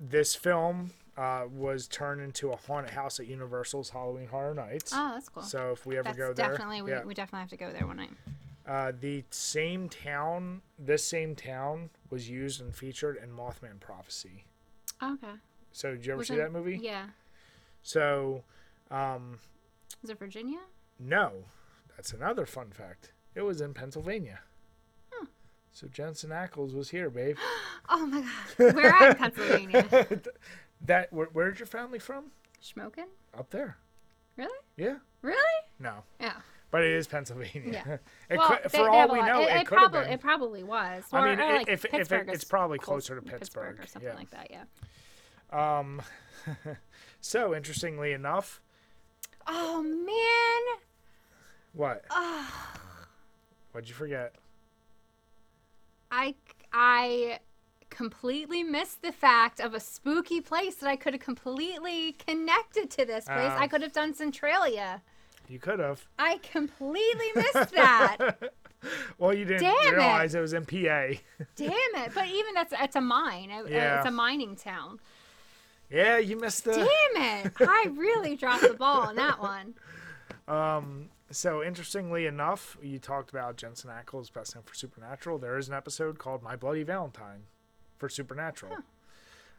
this 0.00 0.34
film 0.34 0.90
uh, 1.16 1.44
was 1.52 1.86
turned 1.86 2.20
into 2.20 2.50
a 2.50 2.56
haunted 2.56 2.92
house 2.92 3.20
at 3.20 3.26
Universal's 3.26 3.90
Halloween 3.90 4.26
Horror 4.28 4.54
Nights. 4.54 4.92
oh, 4.94 5.10
that's 5.14 5.28
cool. 5.28 5.42
So 5.42 5.72
if 5.72 5.86
we 5.86 5.96
ever 5.96 6.04
that's 6.04 6.18
go 6.18 6.32
there, 6.32 6.50
definitely 6.50 6.82
we, 6.82 6.90
yeah. 6.90 7.04
we 7.04 7.14
definitely 7.14 7.40
have 7.40 7.50
to 7.50 7.56
go 7.56 7.72
there 7.72 7.86
one 7.86 7.96
night. 7.98 8.10
uh, 8.66 8.92
the 9.00 9.24
same 9.30 9.88
town, 9.88 10.62
this 10.78 11.06
same 11.06 11.34
town 11.36 11.90
was 12.10 12.28
used 12.28 12.60
and 12.60 12.74
featured 12.74 13.18
in 13.22 13.30
Mothman 13.30 13.78
Prophecy. 13.80 14.44
Okay, 15.02 15.34
So 15.72 15.92
did 15.92 16.06
you 16.06 16.12
ever 16.14 16.24
see 16.24 16.34
it- 16.34 16.38
that 16.38 16.52
movie? 16.52 16.78
Yeah, 16.82 17.06
So 17.82 18.42
um, 18.90 19.38
is 20.02 20.10
it 20.10 20.18
Virginia? 20.18 20.58
no, 20.98 21.32
that's 21.96 22.12
another 22.12 22.46
fun 22.46 22.70
fact. 22.70 23.12
It 23.34 23.42
was 23.42 23.60
in 23.60 23.74
Pennsylvania. 23.74 24.40
So 25.74 25.86
Jensen 25.88 26.28
Ackles 26.30 26.74
was 26.74 26.90
here, 26.90 27.08
babe. 27.10 27.36
Oh 27.88 28.06
my 28.06 28.20
God, 28.58 28.74
we're 28.76 28.86
at 28.86 29.18
Pennsylvania. 29.18 30.06
that 30.86 31.12
where, 31.12 31.28
where's 31.32 31.58
your 31.58 31.66
family 31.66 31.98
from? 31.98 32.26
Smoking? 32.60 33.06
Up 33.36 33.50
there. 33.50 33.76
Really? 34.36 34.56
Yeah. 34.76 34.96
Really? 35.20 35.36
No, 35.80 36.04
Yeah. 36.20 36.34
but 36.70 36.82
it 36.82 36.92
is 36.92 37.06
Pennsylvania. 37.08 37.82
Yeah. 37.86 37.96
it 38.30 38.38
well, 38.38 38.48
could, 38.48 38.58
they- 38.64 38.68
for 38.68 38.84
they 38.84 38.88
all 38.88 39.08
we 39.12 39.18
lot- 39.18 39.26
know, 39.28 39.40
it, 39.42 39.48
it, 39.48 39.56
it 39.62 39.66
could 39.66 39.78
have 39.78 39.90
probably 39.90 40.00
been. 40.04 40.12
it 40.12 40.20
probably 40.20 40.62
was. 40.62 41.04
I 41.12 41.28
mean, 41.30 41.40
or, 41.40 41.42
i- 41.42 41.56
like 41.58 41.68
if 41.68 41.84
if 41.86 42.12
it- 42.12 42.28
it's 42.28 42.44
probably 42.44 42.78
close- 42.78 43.08
closer 43.08 43.20
to 43.20 43.22
Pittsburgh, 43.22 43.80
or 43.80 43.86
something 43.86 44.10
yeah. 44.10 44.16
like 44.16 44.30
that. 44.30 44.50
Yeah. 44.50 45.78
Um, 45.78 46.02
so 47.20 47.54
interestingly 47.54 48.12
enough, 48.12 48.60
Oh 49.46 49.82
man. 49.82 50.78
what? 51.72 52.04
What'd 53.72 53.88
you 53.88 53.94
forget? 53.94 54.34
I 56.10 56.34
I 56.72 57.38
completely 57.90 58.62
missed 58.62 59.02
the 59.02 59.12
fact 59.12 59.60
of 59.60 59.74
a 59.74 59.80
spooky 59.80 60.40
place 60.40 60.76
that 60.76 60.88
I 60.88 60.96
could 60.96 61.12
have 61.14 61.22
completely 61.22 62.12
connected 62.26 62.90
to 62.92 63.04
this 63.04 63.24
place. 63.26 63.50
Um, 63.52 63.58
I 63.62 63.68
could 63.68 63.82
have 63.82 63.92
done 63.92 64.14
Centralia. 64.14 65.02
You 65.48 65.58
could 65.58 65.78
have. 65.78 66.06
I 66.18 66.38
completely 66.38 67.28
missed 67.34 67.72
that. 67.72 68.38
Well, 69.16 69.32
you 69.32 69.44
didn't 69.44 69.62
Damn 69.62 69.94
it. 69.94 69.96
realize 69.96 70.34
it. 70.34 70.40
was 70.40 70.54
in 70.54 70.66
PA. 70.66 70.74
Damn 71.54 71.70
it! 71.70 72.10
But 72.12 72.26
even 72.26 72.52
that's 72.52 72.74
it's 72.76 72.96
a 72.96 73.00
mine. 73.00 73.48
It- 73.48 73.70
Yeah. 73.70 73.98
It's 73.98 74.08
a 74.08 74.10
mining 74.10 74.56
town. 74.56 74.98
Yeah, 75.92 76.18
you 76.18 76.36
missed 76.36 76.64
the. 76.64 76.72
Damn 76.72 77.46
it! 77.46 77.52
I 77.60 77.88
really 77.94 78.36
dropped 78.36 78.62
the 78.62 78.74
ball 78.74 79.02
on 79.02 79.16
that 79.16 79.40
one. 79.40 79.74
Um, 80.48 81.10
so 81.30 81.62
interestingly 81.62 82.26
enough, 82.26 82.76
you 82.82 82.98
talked 82.98 83.30
about 83.30 83.56
Jensen 83.56 83.90
Ackles 83.90 84.30
best 84.32 84.54
known 84.56 84.64
for 84.64 84.74
Supernatural. 84.74 85.38
There 85.38 85.56
is 85.56 85.68
an 85.68 85.74
episode 85.74 86.18
called 86.18 86.42
My 86.42 86.56
Bloody 86.56 86.82
Valentine 86.82 87.44
for 87.96 88.08
Supernatural. 88.08 88.78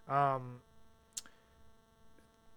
Um, 0.10 0.60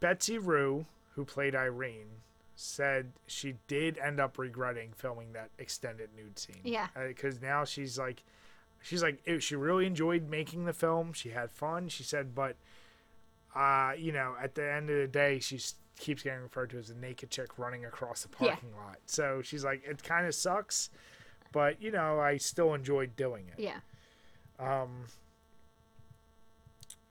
Betsy 0.00 0.38
Rue, 0.38 0.86
who 1.14 1.24
played 1.24 1.54
Irene, 1.54 2.22
said 2.56 3.12
she 3.26 3.54
did 3.68 3.96
end 3.98 4.18
up 4.18 4.38
regretting 4.38 4.92
filming 4.96 5.32
that 5.34 5.50
extended 5.58 6.10
nude 6.16 6.38
scene. 6.38 6.60
Yeah. 6.64 6.88
because 7.06 7.40
now 7.40 7.64
she's 7.64 7.98
like, 7.98 8.22
she's 8.82 9.02
like, 9.02 9.20
she 9.38 9.56
really 9.56 9.86
enjoyed 9.86 10.28
making 10.28 10.64
the 10.64 10.72
film. 10.72 11.12
She 11.12 11.30
had 11.30 11.52
fun. 11.52 11.88
She 11.88 12.02
said, 12.02 12.34
but 12.34 12.56
uh, 13.56 13.92
you 13.96 14.12
know, 14.12 14.34
at 14.42 14.54
the 14.54 14.70
end 14.70 14.90
of 14.90 14.96
the 14.98 15.06
day, 15.08 15.38
she 15.38 15.58
keeps 15.98 16.22
getting 16.22 16.42
referred 16.42 16.68
to 16.70 16.78
as 16.78 16.90
a 16.90 16.94
naked 16.94 17.30
chick 17.30 17.58
running 17.58 17.84
across 17.86 18.22
the 18.22 18.28
Yeah. 18.44 18.50
parking 18.50 18.76
lot. 18.76 18.98
So 19.06 19.40
she's 19.42 19.64
like, 19.64 19.82
it 19.84 20.02
kind 20.02 20.26
of 20.26 20.34
sucks, 20.34 20.90
but 21.52 21.80
you 21.80 21.90
know, 21.90 22.20
I 22.20 22.36
still 22.36 22.74
enjoyed 22.74 23.16
doing 23.16 23.46
it. 23.56 23.58
Yeah. 23.58 23.78
Um, 24.58 25.06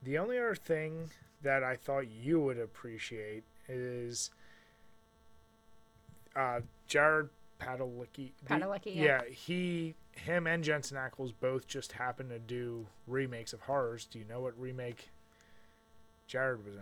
The 0.04 0.18
only 0.20 0.38
other 0.38 0.54
thing 0.56 1.10
that 1.42 1.64
I 1.64 1.76
thought 1.76 2.08
you 2.08 2.40
would 2.40 2.60
appreciate 2.60 3.44
is 3.68 4.30
uh, 6.36 6.60
Jared 6.88 7.30
Padalecki. 7.60 8.32
Padalecki, 8.46 8.96
yeah. 8.96 9.22
he, 9.30 9.96
him, 10.12 10.46
and 10.48 10.64
Jensen 10.64 10.98
Ackles 10.98 11.34
both 11.40 11.66
just 11.68 11.94
happen 11.94 12.30
to 12.30 12.38
do 12.40 12.86
remakes 13.08 13.54
of 13.54 13.62
horrors. 13.62 14.06
Do 14.06 14.20
you 14.20 14.26
know 14.26 14.42
what 14.42 14.60
remake 14.60 15.10
Jared 16.28 16.66
was 16.66 16.76
in? 16.76 16.82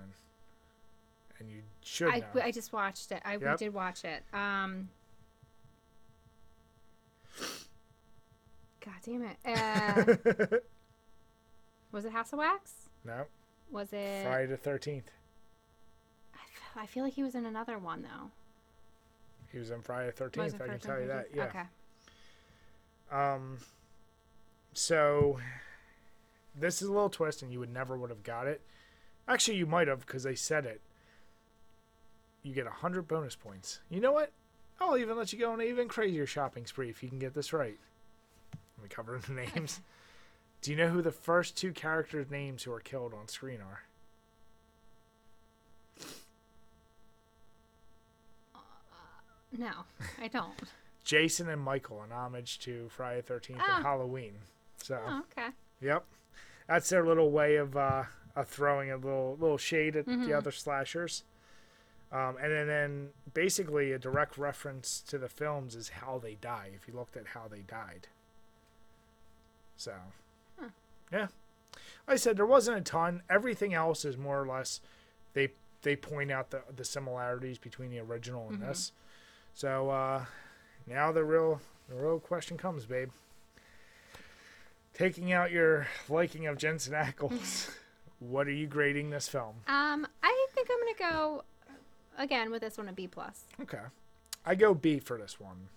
And 1.40 1.50
you 1.50 1.62
should 1.84 2.10
I, 2.10 2.20
know. 2.20 2.42
I 2.44 2.52
just 2.52 2.72
watched 2.72 3.12
it. 3.12 3.22
I 3.26 3.38
Yep. 3.38 3.58
did 3.58 3.74
watch 3.74 4.06
it. 4.06 4.24
Um. 4.34 4.90
God 8.80 8.94
damn 9.06 9.24
it. 9.24 9.38
Uh, 9.46 10.58
was 11.92 12.06
it 12.06 12.12
House 12.12 12.34
of 12.34 12.40
Wax? 12.40 12.90
no, 13.06 13.26
Was 13.72 13.92
it? 13.94 14.24
Friday 14.26 14.46
the 14.48 14.58
Thirteenth. 14.58 15.10
I 16.34 16.40
f- 16.54 16.84
I 16.84 16.86
feel 16.86 17.04
like 17.04 17.14
he 17.14 17.24
was 17.24 17.36
in 17.36 17.46
another 17.46 17.78
one 17.80 18.02
though. 18.02 18.30
He 19.52 19.58
was 19.60 19.72
in 19.72 19.82
Friday 19.82 20.08
the 20.08 20.12
Thirteenth. 20.14 20.62
I 20.62 20.68
can 20.68 20.80
tell 20.80 21.00
you 21.00 21.08
that. 21.08 21.28
Yeah. 21.34 21.44
Okay. 21.46 21.64
Um, 23.12 23.58
so 24.74 25.40
this 26.56 26.82
is 26.82 26.88
a 26.88 26.92
little 26.92 27.10
twist, 27.10 27.42
and 27.42 27.52
you 27.52 27.60
would 27.60 27.74
never 27.74 27.98
would 27.98 28.10
have 28.10 28.24
got 28.24 28.48
it. 28.48 28.62
Actually, 29.28 29.58
you 29.58 29.66
might 29.66 29.88
have 29.88 30.06
because 30.06 30.24
they 30.24 30.36
said 30.36 30.66
it. 30.66 30.82
You 32.42 32.54
get 32.54 32.68
a 32.68 32.72
hundred 32.72 33.08
bonus 33.08 33.36
points. 33.36 33.80
You 33.90 34.02
know 34.02 34.12
what? 34.12 34.32
I'll 34.82 34.98
even 34.98 35.18
let 35.18 35.32
you 35.32 35.40
go 35.40 35.52
on 35.54 35.62
an 35.62 35.68
even 35.68 35.88
crazier 35.88 36.26
shopping 36.26 36.66
spree 36.66 36.90
if 36.90 37.02
you 37.02 37.08
can 37.10 37.20
get 37.20 37.34
this 37.34 37.54
right. 37.54 37.78
Let 38.78 38.84
me 38.84 38.90
cover 38.90 39.20
the 39.26 39.32
names. 39.56 39.80
Do 40.62 40.72
you 40.72 40.78
know 40.78 40.90
who 40.90 41.02
the 41.02 41.12
first 41.12 41.56
two 41.58 41.72
characters' 41.72 42.30
names 42.30 42.64
who 42.64 42.72
are 42.74 42.80
killed 42.80 43.14
on 43.14 43.28
screen 43.28 43.60
are? 43.62 43.84
No, 49.58 49.72
I 50.22 50.28
don't. 50.28 50.54
Jason 51.04 51.50
and 51.50 51.62
Michael, 51.62 52.04
in 52.04 52.12
homage 52.12 52.60
to 52.60 52.88
Friday 52.90 53.22
the 53.22 53.28
Thirteenth 53.28 53.60
Ah. 53.62 53.78
and 53.78 53.86
Halloween. 53.86 54.34
So. 54.78 55.00
Oh, 55.06 55.22
okay. 55.38 55.50
Yep, 55.82 56.06
that's 56.68 56.90
their 56.90 57.06
little 57.06 57.30
way 57.32 57.58
of 57.58 57.76
uh, 57.76 58.04
of 58.36 58.48
throwing 58.48 58.92
a 58.92 58.98
little 58.98 59.38
little 59.40 59.58
shade 59.58 59.96
at 59.96 60.06
Mm-hmm. 60.06 60.26
the 60.26 60.34
other 60.34 60.52
slashers. 60.52 61.24
Um, 62.12 62.36
and 62.40 62.52
then, 62.52 62.68
then 62.68 63.10
basically 63.34 63.92
a 63.92 63.98
direct 63.98 64.38
reference 64.38 65.02
to 65.08 65.18
the 65.18 65.28
films 65.30 65.74
is 65.76 65.90
how 65.90 66.20
they 66.22 66.36
die. 66.36 66.70
If 66.76 66.88
you 66.88 66.94
looked 66.94 67.18
at 67.18 67.26
how 67.34 67.48
they 67.50 67.62
died, 67.62 68.08
so 69.76 69.94
yeah, 71.12 71.22
like 71.22 71.30
I 72.08 72.16
said, 72.16 72.38
there 72.38 72.46
wasn't 72.46 72.78
a 72.78 72.82
ton. 72.82 73.24
Everything 73.30 73.74
else 73.74 74.06
is 74.06 74.16
more 74.18 74.42
or 74.42 74.48
less 74.48 74.80
they 75.34 75.50
they 75.82 75.96
point 75.96 76.32
out 76.32 76.52
the 76.52 76.62
the 76.76 76.86
similarities 76.86 77.58
between 77.58 77.90
the 77.90 78.00
original 78.00 78.48
and 78.50 78.62
this. 78.62 78.92
So 79.56 79.90
uh, 79.90 80.26
now 80.88 81.12
the 81.12 81.24
real 81.24 81.62
the 81.90 81.96
real 81.96 82.20
question 82.20 82.58
comes, 82.58 82.86
babe. 82.86 83.10
taking 84.94 85.32
out 85.32 85.50
your 85.52 85.88
liking 86.10 86.46
of 86.48 86.58
Jensen 86.58 86.94
Ackles, 86.94 87.70
what 88.30 88.48
are 88.48 88.52
you 88.52 88.68
grading 88.68 89.10
this 89.10 89.28
film? 89.28 89.56
Um, 89.68 90.08
I 90.24 90.48
think 90.54 90.68
I'm 90.72 90.78
gonna 90.80 91.14
go 91.14 91.44
again 92.18 92.52
with 92.52 92.62
this 92.62 92.78
one 92.78 92.88
a 92.90 92.94
B 92.94 93.08
plus. 93.08 93.46
Okay. 93.62 93.80
I 94.46 94.56
go 94.56 94.74
B 94.74 95.00
for 95.00 95.18
this 95.18 95.40
one. 95.40 95.70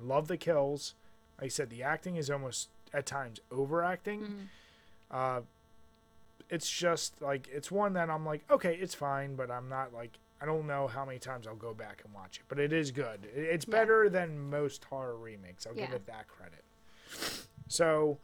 Love 0.00 0.28
the 0.28 0.36
kills. 0.36 0.94
Like 1.38 1.46
I 1.46 1.48
said, 1.48 1.70
the 1.70 1.82
acting 1.82 2.16
is 2.16 2.30
almost 2.30 2.68
at 2.92 3.06
times 3.06 3.40
overacting. 3.50 4.48
Uh, 5.10 5.42
it's 6.50 6.68
just 6.70 7.20
like 7.22 7.48
it's 7.52 7.70
one 7.70 7.92
that 7.94 8.10
I'm 8.10 8.26
like, 8.26 8.42
okay, 8.50 8.74
it's 8.80 8.94
fine, 8.94 9.36
but 9.36 9.50
I'm 9.50 9.68
not 9.68 9.92
like 9.92 10.18
I 10.40 10.44
don't 10.44 10.66
know 10.66 10.88
how 10.88 11.04
many 11.04 11.18
times 11.20 11.46
I'll 11.46 11.54
go 11.54 11.72
back 11.72 12.02
and 12.04 12.12
watch 12.12 12.38
it, 12.38 12.42
but 12.48 12.58
it 12.58 12.72
is 12.72 12.90
good. 12.90 13.24
It- 13.34 13.38
It's 13.44 13.66
Yeah. 13.66 13.72
better 13.78 14.08
than 14.08 14.50
most 14.50 14.84
horror 14.84 15.16
remakes. 15.16 15.66
I'll 15.66 15.74
give 15.74 15.92
it 15.92 16.06
that 16.06 16.26
credit. 16.26 16.64
So 17.68 18.18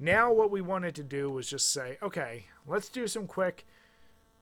now 0.00 0.32
what 0.32 0.50
we 0.50 0.60
wanted 0.62 0.94
to 0.96 1.02
do 1.02 1.30
was 1.30 1.48
just 1.48 1.72
say, 1.72 1.98
okay, 2.02 2.46
let's 2.66 2.88
do 2.88 3.06
some 3.06 3.26
quick 3.26 3.64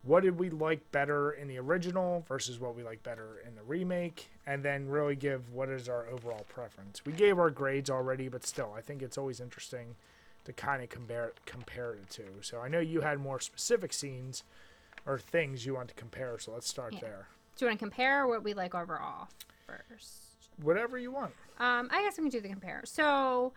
what 0.05 0.23
did 0.23 0.39
we 0.39 0.49
like 0.49 0.93
better 0.93 1.33
in 1.33 1.49
the 1.49 1.59
original 1.59 2.25
versus 2.29 2.61
what 2.61 2.77
we 2.77 2.85
like 2.85 3.03
better 3.03 3.43
in 3.47 3.57
the 3.57 3.63
remake 3.65 4.31
and 4.47 4.63
then 4.65 4.89
really 4.89 5.17
give 5.17 5.53
what 5.53 5.69
is 5.69 5.89
our 5.89 6.07
overall 6.07 6.47
preference 6.49 7.05
we 7.05 7.13
gave 7.13 7.37
our 7.37 7.51
grades 7.51 7.91
already 7.91 8.29
but 8.29 8.47
still 8.47 8.73
i 8.77 8.81
think 8.81 9.03
it's 9.03 9.19
always 9.19 9.41
interesting 9.41 9.97
to 10.45 10.53
kind 10.53 10.85
of 10.85 10.89
compare 10.89 11.33
compare 11.47 11.97
the 12.01 12.07
two 12.07 12.31
so 12.43 12.61
i 12.61 12.69
know 12.69 12.79
you 12.79 13.01
had 13.01 13.19
more 13.19 13.41
specific 13.41 13.93
scenes 13.93 14.45
or 15.05 15.19
things 15.19 15.67
you 15.67 15.75
want 15.75 15.89
to 15.89 15.95
compare 15.95 16.39
so 16.39 16.53
let's 16.53 16.69
start 16.69 16.93
Yeah. 16.95 17.01
there 17.01 17.27
Do 17.57 17.65
you 17.65 17.69
want 17.71 17.81
to 17.81 17.85
compare 17.85 18.29
what 18.29 18.45
we 18.45 18.55
like 18.55 18.77
overall 18.77 19.27
first? 19.67 20.13
whatever 20.63 20.97
you 20.97 21.11
want 21.11 21.33
Um, 21.59 21.89
I 21.91 22.03
guess 22.03 22.17
we 22.17 22.23
can 22.23 22.31
do 22.31 22.41
the 22.41 22.49
compare. 22.49 22.83
So, 22.85 23.53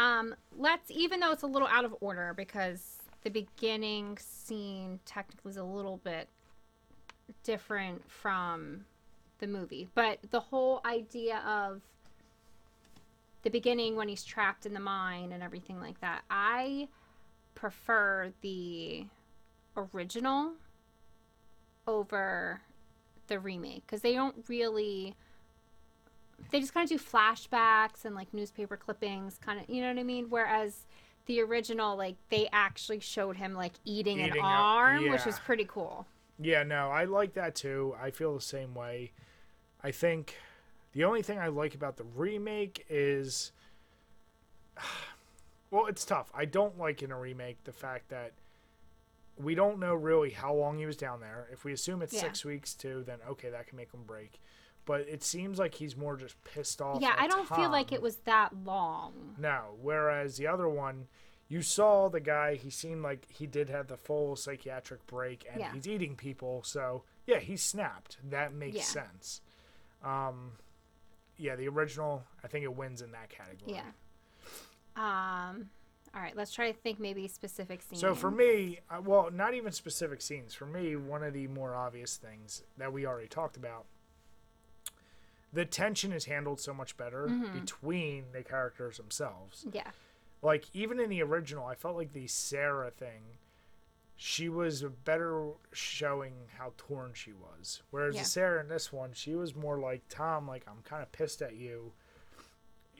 um, 0.00 0.34
let's 0.56 0.90
even 0.90 1.20
though 1.20 1.30
it's 1.30 1.42
a 1.42 1.46
little 1.46 1.68
out 1.68 1.84
of 1.84 1.94
order 2.00 2.32
because 2.34 2.96
the 3.22 3.30
beginning 3.30 4.16
scene 4.18 4.98
technically 5.04 5.50
is 5.50 5.58
a 5.58 5.64
little 5.64 5.98
bit 5.98 6.26
different 7.44 8.10
from 8.10 8.86
the 9.40 9.46
movie, 9.46 9.88
but 9.94 10.18
the 10.30 10.40
whole 10.40 10.80
idea 10.86 11.42
of 11.46 11.82
the 13.42 13.50
beginning 13.50 13.94
when 13.94 14.08
he's 14.08 14.24
trapped 14.24 14.64
in 14.64 14.72
the 14.72 14.80
mine 14.80 15.32
and 15.32 15.42
everything 15.42 15.78
like 15.78 16.00
that, 16.00 16.22
I 16.30 16.88
prefer 17.54 18.32
the 18.40 19.04
original 19.76 20.52
over 21.86 22.60
the 23.26 23.38
remake 23.38 23.82
because 23.86 24.00
they 24.00 24.14
don't 24.14 24.44
really 24.48 25.14
they 26.50 26.60
just 26.60 26.74
kind 26.74 26.84
of 26.90 26.98
do 26.98 27.02
flashbacks 27.04 28.04
and 28.04 28.14
like 28.14 28.32
newspaper 28.34 28.76
clippings 28.76 29.38
kind 29.44 29.60
of 29.60 29.68
you 29.68 29.80
know 29.80 29.88
what 29.88 29.98
i 29.98 30.02
mean 30.02 30.26
whereas 30.30 30.86
the 31.26 31.40
original 31.40 31.96
like 31.96 32.16
they 32.30 32.48
actually 32.52 32.98
showed 33.00 33.36
him 33.36 33.54
like 33.54 33.72
eating, 33.84 34.18
Eating 34.20 34.32
an 34.32 34.38
a- 34.38 34.42
arm 34.42 35.08
which 35.10 35.20
yeah. 35.20 35.26
was 35.26 35.38
pretty 35.38 35.64
cool 35.64 36.06
Yeah, 36.42 36.62
no, 36.62 36.88
I 36.90 37.04
like 37.04 37.34
that 37.34 37.54
too. 37.54 37.94
I 38.02 38.10
feel 38.10 38.34
the 38.34 38.40
same 38.40 38.74
way. 38.74 39.12
I 39.84 39.90
think 39.90 40.34
the 40.92 41.04
only 41.04 41.20
thing 41.22 41.38
I 41.38 41.48
like 41.48 41.74
about 41.74 41.98
the 41.98 42.04
remake 42.04 42.86
is 42.88 43.52
well, 45.70 45.86
it's 45.86 46.04
tough. 46.04 46.30
I 46.34 46.46
don't 46.46 46.78
like 46.78 47.02
in 47.02 47.12
a 47.12 47.18
remake 47.18 47.62
the 47.64 47.72
fact 47.72 48.08
that 48.08 48.32
we 49.36 49.54
don't 49.54 49.78
know 49.78 49.94
really 49.94 50.30
how 50.30 50.52
long 50.54 50.78
he 50.78 50.86
was 50.86 50.96
down 50.96 51.20
there. 51.20 51.46
If 51.52 51.64
we 51.64 51.72
assume 51.72 52.02
it's 52.02 52.14
Yeah. 52.14 52.22
6 52.22 52.44
weeks 52.44 52.74
too, 52.74 53.04
then 53.06 53.18
okay, 53.28 53.50
that 53.50 53.66
can 53.66 53.76
make 53.76 53.92
him 53.92 54.02
break. 54.06 54.40
But 54.90 55.02
it 55.02 55.22
seems 55.22 55.58
like 55.58 55.74
he's 55.74 55.96
more 55.96 56.16
just 56.16 56.42
pissed 56.42 56.82
off. 56.82 57.00
yeah 57.00 57.14
i 57.16 57.28
don't 57.28 57.48
feel 57.48 57.70
like 57.70 57.92
it 57.92 58.02
was 58.02 58.16
that 58.32 58.50
long 58.64 59.12
No. 59.38 59.76
Whereas 59.80 60.36
the 60.36 60.48
other 60.48 60.68
one, 60.68 61.06
you 61.48 61.62
saw 61.62 62.08
the 62.08 62.18
guy, 62.20 62.56
he 62.56 62.70
seemed 62.70 63.02
like 63.02 63.26
he 63.30 63.46
did 63.46 63.68
have 63.70 63.86
the 63.86 63.96
full 63.96 64.34
psychiatric 64.34 65.06
break 65.06 65.46
and 65.50 65.60
Yeah. 65.60 65.72
he's 65.72 65.86
eating 65.86 66.16
people. 66.16 66.62
So, 66.64 67.04
yeah, 67.26 67.38
he 67.38 67.56
snapped. 67.56 68.18
That 68.28 68.52
makes 68.52 68.76
Yeah. 68.78 68.82
sense. 69.00 69.40
Um, 70.02 70.52
yeah, 71.36 71.54
the 71.56 71.68
original, 71.68 72.24
I 72.44 72.48
think 72.48 72.64
it 72.64 72.74
wins 72.74 73.00
in 73.02 73.12
that 73.12 73.28
category. 73.30 73.72
yeah 73.74 73.90
um 74.96 75.70
all 76.14 76.20
right 76.20 76.36
let's 76.36 76.52
try 76.52 76.70
to 76.72 76.76
think 76.78 76.98
maybe 76.98 77.28
specific 77.28 77.80
scenes 77.82 78.00
So 78.00 78.14
for 78.14 78.30
me, 78.30 78.80
uh, 78.90 79.00
well, 79.04 79.30
not 79.30 79.54
even 79.54 79.70
specific 79.72 80.20
scenes. 80.20 80.52
For 80.54 80.66
me, 80.66 80.96
one 80.96 81.22
of 81.22 81.32
the 81.32 81.46
more 81.46 81.74
obvious 81.74 82.16
things 82.16 82.64
that 82.76 82.92
we 82.92 83.06
already 83.06 83.28
talked 83.28 83.56
about, 83.56 83.86
the 85.52 85.64
tension 85.64 86.12
is 86.12 86.26
handled 86.26 86.60
so 86.60 86.72
much 86.74 86.96
better 86.96 87.26
Mm-hmm. 87.28 87.58
between 87.60 88.24
the 88.32 88.42
characters 88.42 88.96
themselves. 88.98 89.66
yeah 89.72 89.90
like 90.42 90.64
even 90.72 90.98
in 91.00 91.10
the 91.10 91.22
original 91.22 91.66
i 91.66 91.74
felt 91.74 91.96
like 91.96 92.12
the 92.14 92.26
sarah 92.26 92.90
thing 92.90 93.22
she 94.16 94.48
was 94.48 94.82
better 95.04 95.50
showing 95.72 96.32
how 96.58 96.72
torn 96.78 97.10
she 97.14 97.32
was 97.32 97.82
whereas 97.90 98.14
Yeah. 98.14 98.22
the 98.22 98.28
sarah 98.28 98.60
in 98.60 98.68
this 98.68 98.92
one 98.92 99.10
she 99.12 99.34
was 99.34 99.54
more 99.54 99.78
like 99.78 100.02
tom 100.08 100.46
like 100.48 100.64
i'm 100.68 100.82
kind 100.84 101.02
of 101.02 101.10
pissed 101.12 101.42
at 101.42 101.56
you 101.56 101.92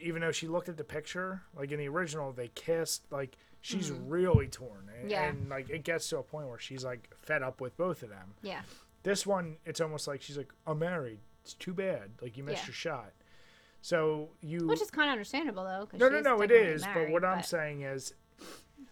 even 0.03 0.21
though 0.23 0.33
she 0.33 0.49
looked 0.49 0.69
at 0.69 0.77
the 0.77 0.85
picture 0.85 1.43
like 1.57 1.71
in 1.73 1.79
the 1.79 1.89
original 1.89 2.33
they 2.33 2.49
kissed 2.49 3.05
like 3.11 3.37
she's 3.61 3.91
really 3.91 4.47
torn 4.49 4.89
and, 4.89 5.01
Mm-hmm. 5.01 5.11
Yeah. 5.11 5.25
and 5.29 5.49
like 5.49 5.71
it 5.71 5.83
gets 5.85 6.09
to 6.11 6.19
a 6.19 6.23
point 6.23 6.49
where 6.49 6.59
she's 6.59 6.85
like 6.85 7.09
fed 7.23 7.43
up 7.43 7.61
with 7.61 7.77
both 7.77 8.03
of 8.03 8.09
them 8.11 8.35
yeah 8.43 8.61
this 9.03 9.27
one 9.27 9.57
it's 9.65 9.81
almost 9.81 10.07
like 10.09 10.21
she's 10.21 10.37
like 10.37 10.53
i'm 10.67 10.79
married 10.79 11.19
it's 11.43 11.55
too 11.55 11.73
bad. 11.75 12.11
Like 12.21 12.37
you 12.37 12.45
missed 12.45 12.63
Yeah. 12.63 12.67
your 12.69 12.75
shot. 12.75 13.13
So 13.83 14.29
you 14.43 14.67
which 14.67 14.83
is 14.83 14.91
kind 14.91 15.09
of 15.09 15.13
understandable 15.13 15.65
though 15.65 15.89
no 15.99 16.09
no 16.11 16.21
no 16.21 16.43
it 16.43 16.51
is. 16.51 16.83
is 16.83 16.87
but 16.87 16.95
married, 16.95 17.13
what 17.15 17.25
i'm 17.25 17.43
saying 17.43 17.81
is 17.81 18.13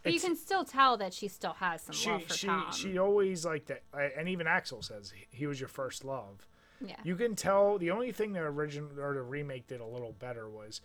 but 0.02 0.14
you 0.14 0.18
can 0.20 0.34
still 0.34 0.64
tell 0.64 0.96
that 0.96 1.12
she 1.12 1.28
still 1.28 1.52
has 1.52 1.82
some 1.82 1.94
she 1.94 2.08
love 2.10 2.24
for 2.24 2.32
she 2.34 2.46
tom. 2.46 2.72
she 2.72 2.96
always 2.98 3.44
like 3.44 3.66
that 3.66 3.82
and 4.16 4.30
even 4.30 4.46
axel 4.46 4.80
says 4.80 5.12
he- 5.30 5.46
was 5.46 5.60
your 5.60 5.68
first 5.68 6.04
love. 6.06 6.46
Yeah. 6.80 6.94
You 7.04 7.16
can 7.16 7.34
tell 7.36 7.76
the 7.76 7.90
only 7.90 8.12
thing 8.12 8.32
the 8.32 8.40
original 8.40 8.88
or 8.98 9.12
the 9.12 9.20
remake 9.20 9.66
did 9.66 9.80
a 9.80 9.86
little 9.86 10.12
better 10.12 10.48
was 10.48 10.80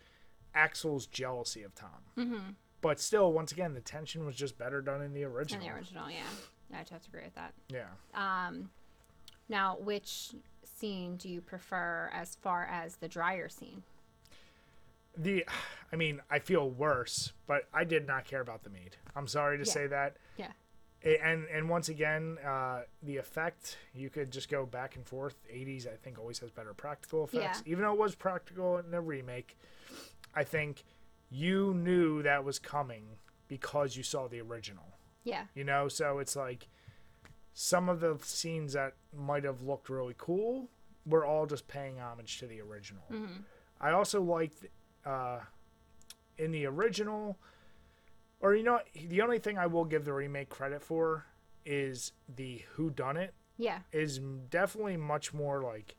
axel's 0.54 1.06
jealousy 1.08 1.64
of 1.64 1.74
tom. 1.74 1.90
Mm-hmm. 2.18 2.50
but 2.82 3.00
still 3.00 3.32
once 3.32 3.54
again 3.54 3.74
the 3.74 3.80
tension 3.82 4.26
was 4.26 4.36
just 4.36 4.58
better 4.58 4.82
done 4.82 5.02
in 5.02 5.14
the 5.14 5.22
in 5.22 5.28
original 5.28 5.66
the 5.66 5.74
original. 5.74 6.10
yeah. 6.10 6.24
I 6.74 6.78
have 6.78 6.88
to 6.90 6.96
agree 7.08 7.24
with 7.24 7.36
that. 7.36 7.54
Yeah. 7.70 7.86
Um, 8.16 8.70
now, 9.48 9.78
which 9.80 10.32
scene 10.84 11.16
do 11.16 11.30
you 11.30 11.40
prefer 11.40 12.10
as 12.14 12.36
far 12.36 12.66
as 12.66 12.98
the 12.98 13.08
dryer 13.08 13.48
scene? 13.48 13.84
the 15.16 15.46
i 15.92 15.96
mean 15.96 16.20
i 16.32 16.40
feel 16.40 16.70
worse 16.72 17.32
but 17.48 17.68
i 17.74 17.84
did 17.84 18.06
not 18.08 18.26
care 18.26 18.42
about 18.42 18.64
the 18.64 18.70
mead 18.70 18.98
i'm 19.16 19.28
sorry 19.28 19.58
to 19.60 19.64
Yeah. 19.66 19.72
say 19.72 19.88
that 19.88 20.18
Yeah. 20.38 20.52
And 21.06 21.46
and 21.54 21.70
once 21.70 21.88
again 21.90 22.38
uh, 22.46 22.82
the 23.04 23.18
effect 23.18 23.78
you 23.94 24.10
could 24.10 24.32
just 24.32 24.50
go 24.50 24.66
back 24.66 24.96
and 24.96 25.06
forth 25.06 25.36
80s 25.54 25.86
i 25.88 25.96
think 26.04 26.18
always 26.20 26.40
has 26.40 26.50
better 26.52 26.74
practical 26.74 27.24
effects 27.26 27.62
Yeah. 27.66 27.72
even 27.72 27.84
though 27.84 27.94
it 27.94 28.00
was 28.00 28.16
practical 28.16 28.78
in 28.80 28.90
the 28.92 29.00
remake 29.02 29.56
i 30.36 30.44
think 30.44 30.84
you 31.30 31.74
knew 31.76 32.24
that 32.24 32.44
was 32.44 32.58
coming 32.60 33.04
because 33.48 33.96
you 33.96 34.02
saw 34.04 34.28
the 34.28 34.42
original 34.42 34.90
Yeah. 35.24 35.44
you 35.54 35.64
know 35.64 35.88
so 35.90 36.18
it's 36.20 36.36
like 36.36 36.68
some 37.54 37.90
of 37.90 38.00
the 38.00 38.18
scenes 38.24 38.74
that 38.74 38.94
might 39.16 39.44
have 39.44 39.62
looked 39.62 39.90
really 39.90 40.16
cool 40.18 40.70
were 41.06 41.26
all 41.26 41.46
just 41.46 41.68
paying 41.68 42.00
homage 42.00 42.40
to 42.40 42.48
the 42.48 42.60
original 42.62 43.04
i 43.82 43.92
also 43.92 44.22
liked 44.22 44.66
uh, 45.06 45.40
in 46.38 46.52
the 46.52 46.66
original 46.66 47.38
or 48.40 48.56
you 48.56 48.64
know 48.64 48.80
the 49.10 49.22
only 49.22 49.40
thing 49.40 49.58
i 49.58 49.66
will 49.68 49.86
give 49.86 50.06
the 50.06 50.14
remake 50.14 50.50
credit 50.50 50.82
for 50.82 51.26
is 51.66 52.12
the 52.36 52.62
who 52.74 52.90
done 52.90 53.18
it 53.18 53.34
Yeah. 53.58 53.80
is 53.92 54.20
definitely 54.50 54.98
much 54.98 55.34
more 55.34 55.62
like 55.62 55.96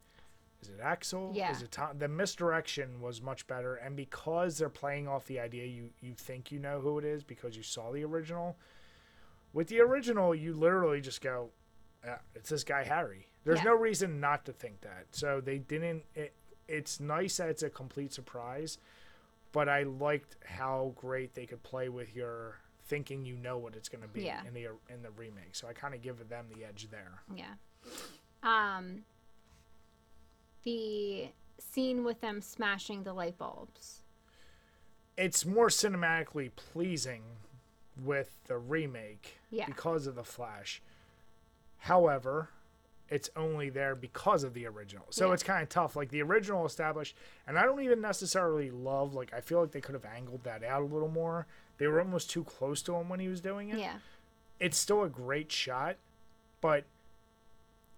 is 0.63 0.71
it 0.71 0.81
Axel? 0.83 1.31
Yeah. 1.35 1.51
Is 1.53 1.61
it 1.61 1.73
Tom? 1.73 1.99
The 1.99 2.09
misdirection 2.09 2.99
was 3.03 3.21
much 3.21 3.47
better, 3.47 3.75
and 3.75 3.95
because 3.95 4.57
they're 4.57 4.71
playing 4.71 5.07
off 5.07 5.27
the 5.27 5.39
idea 5.39 5.67
you 5.67 5.91
you 6.01 6.15
think 6.15 6.51
you 6.51 6.59
know 6.59 6.81
who 6.81 6.99
it 6.99 7.05
is 7.05 7.23
because 7.23 7.55
you 7.55 7.63
saw 7.63 7.93
the 7.93 8.03
original. 8.03 8.57
With 9.55 9.69
the 9.69 9.81
original, 9.81 10.35
you 10.35 10.53
literally 10.53 11.01
just 11.01 11.23
go, 11.23 11.51
"Yeah, 12.05 12.19
"It's 12.35 12.51
this 12.51 12.63
guy 12.65 12.85
Harry." 12.85 13.29
There's 13.45 13.61
Yeah. 13.61 13.65
no 13.65 13.75
reason 13.75 14.21
not 14.21 14.45
to 14.47 14.53
think 14.53 14.83
that. 14.83 15.07
So 15.13 15.41
they 15.41 15.59
didn't. 15.59 16.05
It, 16.15 16.35
it's 16.69 16.99
nice 17.01 17.37
that 17.39 17.49
it's 17.49 17.63
a 17.63 17.71
complete 17.71 18.13
surprise, 18.13 18.79
but 19.53 19.69
I 19.69 19.85
liked 19.85 20.37
how 20.45 20.93
great 20.97 21.35
they 21.35 21.47
could 21.47 21.63
play 21.63 21.89
with 21.89 22.15
your 22.15 22.59
thinking 22.87 23.25
you 23.25 23.37
know 23.37 23.57
what 23.57 23.75
it's 23.77 23.89
going 23.89 24.03
to 24.03 24.09
be 24.09 24.25
Yeah. 24.25 24.45
in 24.47 24.53
the 24.55 24.69
in 24.91 25.03
the 25.03 25.11
remake. 25.13 25.55
So 25.55 25.69
I 25.69 25.73
kind 25.73 25.95
of 25.95 26.03
give 26.03 26.29
them 26.29 26.49
the 26.55 26.65
edge 26.65 26.89
there. 26.91 27.23
Yeah. 27.35 27.55
Um, 28.43 29.05
the 30.65 31.31
scene 31.59 32.03
with 32.05 32.21
them 32.21 32.41
smashing 32.41 33.05
the 33.05 33.13
light 33.13 33.39
bulbs. 33.39 34.01
it's 35.17 35.45
more 35.47 35.69
cinematically 35.69 36.51
pleasing 36.57 37.23
with 38.03 38.37
the 38.47 38.57
remake 38.59 39.39
Yeah. 39.51 39.67
because 39.67 40.07
of 40.07 40.15
the 40.15 40.25
flash 40.25 40.81
however 41.79 42.49
it's 43.11 43.29
only 43.37 43.69
there 43.69 43.95
because 43.95 44.43
of 44.45 44.55
the 44.55 44.67
original 44.67 45.05
so 45.11 45.29
Yeah. 45.29 45.35
it's 45.35 45.43
kind 45.43 45.63
of 45.63 45.69
tough 45.69 45.95
like 45.95 46.09
the 46.09 46.23
original 46.23 46.65
established 46.67 47.15
and 47.47 47.59
i 47.59 47.63
don't 47.65 47.81
even 47.83 48.01
necessarily 48.01 48.71
love 48.71 49.15
like 49.15 49.33
i 49.35 49.41
feel 49.41 49.61
like 49.61 49.73
they 49.73 49.81
could 49.81 49.95
have 49.95 50.05
angled 50.07 50.43
that 50.45 50.65
out 50.65 50.83
a 50.83 50.87
little 50.87 51.09
more 51.11 51.47
they 51.79 51.87
were 51.87 52.01
almost 52.01 52.31
too 52.31 52.45
close 52.45 52.83
to 52.83 52.95
him 52.95 53.09
when 53.09 53.19
he 53.19 53.27
was 53.29 53.41
doing 53.41 53.69
it. 53.71 53.79
Yeah. 53.81 53.95
It's 54.61 54.79
still 54.79 55.03
a 55.03 55.09
great 55.09 55.51
shot, 55.51 55.97
but 56.61 56.85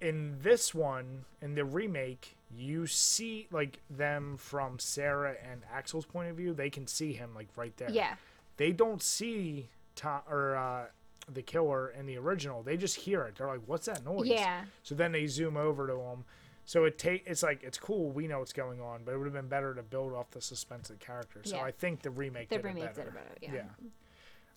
in 0.00 0.38
this 0.40 0.74
one, 0.74 1.26
in 1.42 1.54
the 1.56 1.64
remake, 1.66 2.36
you 2.50 2.86
see 2.86 3.48
like 3.50 3.80
them 3.90 4.38
from 4.38 4.78
Sarah 4.78 5.34
and 5.46 5.60
Axel's 5.70 6.06
point 6.06 6.30
of 6.30 6.36
view. 6.38 6.54
They 6.54 6.70
can 6.70 6.86
see 6.86 7.12
him 7.12 7.34
like 7.34 7.48
right 7.54 7.76
there. 7.76 7.90
Yeah. 7.90 8.14
They 8.56 8.72
don't 8.72 9.02
see 9.02 9.68
Tom 9.96 10.20
or 10.30 10.54
uh, 10.56 10.84
the 11.32 11.42
killer 11.42 11.88
in 11.90 12.06
the 12.06 12.16
original. 12.18 12.62
They 12.62 12.76
just 12.76 12.94
hear 12.96 13.22
it. 13.24 13.34
They're 13.36 13.48
like, 13.48 13.62
"What's 13.66 13.86
that 13.86 14.04
noise?" 14.04 14.28
Yeah. 14.28 14.64
So 14.84 14.94
then 14.94 15.10
they 15.12 15.26
zoom 15.26 15.56
over 15.56 15.86
to 15.88 15.94
him. 15.98 16.24
So 16.64 16.84
it 16.84 16.98
take 16.98 17.24
it's 17.26 17.42
like 17.42 17.62
it's 17.62 17.78
cool. 17.78 18.10
We 18.10 18.26
know 18.28 18.38
what's 18.40 18.52
going 18.52 18.80
on, 18.80 19.02
but 19.04 19.12
it 19.14 19.18
would 19.18 19.24
have 19.26 19.32
been 19.34 19.48
better 19.48 19.74
to 19.74 19.82
build 19.82 20.12
off 20.12 20.30
the 20.30 20.40
suspense 20.40 20.90
of 20.90 20.98
the 20.98 21.04
character. 21.04 21.40
So 21.44 21.56
Yeah. 21.56 21.62
I 21.64 21.70
think 21.72 22.02
the 22.02 22.10
remake 22.10 22.48
The 22.48 22.56
did 22.56 22.64
remake 22.64 22.84
it 22.84 22.94
better. 22.96 23.10
did 23.10 23.16
it 23.42 23.50
better. 23.52 23.56
Yeah. 23.56 23.88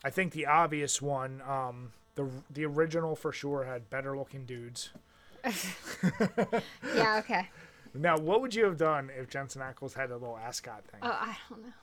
I 0.03 0.09
think 0.09 0.33
the 0.33 0.45
obvious 0.45 1.01
one, 1.01 1.41
um, 1.47 1.91
the 2.15 2.29
the 2.49 2.65
original 2.65 3.15
for 3.15 3.31
sure 3.31 3.63
had 3.65 3.89
better 3.89 4.17
looking 4.17 4.45
dudes. 4.45 4.89
Yeah. 6.95 7.17
Okay. 7.19 7.49
Now, 7.93 8.17
what 8.17 8.41
would 8.41 8.53
you 8.53 8.65
have 8.65 8.77
done 8.77 9.09
if 9.17 9.29
Jensen 9.29 9.61
Ackles 9.61 9.93
had 9.93 10.11
a 10.11 10.17
little 10.17 10.37
ascot 10.37 10.83
thing? 10.85 10.99
Oh, 11.01 11.09
I 11.09 11.35
don't 11.49 11.63
know. 11.63 11.73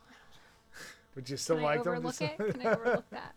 Would 1.17 1.29
you 1.29 1.37
still 1.37 1.57
Can 1.57 1.65
like 1.65 1.81
I 1.81 1.83
them? 1.83 1.93
overlook 1.95 2.21
it? 2.21 2.37
Can 2.37 2.61
I 2.67 2.71
overlook 2.75 3.11
that? 3.11 3.35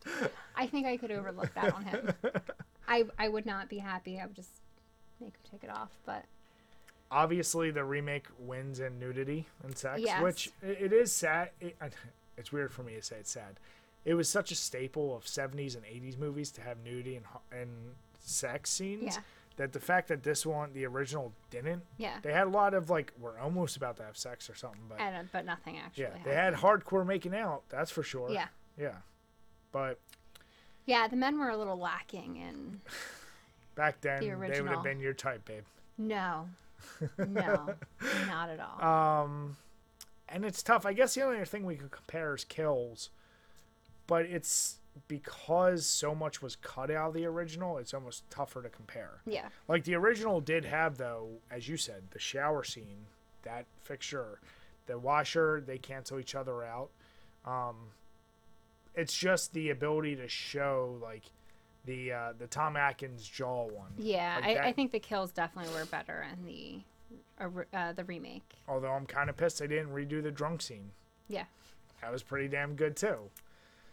I 0.56 0.68
think 0.68 0.86
I 0.86 0.98
could 0.98 1.12
overlook 1.12 1.52
that 1.56 1.74
on 1.74 1.84
him. 1.86 2.14
I 2.88 3.06
I 3.18 3.28
would 3.30 3.46
not 3.48 3.70
be 3.70 3.78
happy. 3.80 4.20
I 4.20 4.26
would 4.28 4.36
just 4.36 4.62
make 5.20 5.30
him 5.34 5.42
take 5.50 5.64
it 5.64 5.70
off. 5.72 5.90
But 6.06 6.26
Obviously, 7.12 7.72
the 7.72 7.84
remake 7.84 8.28
wins 8.38 8.80
in 8.80 9.00
nudity 9.00 9.48
and 9.64 9.76
sex, 9.76 10.00
Yes. 10.00 10.22
which 10.22 10.52
it 10.62 10.94
is 10.94 11.12
sad. 11.12 11.50
It, 11.60 11.76
it's 12.38 12.52
weird 12.52 12.72
for 12.72 12.84
me 12.84 12.94
to 12.94 13.02
say 13.02 13.16
it's 13.20 13.32
sad. 13.32 13.60
It 14.06 14.14
was 14.14 14.30
such 14.30 14.52
a 14.52 14.56
staple 14.56 15.16
of 15.16 15.24
70s 15.26 15.76
and 15.76 15.84
80s 15.86 16.20
movies 16.20 16.52
to 16.52 16.62
have 16.62 16.78
nudity 16.84 17.16
and 17.16 17.26
and 17.52 17.70
sex 18.20 18.70
scenes 18.70 19.16
Yeah. 19.16 19.22
That 19.60 19.74
the 19.74 19.80
fact 19.80 20.08
that 20.08 20.24
this 20.24 20.46
one, 20.46 20.72
the 20.72 20.86
original, 20.86 21.34
didn't. 21.50 21.84
yeah. 21.98 22.20
They 22.22 22.32
had 22.32 22.48
a 22.48 22.50
lot 22.50 22.74
of 22.74 22.90
like 22.90 23.12
we're 23.20 23.38
almost 23.38 23.76
about 23.76 23.98
to 23.98 24.04
have 24.04 24.16
sex 24.16 24.50
or 24.50 24.56
something, 24.56 24.80
but 24.88 25.02
And, 25.02 25.16
uh, 25.18 25.24
but 25.34 25.46
nothing 25.46 25.78
actually. 25.78 26.04
yeah, 26.04 26.10
they 26.24 26.34
had 26.34 26.54
hardcore 26.54 27.06
making 27.06 27.36
out. 27.36 27.64
That's 27.68 27.92
for 27.92 28.02
sure. 28.02 28.32
Yeah. 28.32 28.48
Yeah. 28.80 28.96
But 29.74 30.00
Yeah. 30.86 31.10
The 31.10 31.18
men 31.18 31.38
were 31.38 31.50
a 31.50 31.58
little 31.58 31.78
lacking 31.78 32.38
in. 32.38 32.80
back 33.76 34.00
then, 34.00 34.22
The 34.22 34.30
they 34.48 34.62
would 34.62 34.72
have 34.72 34.84
been 34.84 35.02
your 35.02 35.14
type, 35.14 35.44
babe. 35.44 35.64
No. 35.98 36.48
No. 37.18 37.76
not 38.28 38.50
at 38.50 38.60
all. 38.62 38.82
Um, 39.26 39.58
and 40.30 40.46
it's 40.46 40.64
tough. 40.64 40.86
I 40.86 40.94
guess 40.94 41.16
the 41.16 41.22
only 41.24 41.36
other 41.36 41.46
thing 41.46 41.66
we 41.66 41.76
could 41.76 41.92
compare 41.92 42.34
is 42.34 42.46
kills, 42.46 43.10
but 44.08 44.26
it's 44.26 44.79
because 45.08 45.86
so 45.86 46.14
much 46.14 46.42
was 46.42 46.56
cut 46.56 46.92
out 46.92 47.10
of 47.10 47.14
the 47.14 47.26
original. 47.26 47.78
It's 47.78 47.94
almost 47.94 48.30
tougher 48.30 48.62
to 48.62 48.70
compare. 48.70 49.22
yeah. 49.26 49.50
Like 49.68 49.84
the 49.84 49.96
original 49.96 50.42
did 50.42 50.66
have, 50.66 50.98
though, 50.98 51.30
as 51.50 51.68
you 51.68 51.78
said, 51.78 52.04
the 52.12 52.20
shower 52.20 52.64
scene, 52.64 53.06
that 53.44 53.66
fixture, 53.82 54.40
the 54.88 54.98
washer. 55.00 55.64
They 55.66 55.78
cancel 55.78 56.20
each 56.20 56.36
other 56.36 56.64
out. 56.64 56.90
Um, 57.46 57.76
it's 58.96 59.14
just 59.16 59.54
the 59.54 59.70
ability 59.70 60.16
to 60.18 60.28
show 60.28 60.98
like 61.02 61.24
the 61.86 62.12
uh, 62.12 62.34
the 62.38 62.48
Tom 62.48 62.76
Atkins 62.76 63.26
jaw 63.28 63.68
one. 63.68 63.92
Yeah. 63.98 64.40
Like 64.42 64.58
I, 64.58 64.68
I 64.68 64.74
think 64.74 64.92
the 64.92 65.00
kills 65.00 65.32
definitely 65.32 65.74
were 65.74 65.86
better 65.86 66.26
in 66.34 66.46
the 66.46 66.82
uh, 67.74 67.94
the 67.94 68.04
remake. 68.04 68.56
Although 68.68 68.92
I'm 68.92 69.06
kind 69.06 69.30
of 69.30 69.38
pissed 69.38 69.60
they 69.60 69.68
didn't 69.68 69.94
redo 69.94 70.22
the 70.22 70.32
drunk 70.32 70.62
scene. 70.62 70.92
Yeah. 71.28 71.46
that 72.02 72.12
was 72.12 72.24
pretty 72.24 72.48
damn 72.48 72.76
good 72.76 72.96
too. 72.96 73.18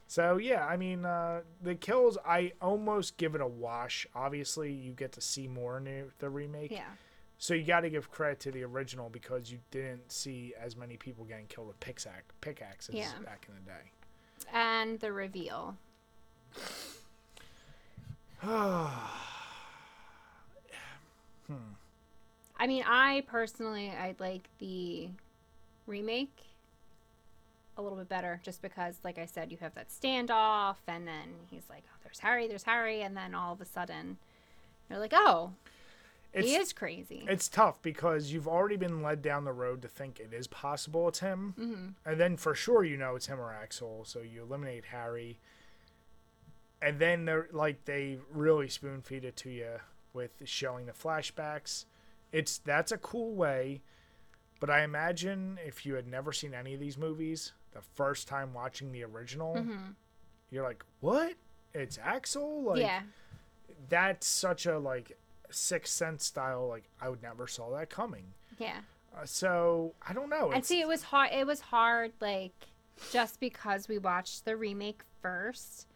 So 0.06 0.36
yeah, 0.36 0.64
I 0.64 0.76
mean 0.76 1.04
uh, 1.04 1.40
the 1.62 1.74
kills. 1.74 2.16
I 2.24 2.52
almost 2.62 3.16
give 3.16 3.34
it 3.34 3.40
a 3.40 3.46
wash. 3.46 4.06
Obviously, 4.14 4.72
you 4.72 4.92
get 4.92 5.12
to 5.12 5.20
see 5.20 5.48
more 5.48 5.78
in 5.78 6.10
the, 6.18 6.28
remake. 6.28 6.70
Yeah. 6.70 6.84
So 7.38 7.54
you 7.54 7.64
got 7.64 7.80
to 7.80 7.90
give 7.90 8.10
credit 8.10 8.40
to 8.40 8.50
the 8.50 8.62
original 8.62 9.10
because 9.10 9.50
you 9.50 9.58
didn't 9.70 10.10
see 10.10 10.54
as 10.58 10.76
many 10.76 10.96
people 10.96 11.24
getting 11.24 11.46
killed 11.46 11.66
with 11.68 11.80
pickaxe 11.80 12.06
pickaxes 12.40 12.94
Yeah. 12.94 13.10
back 13.24 13.46
in 13.48 13.54
the 13.54 13.60
day. 13.60 13.90
And 14.52 15.00
the 15.00 15.12
reveal. 15.12 15.76
hmm. 18.40 18.86
I 22.58 22.66
mean, 22.66 22.84
I 22.86 23.22
personally, 23.26 23.90
I 23.90 24.14
like 24.18 24.48
the 24.58 25.08
remake 25.86 26.46
a 27.78 27.82
little 27.82 27.98
bit 27.98 28.08
better 28.08 28.40
just 28.42 28.62
because, 28.62 28.98
like 29.04 29.18
I 29.18 29.26
said, 29.26 29.50
you 29.52 29.58
have 29.60 29.74
that 29.74 29.88
standoff, 29.90 30.76
and 30.86 31.06
then 31.06 31.28
he's 31.50 31.64
like, 31.68 31.82
oh, 31.92 31.98
there's 32.04 32.20
Harry, 32.20 32.48
there's 32.48 32.62
Harry, 32.64 33.02
and 33.02 33.16
then 33.16 33.34
all 33.34 33.52
of 33.52 33.60
a 33.60 33.64
sudden, 33.66 34.16
you're 34.88 34.98
like, 34.98 35.12
oh, 35.14 35.52
It's 36.32 36.46
he 36.48 36.54
is 36.56 36.72
crazy. 36.72 37.24
it's 37.28 37.48
tough 37.48 37.80
because 37.82 38.32
you've 38.32 38.48
already 38.48 38.76
been 38.76 39.02
led 39.02 39.20
down 39.22 39.44
the 39.44 39.52
road 39.52 39.82
to 39.82 39.88
think 39.88 40.18
it 40.20 40.32
is 40.32 40.46
possible 40.46 41.08
it's 41.08 41.20
him, 41.20 41.54
Mm-hmm. 41.58 41.86
and 42.10 42.20
then 42.20 42.36
for 42.36 42.54
sure 42.54 42.82
you 42.84 42.96
know 42.96 43.14
it's 43.16 43.26
him 43.26 43.40
or 43.40 43.52
Axel. 43.52 44.04
So 44.06 44.20
you 44.20 44.42
eliminate 44.42 44.86
Harry, 44.86 45.38
and 46.82 46.98
then 46.98 47.24
they're 47.24 47.48
like 47.52 47.84
they 47.84 48.18
really 48.30 48.68
spoon 48.68 49.02
feed 49.02 49.24
it 49.24 49.36
to 49.38 49.50
you 49.50 49.80
with 50.12 50.30
showing 50.44 50.86
the 50.86 50.92
flashbacks. 50.92 51.84
It's 52.32 52.58
that's 52.58 52.92
a 52.92 52.98
cool 52.98 53.34
way, 53.34 53.82
but 54.60 54.68
I 54.70 54.82
imagine 54.82 55.58
if 55.64 55.86
you 55.86 55.94
had 55.94 56.06
never 56.06 56.32
seen 56.32 56.54
any 56.54 56.74
of 56.74 56.80
these 56.80 56.98
movies, 56.98 57.52
the 57.76 57.82
first 57.94 58.26
time 58.28 58.52
watching 58.54 58.90
the 58.92 59.04
original, 59.04 59.54
Mm-hmm. 59.54 59.90
you're 60.50 60.64
like, 60.64 60.84
"What? 61.00 61.34
It's 61.74 61.98
Axel?" 62.02 62.62
Like 62.62 62.80
yeah. 62.80 63.02
that's 63.88 64.26
such 64.26 64.66
a 64.66 64.78
like 64.78 65.16
sixth 65.50 65.92
sense 65.92 66.24
style. 66.24 66.66
Like 66.68 66.84
I 67.00 67.08
would 67.08 67.22
never 67.22 67.46
saw 67.46 67.70
that 67.76 67.90
coming. 67.90 68.24
Yeah. 68.58 68.78
Uh, 69.16 69.24
so 69.24 69.94
I 70.06 70.12
don't 70.12 70.28
know. 70.30 70.50
And 70.52 70.64
see, 70.64 70.80
it 70.80 70.88
was 70.88 71.02
hard. 71.02 71.30
It 71.32 71.46
was 71.46 71.60
hard, 71.60 72.12
like, 72.20 72.52
just 73.12 73.40
because 73.40 73.88
we 73.88 73.98
watched 73.98 74.44
the 74.44 74.56
remake 74.56 75.02
first. 75.22 75.86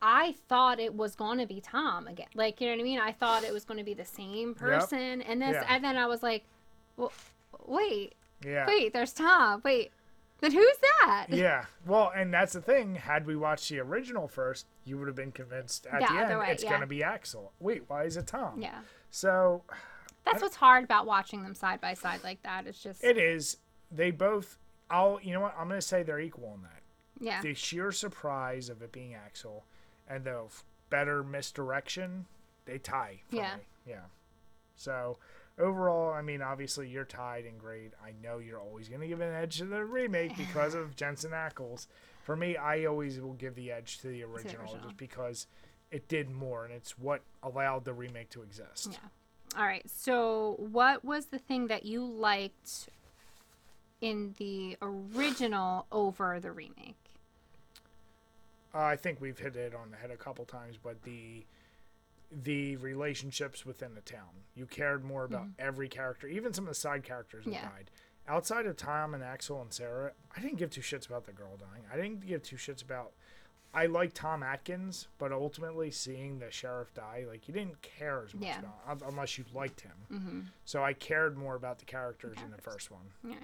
I 0.00 0.34
thought 0.48 0.78
it 0.78 0.94
was 0.94 1.14
going 1.14 1.38
to 1.38 1.46
be 1.46 1.60
Tom 1.60 2.06
again. 2.06 2.28
Like, 2.34 2.60
you 2.60 2.66
know 2.68 2.74
what 2.74 2.80
I 2.80 2.84
mean? 2.84 2.98
I 3.00 3.12
thought 3.12 3.44
it 3.44 3.52
was 3.52 3.64
going 3.64 3.78
to 3.78 3.84
be 3.84 3.94
the 3.94 4.04
same 4.04 4.54
person. 4.54 5.20
And 5.22 5.40
this, 5.42 5.54
Yeah. 5.54 5.66
and 5.68 5.82
then 5.84 5.96
I 5.96 6.06
was 6.06 6.22
like, 6.22 6.44
well, 6.98 7.12
wait, 7.66 8.14
yeah. 8.44 8.66
wait, 8.66 8.92
there's 8.92 9.12
Tom. 9.14 9.60
Wait, 9.64 9.90
then 10.40 10.52
who's 10.52 10.76
that? 11.00 11.26
Yeah. 11.30 11.64
Well, 11.86 12.12
and 12.14 12.32
that's 12.32 12.52
the 12.52 12.60
thing. 12.60 12.94
Had 12.96 13.26
we 13.26 13.36
watched 13.36 13.68
the 13.70 13.80
original 13.80 14.28
first, 14.28 14.66
you 14.84 14.98
would 14.98 15.06
have 15.06 15.16
been 15.16 15.32
convinced 15.32 15.86
at 15.86 16.00
The 16.00 16.06
the 16.14 16.20
end 16.20 16.38
way, 16.38 16.48
it's 16.50 16.62
yeah. 16.62 16.68
going 16.70 16.80
to 16.82 16.86
be 16.86 17.02
Axel. 17.02 17.52
Wait, 17.58 17.82
why 17.88 18.04
is 18.04 18.16
it 18.16 18.26
Tom? 18.26 18.60
Yeah. 18.60 18.80
So 19.10 19.62
That's 20.24 20.42
what's 20.42 20.56
hard 20.56 20.84
about 20.84 21.06
watching 21.06 21.42
them 21.42 21.54
side 21.54 21.80
by 21.80 21.94
side 21.94 22.20
like 22.24 22.42
that. 22.42 22.66
It's 22.66 22.82
just, 22.82 23.02
it 23.02 23.16
is. 23.18 23.56
They 23.90 24.10
both. 24.10 24.58
I'll. 24.90 25.18
You 25.22 25.32
know 25.32 25.40
what? 25.40 25.54
I'm 25.58 25.68
going 25.68 25.80
to 25.80 25.86
say 25.86 26.02
they're 26.02 26.20
equal 26.20 26.52
in 26.56 26.62
that. 26.62 26.82
yeah. 27.20 27.40
The 27.42 27.54
sheer 27.54 27.90
surprise 27.92 28.68
of 28.68 28.82
it 28.82 28.92
being 28.92 29.14
Axel, 29.14 29.64
and 30.08 30.24
the 30.24 30.42
better 30.90 31.22
misdirection, 31.24 32.26
they 32.66 32.78
tie. 32.78 33.20
Yeah. 33.30 33.56
Me. 33.56 33.62
Yeah. 33.88 34.00
So 34.74 35.18
overall, 35.58 36.12
I 36.12 36.22
mean, 36.22 36.42
obviously 36.42 36.88
you're 36.88 37.04
tied 37.04 37.44
in 37.44 37.58
grade. 37.58 37.92
I 38.04 38.12
know 38.22 38.38
you're 38.38 38.60
always 38.60 38.88
going 38.88 39.00
to 39.00 39.06
give 39.06 39.20
an 39.20 39.34
edge 39.34 39.58
to 39.58 39.64
the 39.64 39.84
remake 39.84 40.36
because 40.36 40.74
of 40.74 40.96
Jensen 40.96 41.32
Ackles. 41.32 41.86
For 42.22 42.36
me, 42.36 42.56
I 42.56 42.84
always 42.84 43.20
will 43.20 43.34
give 43.34 43.54
the 43.54 43.70
edge 43.70 43.98
to 43.98 44.08
the 44.08 44.24
original, 44.24 44.62
original. 44.62 44.84
just 44.84 44.96
because 44.96 45.46
it 45.90 46.08
did 46.08 46.30
more 46.30 46.64
and 46.64 46.74
it's 46.74 46.98
what 46.98 47.22
allowed 47.42 47.84
the 47.84 47.92
remake 47.92 48.30
to 48.30 48.42
exist. 48.42 48.88
Yeah. 48.90 49.58
All 49.58 49.64
right. 49.64 49.88
So, 49.88 50.56
what 50.58 51.04
was 51.04 51.26
the 51.26 51.38
thing 51.38 51.68
that 51.68 51.86
you 51.86 52.04
liked 52.04 52.88
in 54.00 54.34
the 54.38 54.76
original 54.82 55.86
over 55.92 56.40
the 56.40 56.50
remake? 56.52 56.96
Uh, 58.74 58.80
I 58.80 58.96
think 58.96 59.20
we've 59.20 59.38
hit 59.38 59.56
it 59.56 59.74
on 59.74 59.90
the 59.90 59.96
head 59.96 60.10
a 60.10 60.16
couple 60.16 60.44
times, 60.44 60.76
but 60.82 61.02
the 61.02 61.44
the 62.30 62.76
relationships 62.76 63.64
within 63.64 63.94
the 63.94 64.00
town. 64.00 64.44
You 64.54 64.66
cared 64.66 65.04
more 65.04 65.24
about 65.24 65.46
every 65.58 65.88
character, 65.88 66.26
even 66.26 66.52
some 66.52 66.64
of 66.64 66.68
the 66.68 66.74
side 66.74 67.04
characters 67.04 67.44
that 67.44 67.50
Mm-hmm. 67.54 67.64
Yeah. 67.64 67.70
died. 67.70 67.90
Outside 68.28 68.66
of 68.66 68.76
Tom 68.76 69.14
and 69.14 69.22
Axel 69.22 69.60
and 69.62 69.72
Sarah, 69.72 70.10
I 70.36 70.40
didn't 70.40 70.56
give 70.58 70.70
two 70.70 70.80
shits 70.80 71.06
about 71.06 71.24
the 71.26 71.32
girl 71.32 71.56
dying. 71.56 71.84
I 71.92 71.96
didn't 71.96 72.26
give 72.26 72.42
two 72.42 72.56
shits 72.56 72.82
about. 72.82 73.12
I 73.72 73.86
like 73.86 74.14
Tom 74.14 74.42
Atkins, 74.42 75.06
but 75.18 75.30
ultimately 75.32 75.90
seeing 75.92 76.38
the 76.40 76.50
sheriff 76.50 76.92
die, 76.94 77.24
like 77.28 77.46
you 77.46 77.54
didn't 77.54 77.80
care 77.82 78.24
as 78.26 78.34
much 78.34 78.44
Yeah. 78.44 78.60
about 78.88 79.08
unless 79.08 79.38
you 79.38 79.44
liked 79.54 79.82
him. 79.82 79.92
Mm-hmm. 80.12 80.40
So 80.64 80.82
I 80.82 80.92
cared 80.94 81.36
more 81.36 81.54
about 81.54 81.78
the 81.78 81.84
characters 81.84 82.36
in 82.44 82.50
the 82.50 82.60
first 82.60 82.90
one. 82.90 83.12
Yeah. 83.22 83.36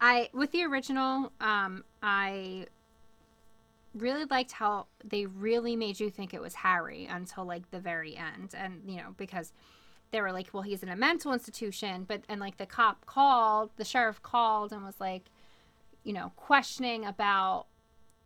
I 0.00 0.28
with 0.34 0.52
the 0.52 0.64
original, 0.64 1.32
um, 1.40 1.84
I 2.02 2.66
really 3.94 4.24
liked 4.24 4.52
how 4.52 4.86
they 5.04 5.26
really 5.26 5.76
made 5.76 5.98
you 6.00 6.10
think 6.10 6.32
it 6.34 6.40
was 6.40 6.54
Harry 6.54 7.06
until 7.06 7.44
like 7.44 7.70
the 7.70 7.80
very 7.80 8.16
end, 8.16 8.54
and 8.56 8.82
you 8.86 8.96
know 8.96 9.14
because 9.16 9.52
they 10.10 10.20
were 10.22 10.32
like, 10.32 10.48
well, 10.52 10.62
he's 10.62 10.82
in 10.82 10.88
a 10.88 10.96
mental 10.96 11.32
institution, 11.32 12.04
but 12.08 12.22
and 12.28 12.40
like 12.40 12.56
the 12.56 12.66
cop 12.66 13.04
called, 13.06 13.70
the 13.76 13.84
sheriff 13.84 14.22
called 14.22 14.72
and 14.72 14.82
was 14.84 14.98
like, 15.00 15.24
you 16.02 16.12
know, 16.14 16.32
questioning 16.36 17.04
about 17.04 17.66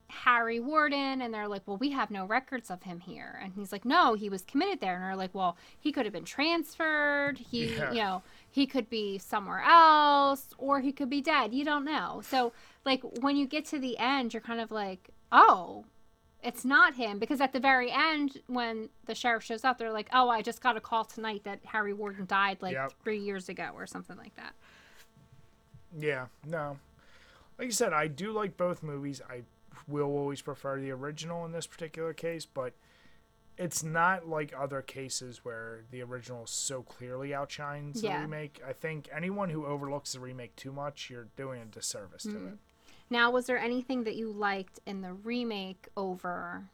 Harry 0.09 0.61
Warden, 0.61 1.23
and 1.23 1.33
they're 1.35 1.49
like, 1.49 1.63
well, 1.67 1.79
we 1.79 1.91
have 1.91 2.11
no 2.11 2.27
records 2.27 2.71
of 2.71 2.83
him 2.83 3.01
here. 3.01 3.41
And 3.43 3.55
he's 3.55 3.73
like, 3.73 3.85
no, 3.85 4.15
he 4.15 4.29
was 4.29 4.43
committed 4.43 4.81
there. 4.81 4.95
And 4.95 5.03
they're 5.03 5.17
like, 5.17 5.35
well, 5.35 5.57
he 5.81 5.91
could 5.91 6.05
have 6.05 6.13
been 6.13 6.25
transferred. 6.25 7.39
He, 7.39 7.75
Yeah. 7.75 7.91
you 7.93 7.99
know, 8.03 8.23
he 8.51 8.67
could 8.67 8.91
be 8.91 9.19
somewhere 9.19 9.63
else, 9.63 10.49
or 10.59 10.81
he 10.81 10.93
could 10.93 11.09
be 11.09 11.23
dead. 11.23 11.55
You 11.55 11.65
don't 11.65 11.85
know. 11.87 12.21
So, 12.25 12.53
like, 12.85 13.01
when 13.23 13.37
you 13.37 13.47
get 13.47 13.65
to 13.67 13.79
the 13.79 13.97
end, 13.99 14.35
you're 14.35 14.43
kind 14.43 14.61
of 14.61 14.71
like, 14.71 15.09
oh, 15.33 15.85
it's 16.43 16.65
not 16.65 16.95
him. 16.95 17.19
Because 17.19 17.41
at 17.41 17.53
the 17.53 17.61
very 17.61 17.91
end, 17.91 18.39
when 18.47 18.91
the 19.07 19.15
sheriff 19.15 19.43
shows 19.43 19.65
up, 19.65 19.79
they're 19.79 19.93
like, 19.93 20.09
oh, 20.13 20.29
I 20.29 20.43
just 20.43 20.61
got 20.61 20.77
a 20.77 20.81
call 20.81 21.05
tonight 21.05 21.43
that 21.45 21.61
Harry 21.65 21.93
Warden 21.93 22.27
died 22.27 22.59
like 22.61 22.75
Yep. 22.75 22.93
three 23.03 23.19
years 23.19 23.49
ago, 23.49 23.71
or 23.75 23.87
something 23.87 24.17
like 24.17 24.35
that. 24.37 24.55
Yeah, 25.99 26.27
no. 26.47 26.79
Like 27.59 27.67
you 27.67 27.73
said, 27.73 27.93
I 27.93 28.09
do 28.09 28.33
like 28.33 28.57
both 28.57 28.83
movies. 28.83 29.21
I 29.29 29.43
will 29.89 30.09
always 30.09 30.43
prefer 30.43 30.81
the 30.81 30.91
original 30.91 31.45
in 31.45 31.53
this 31.53 31.67
particular 31.67 32.13
case, 32.13 32.47
but 32.47 32.73
it's 33.59 33.83
not 33.83 34.27
like 34.27 34.55
other 34.59 34.81
cases 34.81 35.45
where 35.45 35.85
the 35.91 36.03
original 36.03 36.47
so 36.47 36.83
clearly 36.83 37.35
outshines 37.35 38.03
Yeah. 38.03 38.17
the 38.17 38.23
remake. 38.23 38.63
I 38.67 38.73
think 38.73 39.09
anyone 39.15 39.51
who 39.51 39.67
overlooks 39.67 40.15
the 40.15 40.21
remake 40.21 40.57
too 40.57 40.73
much, 40.73 41.11
you're 41.11 41.29
doing 41.37 41.61
a 41.61 41.67
disservice 41.67 42.23
to 42.25 42.31
mm-hmm. 42.31 42.49
it. 42.49 42.59
Now, 43.13 43.31
was 43.31 43.47
there 43.47 43.59
anything 43.59 44.05
that 44.05 44.17
you 44.17 44.33
liked 44.33 44.81
in 44.87 45.03
the 45.03 45.13
remake 45.13 45.87
over 45.97 46.65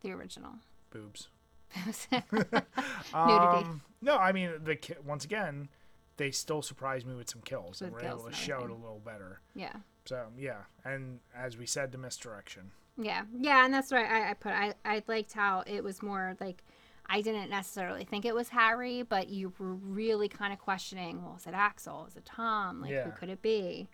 the 0.00 0.10
original? 0.12 0.52
Boobs. 0.90 1.28
Nudity. 2.12 2.64
Um, 3.12 3.82
no, 4.00 4.16
I 4.16 4.32
mean 4.32 4.50
the 4.64 4.76
ki- 4.76 4.94
once 5.04 5.24
again, 5.24 5.68
they 6.16 6.30
still 6.30 6.62
surprised 6.62 7.06
me 7.06 7.14
with 7.14 7.28
some 7.28 7.42
kills 7.42 7.82
and 7.82 7.92
were 7.92 8.00
kills 8.00 8.22
able 8.22 8.30
to 8.30 8.36
show 8.36 8.58
it 8.64 8.70
a 8.70 8.74
little 8.74 9.02
better. 9.04 9.40
yeah. 9.54 9.72
So 10.06 10.26
yeah, 10.38 10.58
and 10.84 11.18
as 11.36 11.56
we 11.58 11.66
said, 11.66 11.90
the 11.92 11.98
misdirection. 11.98 12.70
Yeah. 12.96 13.24
Yeah, 13.36 13.64
and 13.64 13.74
that's 13.74 13.92
right. 13.92 14.08
I, 14.10 14.30
I 14.30 14.34
put 14.34 14.52
I, 14.52 14.74
I 14.84 15.02
liked 15.08 15.32
how 15.32 15.64
it 15.66 15.82
was 15.82 16.00
more 16.02 16.36
like 16.40 16.62
I 17.06 17.20
didn't 17.20 17.50
necessarily 17.50 18.04
think 18.04 18.24
it 18.24 18.34
was 18.34 18.48
Harry, 18.50 19.02
but 19.02 19.28
you 19.28 19.52
were 19.58 19.74
really 19.74 20.28
kind 20.28 20.52
of 20.52 20.58
questioning, 20.60 21.22
well, 21.22 21.34
is 21.38 21.46
it 21.46 21.54
Axel? 21.54 22.06
Is 22.08 22.16
it 22.16 22.24
Tom? 22.24 22.80
Like 22.82 22.92
Yeah. 22.92 23.04
who 23.04 23.10
could 23.10 23.28
it 23.28 23.42
be? 23.42 23.88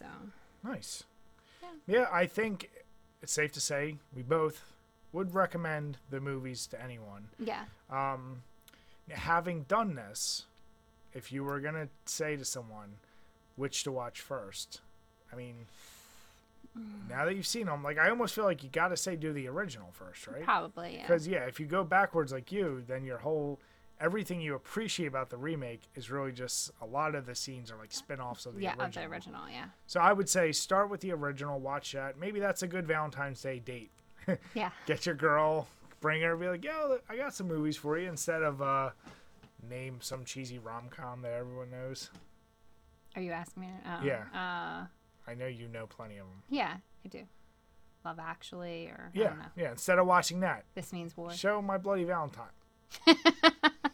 So 0.00 0.06
Nice. 0.64 1.04
Yeah. 1.86 2.06
I 2.12 2.26
think 2.26 2.70
it's 3.22 3.32
safe 3.32 3.52
to 3.52 3.60
say 3.60 3.96
we 4.14 4.22
both 4.22 4.72
would 5.12 5.34
recommend 5.34 5.98
the 6.10 6.20
movies 6.20 6.66
to 6.68 6.82
anyone. 6.82 7.28
yeah. 7.38 7.64
Um, 7.90 8.42
having 9.10 9.62
done 9.64 9.94
this, 9.94 10.44
if 11.14 11.32
you 11.32 11.44
were 11.44 11.60
gonna 11.60 11.88
say 12.06 12.36
to 12.36 12.44
someone 12.44 12.94
which 13.56 13.84
to 13.84 13.92
watch 13.92 14.20
first, 14.20 14.80
I 15.32 15.36
mean, 15.36 15.66
now 17.08 17.24
that 17.24 17.34
you've 17.34 17.46
seen 17.46 17.66
them, 17.66 17.82
like 17.82 17.98
I 17.98 18.08
almost 18.10 18.34
feel 18.34 18.44
like 18.44 18.62
you 18.62 18.70
got 18.70 18.88
to 18.88 18.96
say 18.96 19.16
do 19.16 19.32
the 19.32 19.48
original 19.48 19.88
first, 19.92 20.26
right? 20.28 20.42
Probably, 20.42 20.94
yeah. 20.96 21.02
Because 21.02 21.26
yeah, 21.26 21.44
if 21.46 21.58
you 21.60 21.66
go 21.66 21.84
backwards 21.84 22.32
like 22.32 22.52
you, 22.52 22.84
then 22.86 23.04
your 23.04 23.18
whole 23.18 23.58
everything 24.00 24.40
you 24.40 24.54
appreciate 24.54 25.06
about 25.06 25.28
the 25.30 25.36
remake 25.36 25.82
is 25.94 26.10
really 26.10 26.32
just 26.32 26.70
a 26.80 26.86
lot 26.86 27.14
of 27.14 27.26
the 27.26 27.34
scenes 27.34 27.70
are 27.70 27.76
like 27.76 27.92
spin-offs 27.92 28.46
of 28.46 28.54
the 28.54 28.62
yeah, 28.62 28.70
original. 28.70 28.86
of 28.86 28.94
the 28.94 29.04
original, 29.04 29.42
yeah. 29.50 29.64
So 29.86 30.00
I 30.00 30.12
would 30.12 30.28
say 30.28 30.52
start 30.52 30.88
with 30.90 31.00
the 31.00 31.12
original, 31.12 31.60
watch 31.60 31.92
that. 31.92 32.18
Maybe 32.18 32.40
that's 32.40 32.62
a 32.62 32.66
good 32.66 32.86
Valentine's 32.86 33.40
Day 33.42 33.58
date. 33.58 33.90
Yeah. 34.54 34.70
Get 34.86 35.06
your 35.06 35.14
girl, 35.16 35.66
bring 36.00 36.22
her, 36.22 36.36
be 36.36 36.46
like, 36.48 36.64
yo, 36.64 36.98
I 37.08 37.16
got 37.16 37.34
some 37.34 37.48
movies 37.48 37.76
for 37.76 37.98
you 37.98 38.08
instead 38.08 38.42
of 38.42 38.62
uh, 38.62 38.90
name 39.68 39.98
some 40.00 40.24
cheesy 40.24 40.58
rom 40.58 40.88
com 40.90 41.22
that 41.22 41.32
everyone 41.32 41.70
knows. 41.70 42.10
Are 43.16 43.22
you 43.22 43.32
asking 43.32 43.62
me? 43.62 43.68
Oh, 43.86 44.04
Yeah. 44.04 44.22
Uh, 44.32 44.86
I 45.30 45.34
know 45.34 45.46
you 45.46 45.66
know 45.68 45.86
plenty 45.86 46.18
of 46.18 46.26
them. 46.26 46.42
yeah, 46.48 46.76
I 47.04 47.08
do. 47.08 47.22
Love 48.04 48.18
Actually, 48.18 48.86
or 48.86 49.10
I 49.14 49.18
Yeah, 49.18 49.28
don't 49.30 49.38
know. 49.38 49.44
yeah. 49.56 49.70
Instead 49.72 49.98
of 49.98 50.06
watching 50.06 50.40
that, 50.40 50.64
This 50.74 50.92
means 50.92 51.16
war. 51.16 51.32
show 51.32 51.60
My 51.60 51.76
Bloody 51.76 52.04
Valentine. 52.04 52.46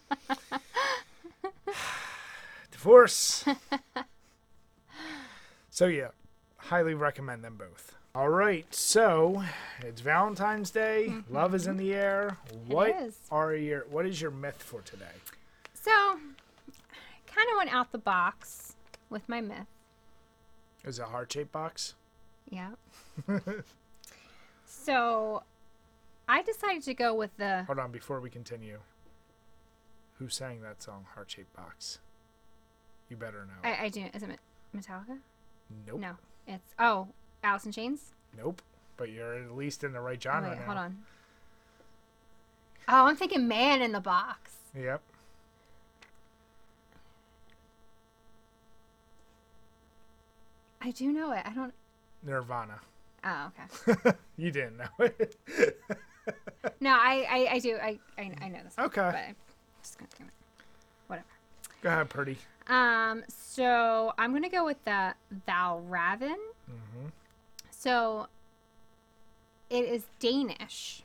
Divorce. 2.86 3.44
so 5.70 5.86
yeah, 5.86 6.10
highly 6.56 6.94
recommend 6.94 7.42
them 7.42 7.56
both. 7.56 7.96
All 8.14 8.28
right, 8.28 8.72
so 8.72 9.42
it's 9.80 10.00
Valentine's 10.00 10.70
Day. 10.70 11.06
Mm-hmm, 11.08 11.34
Love 11.34 11.56
is 11.56 11.66
in 11.66 11.72
mm-hmm. 11.72 11.80
the 11.80 11.94
air. 11.94 12.36
What 12.68 12.90
is. 12.90 13.18
are 13.32 13.56
your 13.56 13.86
what 13.90 14.06
is 14.06 14.20
your 14.20 14.30
myth 14.30 14.62
for 14.62 14.82
today? 14.82 15.16
So, 15.74 15.90
kind 15.90 17.48
of 17.50 17.56
went 17.56 17.74
out 17.74 17.90
the 17.90 17.98
box 17.98 18.76
with 19.10 19.28
my 19.28 19.40
myth. 19.40 19.66
Is 20.84 21.00
it 21.00 21.02
a 21.02 21.06
heart 21.06 21.32
shaped 21.32 21.50
box? 21.50 21.94
Yeah. 22.48 22.70
so, 24.64 25.42
I 26.28 26.40
decided 26.42 26.84
to 26.84 26.94
go 26.94 27.14
with 27.14 27.36
the. 27.36 27.64
Hold 27.64 27.80
on, 27.80 27.90
before 27.90 28.20
we 28.20 28.30
continue. 28.30 28.78
Who 30.20 30.28
sang 30.28 30.62
that 30.62 30.84
song, 30.84 31.04
Heart 31.16 31.32
Shaped 31.32 31.54
Box? 31.56 31.98
You 33.08 33.16
better 33.16 33.46
know. 33.46 33.68
I, 33.68 33.84
I 33.84 33.88
do. 33.88 34.04
Is 34.12 34.22
it 34.22 34.30
Metallica? 34.76 35.18
nope. 35.86 36.00
No. 36.00 36.12
It's. 36.46 36.74
Oh, 36.78 37.08
Alice 37.42 37.64
in 37.66 37.72
Chains? 37.72 38.12
Nope. 38.36 38.62
But 38.96 39.10
you're 39.10 39.34
at 39.34 39.56
least 39.56 39.84
in 39.84 39.92
the 39.92 40.00
right 40.00 40.20
genre 40.20 40.50
wait, 40.50 40.58
now. 40.58 40.64
hold 40.64 40.78
on. 40.78 40.98
Oh, 42.88 43.06
I'm 43.06 43.16
thinking 43.16 43.46
Man 43.48 43.82
in 43.82 43.92
the 43.92 44.00
Box. 44.00 44.52
Yep. 44.78 45.00
I 50.80 50.90
do 50.92 51.12
know 51.12 51.32
it. 51.32 51.42
I 51.44 51.50
don't. 51.50 51.74
Nirvana. 52.22 52.80
Oh, 53.24 53.50
okay. 53.88 54.12
You 54.38 54.50
didn't 54.50 54.76
know 54.76 55.04
it. 55.06 55.38
No, 56.80 56.90
I, 56.90 57.26
I, 57.30 57.48
I 57.54 57.58
do. 57.60 57.76
I, 57.76 57.98
I, 58.18 58.32
I 58.42 58.48
know 58.48 58.58
this. 58.64 58.74
Okay. 58.78 59.00
But 59.00 59.14
I'm 59.14 59.36
just 59.82 59.98
gonna 59.98 60.08
give 60.18 60.26
it. 60.26 60.32
Whatever. 61.06 61.26
Go 61.82 61.88
ahead, 61.88 62.08
Purdy. 62.08 62.36
Um, 62.68 63.22
so 63.28 64.12
I'm 64.18 64.32
gonna 64.32 64.48
go 64.48 64.64
with 64.64 64.84
the 64.84 65.14
Valravn. 65.48 66.36
So 67.70 68.26
it 69.70 69.84
is 69.84 70.05
Danish, 70.18 71.02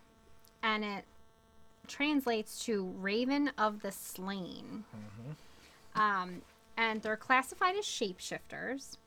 and 0.63 0.83
it 0.83 1.05
translates 1.87 2.63
to 2.65 2.85
Raven 2.99 3.51
of 3.57 3.81
the 3.81 3.91
Slain. 3.91 4.85
Um, 5.95 6.41
and 6.77 7.01
they're 7.01 7.17
classified 7.17 7.75
as 7.75 7.85
shapeshifters. 7.85 8.97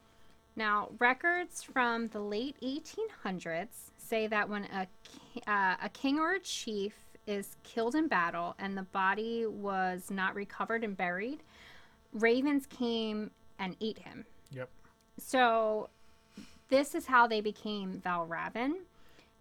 Now, 0.57 0.91
records 1.01 1.63
from 1.63 2.09
the 2.09 2.21
late 2.21 2.57
1800s 2.63 3.91
say 3.99 4.27
that 4.29 4.49
when 4.49 4.65
a 4.67 4.87
uh, 5.51 5.77
a 5.83 5.89
king 5.89 6.19
or 6.19 6.35
a 6.35 6.41
chief 6.41 6.95
is 7.27 7.57
killed 7.65 7.95
in 7.95 8.07
battle 8.07 8.55
and 8.59 8.77
the 8.77 8.83
body 8.83 9.47
was 9.47 10.11
not 10.11 10.35
recovered 10.35 10.85
and 10.85 10.97
buried, 10.97 11.43
ravens 12.15 12.67
came 12.67 13.31
and 13.59 13.77
ate 13.81 13.99
him. 13.99 14.25
Yep. 14.53 14.71
So 15.19 15.91
this 16.69 16.95
is 16.95 17.07
how 17.07 17.27
they 17.27 17.41
became 17.41 18.01
Valravn. 18.05 18.73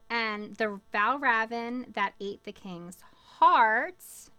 And 0.10 0.56
the 0.58 0.80
Valravn 0.94 1.94
that 1.94 2.14
ate 2.20 2.44
the 2.44 2.52
king's 2.52 2.98
hearts, 3.40 4.30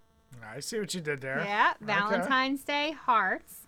I 0.45 0.61
see 0.61 0.79
what 0.79 0.93
you 0.95 1.01
did 1.01 1.21
there. 1.21 1.43
yeah, 1.45 1.73
Okay. 1.77 1.85
Valentine's 1.87 2.63
Day 2.65 2.93
hearts. 2.93 3.67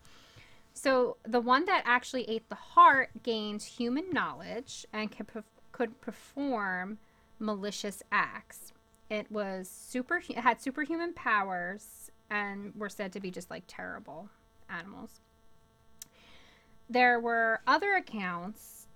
So 0.75 1.17
the 1.25 1.41
one 1.41 1.65
that 1.67 1.83
actually 1.87 2.29
ate 2.29 2.49
the 2.49 2.55
heart 2.55 3.11
gained 3.23 3.63
human 3.63 4.11
knowledge 4.13 4.85
and 4.93 5.11
could, 5.11 5.27
perf- 5.27 5.45
could 5.73 6.01
perform 6.01 6.99
malicious 7.39 8.03
acts. 8.13 8.73
It 9.09 9.31
was 9.31 9.69
super. 9.69 10.17
It 10.29 10.39
had 10.39 10.61
superhuman 10.61 11.13
powers 11.15 12.11
and 12.31 12.73
were 12.77 12.89
said 12.89 13.13
to 13.13 13.21
be 13.21 13.31
just 13.31 13.51
like 13.51 13.63
terrible 13.69 14.29
animals. 14.71 15.21
There 16.89 17.19
were 17.19 17.61
other 17.67 17.95
accounts 17.95 18.87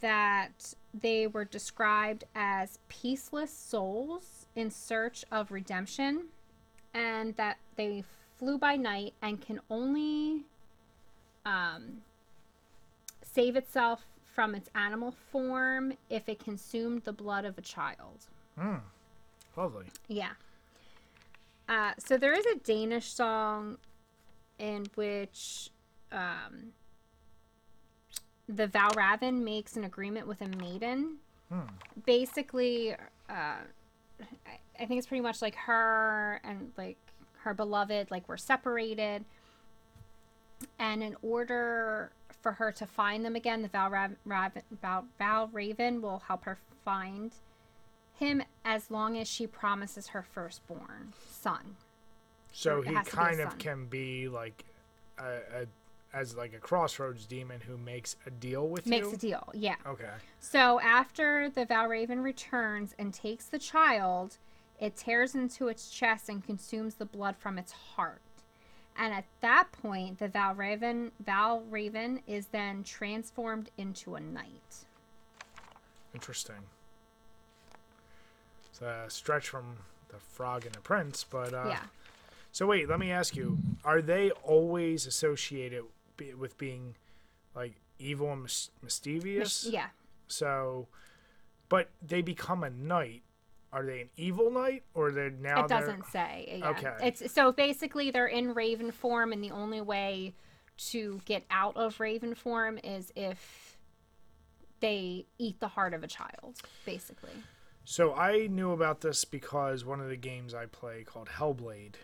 that 0.00 0.74
they 0.92 1.26
were 1.26 1.44
described 1.44 2.24
as 2.34 2.78
peaceless 2.88 3.50
souls 3.50 4.46
in 4.54 4.70
search 4.70 5.24
of 5.30 5.50
redemption 5.50 6.24
and 6.92 7.34
that 7.36 7.58
they 7.76 8.04
flew 8.38 8.58
by 8.58 8.76
night 8.76 9.14
and 9.22 9.40
can 9.40 9.60
only 9.70 10.44
um, 11.46 12.02
save 13.22 13.56
itself 13.56 14.04
from 14.34 14.54
its 14.54 14.68
animal 14.74 15.14
form 15.32 15.94
if 16.10 16.28
it 16.28 16.38
consumed 16.38 17.02
the 17.04 17.12
blood 17.12 17.44
of 17.44 17.56
a 17.58 17.62
child. 17.62 18.26
Lovely. 19.56 19.86
Yeah. 20.06 20.32
Uh, 21.68 21.92
so 21.98 22.16
there 22.16 22.32
is 22.32 22.46
a 22.46 22.56
Danish 22.56 23.12
song 23.12 23.78
in 24.58 24.86
which 24.94 25.70
um, 26.12 26.72
the 28.48 28.66
Valravn 28.66 29.42
makes 29.42 29.76
an 29.76 29.84
agreement 29.84 30.26
with 30.26 30.40
a 30.40 30.48
maiden. 30.48 31.16
Basically, 32.04 32.92
uh, 32.92 32.94
I, 33.30 34.86
think 34.86 34.98
it's 34.98 35.06
pretty 35.06 35.22
much 35.22 35.40
like 35.40 35.54
her 35.54 36.40
and 36.44 36.72
like 36.76 36.98
her 37.40 37.54
beloved, 37.54 38.10
like 38.10 38.28
we're 38.28 38.36
separated. 38.36 39.24
And 40.78 41.02
in 41.02 41.16
order 41.22 42.10
for 42.42 42.52
her 42.52 42.72
to 42.72 42.86
find 42.86 43.24
them 43.24 43.36
again. 43.36 43.62
The 43.62 43.68
Val, 43.68 43.90
Rav- 43.90 44.16
Rav- 44.24 44.52
Val, 44.80 45.04
Val 45.18 45.48
Raven 45.48 46.00
will 46.00 46.22
help 46.26 46.44
her 46.44 46.58
find 46.84 47.32
him 48.14 48.42
as 48.64 48.90
long 48.90 49.16
as 49.16 49.28
she 49.28 49.46
promises 49.46 50.08
her 50.08 50.22
firstborn 50.22 51.12
son. 51.28 51.76
So 52.52 52.82
he 52.82 52.92
has 52.94 53.06
to 53.06 53.16
be 53.16 53.22
a 53.22 53.24
kind 53.24 53.40
of 53.40 53.58
can 53.58 53.86
be 53.86 54.28
like 54.28 54.64
a, 55.18 55.62
a 55.62 55.66
as 56.14 56.36
like 56.36 56.54
a 56.54 56.58
crossroads 56.58 57.26
demon 57.26 57.60
who 57.60 57.76
makes 57.76 58.16
a 58.26 58.30
deal 58.30 58.68
with 58.68 58.86
Makes 58.86 59.04
you. 59.04 59.10
Makes 59.10 59.24
a 59.24 59.26
deal, 59.26 59.48
yeah. 59.54 59.74
Okay. 59.86 60.10
So 60.40 60.80
after 60.80 61.50
the 61.50 61.66
Valraven 61.66 62.22
returns 62.22 62.94
and 62.98 63.12
takes 63.12 63.46
the 63.46 63.58
child, 63.58 64.38
it 64.80 64.96
tears 64.96 65.34
into 65.34 65.68
its 65.68 65.90
chest 65.90 66.28
and 66.28 66.42
consumes 66.44 66.94
the 66.94 67.04
blood 67.04 67.36
from 67.36 67.58
its 67.58 67.72
heart. 67.72 68.22
And 68.96 69.14
at 69.14 69.26
that 69.42 69.70
point, 69.70 70.18
the 70.18 70.28
Valraven 70.28 71.10
Valraven 71.24 72.22
is 72.26 72.46
then 72.48 72.82
transformed 72.82 73.70
into 73.76 74.16
a 74.16 74.20
knight. 74.20 74.86
Interesting. 76.14 76.56
It's 78.70 78.80
a 78.80 79.04
stretch 79.08 79.48
from 79.48 79.76
the 80.08 80.18
frog 80.18 80.64
and 80.64 80.74
the 80.74 80.80
prince, 80.80 81.24
but 81.28 81.52
uh, 81.52 81.66
yeah. 81.68 81.82
So 82.58 82.66
wait, 82.66 82.88
let 82.88 82.98
me 82.98 83.12
ask 83.12 83.36
you: 83.36 83.56
Are 83.84 84.02
they 84.02 84.32
always 84.32 85.06
associated 85.06 85.84
with 86.36 86.58
being 86.58 86.96
like 87.54 87.76
evil 88.00 88.32
and 88.32 88.42
mis- 88.42 88.70
mischievous? 88.82 89.68
Yeah. 89.70 89.86
So, 90.26 90.88
but 91.68 91.90
they 92.02 92.20
become 92.20 92.64
a 92.64 92.70
knight. 92.70 93.22
Are 93.72 93.86
they 93.86 94.00
an 94.00 94.10
evil 94.16 94.50
knight, 94.50 94.82
or 94.92 95.12
they're 95.12 95.30
now? 95.30 95.66
it 95.66 95.68
they're- 95.68 95.78
doesn't 95.78 96.06
say. 96.06 96.58
Yeah. 96.58 96.70
Okay. 96.70 96.94
It's 97.00 97.32
so 97.32 97.52
basically 97.52 98.10
they're 98.10 98.26
in 98.26 98.54
Raven 98.54 98.90
form, 98.90 99.32
and 99.32 99.40
the 99.40 99.52
only 99.52 99.80
way 99.80 100.34
to 100.88 101.20
get 101.26 101.44
out 101.52 101.76
of 101.76 102.00
Raven 102.00 102.34
form 102.34 102.80
is 102.82 103.12
if 103.14 103.78
they 104.80 105.26
eat 105.38 105.60
the 105.60 105.68
heart 105.68 105.94
of 105.94 106.02
a 106.02 106.08
child, 106.08 106.56
basically. 106.84 107.30
So 107.84 108.16
I 108.16 108.48
knew 108.48 108.72
about 108.72 109.00
this 109.00 109.24
because 109.24 109.84
one 109.84 110.00
of 110.00 110.08
the 110.08 110.16
games 110.16 110.54
I 110.54 110.66
play 110.66 111.04
called 111.04 111.28
Hellblade. 111.28 111.94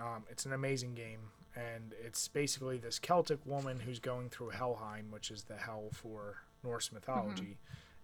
Um, 0.00 0.24
it's 0.30 0.46
an 0.46 0.52
amazing 0.52 0.94
game, 0.94 1.20
and 1.54 1.94
it's 2.02 2.26
basically 2.28 2.78
this 2.78 2.98
Celtic 2.98 3.44
woman 3.44 3.80
who's 3.80 3.98
going 3.98 4.30
through 4.30 4.50
Helheim, 4.50 5.10
which 5.10 5.30
is 5.30 5.44
the 5.44 5.56
hell 5.56 5.88
for 5.92 6.36
Norse 6.64 6.88
mhm. 6.88 6.94
mythology. 6.94 7.58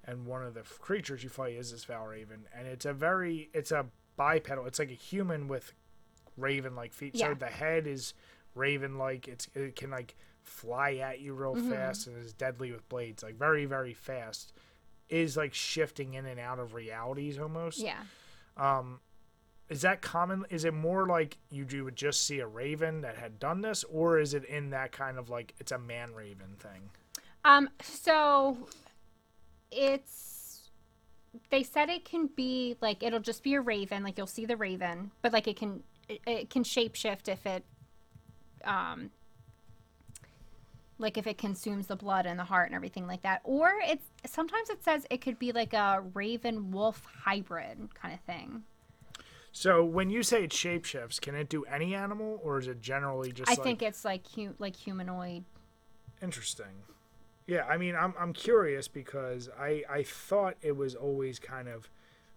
And 0.05 0.27
one 0.27 0.45
of 0.45 0.55
the 0.55 0.61
f- 0.61 0.79
creatures 0.79 1.25
you 1.25 1.29
fight 1.29 1.55
is 1.55 1.73
this 1.73 1.85
Valraven, 1.85 2.45
and 2.57 2.67
it's 2.67 2.85
a 2.85 2.93
very 2.93 3.51
it's 3.53 3.73
a 3.73 3.87
bipedal. 4.17 4.67
It's 4.67 4.79
like 4.79 4.91
a 4.91 4.95
human 4.95 5.49
with 5.49 5.73
raven-like 6.37 6.93
feet. 6.93 7.17
So 7.17 7.35
the 7.35 7.47
head 7.47 7.87
is 7.87 8.15
raven-like. 8.55 9.27
It's 9.27 9.49
it 9.55 9.75
can 9.75 9.91
like 9.91 10.15
fly 10.43 10.95
at 10.97 11.21
you 11.21 11.35
real 11.35 11.57
mm-hmm. 11.57 11.71
fast 11.71 12.07
and 12.07 12.17
is 12.25 12.33
deadly 12.33 12.71
with 12.71 12.89
blades, 12.89 13.23
like 13.23 13.37
very 13.37 13.65
very 13.65 13.95
fast. 13.95 14.53
Is 15.09 15.37
like 15.37 15.55
shifting 15.55 16.15
in 16.15 16.27
and 16.27 16.39
out 16.39 16.59
of 16.59 16.75
realities 16.75 17.39
almost. 17.39 17.79
Yeah. 17.79 18.03
Um, 18.57 19.01
Is 19.69 19.83
that 19.83 20.01
common? 20.01 20.45
Is 20.49 20.65
it 20.65 20.75
more 20.75 21.07
like 21.07 21.39
you 21.51 21.67
you 21.69 21.85
would 21.85 21.97
just 21.97 22.25
see 22.27 22.39
a 22.39 22.47
raven 22.47 23.01
that 23.01 23.17
had 23.17 23.41
done 23.41 23.63
this, 23.63 23.85
or 23.85 24.19
is 24.21 24.33
it 24.33 24.45
in 24.45 24.71
that 24.71 24.93
kind 24.93 25.19
of 25.19 25.29
like 25.29 25.55
it's 25.59 25.73
a 25.73 25.79
man 25.79 26.15
raven 26.15 26.55
thing? 26.59 26.91
Um, 27.45 27.69
so 27.83 28.57
it's 29.73 30.71
they 31.51 31.63
said 31.63 31.89
it 31.89 32.05
can 32.05 32.29
be 32.29 32.77
like 32.81 33.03
it'll 33.03 33.21
just 33.21 33.43
be 33.43 33.55
a 33.55 33.61
raven, 33.61 34.05
like 34.05 34.17
you'll 34.17 34.27
see 34.29 34.47
the 34.47 34.57
raven, 34.57 35.11
but 35.21 35.33
like 35.33 35.49
it 35.49 35.57
can 35.57 35.83
it, 36.09 36.21
it 36.27 36.51
can 36.51 36.63
shapeshift 36.63 37.29
if 37.29 37.45
it 37.45 37.65
um 38.65 39.11
like 40.99 41.19
if 41.19 41.27
it 41.27 41.39
consumes 41.39 41.89
the 41.89 41.97
blood 41.97 42.25
and 42.25 42.39
the 42.39 42.45
heart 42.45 42.67
and 42.67 42.75
everything 42.75 43.07
like 43.07 43.23
that. 43.23 43.41
Or 43.43 43.73
it's 43.85 44.07
sometimes 44.27 44.71
it 44.71 44.83
says 44.83 45.07
it 45.11 45.21
could 45.21 45.39
be 45.39 45.51
like 45.53 45.73
a 45.73 46.03
raven 46.15 46.71
wolf 46.71 47.05
hybrid 47.25 47.95
kind 47.95 48.15
of 48.15 48.21
thing. 48.21 48.63
So 49.57 49.83
when 49.83 50.11
you 50.11 50.23
say 50.23 50.45
it 50.45 50.51
shapeshifts, 50.51 51.19
can 51.19 51.35
it 51.35 51.49
do 51.49 51.65
any 51.65 51.95
animal, 51.95 52.39
or 52.43 52.59
is 52.59 52.69
it 52.69 52.83
generally 52.83 53.33
just? 53.33 53.49
I 53.51 53.55
like, 53.55 53.63
think 53.63 53.81
it's 53.81 54.05
like 54.05 54.31
hu- 54.35 54.55
like 54.59 54.77
humanoid. 54.77 55.45
interesting. 56.21 56.83
Yeah, 57.47 57.65
I 57.65 57.79
mean, 57.79 57.97
I'm 57.97 58.13
I'm 58.21 58.35
curious 58.35 58.87
because 58.87 59.49
I 59.59 59.83
I 59.89 60.03
thought 60.03 60.57
it 60.61 60.77
was 60.77 60.95
always 60.95 61.39
kind 61.39 61.69
of 61.69 61.89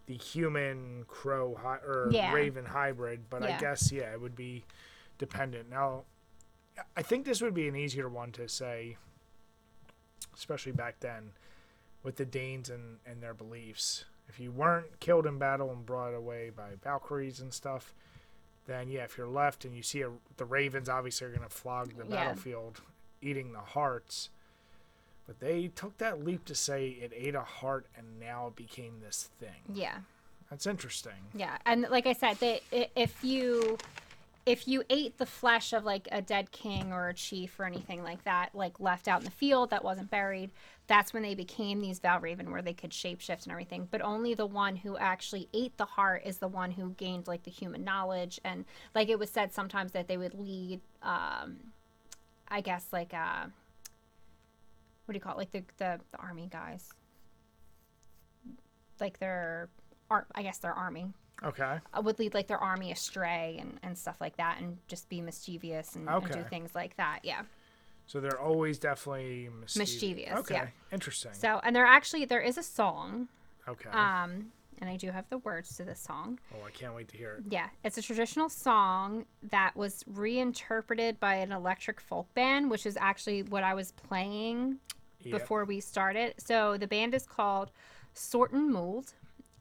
the 0.06 0.16
human 0.16 1.04
crow 1.10 1.58
hy- 1.62 1.82
or 1.86 2.08
Yeah. 2.10 2.32
raven 2.32 2.64
hybrid, 2.64 3.30
but 3.30 3.44
I 3.44 3.58
guess 3.60 3.92
yeah, 3.92 4.14
it 4.14 4.22
would 4.22 4.38
be 4.38 4.64
dependent. 5.18 5.70
Now, 5.70 6.06
I 6.96 7.02
think 7.02 7.26
this 7.26 7.42
would 7.42 7.54
be 7.54 7.68
an 7.68 7.76
easier 7.76 8.08
one 8.08 8.32
to 8.32 8.48
say, 8.48 8.96
especially 10.34 10.72
back 10.72 11.02
then, 11.02 11.32
with 12.02 12.16
the 12.16 12.26
Danes 12.26 12.70
and 12.70 13.00
and 13.06 13.22
their 13.22 13.34
beliefs. 13.34 14.06
If 14.30 14.40
you 14.40 14.52
weren't 14.52 15.00
killed 15.00 15.26
in 15.26 15.38
battle 15.40 15.72
and 15.72 15.86
brought 15.86 16.14
away 16.14 16.52
by 16.56 16.70
Valkyries 16.84 17.40
and 17.40 17.54
stuff, 17.54 17.94
then 18.68 18.88
yeah, 18.90 19.04
if 19.04 19.18
you're 19.18 19.28
left 19.28 19.66
and 19.66 19.76
you 19.76 19.82
see 19.82 20.02
a, 20.02 20.12
the 20.38 20.46
ravens, 20.46 20.88
obviously 20.88 21.28
are 21.28 21.32
going 21.32 21.42
to 21.42 21.50
flog 21.50 21.96
the 21.98 22.06
Yeah. 22.06 22.24
battlefield, 22.26 22.82
eating 23.22 23.52
the 23.54 23.60
hearts. 23.60 24.30
But 25.26 25.40
they 25.40 25.68
took 25.68 25.98
that 25.98 26.24
leap 26.24 26.46
to 26.46 26.56
say 26.56 26.90
it 26.90 27.12
ate 27.16 27.36
a 27.36 27.42
heart 27.42 27.88
and 27.98 28.20
now 28.20 28.48
it 28.48 28.56
became 28.56 29.00
this 29.02 29.30
thing. 29.40 29.62
Yeah. 29.74 29.98
That's 30.50 30.66
interesting. 30.66 31.14
Yeah, 31.36 31.58
and 31.68 31.84
like 31.92 32.08
I 32.08 32.14
said, 32.14 32.38
they, 32.40 32.62
if 32.96 33.24
you 33.24 33.78
if 34.50 34.68
you 34.68 34.84
ate 34.90 35.20
the 35.20 35.28
flesh 35.28 35.74
of 35.74 35.84
like 35.84 36.08
a 36.12 36.24
dead 36.24 36.52
king 36.52 36.92
or 36.92 37.08
a 37.08 37.14
chief 37.14 37.60
or 37.60 37.66
anything 37.66 38.02
like 38.02 38.24
that, 38.24 38.50
like 38.56 38.80
left 38.80 39.08
out 39.08 39.20
in 39.20 39.26
the 39.26 39.30
field 39.30 39.70
that 39.70 39.84
wasn't 39.84 40.10
buried, 40.10 40.50
that's 40.88 41.14
when 41.14 41.22
they 41.22 41.36
became 41.36 41.80
these 41.80 42.00
Valraven 42.00 42.50
where 42.50 42.64
they 42.64 42.74
could 42.74 42.90
shapeshift 42.90 43.44
and 43.44 43.52
everything. 43.52 43.88
But 43.92 44.02
only 44.02 44.34
the 44.34 44.48
one 44.48 44.76
who 44.76 44.98
actually 44.98 45.48
ate 45.54 45.78
the 45.78 45.86
heart 45.86 46.24
is 46.26 46.40
the 46.40 46.48
one 46.48 46.72
who 46.72 46.90
gained 46.94 47.28
like 47.28 47.44
the 47.44 47.52
human 47.52 47.84
knowledge 47.84 48.40
and 48.44 48.66
like 48.96 49.10
it 49.10 49.20
was 49.20 49.30
said 49.30 49.54
sometimes 49.54 49.92
that 49.92 50.08
they 50.08 50.18
would 50.18 50.34
lead 50.34 50.82
um 51.04 51.58
I 52.48 52.62
guess 52.62 52.88
like 52.92 53.14
uh 53.14 53.46
what 55.06 55.14
do 55.14 55.16
you 55.16 55.22
call 55.22 55.34
it? 55.34 55.38
Like 55.38 55.52
the 55.52 55.64
the, 55.78 56.00
the 56.12 56.18
army 56.18 56.50
guys. 56.52 56.90
Like 59.00 59.20
their 59.20 59.70
I 60.34 60.42
guess 60.42 60.58
their 60.58 60.74
army 60.74 61.14
Okay. 61.44 61.80
uh, 61.94 62.02
would 62.02 62.20
lead 62.20 62.34
like 62.34 62.48
their 62.48 62.58
army 62.58 62.92
astray 62.92 63.58
and, 63.60 63.80
and 63.84 63.98
stuff 63.98 64.18
like 64.20 64.38
that 64.38 64.60
and 64.60 64.78
just 64.88 65.08
be 65.10 65.22
mischievous 65.22 65.96
and, 65.96 66.08
and 66.10 66.32
do 66.32 66.44
things 66.50 66.76
like 66.76 66.96
that 66.98 67.20
yeah 67.24 67.42
So 68.08 68.20
they're 68.20 68.40
always 68.40 68.80
definitely 68.80 69.50
mischievous. 69.60 69.76
Mischievous, 69.78 70.40
Okay. 70.40 70.56
yeah. 70.56 70.68
Interesting. 70.92 71.32
so 71.34 71.60
and 71.64 71.76
there 71.76 71.86
actually 71.86 72.26
there 72.26 72.42
is 72.42 72.58
a 72.58 72.64
song 72.64 73.28
okay. 73.68 73.90
um 73.92 74.52
and 74.82 74.90
i 74.90 74.96
do 74.96 75.12
have 75.12 75.26
the 75.30 75.38
words 75.40 75.76
to 75.78 75.84
this 75.84 76.00
song 76.00 76.40
oh, 76.56 76.66
I 76.66 76.72
can't 76.72 76.94
wait 76.96 77.08
to 77.10 77.18
hear 77.18 77.36
it. 77.38 77.44
yeah 77.52 77.68
it's 77.84 77.98
a 77.98 78.02
traditional 78.02 78.50
song 78.50 79.26
that 79.52 79.76
was 79.76 80.04
reinterpreted 80.08 81.20
by 81.20 81.36
an 81.36 81.52
electric 81.52 82.00
folk 82.02 82.34
band 82.34 82.70
which 82.72 82.86
is 82.86 82.98
actually 83.00 83.44
what 83.44 83.64
i 83.64 83.74
was 83.74 83.92
playing 83.92 84.78
Yeah. 85.22 85.38
before 85.38 85.66
we 85.66 85.82
started. 85.82 86.36
So 86.38 86.78
the 86.78 86.88
band 86.88 87.14
is 87.14 87.26
called 87.26 87.72
Sorten 88.16 88.70
Muld, 88.70 89.12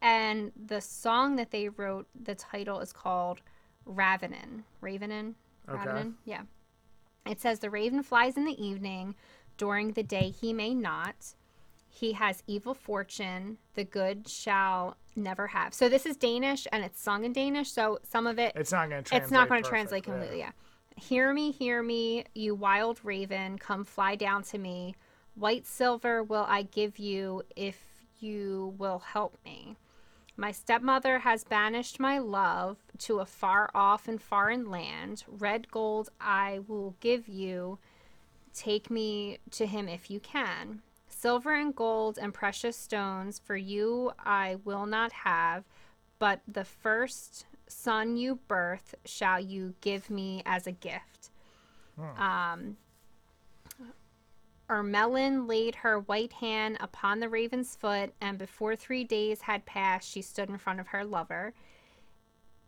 and 0.01 0.53
the 0.67 0.81
song 0.81 1.37
that 1.37 1.51
they 1.51 1.69
wrote, 1.69 2.07
the 2.21 2.35
title 2.35 2.81
is 2.81 2.93
called 2.93 3.41
Ravenin. 3.87 4.63
Ravenin? 4.83 5.35
Okay. 5.69 5.79
Ravenin? 5.79 6.15
Yeah. 6.25 6.43
It 7.27 7.41
says 7.41 7.59
the 7.59 7.71
raven 7.71 8.03
flies 8.03 8.37
in 8.37 8.45
the 8.45 8.63
evening, 8.65 9.15
during 9.57 9.93
the 9.93 10.03
day 10.03 10.31
he 10.31 10.53
may 10.53 10.75
not. 10.75 11.35
He 11.91 12.13
has 12.13 12.43
evil 12.47 12.75
fortune, 12.75 13.59
the 13.75 13.85
good 13.85 14.29
shall 14.29 14.97
never 15.17 15.49
have. 15.49 15.75
So 15.75 15.89
this 15.89 16.07
is 16.07 16.17
Danish 16.17 16.67
and 16.71 16.85
it's 16.85 17.01
sung 17.01 17.25
in 17.25 17.33
Danish, 17.33 17.71
so 17.71 17.99
some 18.03 18.27
of 18.27 18.39
it 18.39 18.53
It's 18.55 18.73
not 18.73 18.89
going 18.89 19.03
to 19.03 19.09
translate. 19.09 19.23
it's 19.23 19.33
not 19.33 19.49
going 19.49 19.63
to 19.63 19.69
translate 19.69 20.07
yeah. 20.07 20.13
completely. 20.13 20.39
Yeah. 20.39 20.53
Hear 20.97 21.33
me, 21.33 21.51
hear 21.51 21.83
me, 21.83 22.25
you 22.35 22.55
wild 22.55 23.01
raven, 23.03 23.59
come 23.59 23.85
fly 23.85 24.17
down 24.17 24.43
to 24.45 24.59
me. 24.59 24.95
White 25.35 25.67
silver 25.67 26.23
will 26.23 26.45
I 26.49 26.63
give 26.63 26.99
you 26.99 27.43
if 27.57 27.79
you 28.21 28.75
will 28.79 28.99
help 29.01 29.37
me. 29.45 29.77
My 30.41 30.53
stepmother 30.53 31.19
has 31.19 31.43
banished 31.43 31.99
my 31.99 32.19
love 32.19 32.77
to 32.99 33.19
a 33.19 33.27
far 33.27 33.73
off 33.75 34.07
and 34.07 34.23
foreign 34.23 34.71
land. 34.71 35.25
Red 35.27 35.69
gold 35.73 36.11
I 36.21 36.61
will 36.69 36.95
give 37.01 37.27
you. 37.27 37.81
Take 38.55 38.89
me 38.89 39.39
to 39.51 39.67
him 39.67 39.89
if 39.89 40.13
you 40.13 40.21
can. 40.21 40.83
Silver 41.09 41.55
and 41.55 41.75
gold 41.75 42.21
and 42.23 42.33
precious 42.33 42.77
stones 42.77 43.41
for 43.45 43.57
you 43.57 44.13
I 44.17 44.59
will 44.65 44.87
not 44.87 45.11
have, 45.11 45.65
but 46.21 46.41
the 46.47 46.65
first 46.65 47.47
son 47.67 48.17
you 48.17 48.37
birth 48.47 48.95
shall 49.05 49.41
you 49.41 49.75
give 49.81 50.09
me 50.09 50.45
as 50.47 50.69
a 50.69 50.73
gift. 50.73 51.31
Um, 52.17 52.77
Ermelin 54.69 55.49
laid 55.49 55.77
her 55.77 56.01
white 56.01 56.35
hand 56.35 56.77
upon 56.81 57.21
the 57.21 57.29
raven's 57.29 57.75
foot, 57.75 58.13
and 58.21 58.39
before 58.39 58.77
three 58.77 59.05
days 59.05 59.43
had 59.43 59.65
passed, 59.65 60.11
she 60.11 60.23
stood 60.23 60.49
in 60.49 60.59
front 60.59 60.81
of 60.81 60.89
her 60.89 61.05
lover. 61.05 61.55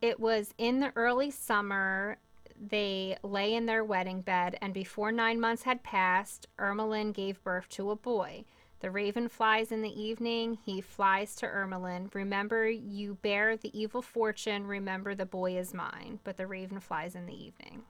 It 0.00 0.18
was 0.18 0.54
in 0.56 0.80
the 0.80 0.92
early 0.96 1.30
summer 1.30 2.18
they 2.60 3.16
lay 3.22 3.54
in 3.54 3.66
their 3.66 3.84
wedding 3.84 4.20
bed, 4.20 4.56
and 4.60 4.74
before 4.74 5.12
nine 5.12 5.40
months 5.40 5.62
had 5.62 5.82
passed, 5.82 6.46
Ermelin 6.58 7.12
gave 7.12 7.42
birth 7.42 7.68
to 7.70 7.90
a 7.90 7.96
boy. 7.96 8.44
The 8.80 8.90
raven 8.90 9.28
flies 9.28 9.72
in 9.72 9.82
the 9.82 10.02
evening, 10.02 10.58
he 10.64 10.80
flies 10.80 11.36
to 11.36 11.46
Ermelin. 11.46 12.14
Remember, 12.14 12.68
you 12.68 13.18
bear 13.20 13.56
the 13.56 13.78
evil 13.78 14.00
fortune, 14.00 14.66
remember 14.66 15.14
the 15.14 15.26
boy 15.26 15.56
is 15.56 15.74
mine. 15.74 16.18
But 16.24 16.38
the 16.38 16.46
raven 16.46 16.80
flies 16.80 17.14
in 17.14 17.26
the 17.26 17.34
evening. 17.34 17.82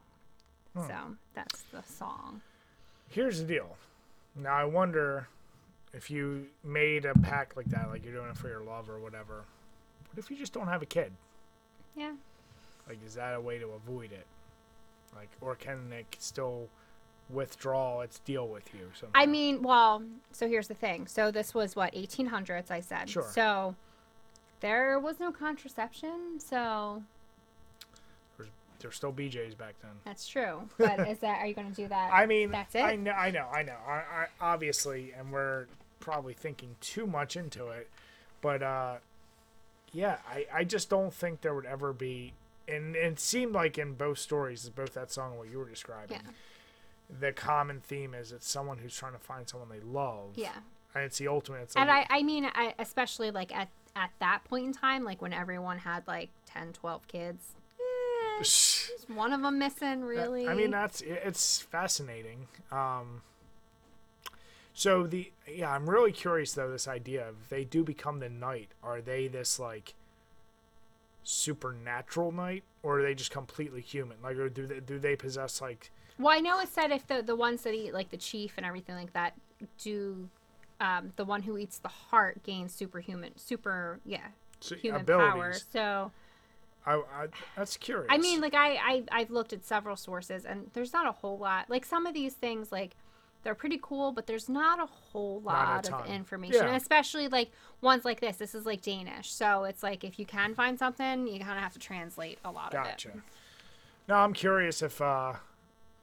Hmm. 0.75 0.87
So 0.87 0.97
that's 1.35 1.63
the 1.73 1.83
song. 1.83 2.43
Here's 3.09 3.41
the 3.41 3.47
deal. 3.47 3.77
Now 4.37 4.55
I 4.55 4.65
wonder 4.65 5.29
if 5.93 6.11
you 6.11 6.47
made 6.65 7.05
a 7.05 7.15
pact 7.15 7.57
like 7.57 7.67
that, 7.67 7.89
like 7.89 8.05
you're 8.05 8.15
doing 8.15 8.31
it 8.31 8.37
for 8.37 8.49
your 8.49 8.63
love 8.63 8.89
or 8.89 8.99
whatever. 9.01 9.45
What 10.13 10.19
if 10.19 10.31
you 10.31 10.37
just 10.37 10.53
don't 10.53 10.69
have 10.69 10.83
a 10.83 10.87
kid? 10.87 11.13
Yeah. 11.97 12.13
Like, 12.89 12.99
is 13.07 13.15
that 13.15 13.35
a 13.35 13.41
way 13.41 13.59
to 13.59 13.69
avoid 13.69 14.13
it? 14.13 14.27
Like, 15.15 15.31
or 15.41 15.55
can 15.55 15.93
it 15.93 16.07
still 16.19 16.69
withdraw 17.29 18.01
its 18.01 18.19
deal 18.21 18.49
with 18.49 18.73
you? 18.75 18.91
Somehow? 18.95 19.13
I 19.15 19.27
mean, 19.27 19.63
well, 19.63 20.03
so 20.33 20.49
here's 20.49 20.69
the 20.69 20.75
thing. 20.75 21.07
So 21.07 21.31
this 21.31 21.55
was 21.55 21.77
what 21.77 21.95
1800s, 21.95 22.71
I 22.71 22.81
said. 22.81 23.09
Sure. 23.09 23.29
So 23.33 23.75
there 24.61 24.99
was 24.99 25.21
no 25.21 25.33
contraception, 25.33 26.39
so 26.39 27.03
there's, 28.81 28.97
still 28.97 29.13
BJ's 29.13 29.55
back 29.55 29.75
then. 29.83 29.93
that's 30.05 30.27
true. 30.27 30.69
But 30.79 31.07
is 31.09 31.19
that 31.21 31.41
are 31.41 31.47
you 31.47 31.55
going 31.55 31.71
to 31.71 31.75
do 31.83 31.89
that? 31.89 32.11
I 32.13 32.27
mean, 32.27 32.51
that's 32.51 32.75
it. 32.75 32.81
I 32.83 32.97
know, 32.97 33.13
I 33.13 33.31
know, 33.31 33.47
I 33.53 33.63
know. 33.63 33.77
I, 33.87 33.93
I 33.93 34.27
obviously, 34.41 35.13
and 35.17 35.33
we're 35.33 35.67
probably 36.01 36.35
thinking 36.35 36.77
too 36.81 37.07
much 37.07 37.37
into 37.37 37.69
it, 37.69 37.89
but 38.41 38.63
uh, 38.63 38.97
yeah, 39.93 40.19
I, 40.29 40.47
I 40.53 40.65
just 40.65 40.89
don't 40.91 41.13
think 41.13 41.41
there 41.43 41.55
would 41.55 41.67
ever 41.67 41.93
be, 41.93 42.33
and, 42.69 42.95
and 42.97 43.13
it 43.15 43.21
seemed 43.21 43.53
like 43.53 43.77
in 43.79 43.95
both 43.95 44.19
stories, 44.19 44.69
both 44.75 44.95
that 44.95 45.11
song 45.11 45.31
and 45.33 45.39
what 45.39 45.51
you 45.51 45.59
were 45.59 45.69
describing, 45.69 46.19
Yeah. 46.25 47.19
the 47.21 47.33
common 47.33 47.81
theme 47.81 48.15
is 48.15 48.33
it's 48.33 48.49
someone 48.49 48.79
who's 48.79 48.97
trying 48.97 49.13
to 49.13 49.19
find 49.19 49.49
someone 49.49 49.69
they 49.69 49.81
love. 49.81 50.31
Yeah. 50.37 50.53
and 50.95 51.05
it's 51.05 51.19
the 51.19 51.29
ultimate. 51.29 51.63
It's 51.63 51.77
And 51.77 51.91
I, 51.91 52.07
I 52.09 52.23
mean, 52.23 52.45
I, 52.55 52.75
especially 52.79 53.31
like 53.31 53.55
at, 53.55 53.69
at 53.97 54.11
that 54.21 54.45
point 54.45 54.67
in 54.67 54.73
time, 54.73 55.03
like 55.05 55.21
when 55.21 55.33
everyone 55.33 55.79
had 55.79 56.07
like 56.07 56.31
10, 56.47 56.73
12 56.73 57.09
kids, 57.09 57.55
is 58.41 59.07
one 59.09 59.33
of 59.33 59.43
them 59.43 59.59
missing, 59.59 60.03
really? 60.03 60.49
I 60.49 60.55
mean, 60.55 60.71
that's 60.71 61.01
it's 61.01 61.61
fascinating. 61.61 62.49
Um, 62.73 63.23
so 64.73 65.07
the 65.07 65.33
yeah, 65.47 65.71
I'm 65.71 65.89
really 65.89 66.13
curious 66.13 66.53
though. 66.53 66.71
This 66.71 66.89
idea 66.89 67.29
of 67.29 67.37
if 67.43 67.49
they 67.49 67.65
do 67.65 67.85
become 67.85 68.21
the 68.21 68.29
knight, 68.29 68.69
are 68.83 69.01
they 69.01 69.29
this 69.29 69.59
like 69.59 69.95
supernatural 71.23 72.33
knight, 72.33 72.65
or 72.83 73.01
are 73.01 73.03
they 73.03 73.15
just 73.15 73.31
completely 73.31 73.81
human? 73.81 74.17
Like, 74.23 74.37
or 74.37 74.49
do 74.49 74.67
they 74.67 74.81
do 74.81 74.99
they 74.99 75.17
possess 75.17 75.61
like 75.61 75.91
well, 76.21 76.37
I 76.37 76.41
know 76.41 76.61
it 76.61 76.69
said 76.69 76.91
if 76.91 77.07
the, 77.07 77.23
the 77.23 77.35
ones 77.35 77.63
that 77.63 77.73
eat 77.73 77.95
like 77.95 78.11
the 78.11 78.17
chief 78.19 78.53
and 78.59 78.67
everything 78.67 78.95
like 78.95 79.13
that 79.15 79.35
do, 79.79 80.29
um, 80.79 81.15
the 81.17 81.25
one 81.25 81.43
who 81.43 81.57
eats 81.57 81.79
the 81.79 81.89
heart 81.89 82.43
gains 82.43 82.75
superhuman, 82.75 83.33
super, 83.37 84.01
yeah, 84.05 84.29
human 84.61 85.07
power. 85.07 85.55
So, 85.73 86.13
I, 86.87 86.95
I 86.95 87.27
that's 87.57 87.77
curious. 87.77 88.07
I 88.11 88.19
mean, 88.19 88.41
like 88.41 88.55
I, 88.55 88.75
I 88.77 89.03
I've 89.13 89.31
looked 89.31 89.53
at 89.53 89.65
several 89.65 89.97
sources, 89.97 90.45
and 90.45 90.71
there's 90.73 90.93
not 90.93 91.07
a 91.07 91.13
whole 91.13 91.39
lot. 91.39 91.69
Like 91.69 91.85
some 91.85 92.07
of 92.07 92.15
these 92.15 92.35
things, 92.35 92.73
like 92.73 92.97
they're 93.43 93.55
pretty 93.55 93.79
cool, 93.83 94.13
but 94.13 94.27
there's 94.27 94.49
not 94.49 94.79
a 94.81 94.87
whole 94.87 95.41
Not 95.45 95.89
a 95.89 95.91
lot 95.93 96.05
of 96.05 96.11
information, 96.11 96.63
Yeah. 96.67 96.77
especially 96.77 97.29
like 97.29 97.51
ones 97.81 98.05
like 98.05 98.21
this. 98.21 98.37
This 98.37 98.55
is 98.55 98.67
like 98.67 98.83
Danish, 98.83 99.31
so 99.33 99.65
it's 99.65 99.83
like 99.83 100.05
if 100.05 100.19
you 100.19 100.27
can 100.27 100.55
find 100.55 100.79
something, 100.79 101.27
you 101.27 101.39
kind 101.41 101.53
of 101.59 101.63
have 101.63 101.73
to 101.75 101.79
translate 101.79 102.39
a 102.45 102.51
lot 102.51 102.73
Gotcha. 102.73 103.09
of 103.11 103.15
it. 103.15 103.19
Gotcha. 103.19 103.25
No, 104.09 104.15
I'm 104.17 104.33
curious 104.33 104.83
if 104.83 105.01
uh, 105.01 105.35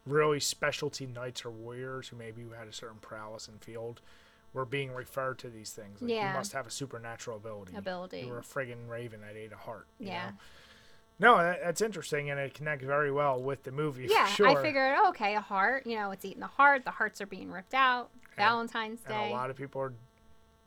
really 0.06 0.40
specialty 0.40 1.06
knights 1.06 1.44
or 1.44 1.50
warriors 1.52 2.08
who 2.08 2.16
maybe 2.16 2.44
had 2.58 2.68
a 2.68 2.74
certain 2.74 2.98
prowess 3.02 3.48
in 3.48 3.58
field 3.60 4.00
were 4.54 4.66
being 4.66 4.94
referred 4.94 5.38
to 5.40 5.50
these 5.50 5.72
things. 5.72 6.02
Like, 6.02 6.10
Yeah. 6.12 6.32
You 6.32 6.38
must 6.38 6.54
have 6.54 6.66
a 6.66 6.72
supernatural 6.72 7.38
ability. 7.38 7.76
Ability. 7.76 8.22
You 8.22 8.30
were 8.30 8.40
a 8.40 8.44
friggin' 8.44 8.88
raven 8.88 9.22
that 9.22 9.36
ate 9.36 9.52
a 9.52 9.58
heart. 9.58 9.88
you 10.00 10.08
Yeah. 10.08 10.30
know? 10.30 10.36
No, 11.20 11.38
that, 11.38 11.62
that's 11.64 11.82
interesting, 11.82 12.30
and 12.30 12.40
it 12.40 12.54
connects 12.54 12.86
very 12.86 13.12
well 13.12 13.42
with 13.42 13.64
the 13.64 13.72
movie. 13.72 14.06
for 14.08 14.14
Yeah, 14.14 14.28
sure. 14.28 14.48
I 14.50 14.62
figured, 14.62 14.96
oh, 15.00 15.10
okay, 15.10 15.36
a 15.36 15.40
heart. 15.42 15.88
You 15.88 15.96
know, 15.98 16.12
it's 16.12 16.24
eating 16.24 16.42
the 16.42 16.46
heart. 16.48 16.84
The 16.86 16.92
hearts 16.92 17.20
are 17.22 17.26
being 17.26 17.52
ripped 17.52 17.74
out. 17.74 18.10
Valentine's 18.36 19.00
And 19.08 19.16
Day. 19.16 19.30
a 19.32 19.34
lot 19.34 19.50
of 19.50 19.56
people 19.56 19.82
are 19.82 19.94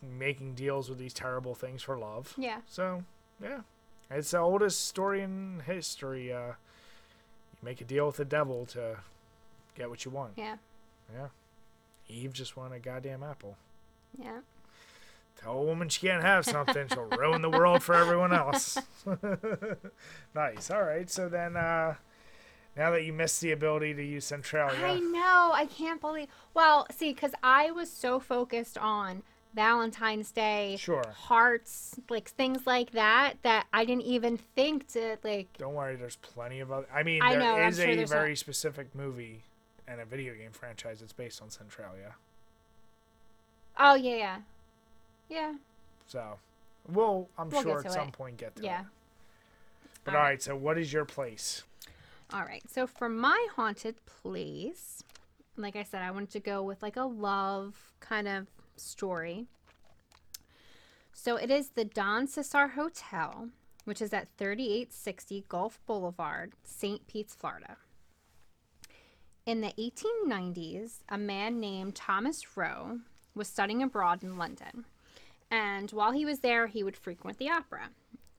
making 0.02 0.54
deals 0.54 0.88
with 0.88 0.98
these 0.98 1.14
terrible 1.14 1.54
things 1.54 1.82
for 1.82 1.96
love. 1.98 2.34
yeah, 2.36 2.60
So, 2.66 3.04
yeah. 3.40 3.60
It's 4.10 4.32
the 4.32 4.38
oldest 4.38 4.88
story 4.88 5.22
in 5.22 5.62
history. 5.66 6.32
Uh, 6.32 6.46
you 6.48 6.54
make 7.62 7.80
a 7.80 7.84
deal 7.84 8.06
with 8.06 8.16
the 8.16 8.24
devil 8.24 8.66
to 8.66 8.96
get 9.76 9.88
what 9.88 10.04
you 10.04 10.10
want. 10.10 10.32
yeah, 10.36 10.56
Yeah. 11.14 11.28
Eve 12.08 12.32
just 12.32 12.56
wanted 12.56 12.74
a 12.74 12.78
goddamn 12.80 13.22
apple. 13.22 13.56
yeah. 14.18 14.40
Tell 15.42 15.54
a 15.58 15.62
woman 15.62 15.88
she 15.88 16.06
can't 16.06 16.22
have 16.22 16.44
something, 16.44 16.86
she'll 16.88 17.04
ruin 17.06 17.40
the 17.42 17.48
world 17.50 17.82
for 17.82 17.94
everyone 17.94 18.32
else. 18.32 18.76
nice. 20.34 20.70
All 20.70 20.82
right. 20.82 21.08
So 21.10 21.28
then, 21.28 21.56
uh, 21.56 21.94
now 22.76 22.90
that 22.90 23.04
you 23.04 23.12
missed 23.12 23.40
the 23.40 23.52
ability 23.52 23.94
to 23.94 24.04
use 24.04 24.24
Centralia, 24.24 24.86
I 24.86 25.00
know. 25.00 25.50
I 25.54 25.66
can't 25.66 26.00
believe. 26.00 26.28
Well, 26.54 26.86
see, 26.94 27.12
because 27.12 27.32
I 27.42 27.70
was 27.70 27.90
so 27.90 28.20
focused 28.20 28.76
on 28.76 29.22
Valentine's 29.54 30.30
Day, 30.30 30.76
Sure. 30.78 31.02
hearts, 31.12 31.98
like 32.08 32.28
things 32.28 32.66
like 32.66 32.92
that, 32.92 33.34
that 33.42 33.66
I 33.72 33.84
didn't 33.84 34.04
even 34.04 34.36
think 34.36 34.88
to 34.92 35.16
like. 35.24 35.48
don't 35.58 35.74
worry, 35.74 35.96
there's 35.96 36.16
plenty 36.16 36.60
of 36.60 36.70
other. 36.70 36.86
I 36.94 37.02
mean, 37.02 37.22
I 37.22 37.32
there 37.32 37.40
know, 37.40 37.66
is 37.66 37.76
sure 37.78 37.88
a 37.88 37.96
there's 37.96 38.10
a- 38.10 38.14
very 38.14 38.36
specific 38.36 38.94
movie 38.94 39.42
and 39.88 40.00
a 40.00 40.04
video 40.04 40.34
game 40.34 40.52
franchise 40.52 41.00
that's 41.00 41.12
based 41.12 41.42
on 41.42 41.50
Centralia. 41.50 42.14
Oh 43.78 43.94
yeah, 43.94 44.16
yeah, 44.16 44.36
yeah, 45.30 45.54
So, 46.06 46.36
we'll, 46.88 47.28
I'm 47.38 47.48
We'll 47.50 47.62
sure 47.62 47.86
at 47.86 47.92
some 47.92 48.08
it. 48.08 48.12
point 48.12 48.36
get 48.36 48.56
to 48.56 48.62
yeah. 48.62 48.80
it. 48.82 48.86
But 50.04 50.14
All 50.14 50.18
all 50.18 50.22
right. 50.24 50.30
right, 50.30 50.42
so 50.42 50.56
what 50.56 50.78
is 50.78 50.92
your 50.92 51.04
place? 51.04 51.62
All 52.32 52.42
right. 52.42 52.62
So 52.70 52.86
for 52.86 53.08
my 53.08 53.46
haunted 53.56 53.96
place, 54.06 55.02
like 55.56 55.76
I 55.76 55.82
said, 55.82 56.02
I 56.02 56.10
wanted 56.10 56.30
to 56.30 56.40
go 56.40 56.62
with 56.62 56.82
like 56.82 56.96
a 56.96 57.04
love 57.04 57.76
kind 58.00 58.28
of 58.28 58.46
story. 58.76 59.46
So 61.12 61.36
it 61.36 61.50
is 61.50 61.70
the 61.70 61.84
Don 61.84 62.26
Cesar 62.26 62.68
Hotel, 62.68 63.48
which 63.84 64.00
is 64.00 64.12
at 64.12 64.28
3860 64.38 65.44
Gulf 65.48 65.78
Boulevard, 65.86 66.52
St. 66.64 67.06
Pete's, 67.06 67.34
Florida. 67.34 67.76
In 69.44 69.60
the 69.60 69.72
1890s, 69.78 70.98
a 71.08 71.18
man 71.18 71.60
named 71.60 71.94
Thomas 71.94 72.56
Rowe 72.56 73.00
was 73.34 73.48
studying 73.48 73.82
abroad 73.82 74.22
in 74.22 74.38
London. 74.38 74.84
And 75.50 75.90
while 75.90 76.12
he 76.12 76.24
was 76.24 76.40
there, 76.40 76.68
he 76.68 76.82
would 76.82 76.96
frequent 76.96 77.38
the 77.38 77.50
opera. 77.50 77.90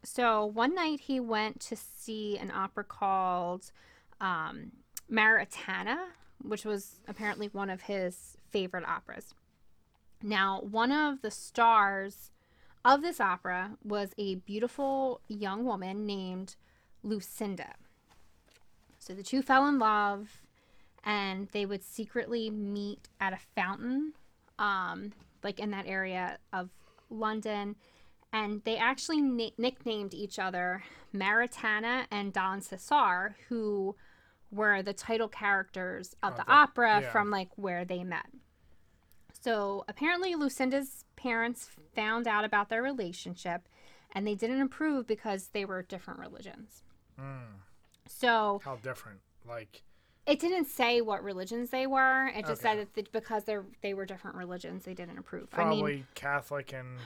So 0.04 0.46
one 0.46 0.74
night 0.74 1.02
he 1.02 1.20
went 1.20 1.60
to 1.62 1.76
see 1.76 2.38
an 2.38 2.52
opera 2.52 2.84
called 2.84 3.72
um, 4.20 4.72
Maritana, 5.12 5.98
which 6.44 6.66
was 6.66 7.00
apparently 7.08 7.48
one 7.48 7.70
of 7.70 7.82
his 7.82 8.38
favorite 8.50 8.88
operas. 8.88 9.34
Now, 10.24 10.62
one 10.62 10.92
of 10.92 11.22
the 11.22 11.32
stars 11.32 12.32
of 12.86 13.02
this 13.02 13.20
opera 13.20 13.78
was 13.84 14.12
a 14.18 14.36
beautiful 14.36 15.22
young 15.28 15.66
woman 15.66 16.06
named 16.06 16.56
Lucinda. 17.04 17.76
So 19.00 19.14
the 19.14 19.24
two 19.24 19.42
fell 19.42 19.68
in 19.68 19.80
love 19.80 20.42
and 21.04 21.48
they 21.52 21.66
would 21.66 21.84
secretly 21.84 22.50
meet 22.50 23.10
at 23.20 23.34
a 23.34 23.40
fountain, 23.56 24.14
um, 24.60 25.14
like 25.44 25.60
in 25.60 25.72
that 25.72 25.88
area 25.88 26.38
of 26.54 26.70
London. 27.12 27.76
And 28.34 28.64
they 28.64 28.78
actually 28.78 29.22
na- 29.22 29.50
nicknamed 29.58 30.14
each 30.14 30.40
other 30.40 30.84
Maritana 31.14 32.06
and 32.10 32.32
Don 32.32 32.62
Cesar, 32.62 33.36
who 33.50 33.96
were 34.50 34.82
the 34.82 34.94
title 34.94 35.28
characters 35.28 36.16
of 36.24 36.38
the, 36.38 36.44
the- 36.44 36.52
opera 36.52 37.02
yeah. 37.02 37.12
from 37.12 37.30
like 37.30 37.50
where 37.56 37.86
they 37.86 38.04
met. 38.04 38.26
So 39.42 39.84
apparently, 39.88 40.36
Lucinda's 40.36 41.04
parents 41.16 41.70
found 41.96 42.28
out 42.28 42.46
about 42.46 42.70
their 42.70 42.84
relationship 42.84 43.68
and 44.14 44.28
they 44.28 44.36
didn't 44.36 44.62
approve 44.62 45.08
because 45.08 45.50
they 45.50 45.66
were 45.66 45.82
different 45.82 46.20
religions. 46.20 46.84
Hmm. 47.18 47.58
So 48.08 48.62
How 48.64 48.76
different? 48.76 49.20
Like, 49.48 49.84
it 50.28 50.40
didn't 50.40 50.66
say 50.66 51.02
what 51.02 51.24
religions 51.24 51.70
they 51.72 51.88
were. 51.88 52.28
It 52.28 52.46
just 52.46 52.62
Okay. 52.62 52.62
said 52.62 52.78
that 52.80 52.94
th- 52.94 53.12
because 53.12 53.44
they're 53.46 53.66
they 53.82 53.94
were 53.94 54.06
different 54.06 54.38
religions, 54.38 54.86
they 54.86 54.94
didn't 54.94 55.18
approve. 55.18 55.50
probably 55.50 55.82
I 55.82 55.96
mean, 55.96 56.08
Catholic 56.16 56.74
and. 56.74 56.98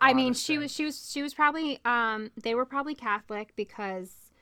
I 0.00 0.12
mean, 0.14 0.34
she 0.34 0.58
was 0.58 0.72
she 0.72 0.84
was 0.84 1.10
she 1.10 1.22
was 1.22 1.34
probably 1.34 1.78
um 1.84 2.30
they 2.42 2.54
were 2.54 2.66
probably 2.66 2.94
Catholic 2.94 3.54
because 3.56 4.32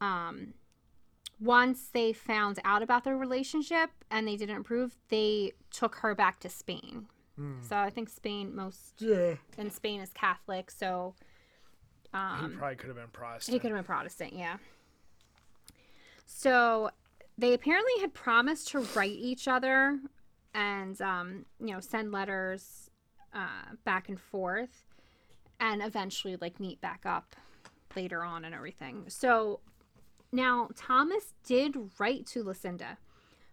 um 0.00 0.54
once 1.40 1.88
they 1.92 2.12
found 2.12 2.60
out 2.64 2.82
about 2.82 3.02
their 3.04 3.16
relationship 3.16 3.90
and 4.10 4.26
they 4.28 4.36
didn't 4.36 4.56
approve, 4.58 4.96
they 5.08 5.52
took 5.70 5.96
her 5.96 6.14
back 6.14 6.38
to 6.40 6.48
Spain. 6.48 7.06
So 7.68 7.76
I 7.76 7.90
think 7.90 8.08
Spain 8.08 8.54
most 8.54 8.94
Yeah. 9.02 9.34
in 9.58 9.68
Spain 9.70 10.00
is 10.00 10.10
Catholic, 10.12 10.70
so 10.70 11.14
He 12.12 12.16
um 12.16 12.54
probably 12.56 12.76
could 12.76 12.86
have 12.88 12.96
been 12.96 13.08
Protestant. 13.08 13.52
he 13.54 13.58
could 13.58 13.72
have 13.72 13.78
been 13.78 13.84
Protestant, 13.84 14.34
yeah. 14.34 14.58
So 16.26 16.90
they 17.36 17.54
apparently 17.54 17.92
had 18.00 18.14
promised 18.14 18.68
to 18.68 18.80
write 18.94 19.16
each 19.16 19.48
other 19.48 19.98
and, 20.54 21.00
um, 21.00 21.46
you 21.60 21.72
know, 21.72 21.80
send 21.80 22.12
letters 22.12 22.90
uh, 23.34 23.74
back 23.84 24.08
and 24.08 24.20
forth 24.20 24.84
and 25.60 25.82
eventually, 25.82 26.36
like, 26.40 26.60
meet 26.60 26.80
back 26.80 27.02
up 27.04 27.36
later 27.96 28.22
on 28.22 28.44
and 28.44 28.54
everything. 28.54 29.04
So 29.08 29.60
now 30.32 30.68
Thomas 30.76 31.34
did 31.44 31.76
write 31.98 32.26
to 32.26 32.42
Lucinda, 32.42 32.98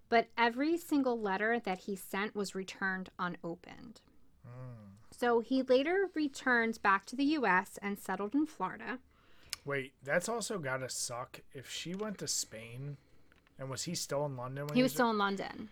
but 0.09 0.27
every 0.37 0.77
single 0.77 1.19
letter 1.19 1.59
that 1.59 1.79
he 1.79 1.95
sent 1.95 2.35
was 2.35 2.55
returned 2.55 3.09
unopened. 3.17 4.01
So 5.21 5.39
he 5.39 5.61
later 5.61 6.09
returned 6.15 6.81
back 6.81 7.05
to 7.05 7.15
the 7.15 7.23
U.S. 7.25 7.77
and 7.79 7.99
settled 7.99 8.33
in 8.33 8.47
Florida. 8.47 8.97
Wait, 9.63 9.93
that's 10.03 10.27
also 10.27 10.57
gotta 10.57 10.89
suck. 10.89 11.41
If 11.53 11.69
she 11.69 11.93
went 11.93 12.17
to 12.17 12.27
Spain, 12.27 12.97
and 13.59 13.69
was 13.69 13.83
he 13.83 13.95
still 13.95 14.25
in 14.25 14.35
London 14.37 14.67
when 14.67 14.75
He 14.75 14.83
was 14.83 14.91
still 14.93 15.09
in 15.09 15.17
London. 15.17 15.69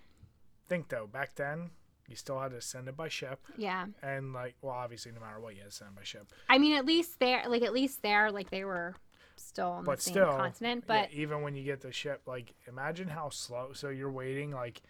Think 0.68 0.90
though, 0.90 1.08
back 1.08 1.36
then 1.36 1.72
you 2.08 2.16
still 2.16 2.40
had 2.40 2.52
to 2.52 2.62
send 2.62 2.88
it 2.88 2.98
by 2.98 3.08
ship, 3.08 3.40
Yeah. 3.58 3.86
and 4.02 4.34
like, 4.34 4.56
well, 4.62 4.74
obviously, 4.74 5.12
no 5.12 5.20
matter 5.20 5.40
what, 5.40 5.56
you 5.56 5.62
had 5.62 5.70
to 5.72 5.76
send 5.76 5.92
it 5.92 5.96
by 5.96 6.04
ship. 6.04 6.32
I 6.50 6.58
mean, 6.58 6.76
at 6.76 6.86
least 6.86 7.20
there, 7.20 7.44
like 7.48 7.62
at 7.62 7.74
least 7.74 8.02
there, 8.02 8.32
like 8.32 8.50
they 8.50 8.64
were 8.64 8.96
still 9.36 9.68
on 9.70 9.84
But 9.84 9.98
the 9.98 10.04
same 10.04 10.14
still, 10.14 10.32
continent. 10.36 10.86
yeah, 10.88 11.02
But 11.04 11.14
even 11.14 11.42
when 11.44 11.56
you 11.56 11.64
get 11.64 11.82
the 11.82 11.92
ship, 11.92 12.22
like, 12.26 12.54
imagine 12.68 13.08
how 13.10 13.30
slow. 13.30 13.74
So 13.74 13.90
you're 13.90 14.12
waiting, 14.12 14.52
like, 14.52 14.82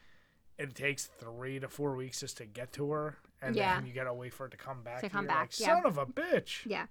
it 0.57 0.73
takes 0.75 1.05
three 1.19 1.59
to 1.59 1.67
four 1.67 1.95
weeks 1.95 2.19
just 2.21 2.37
to 2.37 2.45
get 2.45 2.71
to 2.73 2.89
her, 2.91 3.17
and 3.41 3.55
Yeah. 3.55 3.75
then 3.75 3.85
you 3.87 3.93
gotta 3.93 4.13
wait 4.13 4.33
for 4.33 4.45
it 4.47 4.51
to 4.51 4.57
come 4.57 4.81
back. 4.83 5.01
To 5.01 5.09
come 5.09 5.27
like, 5.27 5.35
back, 5.35 5.59
yeah. 5.59 5.67
Son 5.67 5.85
of 5.85 5.97
a 5.97 6.05
bitch. 6.05 6.65
yeah. 6.65 6.87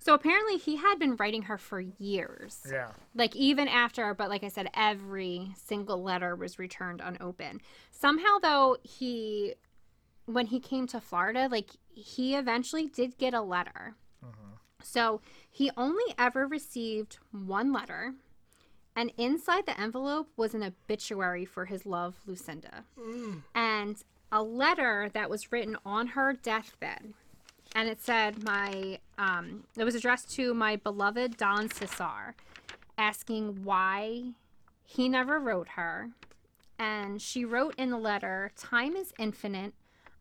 So 0.00 0.14
apparently 0.14 0.56
he 0.56 0.76
had 0.76 0.98
been 0.98 1.16
writing 1.16 1.42
her 1.42 1.58
for 1.58 1.78
years. 1.80 2.66
Yeah. 2.70 2.90
Like 3.14 3.36
even 3.36 3.68
after, 3.68 4.14
but 4.14 4.30
like 4.30 4.42
I 4.42 4.48
said, 4.48 4.70
every 4.74 5.52
single 5.54 6.02
letter 6.02 6.34
was 6.34 6.58
returned 6.58 7.02
unopened. 7.04 7.60
Somehow 7.92 8.38
though, 8.42 8.78
he 8.82 9.54
when 10.24 10.46
he 10.46 10.58
came 10.58 10.86
to 10.88 11.00
Florida, 11.00 11.48
like 11.50 11.70
he 11.92 12.34
eventually 12.34 12.86
did 12.86 13.18
get 13.18 13.34
a 13.34 13.42
letter. 13.42 13.94
Mm-hmm. 14.24 14.54
So 14.82 15.20
he 15.50 15.70
only 15.76 16.14
ever 16.18 16.46
received 16.46 17.18
one 17.30 17.72
letter, 17.72 18.14
and 18.96 19.12
inside 19.18 19.66
the 19.66 19.78
envelope 19.78 20.30
was 20.36 20.54
an 20.54 20.62
obituary 20.62 21.44
for 21.44 21.66
his 21.66 21.84
love, 21.84 22.16
Lucinda, 22.26 22.84
mm. 22.98 23.42
and 23.54 24.02
a 24.32 24.42
letter 24.42 25.10
that 25.12 25.28
was 25.28 25.52
written 25.52 25.76
on 25.84 26.08
her 26.08 26.32
deathbed. 26.32 27.12
And 27.74 27.88
it 27.88 28.00
said, 28.00 28.42
"My," 28.42 28.98
um, 29.16 29.64
it 29.76 29.84
was 29.84 29.94
addressed 29.94 30.30
to 30.32 30.52
my 30.54 30.76
beloved 30.76 31.36
Don 31.36 31.70
Cesar, 31.70 32.34
asking 32.98 33.64
why 33.64 34.32
he 34.84 35.08
never 35.08 35.38
wrote 35.38 35.68
her. 35.70 36.10
And 36.78 37.20
she 37.20 37.44
wrote 37.44 37.74
in 37.76 37.90
the 37.90 37.98
letter, 37.98 38.50
"Time 38.56 38.96
is 38.96 39.12
infinite. 39.18 39.74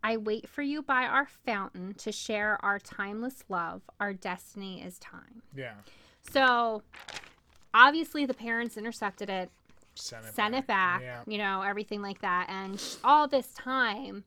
I 0.04 0.16
wait 0.16 0.48
for 0.48 0.62
you 0.62 0.82
by 0.82 1.04
our 1.04 1.26
fountain 1.26 1.94
to 1.96 2.12
share 2.12 2.64
our 2.64 2.80
timeless 2.80 3.44
love. 3.50 3.82
Our 4.00 4.14
destiny 4.14 4.82
is 4.84 5.00
time." 5.00 5.42
Yeah. 5.56 5.76
So, 6.22 6.84
obviously, 7.74 8.26
the 8.26 8.34
parents 8.34 8.78
intercepted 8.78 9.30
it, 9.30 9.50
Send 9.96 10.26
it 10.26 10.34
sent 10.34 10.56
it 10.56 10.68
back, 10.68 11.02
Yeah. 11.02 11.24
you 11.26 11.38
know, 11.38 11.62
everything 11.62 12.02
like 12.02 12.22
that. 12.22 12.48
And 12.50 12.82
all 13.04 13.28
this 13.28 13.54
time, 13.54 14.24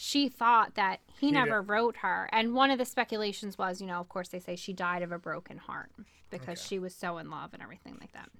she 0.00 0.28
thought 0.28 0.76
that 0.76 1.00
he, 1.18 1.26
He 1.26 1.32
never 1.32 1.60
did- 1.60 1.68
wrote 1.70 1.96
her. 1.98 2.28
And 2.30 2.54
one 2.54 2.70
of 2.70 2.78
the 2.78 2.84
speculations 2.84 3.58
was, 3.58 3.80
you 3.80 3.86
know, 3.88 3.98
of 3.98 4.08
course, 4.08 4.28
they 4.28 4.38
say 4.38 4.54
she 4.54 4.72
died 4.72 5.02
of 5.02 5.10
a 5.10 5.18
broken 5.18 5.58
heart 5.58 5.90
because 6.30 6.60
Okay. 6.60 6.68
she 6.68 6.78
was 6.78 6.94
so 6.94 7.18
in 7.18 7.30
love 7.30 7.52
and 7.52 7.60
everything 7.60 7.96
like 8.00 8.12
that. 8.12 8.30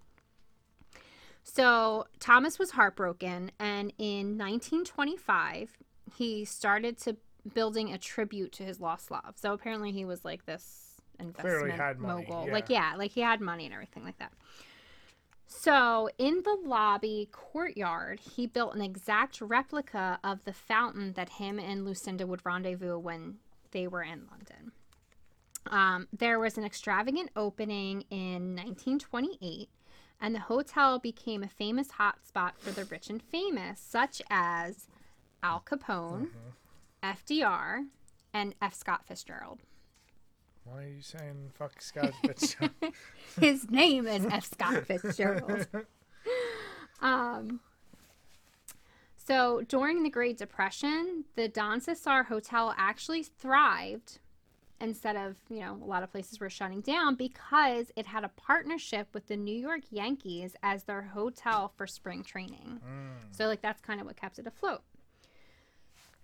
So 1.42 2.06
Thomas 2.20 2.60
was 2.60 2.70
heartbroken, 2.72 3.50
and 3.58 3.92
in 3.98 4.36
1925, 4.38 5.76
he 6.16 6.44
started 6.44 6.96
to 6.98 7.16
building 7.54 7.92
a 7.92 7.98
tribute 7.98 8.52
to 8.52 8.62
his 8.62 8.78
lost 8.80 9.10
love. 9.10 9.34
So 9.36 9.52
apparently, 9.52 9.90
he 9.90 10.04
was 10.04 10.24
like 10.24 10.46
this 10.46 11.00
investment 11.18 11.72
had 11.72 11.98
money, 11.98 12.24
mogul. 12.28 12.46
yeah. 12.46 12.52
Like 12.52 12.68
yeah, 12.70 12.94
like 12.96 13.10
he 13.10 13.20
had 13.22 13.40
money 13.40 13.64
and 13.64 13.74
everything 13.74 14.04
like 14.04 14.18
that. 14.18 14.32
So, 15.50 16.10
in 16.18 16.42
the 16.42 16.58
lobby 16.62 17.30
courtyard, 17.32 18.20
he 18.20 18.46
built 18.46 18.74
an 18.74 18.82
exact 18.82 19.40
replica 19.40 20.20
of 20.22 20.44
the 20.44 20.52
fountain 20.52 21.14
that 21.14 21.30
him 21.30 21.58
and 21.58 21.86
Lucinda 21.86 22.26
would 22.26 22.44
rendezvous 22.44 22.98
when 22.98 23.38
they 23.70 23.88
were 23.88 24.02
in 24.02 24.26
London. 24.30 24.72
Um, 25.66 26.06
there 26.12 26.38
was 26.38 26.58
an 26.58 26.64
extravagant 26.64 27.30
opening 27.34 28.04
in 28.10 28.56
1928, 28.56 29.70
and 30.20 30.34
the 30.34 30.40
hotel 30.40 30.98
became 30.98 31.42
a 31.42 31.48
famous 31.48 31.88
hotspot 31.92 32.52
for 32.58 32.70
the 32.70 32.84
rich 32.84 33.08
and 33.08 33.22
famous, 33.22 33.80
such 33.80 34.20
as 34.28 34.86
Al 35.42 35.60
Capone, 35.60 36.28
FDR, 37.02 37.86
and 38.34 38.54
F. 38.60 38.74
Scott 38.74 39.06
Fitzgerald. 39.06 39.60
Why 40.70 40.84
are 40.84 40.88
you 40.88 41.02
saying 41.02 41.50
fuck 41.54 41.80
Scott 41.80 42.12
Fitzgerald? 42.24 42.72
His 43.40 43.70
name 43.70 44.06
is 44.06 44.24
F. 44.26 44.50
Scott 44.50 44.86
Fitzgerald. 44.86 45.66
um, 47.00 47.60
so 49.16 49.62
during 49.68 50.02
the 50.02 50.10
Great 50.10 50.38
Depression, 50.38 51.24
the 51.36 51.48
Don 51.48 51.80
Cesar 51.80 52.24
Hotel 52.24 52.74
actually 52.76 53.22
thrived 53.22 54.18
instead 54.80 55.16
of, 55.16 55.36
you 55.50 55.60
know, 55.60 55.78
a 55.82 55.86
lot 55.86 56.02
of 56.02 56.10
places 56.10 56.38
were 56.38 56.50
shutting 56.50 56.80
down 56.80 57.14
because 57.14 57.90
it 57.96 58.06
had 58.06 58.24
a 58.24 58.28
partnership 58.28 59.08
with 59.12 59.26
the 59.26 59.36
New 59.36 59.58
York 59.58 59.82
Yankees 59.90 60.54
as 60.62 60.84
their 60.84 61.02
hotel 61.02 61.72
for 61.76 61.86
spring 61.86 62.22
training. 62.22 62.80
So, 63.32 63.46
like, 63.46 63.60
that's 63.60 63.80
kind 63.80 64.00
of 64.00 64.06
what 64.06 64.16
kept 64.16 64.38
it 64.38 64.46
afloat. 64.46 64.82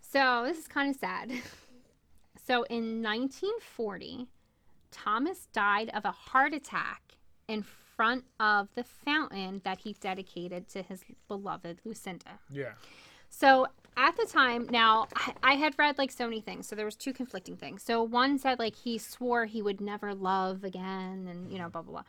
So, 0.01 0.45
this 0.47 0.59
is 0.59 0.69
kind 0.69 0.91
of 0.91 0.97
sad. 0.97 1.33
So, 2.47 2.65
in 2.65 3.03
1940, 3.03 4.27
Thomas 4.91 5.49
died 5.53 5.91
of 5.95 6.05
a 6.05 6.11
heart 6.11 6.53
attack 6.55 7.03
in 7.49 7.63
front 7.63 8.25
of 8.41 8.69
the 8.75 8.85
fountain 8.85 9.61
that 9.65 9.79
he 9.81 9.95
dedicated 10.01 10.69
to 10.69 10.83
his 10.83 11.05
beloved 11.29 11.81
Lucinda. 11.85 12.39
yeah. 12.51 12.73
So 13.31 13.67
at 13.97 14.17
the 14.17 14.27
time, 14.27 14.69
now 14.71 15.09
I, 15.17 15.35
I 15.43 15.53
had 15.55 15.75
read 15.77 15.99
like 15.99 16.13
so 16.13 16.25
many 16.25 16.41
things. 16.41 16.69
So 16.69 16.77
there 16.77 16.85
was 16.85 16.95
two 16.95 17.13
conflicting 17.13 17.57
things. 17.57 17.83
So 17.83 18.01
one 18.01 18.39
said 18.39 18.61
like 18.61 18.77
he 18.77 18.97
swore 18.97 19.47
he 19.47 19.61
would 19.61 19.81
never 19.81 20.15
love 20.15 20.63
again, 20.63 21.27
and 21.29 21.51
you 21.51 21.59
know 21.59 21.69
blah 21.69 21.83
blah 21.83 21.93
blah. 21.93 22.03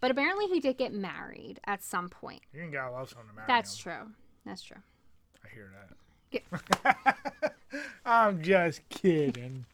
But 0.00 0.10
apparently 0.10 0.46
he 0.46 0.60
did 0.60 0.78
get 0.78 0.94
married 0.94 1.60
at 1.66 1.82
some 1.82 2.08
point. 2.08 2.40
You 2.54 2.62
ain't 2.62 2.72
gotta 2.72 2.92
love 2.92 3.10
someone 3.10 3.28
to 3.28 3.34
marry 3.34 3.46
That's 3.46 3.74
him. 3.78 3.82
true. 3.82 4.10
That's 4.46 4.62
true. 4.62 4.78
I 5.44 5.48
hear 5.54 5.70
that. 5.72 5.96
I'm 8.04 8.42
just 8.42 8.86
kidding. 8.88 9.64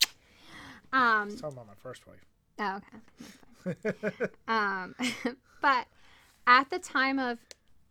Um, 0.92 1.36
Talking 1.36 1.58
about 1.58 1.66
my 1.66 1.74
first 1.82 2.02
wife. 2.06 2.24
Oh, 2.58 2.80
okay. 3.66 4.28
Um, 4.48 4.94
but 5.62 5.86
at 6.46 6.70
the 6.70 6.78
time 6.78 7.18
of 7.18 7.38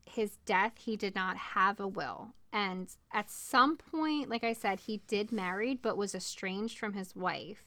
his 0.06 0.38
death, 0.46 0.74
he 0.80 0.96
did 0.98 1.16
not 1.16 1.38
have 1.38 1.80
a 1.80 1.88
will. 1.88 2.30
And 2.52 2.88
at 3.14 3.30
some 3.30 3.78
point, 3.78 4.30
like 4.30 4.44
I 4.44 4.54
said, 4.54 4.80
he 4.82 5.02
did 5.08 5.32
marry, 5.32 5.76
but 5.76 5.98
was 5.98 6.16
estranged 6.16 6.80
from 6.80 6.94
his 6.94 7.16
wife. 7.16 7.64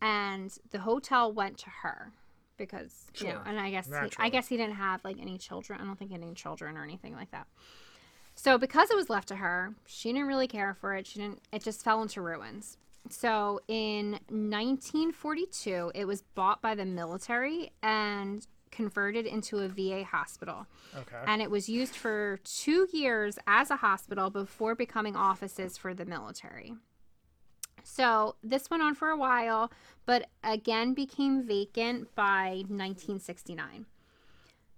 And 0.00 0.56
the 0.70 0.78
hotel 0.80 1.32
went 1.32 1.58
to 1.58 1.70
her 1.82 2.12
because, 2.56 3.06
you 3.18 3.26
know, 3.28 3.40
and 3.44 3.58
I 3.58 3.70
guess 3.70 3.86
he, 3.88 3.92
I 4.18 4.28
guess 4.28 4.46
he 4.46 4.56
didn't 4.56 4.76
have 4.76 5.02
like 5.04 5.16
any 5.20 5.38
children. 5.38 5.80
I 5.80 5.84
don't 5.84 5.98
think 5.98 6.12
any 6.12 6.32
children 6.34 6.76
or 6.76 6.84
anything 6.84 7.14
like 7.16 7.32
that. 7.32 7.48
So 8.34 8.58
because 8.58 8.90
it 8.90 8.96
was 8.96 9.10
left 9.10 9.28
to 9.28 9.36
her, 9.36 9.74
she 9.86 10.12
didn't 10.12 10.26
really 10.26 10.48
care 10.48 10.74
for 10.74 10.94
it. 10.94 11.06
She 11.06 11.20
didn't. 11.20 11.40
It 11.52 11.62
just 11.62 11.84
fell 11.84 12.02
into 12.02 12.20
ruins. 12.20 12.78
So 13.10 13.60
in 13.68 14.12
1942, 14.28 15.92
it 15.94 16.06
was 16.06 16.22
bought 16.22 16.62
by 16.62 16.74
the 16.74 16.84
military 16.84 17.72
and 17.82 18.46
converted 18.70 19.26
into 19.26 19.58
a 19.58 19.68
VA 19.68 20.04
hospital. 20.04 20.66
Okay. 20.96 21.18
And 21.26 21.42
it 21.42 21.50
was 21.50 21.68
used 21.68 21.94
for 21.94 22.38
two 22.44 22.88
years 22.92 23.38
as 23.46 23.70
a 23.70 23.76
hospital 23.76 24.30
before 24.30 24.74
becoming 24.74 25.14
offices 25.14 25.76
for 25.76 25.94
the 25.94 26.06
military. 26.06 26.74
So 27.84 28.36
this 28.42 28.70
went 28.70 28.82
on 28.82 28.94
for 28.94 29.08
a 29.08 29.16
while, 29.16 29.70
but 30.06 30.28
again 30.42 30.94
became 30.94 31.42
vacant 31.42 32.14
by 32.14 32.64
1969. 32.68 33.86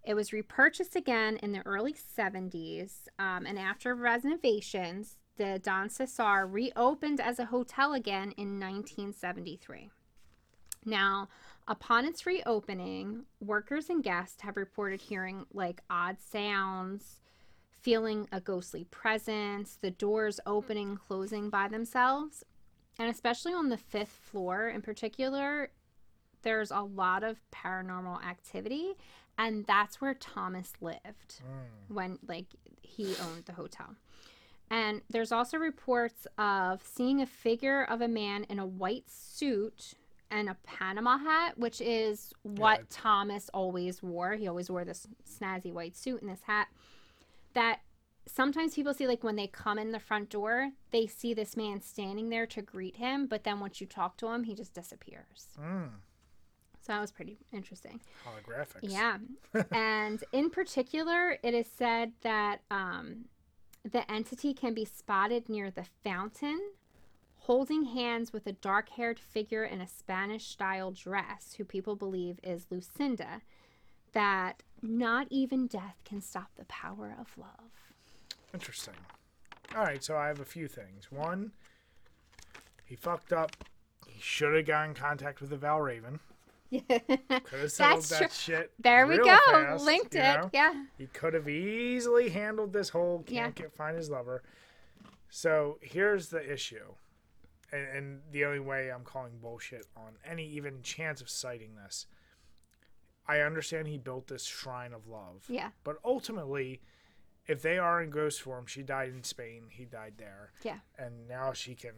It 0.05 0.15
was 0.15 0.33
repurchased 0.33 0.97
again 0.97 1.39
in 1.39 1.53
the 1.53 1.67
early 1.67 1.95
70s, 1.95 3.09
um, 3.19 3.47
and 3.47 3.59
after 3.59 3.95
renovations, 3.95 5.17
the 5.37 5.59
Don 5.63 5.89
Cesar 5.89 6.47
reopened 6.47 7.21
as 7.21 7.39
a 7.39 7.47
hotel 7.47 7.95
again 7.95 8.33
in 8.37 8.61
1973. 8.61 9.91
Now, 10.85 11.29
upon 11.67 12.05
its 12.05 12.27
reopening, 12.27 13.25
workers 13.41 13.89
and 13.89 14.03
guests 14.03 14.43
have 14.43 14.59
reported 14.59 15.01
hearing 15.01 15.47
like 15.53 15.81
odd 15.89 16.19
sounds, 16.21 17.21
feeling 17.81 18.29
a 18.31 18.41
ghostly 18.41 18.85
presence, 18.85 19.79
the 19.81 19.91
doors 19.91 20.39
opening 20.45 20.91
and 20.91 21.01
closing 21.01 21.49
by 21.49 21.69
themselves. 21.69 22.45
And 22.99 23.09
especially 23.09 23.55
on 23.55 23.71
the 23.71 23.79
fifth 23.79 24.21
floor 24.31 24.69
in 24.69 24.83
particular, 24.83 25.71
there's 26.43 26.71
a 26.71 26.81
lot 26.81 27.25
of 27.25 27.41
paranormal 27.51 28.23
activity 28.23 28.95
and 29.39 29.67
that's 29.67 30.01
where 30.01 30.15
Thomas 30.15 30.73
lived 30.81 31.41
Mm. 31.43 31.95
when 31.95 32.19
like 32.27 32.47
he 32.83 33.15
owned 33.17 33.45
the 33.47 33.53
hotel. 33.55 33.97
And 34.71 35.03
there's 35.11 35.33
also 35.33 35.59
reports 35.59 36.27
of 36.39 36.83
seeing 36.83 37.21
a 37.21 37.27
figure 37.27 37.85
of 37.85 38.01
a 38.01 38.09
man 38.09 38.45
in 38.45 38.59
a 38.59 38.67
white 38.67 39.11
suit 39.11 39.95
and 40.31 40.49
a 40.49 40.57
Panama 40.65 41.19
hat, 41.19 41.59
which 41.59 41.81
is 41.81 42.33
what 42.43 42.81
Yeah. 42.81 42.87
Thomas 42.91 43.49
always 43.53 44.03
wore. 44.03 44.35
He 44.35 44.49
always 44.49 44.71
wore 44.71 44.85
this 44.85 45.07
snazzy 45.29 45.73
white 45.73 45.97
suit 45.97 46.23
and 46.23 46.31
this 46.31 46.43
hat. 46.43 46.69
That 47.53 47.81
sometimes 48.27 48.75
people 48.75 48.95
see, 48.95 49.07
like, 49.07 49.23
when 49.23 49.37
they 49.37 49.47
come 49.47 49.79
in 49.79 49.93
the 49.93 50.01
front 50.01 50.31
door, 50.31 50.73
they 50.91 51.07
see 51.07 51.35
this 51.35 51.57
man 51.57 51.81
standing 51.83 52.31
there 52.31 52.47
to 52.47 52.63
greet 52.63 52.97
him, 52.97 53.27
but 53.27 53.45
then 53.45 53.61
once 53.61 53.81
you 53.83 53.87
talk 53.87 54.17
to 54.17 54.29
him, 54.29 54.45
he 54.45 54.55
just 54.55 54.73
disappears. 54.75 55.49
Mm. 55.61 55.91
So 56.85 56.93
that 56.93 57.01
was 57.01 57.13
pretty 57.13 57.39
interesting. 57.51 57.99
Holographics. 58.27 58.81
Yeah. 58.83 59.17
and 59.73 60.23
in 60.33 60.51
particular, 60.51 61.39
it 61.43 61.55
is 61.55 61.67
said 61.67 62.13
that 62.21 62.61
um, 62.71 63.25
the 63.91 64.11
entity 64.11 64.53
can 64.53 64.75
be 64.75 64.85
spotted 64.85 65.49
near 65.49 65.71
the 65.71 65.87
fountain, 66.03 66.61
holding 67.39 67.85
hands 67.85 68.35
with 68.35 68.47
a 68.47 68.53
dark 68.53 68.91
haired 68.91 69.19
figure 69.19 69.65
in 69.65 69.81
a 69.81 69.87
Spanish 69.87 70.47
style 70.47 70.91
dress, 70.91 71.55
who 71.57 71.65
people 71.65 71.97
believe 71.97 72.39
is 72.43 72.67
Lucinda. 72.69 73.41
That 74.13 74.63
not 74.83 75.27
even 75.31 75.67
death 75.67 75.97
can 76.05 76.21
stop 76.21 76.51
the 76.57 76.67
power 76.67 77.17
of 77.19 77.29
love. 77.39 77.71
Interesting. 78.53 78.95
All 79.75 79.83
right, 79.83 80.05
so 80.05 80.19
I 80.19 80.29
have 80.29 80.41
a 80.41 80.45
few 80.45 80.69
things. 80.69 81.11
One, 81.11 81.53
he 82.85 82.95
fucked 82.95 83.33
up. 83.33 83.57
He 84.07 84.21
should 84.21 84.55
have 84.55 84.67
got 84.67 84.87
in 84.87 84.95
contact 84.95 85.41
with 85.41 85.49
the 85.49 85.57
Val 85.57 85.81
Raven. 86.89 87.19
Could 87.29 87.61
have 87.61 87.73
settled 87.73 88.03
That's 88.03 88.09
that 88.11 88.19
true. 88.19 88.29
shit. 88.31 88.73
There 88.79 89.07
we 89.07 89.19
go. 89.19 89.25
fast, 89.51 89.85
Linked 89.85 90.15
it. 90.15 90.19
know? 90.19 90.51
Yeah. 90.53 90.85
He 90.99 91.07
could 91.07 91.35
have 91.35 91.49
easily 91.49 92.31
handled 92.31 92.73
this 92.73 92.89
whole 92.91 93.19
can't 93.23 93.57
Yeah. 93.59 93.63
get 93.65 93.73
find 93.73 93.97
his 93.97 94.11
lover. 94.11 94.43
So 95.31 95.79
here's 95.83 96.29
the 96.29 96.53
issue, 96.53 96.95
and, 97.73 97.87
and 97.89 98.21
the 98.31 98.45
only 98.45 98.61
way 98.61 98.91
I'm 98.93 99.03
calling 99.05 99.33
bullshit 99.41 99.87
on 99.97 100.13
any 100.25 100.47
even 100.47 100.83
chance 100.83 101.21
of 101.21 101.29
citing 101.29 101.75
this. 101.75 102.07
I 103.27 103.41
understand 103.41 103.89
he 103.89 103.99
built 103.99 104.29
this 104.29 104.45
shrine 104.45 104.93
of 104.93 105.07
love. 105.09 105.45
Yeah. 105.49 105.71
But 105.83 105.97
ultimately, 106.05 106.83
if 107.47 107.63
they 107.63 107.79
are 107.79 108.03
in 108.03 108.11
ghost 108.11 108.43
form, 108.43 108.67
she 108.67 108.83
died 108.83 109.09
in 109.11 109.25
Spain, 109.25 109.65
he 109.71 109.85
died 109.87 110.15
there. 110.19 110.53
Yeah. 110.63 110.79
And 110.99 111.27
now 111.27 111.53
she 111.53 111.75
can 111.75 111.95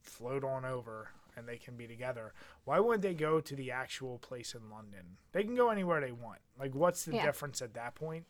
float 0.00 0.42
on 0.44 0.64
over 0.64 1.10
and 1.36 1.48
they 1.48 1.56
can 1.56 1.76
be 1.76 1.86
together. 1.86 2.32
Why 2.64 2.80
wouldn't 2.80 3.02
they 3.02 3.14
go 3.14 3.40
to 3.40 3.56
the 3.56 3.70
actual 3.70 4.18
place 4.18 4.54
in 4.54 4.70
London? 4.70 5.16
They 5.32 5.42
can 5.44 5.54
go 5.54 5.70
anywhere 5.70 6.00
they 6.00 6.12
want. 6.12 6.40
Like, 6.58 6.74
what's 6.74 7.04
the 7.04 7.14
Yeah. 7.14 7.26
difference 7.26 7.62
at 7.62 7.74
that 7.74 7.94
point? 7.94 8.26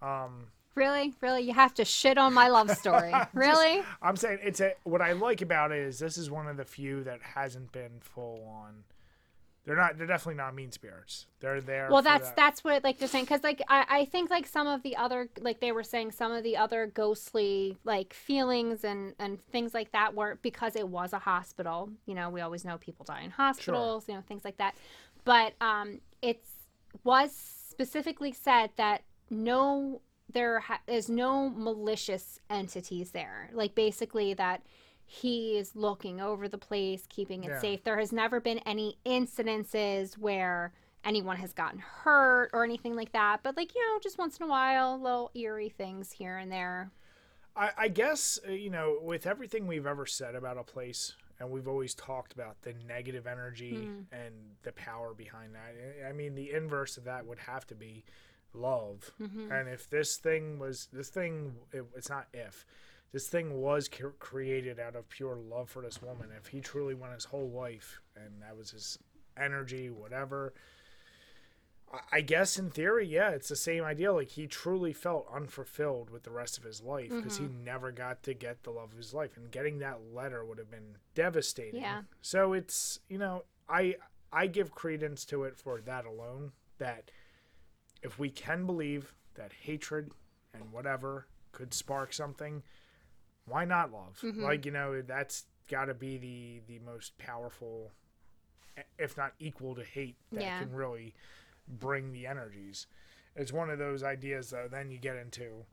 Um, 0.00 0.48
Really? 0.74 1.12
Really? 1.20 1.42
You 1.42 1.52
have 1.52 1.74
to 1.74 1.84
shit 1.84 2.16
on 2.16 2.32
my 2.32 2.48
love 2.48 2.70
story. 2.70 3.12
really? 3.34 3.82
I'm 4.00 4.16
saying 4.16 4.38
it's 4.42 4.60
a 4.60 4.72
what 4.84 5.02
I 5.02 5.12
like 5.12 5.42
about 5.42 5.70
it 5.70 5.80
is 5.80 5.98
this 5.98 6.16
is 6.16 6.30
one 6.30 6.48
of 6.48 6.56
the 6.56 6.64
few 6.64 7.04
that 7.04 7.20
hasn't 7.20 7.72
been 7.72 8.00
full 8.00 8.42
on. 8.48 8.84
They're 9.64 9.76
not. 9.76 9.96
They're 9.96 10.08
definitely 10.08 10.36
not 10.36 10.54
mean 10.54 10.72
spirits. 10.72 11.26
They're 11.38 11.60
there. 11.60 11.88
well 11.90 12.02
that's 12.02 12.28
that. 12.28 12.36
that's 12.36 12.64
what 12.64 12.82
like 12.82 12.98
they're 12.98 13.08
saying 13.08 13.24
because 13.24 13.44
like 13.44 13.62
I, 13.68 13.84
I 13.88 14.04
think 14.06 14.28
like 14.28 14.46
some 14.46 14.66
of 14.66 14.82
the 14.82 14.96
other 14.96 15.28
like 15.40 15.60
they 15.60 15.70
were 15.70 15.84
saying 15.84 16.12
some 16.12 16.32
of 16.32 16.42
the 16.42 16.56
other 16.56 16.86
ghostly 16.86 17.78
like 17.84 18.12
feelings 18.12 18.82
and 18.82 19.14
and 19.20 19.40
things 19.40 19.72
like 19.72 19.92
that 19.92 20.14
were 20.14 20.38
because 20.42 20.74
it 20.74 20.88
was 20.88 21.12
a 21.12 21.20
hospital 21.20 21.90
you 22.06 22.14
know 22.14 22.28
we 22.28 22.40
always 22.40 22.64
know 22.64 22.76
people 22.78 23.04
die 23.04 23.22
in 23.22 23.30
hospitals 23.30 24.08
you 24.08 24.14
know 24.14 24.22
things 24.26 24.44
like 24.44 24.56
that 24.56 24.74
but 25.24 25.54
um 25.60 26.00
it's 26.22 26.48
was 27.04 27.32
specifically 27.32 28.32
said 28.32 28.70
that 28.76 29.02
no 29.30 30.00
there 30.32 30.60
ha- 30.60 30.80
is 30.86 31.08
no 31.08 31.50
malicious 31.50 32.40
entities 32.50 33.12
there 33.12 33.48
like 33.52 33.74
basically 33.74 34.34
that 34.34 34.62
he 35.14 35.58
is 35.58 35.76
looking 35.76 36.20
over 36.22 36.48
the 36.48 36.56
place 36.56 37.04
keeping 37.10 37.44
it 37.44 37.50
Yeah. 37.50 37.60
safe 37.60 37.84
there 37.84 37.98
has 37.98 38.12
never 38.12 38.40
been 38.40 38.58
any 38.60 38.96
incidences 39.04 40.16
where 40.16 40.72
anyone 41.04 41.36
has 41.36 41.52
gotten 41.52 41.80
hurt 41.80 42.48
or 42.54 42.64
anything 42.64 42.94
like 42.96 43.12
that 43.12 43.40
but 43.42 43.56
like 43.56 43.74
you 43.74 43.80
know 43.86 43.98
just 44.02 44.16
once 44.18 44.38
in 44.38 44.44
a 44.44 44.48
while 44.48 44.98
little 45.00 45.30
eerie 45.34 45.68
things 45.68 46.12
here 46.12 46.38
and 46.38 46.50
there 46.50 46.90
I, 47.54 47.70
I 47.76 47.88
guess 47.88 48.38
uh, 48.48 48.52
you 48.52 48.70
know 48.70 48.98
with 49.02 49.26
everything 49.26 49.66
we've 49.66 49.86
ever 49.86 50.06
said 50.06 50.34
about 50.34 50.56
a 50.56 50.62
place, 50.62 51.12
and 51.38 51.50
we've 51.50 51.68
always 51.68 51.92
talked 51.92 52.32
about 52.32 52.62
the 52.62 52.72
negative 52.88 53.26
energy 53.26 53.74
Hmm. 53.74 54.00
and 54.10 54.32
the 54.62 54.72
power 54.72 55.12
behind 55.12 55.54
that. 55.54 55.74
I- 56.02 56.08
I 56.08 56.12
mean, 56.12 56.34
the 56.34 56.50
inverse 56.50 56.96
of 56.96 57.04
that 57.04 57.26
would 57.26 57.40
have 57.40 57.66
to 57.66 57.74
be 57.74 58.04
love. 58.54 59.10
Mm-hmm. 59.20 59.52
And 59.52 59.68
if 59.68 59.90
this 59.90 60.16
thing 60.16 60.58
was 60.58 60.88
this 60.94 61.10
thing, 61.10 61.56
it, 61.72 61.84
it's 61.94 62.08
not 62.08 62.28
if 62.32 62.64
this 63.12 63.28
thing 63.28 63.60
was 63.60 63.88
cre- 63.88 64.08
created 64.18 64.80
out 64.80 64.96
of 64.96 65.08
pure 65.08 65.36
love 65.36 65.70
for 65.70 65.82
this 65.82 66.00
woman. 66.02 66.30
If 66.36 66.48
he 66.48 66.60
truly 66.60 66.94
went 66.94 67.14
his 67.14 67.26
whole 67.26 67.50
life, 67.50 68.00
and 68.16 68.42
that 68.42 68.56
was 68.56 68.70
his 68.70 68.98
energy, 69.36 69.90
whatever. 69.90 70.54
I- 71.92 72.00
I 72.10 72.20
guess 72.22 72.58
in 72.58 72.70
theory, 72.70 73.06
yeah, 73.06 73.30
it's 73.30 73.48
the 73.48 73.56
same 73.56 73.84
idea. 73.84 74.12
Like 74.12 74.30
he 74.30 74.46
truly 74.46 74.94
felt 74.94 75.28
unfulfilled 75.32 76.08
with 76.08 76.22
the 76.22 76.30
rest 76.30 76.56
of 76.56 76.64
his 76.64 76.80
life 76.80 77.10
because 77.10 77.36
he 77.36 77.44
mm-hmm. 77.44 77.64
never 77.64 77.92
got 77.92 78.22
to 78.24 78.34
get 78.34 78.62
the 78.62 78.70
love 78.70 78.92
of 78.92 78.96
his 78.96 79.12
life, 79.12 79.36
and 79.36 79.50
getting 79.50 79.78
that 79.80 80.00
letter 80.12 80.44
would 80.44 80.58
have 80.58 80.70
been 80.70 80.96
devastating. 81.14 81.82
Yeah. 81.82 82.02
So 82.22 82.54
it's 82.54 82.98
you 83.08 83.18
know 83.18 83.44
I 83.68 83.96
I 84.32 84.46
give 84.46 84.74
credence 84.74 85.26
to 85.26 85.44
it 85.44 85.56
for 85.56 85.80
that 85.82 86.06
alone. 86.06 86.52
That 86.78 87.10
if 88.02 88.18
we 88.18 88.30
can 88.30 88.64
believe 88.64 89.14
that 89.34 89.52
hatred 89.52 90.12
and 90.54 90.72
whatever 90.72 91.26
could 91.52 91.74
spark 91.74 92.12
something, 92.12 92.62
why 93.46 93.64
not 93.64 93.92
love? 93.92 94.18
Mm-hmm. 94.22 94.42
Like 94.42 94.64
you 94.66 94.72
know 94.72 95.02
that's 95.02 95.44
got 95.70 95.86
to 95.86 95.94
be 95.94 96.18
the 96.18 96.60
the 96.66 96.78
most 96.84 97.16
powerful, 97.18 97.90
if 98.98 99.16
not 99.16 99.32
equal 99.38 99.74
to 99.74 99.84
hate 99.84 100.16
that 100.32 100.40
Yeah. 100.42 100.58
can 100.60 100.72
really 100.72 101.14
bring 101.68 102.12
the 102.12 102.26
energies. 102.26 102.86
It's 103.34 103.52
one 103.52 103.70
of 103.70 103.78
those 103.78 104.02
ideas 104.02 104.50
though. 104.50 104.68
Then 104.70 104.90
you 104.90 104.98
get 104.98 105.16
into. 105.16 105.64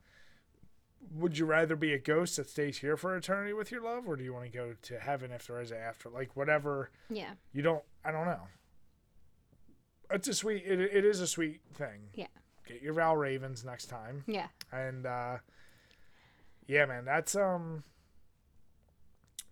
Would 1.15 1.37
you 1.37 1.45
rather 1.45 1.77
be 1.77 1.93
a 1.93 1.97
ghost 1.99 2.35
that 2.35 2.49
stays 2.49 2.79
here 2.79 2.97
for 2.97 3.15
eternity 3.15 3.53
with 3.53 3.71
your 3.71 3.81
love, 3.81 4.05
or 4.05 4.17
do 4.17 4.23
you 4.23 4.33
want 4.33 4.45
to 4.45 4.51
go 4.51 4.73
to 4.81 4.99
heaven 4.99 5.31
if 5.31 5.47
there 5.47 5.61
is 5.61 5.71
an 5.71 5.77
after? 5.77 6.09
Like 6.09 6.35
whatever 6.35 6.89
yeah 7.09 7.31
you 7.53 7.61
don't. 7.61 7.83
I 8.03 8.11
don't 8.11 8.25
know. 8.25 8.47
It's 10.11 10.27
a 10.27 10.33
sweet. 10.33 10.63
It, 10.65 10.79
it 10.81 11.05
is 11.05 11.19
a 11.21 11.27
sweet 11.27 11.61
thing. 11.73 12.09
Yeah. 12.15 12.27
Get 12.67 12.81
your 12.81 12.93
Val 12.93 13.15
Ravens 13.15 13.63
next 13.65 13.85
time, 13.87 14.23
yeah 14.27 14.47
and 14.71 15.05
uh, 15.05 15.37
yeah, 16.69 16.85
man, 16.85 17.03
that's 17.03 17.35
um. 17.35 17.83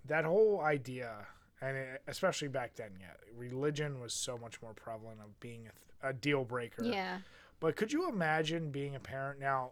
That 0.06 0.23
whole 0.23 0.61
idea, 0.61 1.27
and 1.61 1.76
it, 1.76 2.02
especially 2.07 2.48
back 2.48 2.76
then, 2.76 2.91
yeah, 2.99 3.07
religion 3.38 3.99
was 3.99 4.14
so 4.14 4.38
much 4.38 4.61
more 4.61 4.73
prevalent 4.73 5.19
of 5.19 5.38
being 5.41 5.68
a, 6.02 6.10
a 6.10 6.14
deal 6.14 6.45
breaker. 6.45 6.84
yeah 6.85 7.18
But 7.60 7.76
could 7.76 7.91
you 7.91 8.07
imagine 8.07 8.72
being 8.72 8.95
a 8.95 8.99
parent 9.02 9.39
now? 9.39 9.72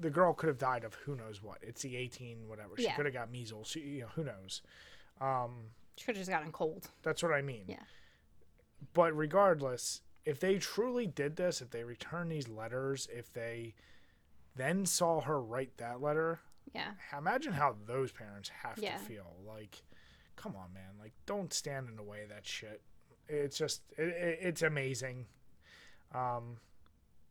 The 0.00 0.10
girl 0.10 0.32
could 0.32 0.48
have 0.48 0.58
died 0.58 0.82
of 0.82 0.94
who 0.94 1.14
knows 1.14 1.40
what. 1.42 1.58
It's 1.62 1.82
the 1.82 1.94
eighteen 1.96 2.48
whatever. 2.48 2.70
She 2.78 2.84
Yeah. 2.84 2.96
could 2.96 3.04
have 3.06 3.14
got 3.14 3.30
measles. 3.30 3.68
She, 3.68 3.80
you 3.80 4.00
know, 4.00 4.08
who 4.16 4.24
knows. 4.24 4.62
Um, 5.20 5.66
should 5.96 6.16
have 6.16 6.16
just 6.16 6.30
gotten 6.30 6.50
cold 6.50 6.88
that's 7.02 7.22
what 7.22 7.32
I 7.32 7.42
mean. 7.42 7.64
Yeah. 7.68 7.82
But 8.94 9.14
regardless, 9.16 10.00
if 10.24 10.40
they 10.40 10.56
truly 10.58 11.06
did 11.06 11.36
this, 11.36 11.60
if 11.60 11.70
they 11.70 11.84
returned 11.84 12.32
these 12.32 12.48
letters, 12.48 13.06
if 13.12 13.30
they 13.32 13.74
then 14.56 14.86
saw 14.86 15.20
her 15.20 15.40
write 15.40 15.76
that 15.76 16.00
letter, 16.00 16.40
yeah 16.74 16.92
imagine 17.16 17.52
how 17.52 17.74
those 17.86 18.12
parents 18.12 18.50
have 18.62 18.78
Yeah. 18.78 18.96
to 18.96 18.98
feel. 19.04 19.36
Like, 19.46 19.82
come 20.36 20.54
on, 20.56 20.72
man. 20.72 20.92
Like, 21.00 21.12
don't 21.26 21.52
stand 21.52 21.88
in 21.88 21.96
the 21.96 22.02
way 22.02 22.22
of 22.22 22.28
that 22.30 22.46
shit. 22.46 22.80
It's 23.28 23.56
just, 23.58 23.82
it, 23.96 24.08
it, 24.08 24.38
it's 24.42 24.62
amazing. 24.62 25.26
Um, 26.14 26.56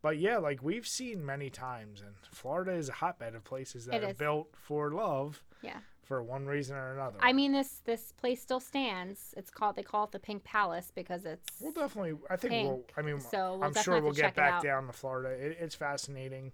but 0.02 0.18
yeah, 0.18 0.38
like 0.38 0.62
we've 0.62 0.86
seen 0.86 1.24
many 1.26 1.50
times, 1.50 2.00
and 2.00 2.14
Florida 2.30 2.72
is 2.72 2.88
a 2.88 2.92
hotbed 2.92 3.34
of 3.34 3.44
places 3.44 3.86
that 3.86 3.96
It 3.96 4.04
are 4.04 4.10
is. 4.10 4.16
built 4.16 4.48
for 4.54 4.90
love 4.92 5.42
yeah 5.62 5.80
for 6.02 6.22
one 6.22 6.46
reason 6.46 6.74
or 6.76 6.94
another. 6.94 7.18
I 7.20 7.32
mean, 7.34 7.52
this 7.52 7.82
this 7.84 8.12
place 8.12 8.40
still 8.40 8.60
stands. 8.60 9.34
It's 9.36 9.50
called 9.50 9.76
they 9.76 9.82
call 9.82 10.04
it 10.04 10.12
the 10.12 10.18
Pink 10.18 10.42
Palace 10.42 10.90
because 10.94 11.26
it's 11.26 11.60
We'll 11.60 11.72
definitely. 11.72 12.14
I 12.30 12.36
think 12.36 12.50
pink. 12.52 12.68
we'll. 12.68 12.84
I 12.96 13.02
mean, 13.02 13.20
so 13.20 13.56
we'll 13.56 13.64
I'm 13.64 13.74
sure 13.74 14.00
we'll 14.00 14.12
get 14.12 14.34
back 14.34 14.62
down 14.62 14.86
to 14.86 14.92
Florida. 14.94 15.28
It, 15.30 15.58
it's 15.60 15.74
fascinating. 15.74 16.52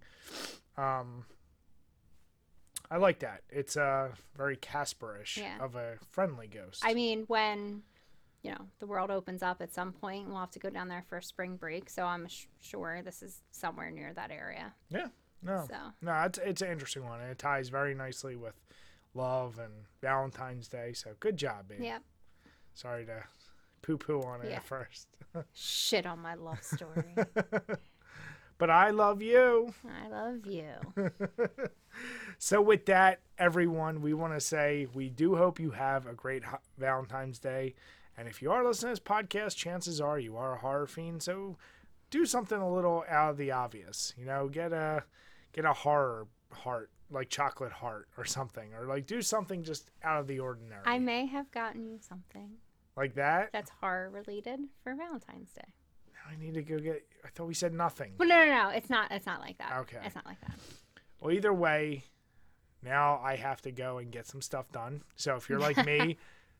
Um, 0.76 1.24
I 2.90 2.98
like 2.98 3.18
that. 3.20 3.42
It's 3.50 3.76
uh 3.76 4.10
very 4.36 4.56
Casperish 4.56 5.36
Yeah. 5.38 5.58
of 5.60 5.74
a 5.76 5.96
friendly 6.10 6.46
ghost. 6.46 6.82
I 6.84 6.94
mean, 6.94 7.24
when 7.26 7.82
you 8.42 8.52
know 8.52 8.66
the 8.78 8.86
world 8.86 9.10
opens 9.10 9.42
up 9.42 9.60
at 9.60 9.74
some 9.74 9.92
point, 9.92 10.28
we'll 10.28 10.38
have 10.38 10.50
to 10.52 10.58
go 10.58 10.70
down 10.70 10.88
there 10.88 11.04
for 11.08 11.20
spring 11.20 11.56
break. 11.56 11.90
So 11.90 12.04
I'm 12.04 12.28
sh- 12.28 12.46
sure 12.60 13.02
this 13.02 13.22
is 13.22 13.42
somewhere 13.50 13.90
near 13.90 14.12
that 14.14 14.30
area. 14.30 14.72
yeah. 14.90 15.08
No. 15.42 15.66
So 15.68 15.76
No, 16.02 16.12
it's 16.22 16.38
it's 16.38 16.62
an 16.62 16.70
interesting 16.70 17.04
one, 17.04 17.20
and 17.20 17.30
it 17.30 17.38
ties 17.38 17.68
very 17.68 17.94
nicely 17.94 18.36
with 18.36 18.54
love 19.14 19.58
and 19.58 19.72
Valentine's 20.00 20.66
Day. 20.68 20.92
So 20.92 21.10
good 21.20 21.36
job, 21.36 21.68
babe. 21.68 21.80
yeah, 21.82 21.98
Sorry 22.74 23.04
to 23.06 23.22
poo 23.82 23.98
poo 23.98 24.22
on 24.22 24.40
it 24.42 24.50
Yeah. 24.50 24.56
at 24.56 24.64
first. 24.64 25.08
shit 25.52 26.06
on 26.06 26.20
my 26.20 26.34
love 26.34 26.62
story. 26.62 27.14
but 28.58 28.70
I 28.70 28.90
love 28.90 29.20
you. 29.22 29.74
I 30.04 30.08
love 30.08 30.46
you. 30.46 30.72
So, 32.38 32.60
with 32.60 32.86
that, 32.86 33.20
everyone, 33.38 34.02
we 34.02 34.12
want 34.14 34.34
to 34.34 34.40
say 34.40 34.86
we 34.92 35.08
do 35.08 35.36
hope 35.36 35.58
you 35.58 35.70
have 35.70 36.06
a 36.06 36.12
great 36.12 36.42
Valentine's 36.78 37.38
Day. 37.38 37.74
And 38.18 38.28
if 38.28 38.40
you 38.42 38.50
are 38.50 38.64
listening 38.64 38.94
to 38.94 39.00
this 39.00 39.08
podcast, 39.08 39.56
chances 39.56 40.00
are 40.00 40.18
you 40.18 40.36
are 40.36 40.54
a 40.54 40.58
horror 40.58 40.86
fiend. 40.86 41.22
So, 41.22 41.56
do 42.10 42.26
something 42.26 42.58
a 42.58 42.72
little 42.72 43.04
out 43.08 43.30
of 43.30 43.36
the 43.36 43.50
obvious. 43.52 44.12
You 44.18 44.26
know, 44.26 44.48
get 44.48 44.72
a 44.72 45.04
get 45.52 45.64
a 45.64 45.72
horror 45.72 46.26
heart, 46.52 46.90
like 47.10 47.28
chocolate 47.28 47.72
heart 47.72 48.08
or 48.16 48.24
something, 48.24 48.74
or 48.74 48.86
like 48.86 49.06
do 49.06 49.22
something 49.22 49.62
just 49.62 49.90
out 50.02 50.20
of 50.20 50.26
the 50.26 50.38
ordinary, 50.40 50.82
I 50.84 50.98
may 50.98 51.26
have 51.26 51.50
gotten 51.50 51.86
you 51.86 51.98
something 52.00 52.50
like 52.96 53.14
that. 53.14 53.50
that's 53.52 53.70
horror 53.80 54.10
related 54.10 54.60
for 54.82 54.94
Valentine's 54.94 55.52
Day. 55.52 55.72
I 56.28 56.36
need 56.42 56.54
to 56.54 56.62
go 56.62 56.78
get. 56.78 57.06
I 57.24 57.28
thought 57.28 57.46
we 57.46 57.54
said 57.54 57.72
nothing. 57.72 58.14
Well, 58.18 58.28
no, 58.28 58.44
no, 58.44 58.64
no. 58.64 58.68
It's 58.70 58.90
not. 58.90 59.12
It's 59.12 59.26
not 59.26 59.40
like 59.40 59.58
that. 59.58 59.72
Okay. 59.82 59.98
It's 60.04 60.14
not 60.14 60.26
like 60.26 60.40
that. 60.40 60.56
Well, 61.20 61.32
either 61.32 61.52
way, 61.52 62.04
now 62.82 63.20
I 63.22 63.36
have 63.36 63.62
to 63.62 63.70
go 63.70 63.98
and 63.98 64.10
get 64.10 64.26
some 64.26 64.42
stuff 64.42 64.70
done. 64.70 65.02
So 65.16 65.36
if 65.36 65.48
you're 65.48 65.58
like 65.58 65.84
me, 65.84 66.16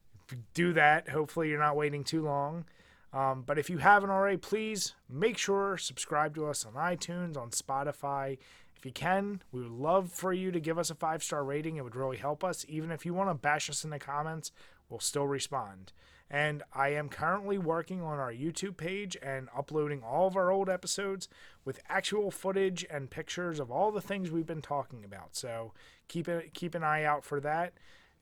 do 0.54 0.72
that. 0.72 1.08
Hopefully, 1.08 1.48
you're 1.48 1.58
not 1.58 1.76
waiting 1.76 2.04
too 2.04 2.22
long. 2.22 2.64
Um, 3.12 3.44
but 3.46 3.58
if 3.58 3.70
you 3.70 3.78
haven't 3.78 4.10
already, 4.10 4.36
please 4.36 4.94
make 5.08 5.38
sure 5.38 5.78
subscribe 5.78 6.34
to 6.34 6.46
us 6.46 6.66
on 6.66 6.74
iTunes, 6.74 7.36
on 7.36 7.50
Spotify. 7.50 8.38
If 8.76 8.84
you 8.84 8.92
can, 8.92 9.42
we 9.52 9.62
would 9.62 9.70
love 9.70 10.10
for 10.10 10.32
you 10.32 10.50
to 10.50 10.60
give 10.60 10.78
us 10.78 10.90
a 10.90 10.94
five 10.94 11.22
star 11.22 11.44
rating. 11.44 11.76
It 11.76 11.84
would 11.84 11.96
really 11.96 12.18
help 12.18 12.44
us. 12.44 12.66
Even 12.68 12.90
if 12.90 13.06
you 13.06 13.14
want 13.14 13.30
to 13.30 13.34
bash 13.34 13.70
us 13.70 13.84
in 13.84 13.90
the 13.90 13.98
comments, 13.98 14.52
we'll 14.88 15.00
still 15.00 15.26
respond. 15.26 15.92
And 16.28 16.64
I 16.74 16.88
am 16.88 17.08
currently 17.08 17.56
working 17.56 18.02
on 18.02 18.18
our 18.18 18.32
YouTube 18.32 18.76
page 18.76 19.16
and 19.22 19.48
uploading 19.56 20.02
all 20.02 20.26
of 20.26 20.36
our 20.36 20.50
old 20.50 20.68
episodes 20.68 21.28
with 21.64 21.80
actual 21.88 22.30
footage 22.30 22.84
and 22.90 23.08
pictures 23.08 23.60
of 23.60 23.70
all 23.70 23.92
the 23.92 24.00
things 24.00 24.30
we've 24.30 24.46
been 24.46 24.62
talking 24.62 25.04
about. 25.04 25.36
So 25.36 25.72
keep 26.08 26.28
keep 26.52 26.74
an 26.74 26.82
eye 26.82 27.04
out 27.04 27.24
for 27.24 27.40
that. 27.40 27.74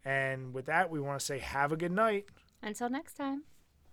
And 0.05 0.52
with 0.52 0.66
that, 0.66 0.90
we 0.90 1.01
want 1.01 1.18
to 1.18 1.24
say 1.24 1.39
have 1.39 1.72
a 1.72 1.76
good 1.76 1.93
night. 1.93 2.26
Until 2.62 2.90
next 2.90 3.14
time. 3.14 3.44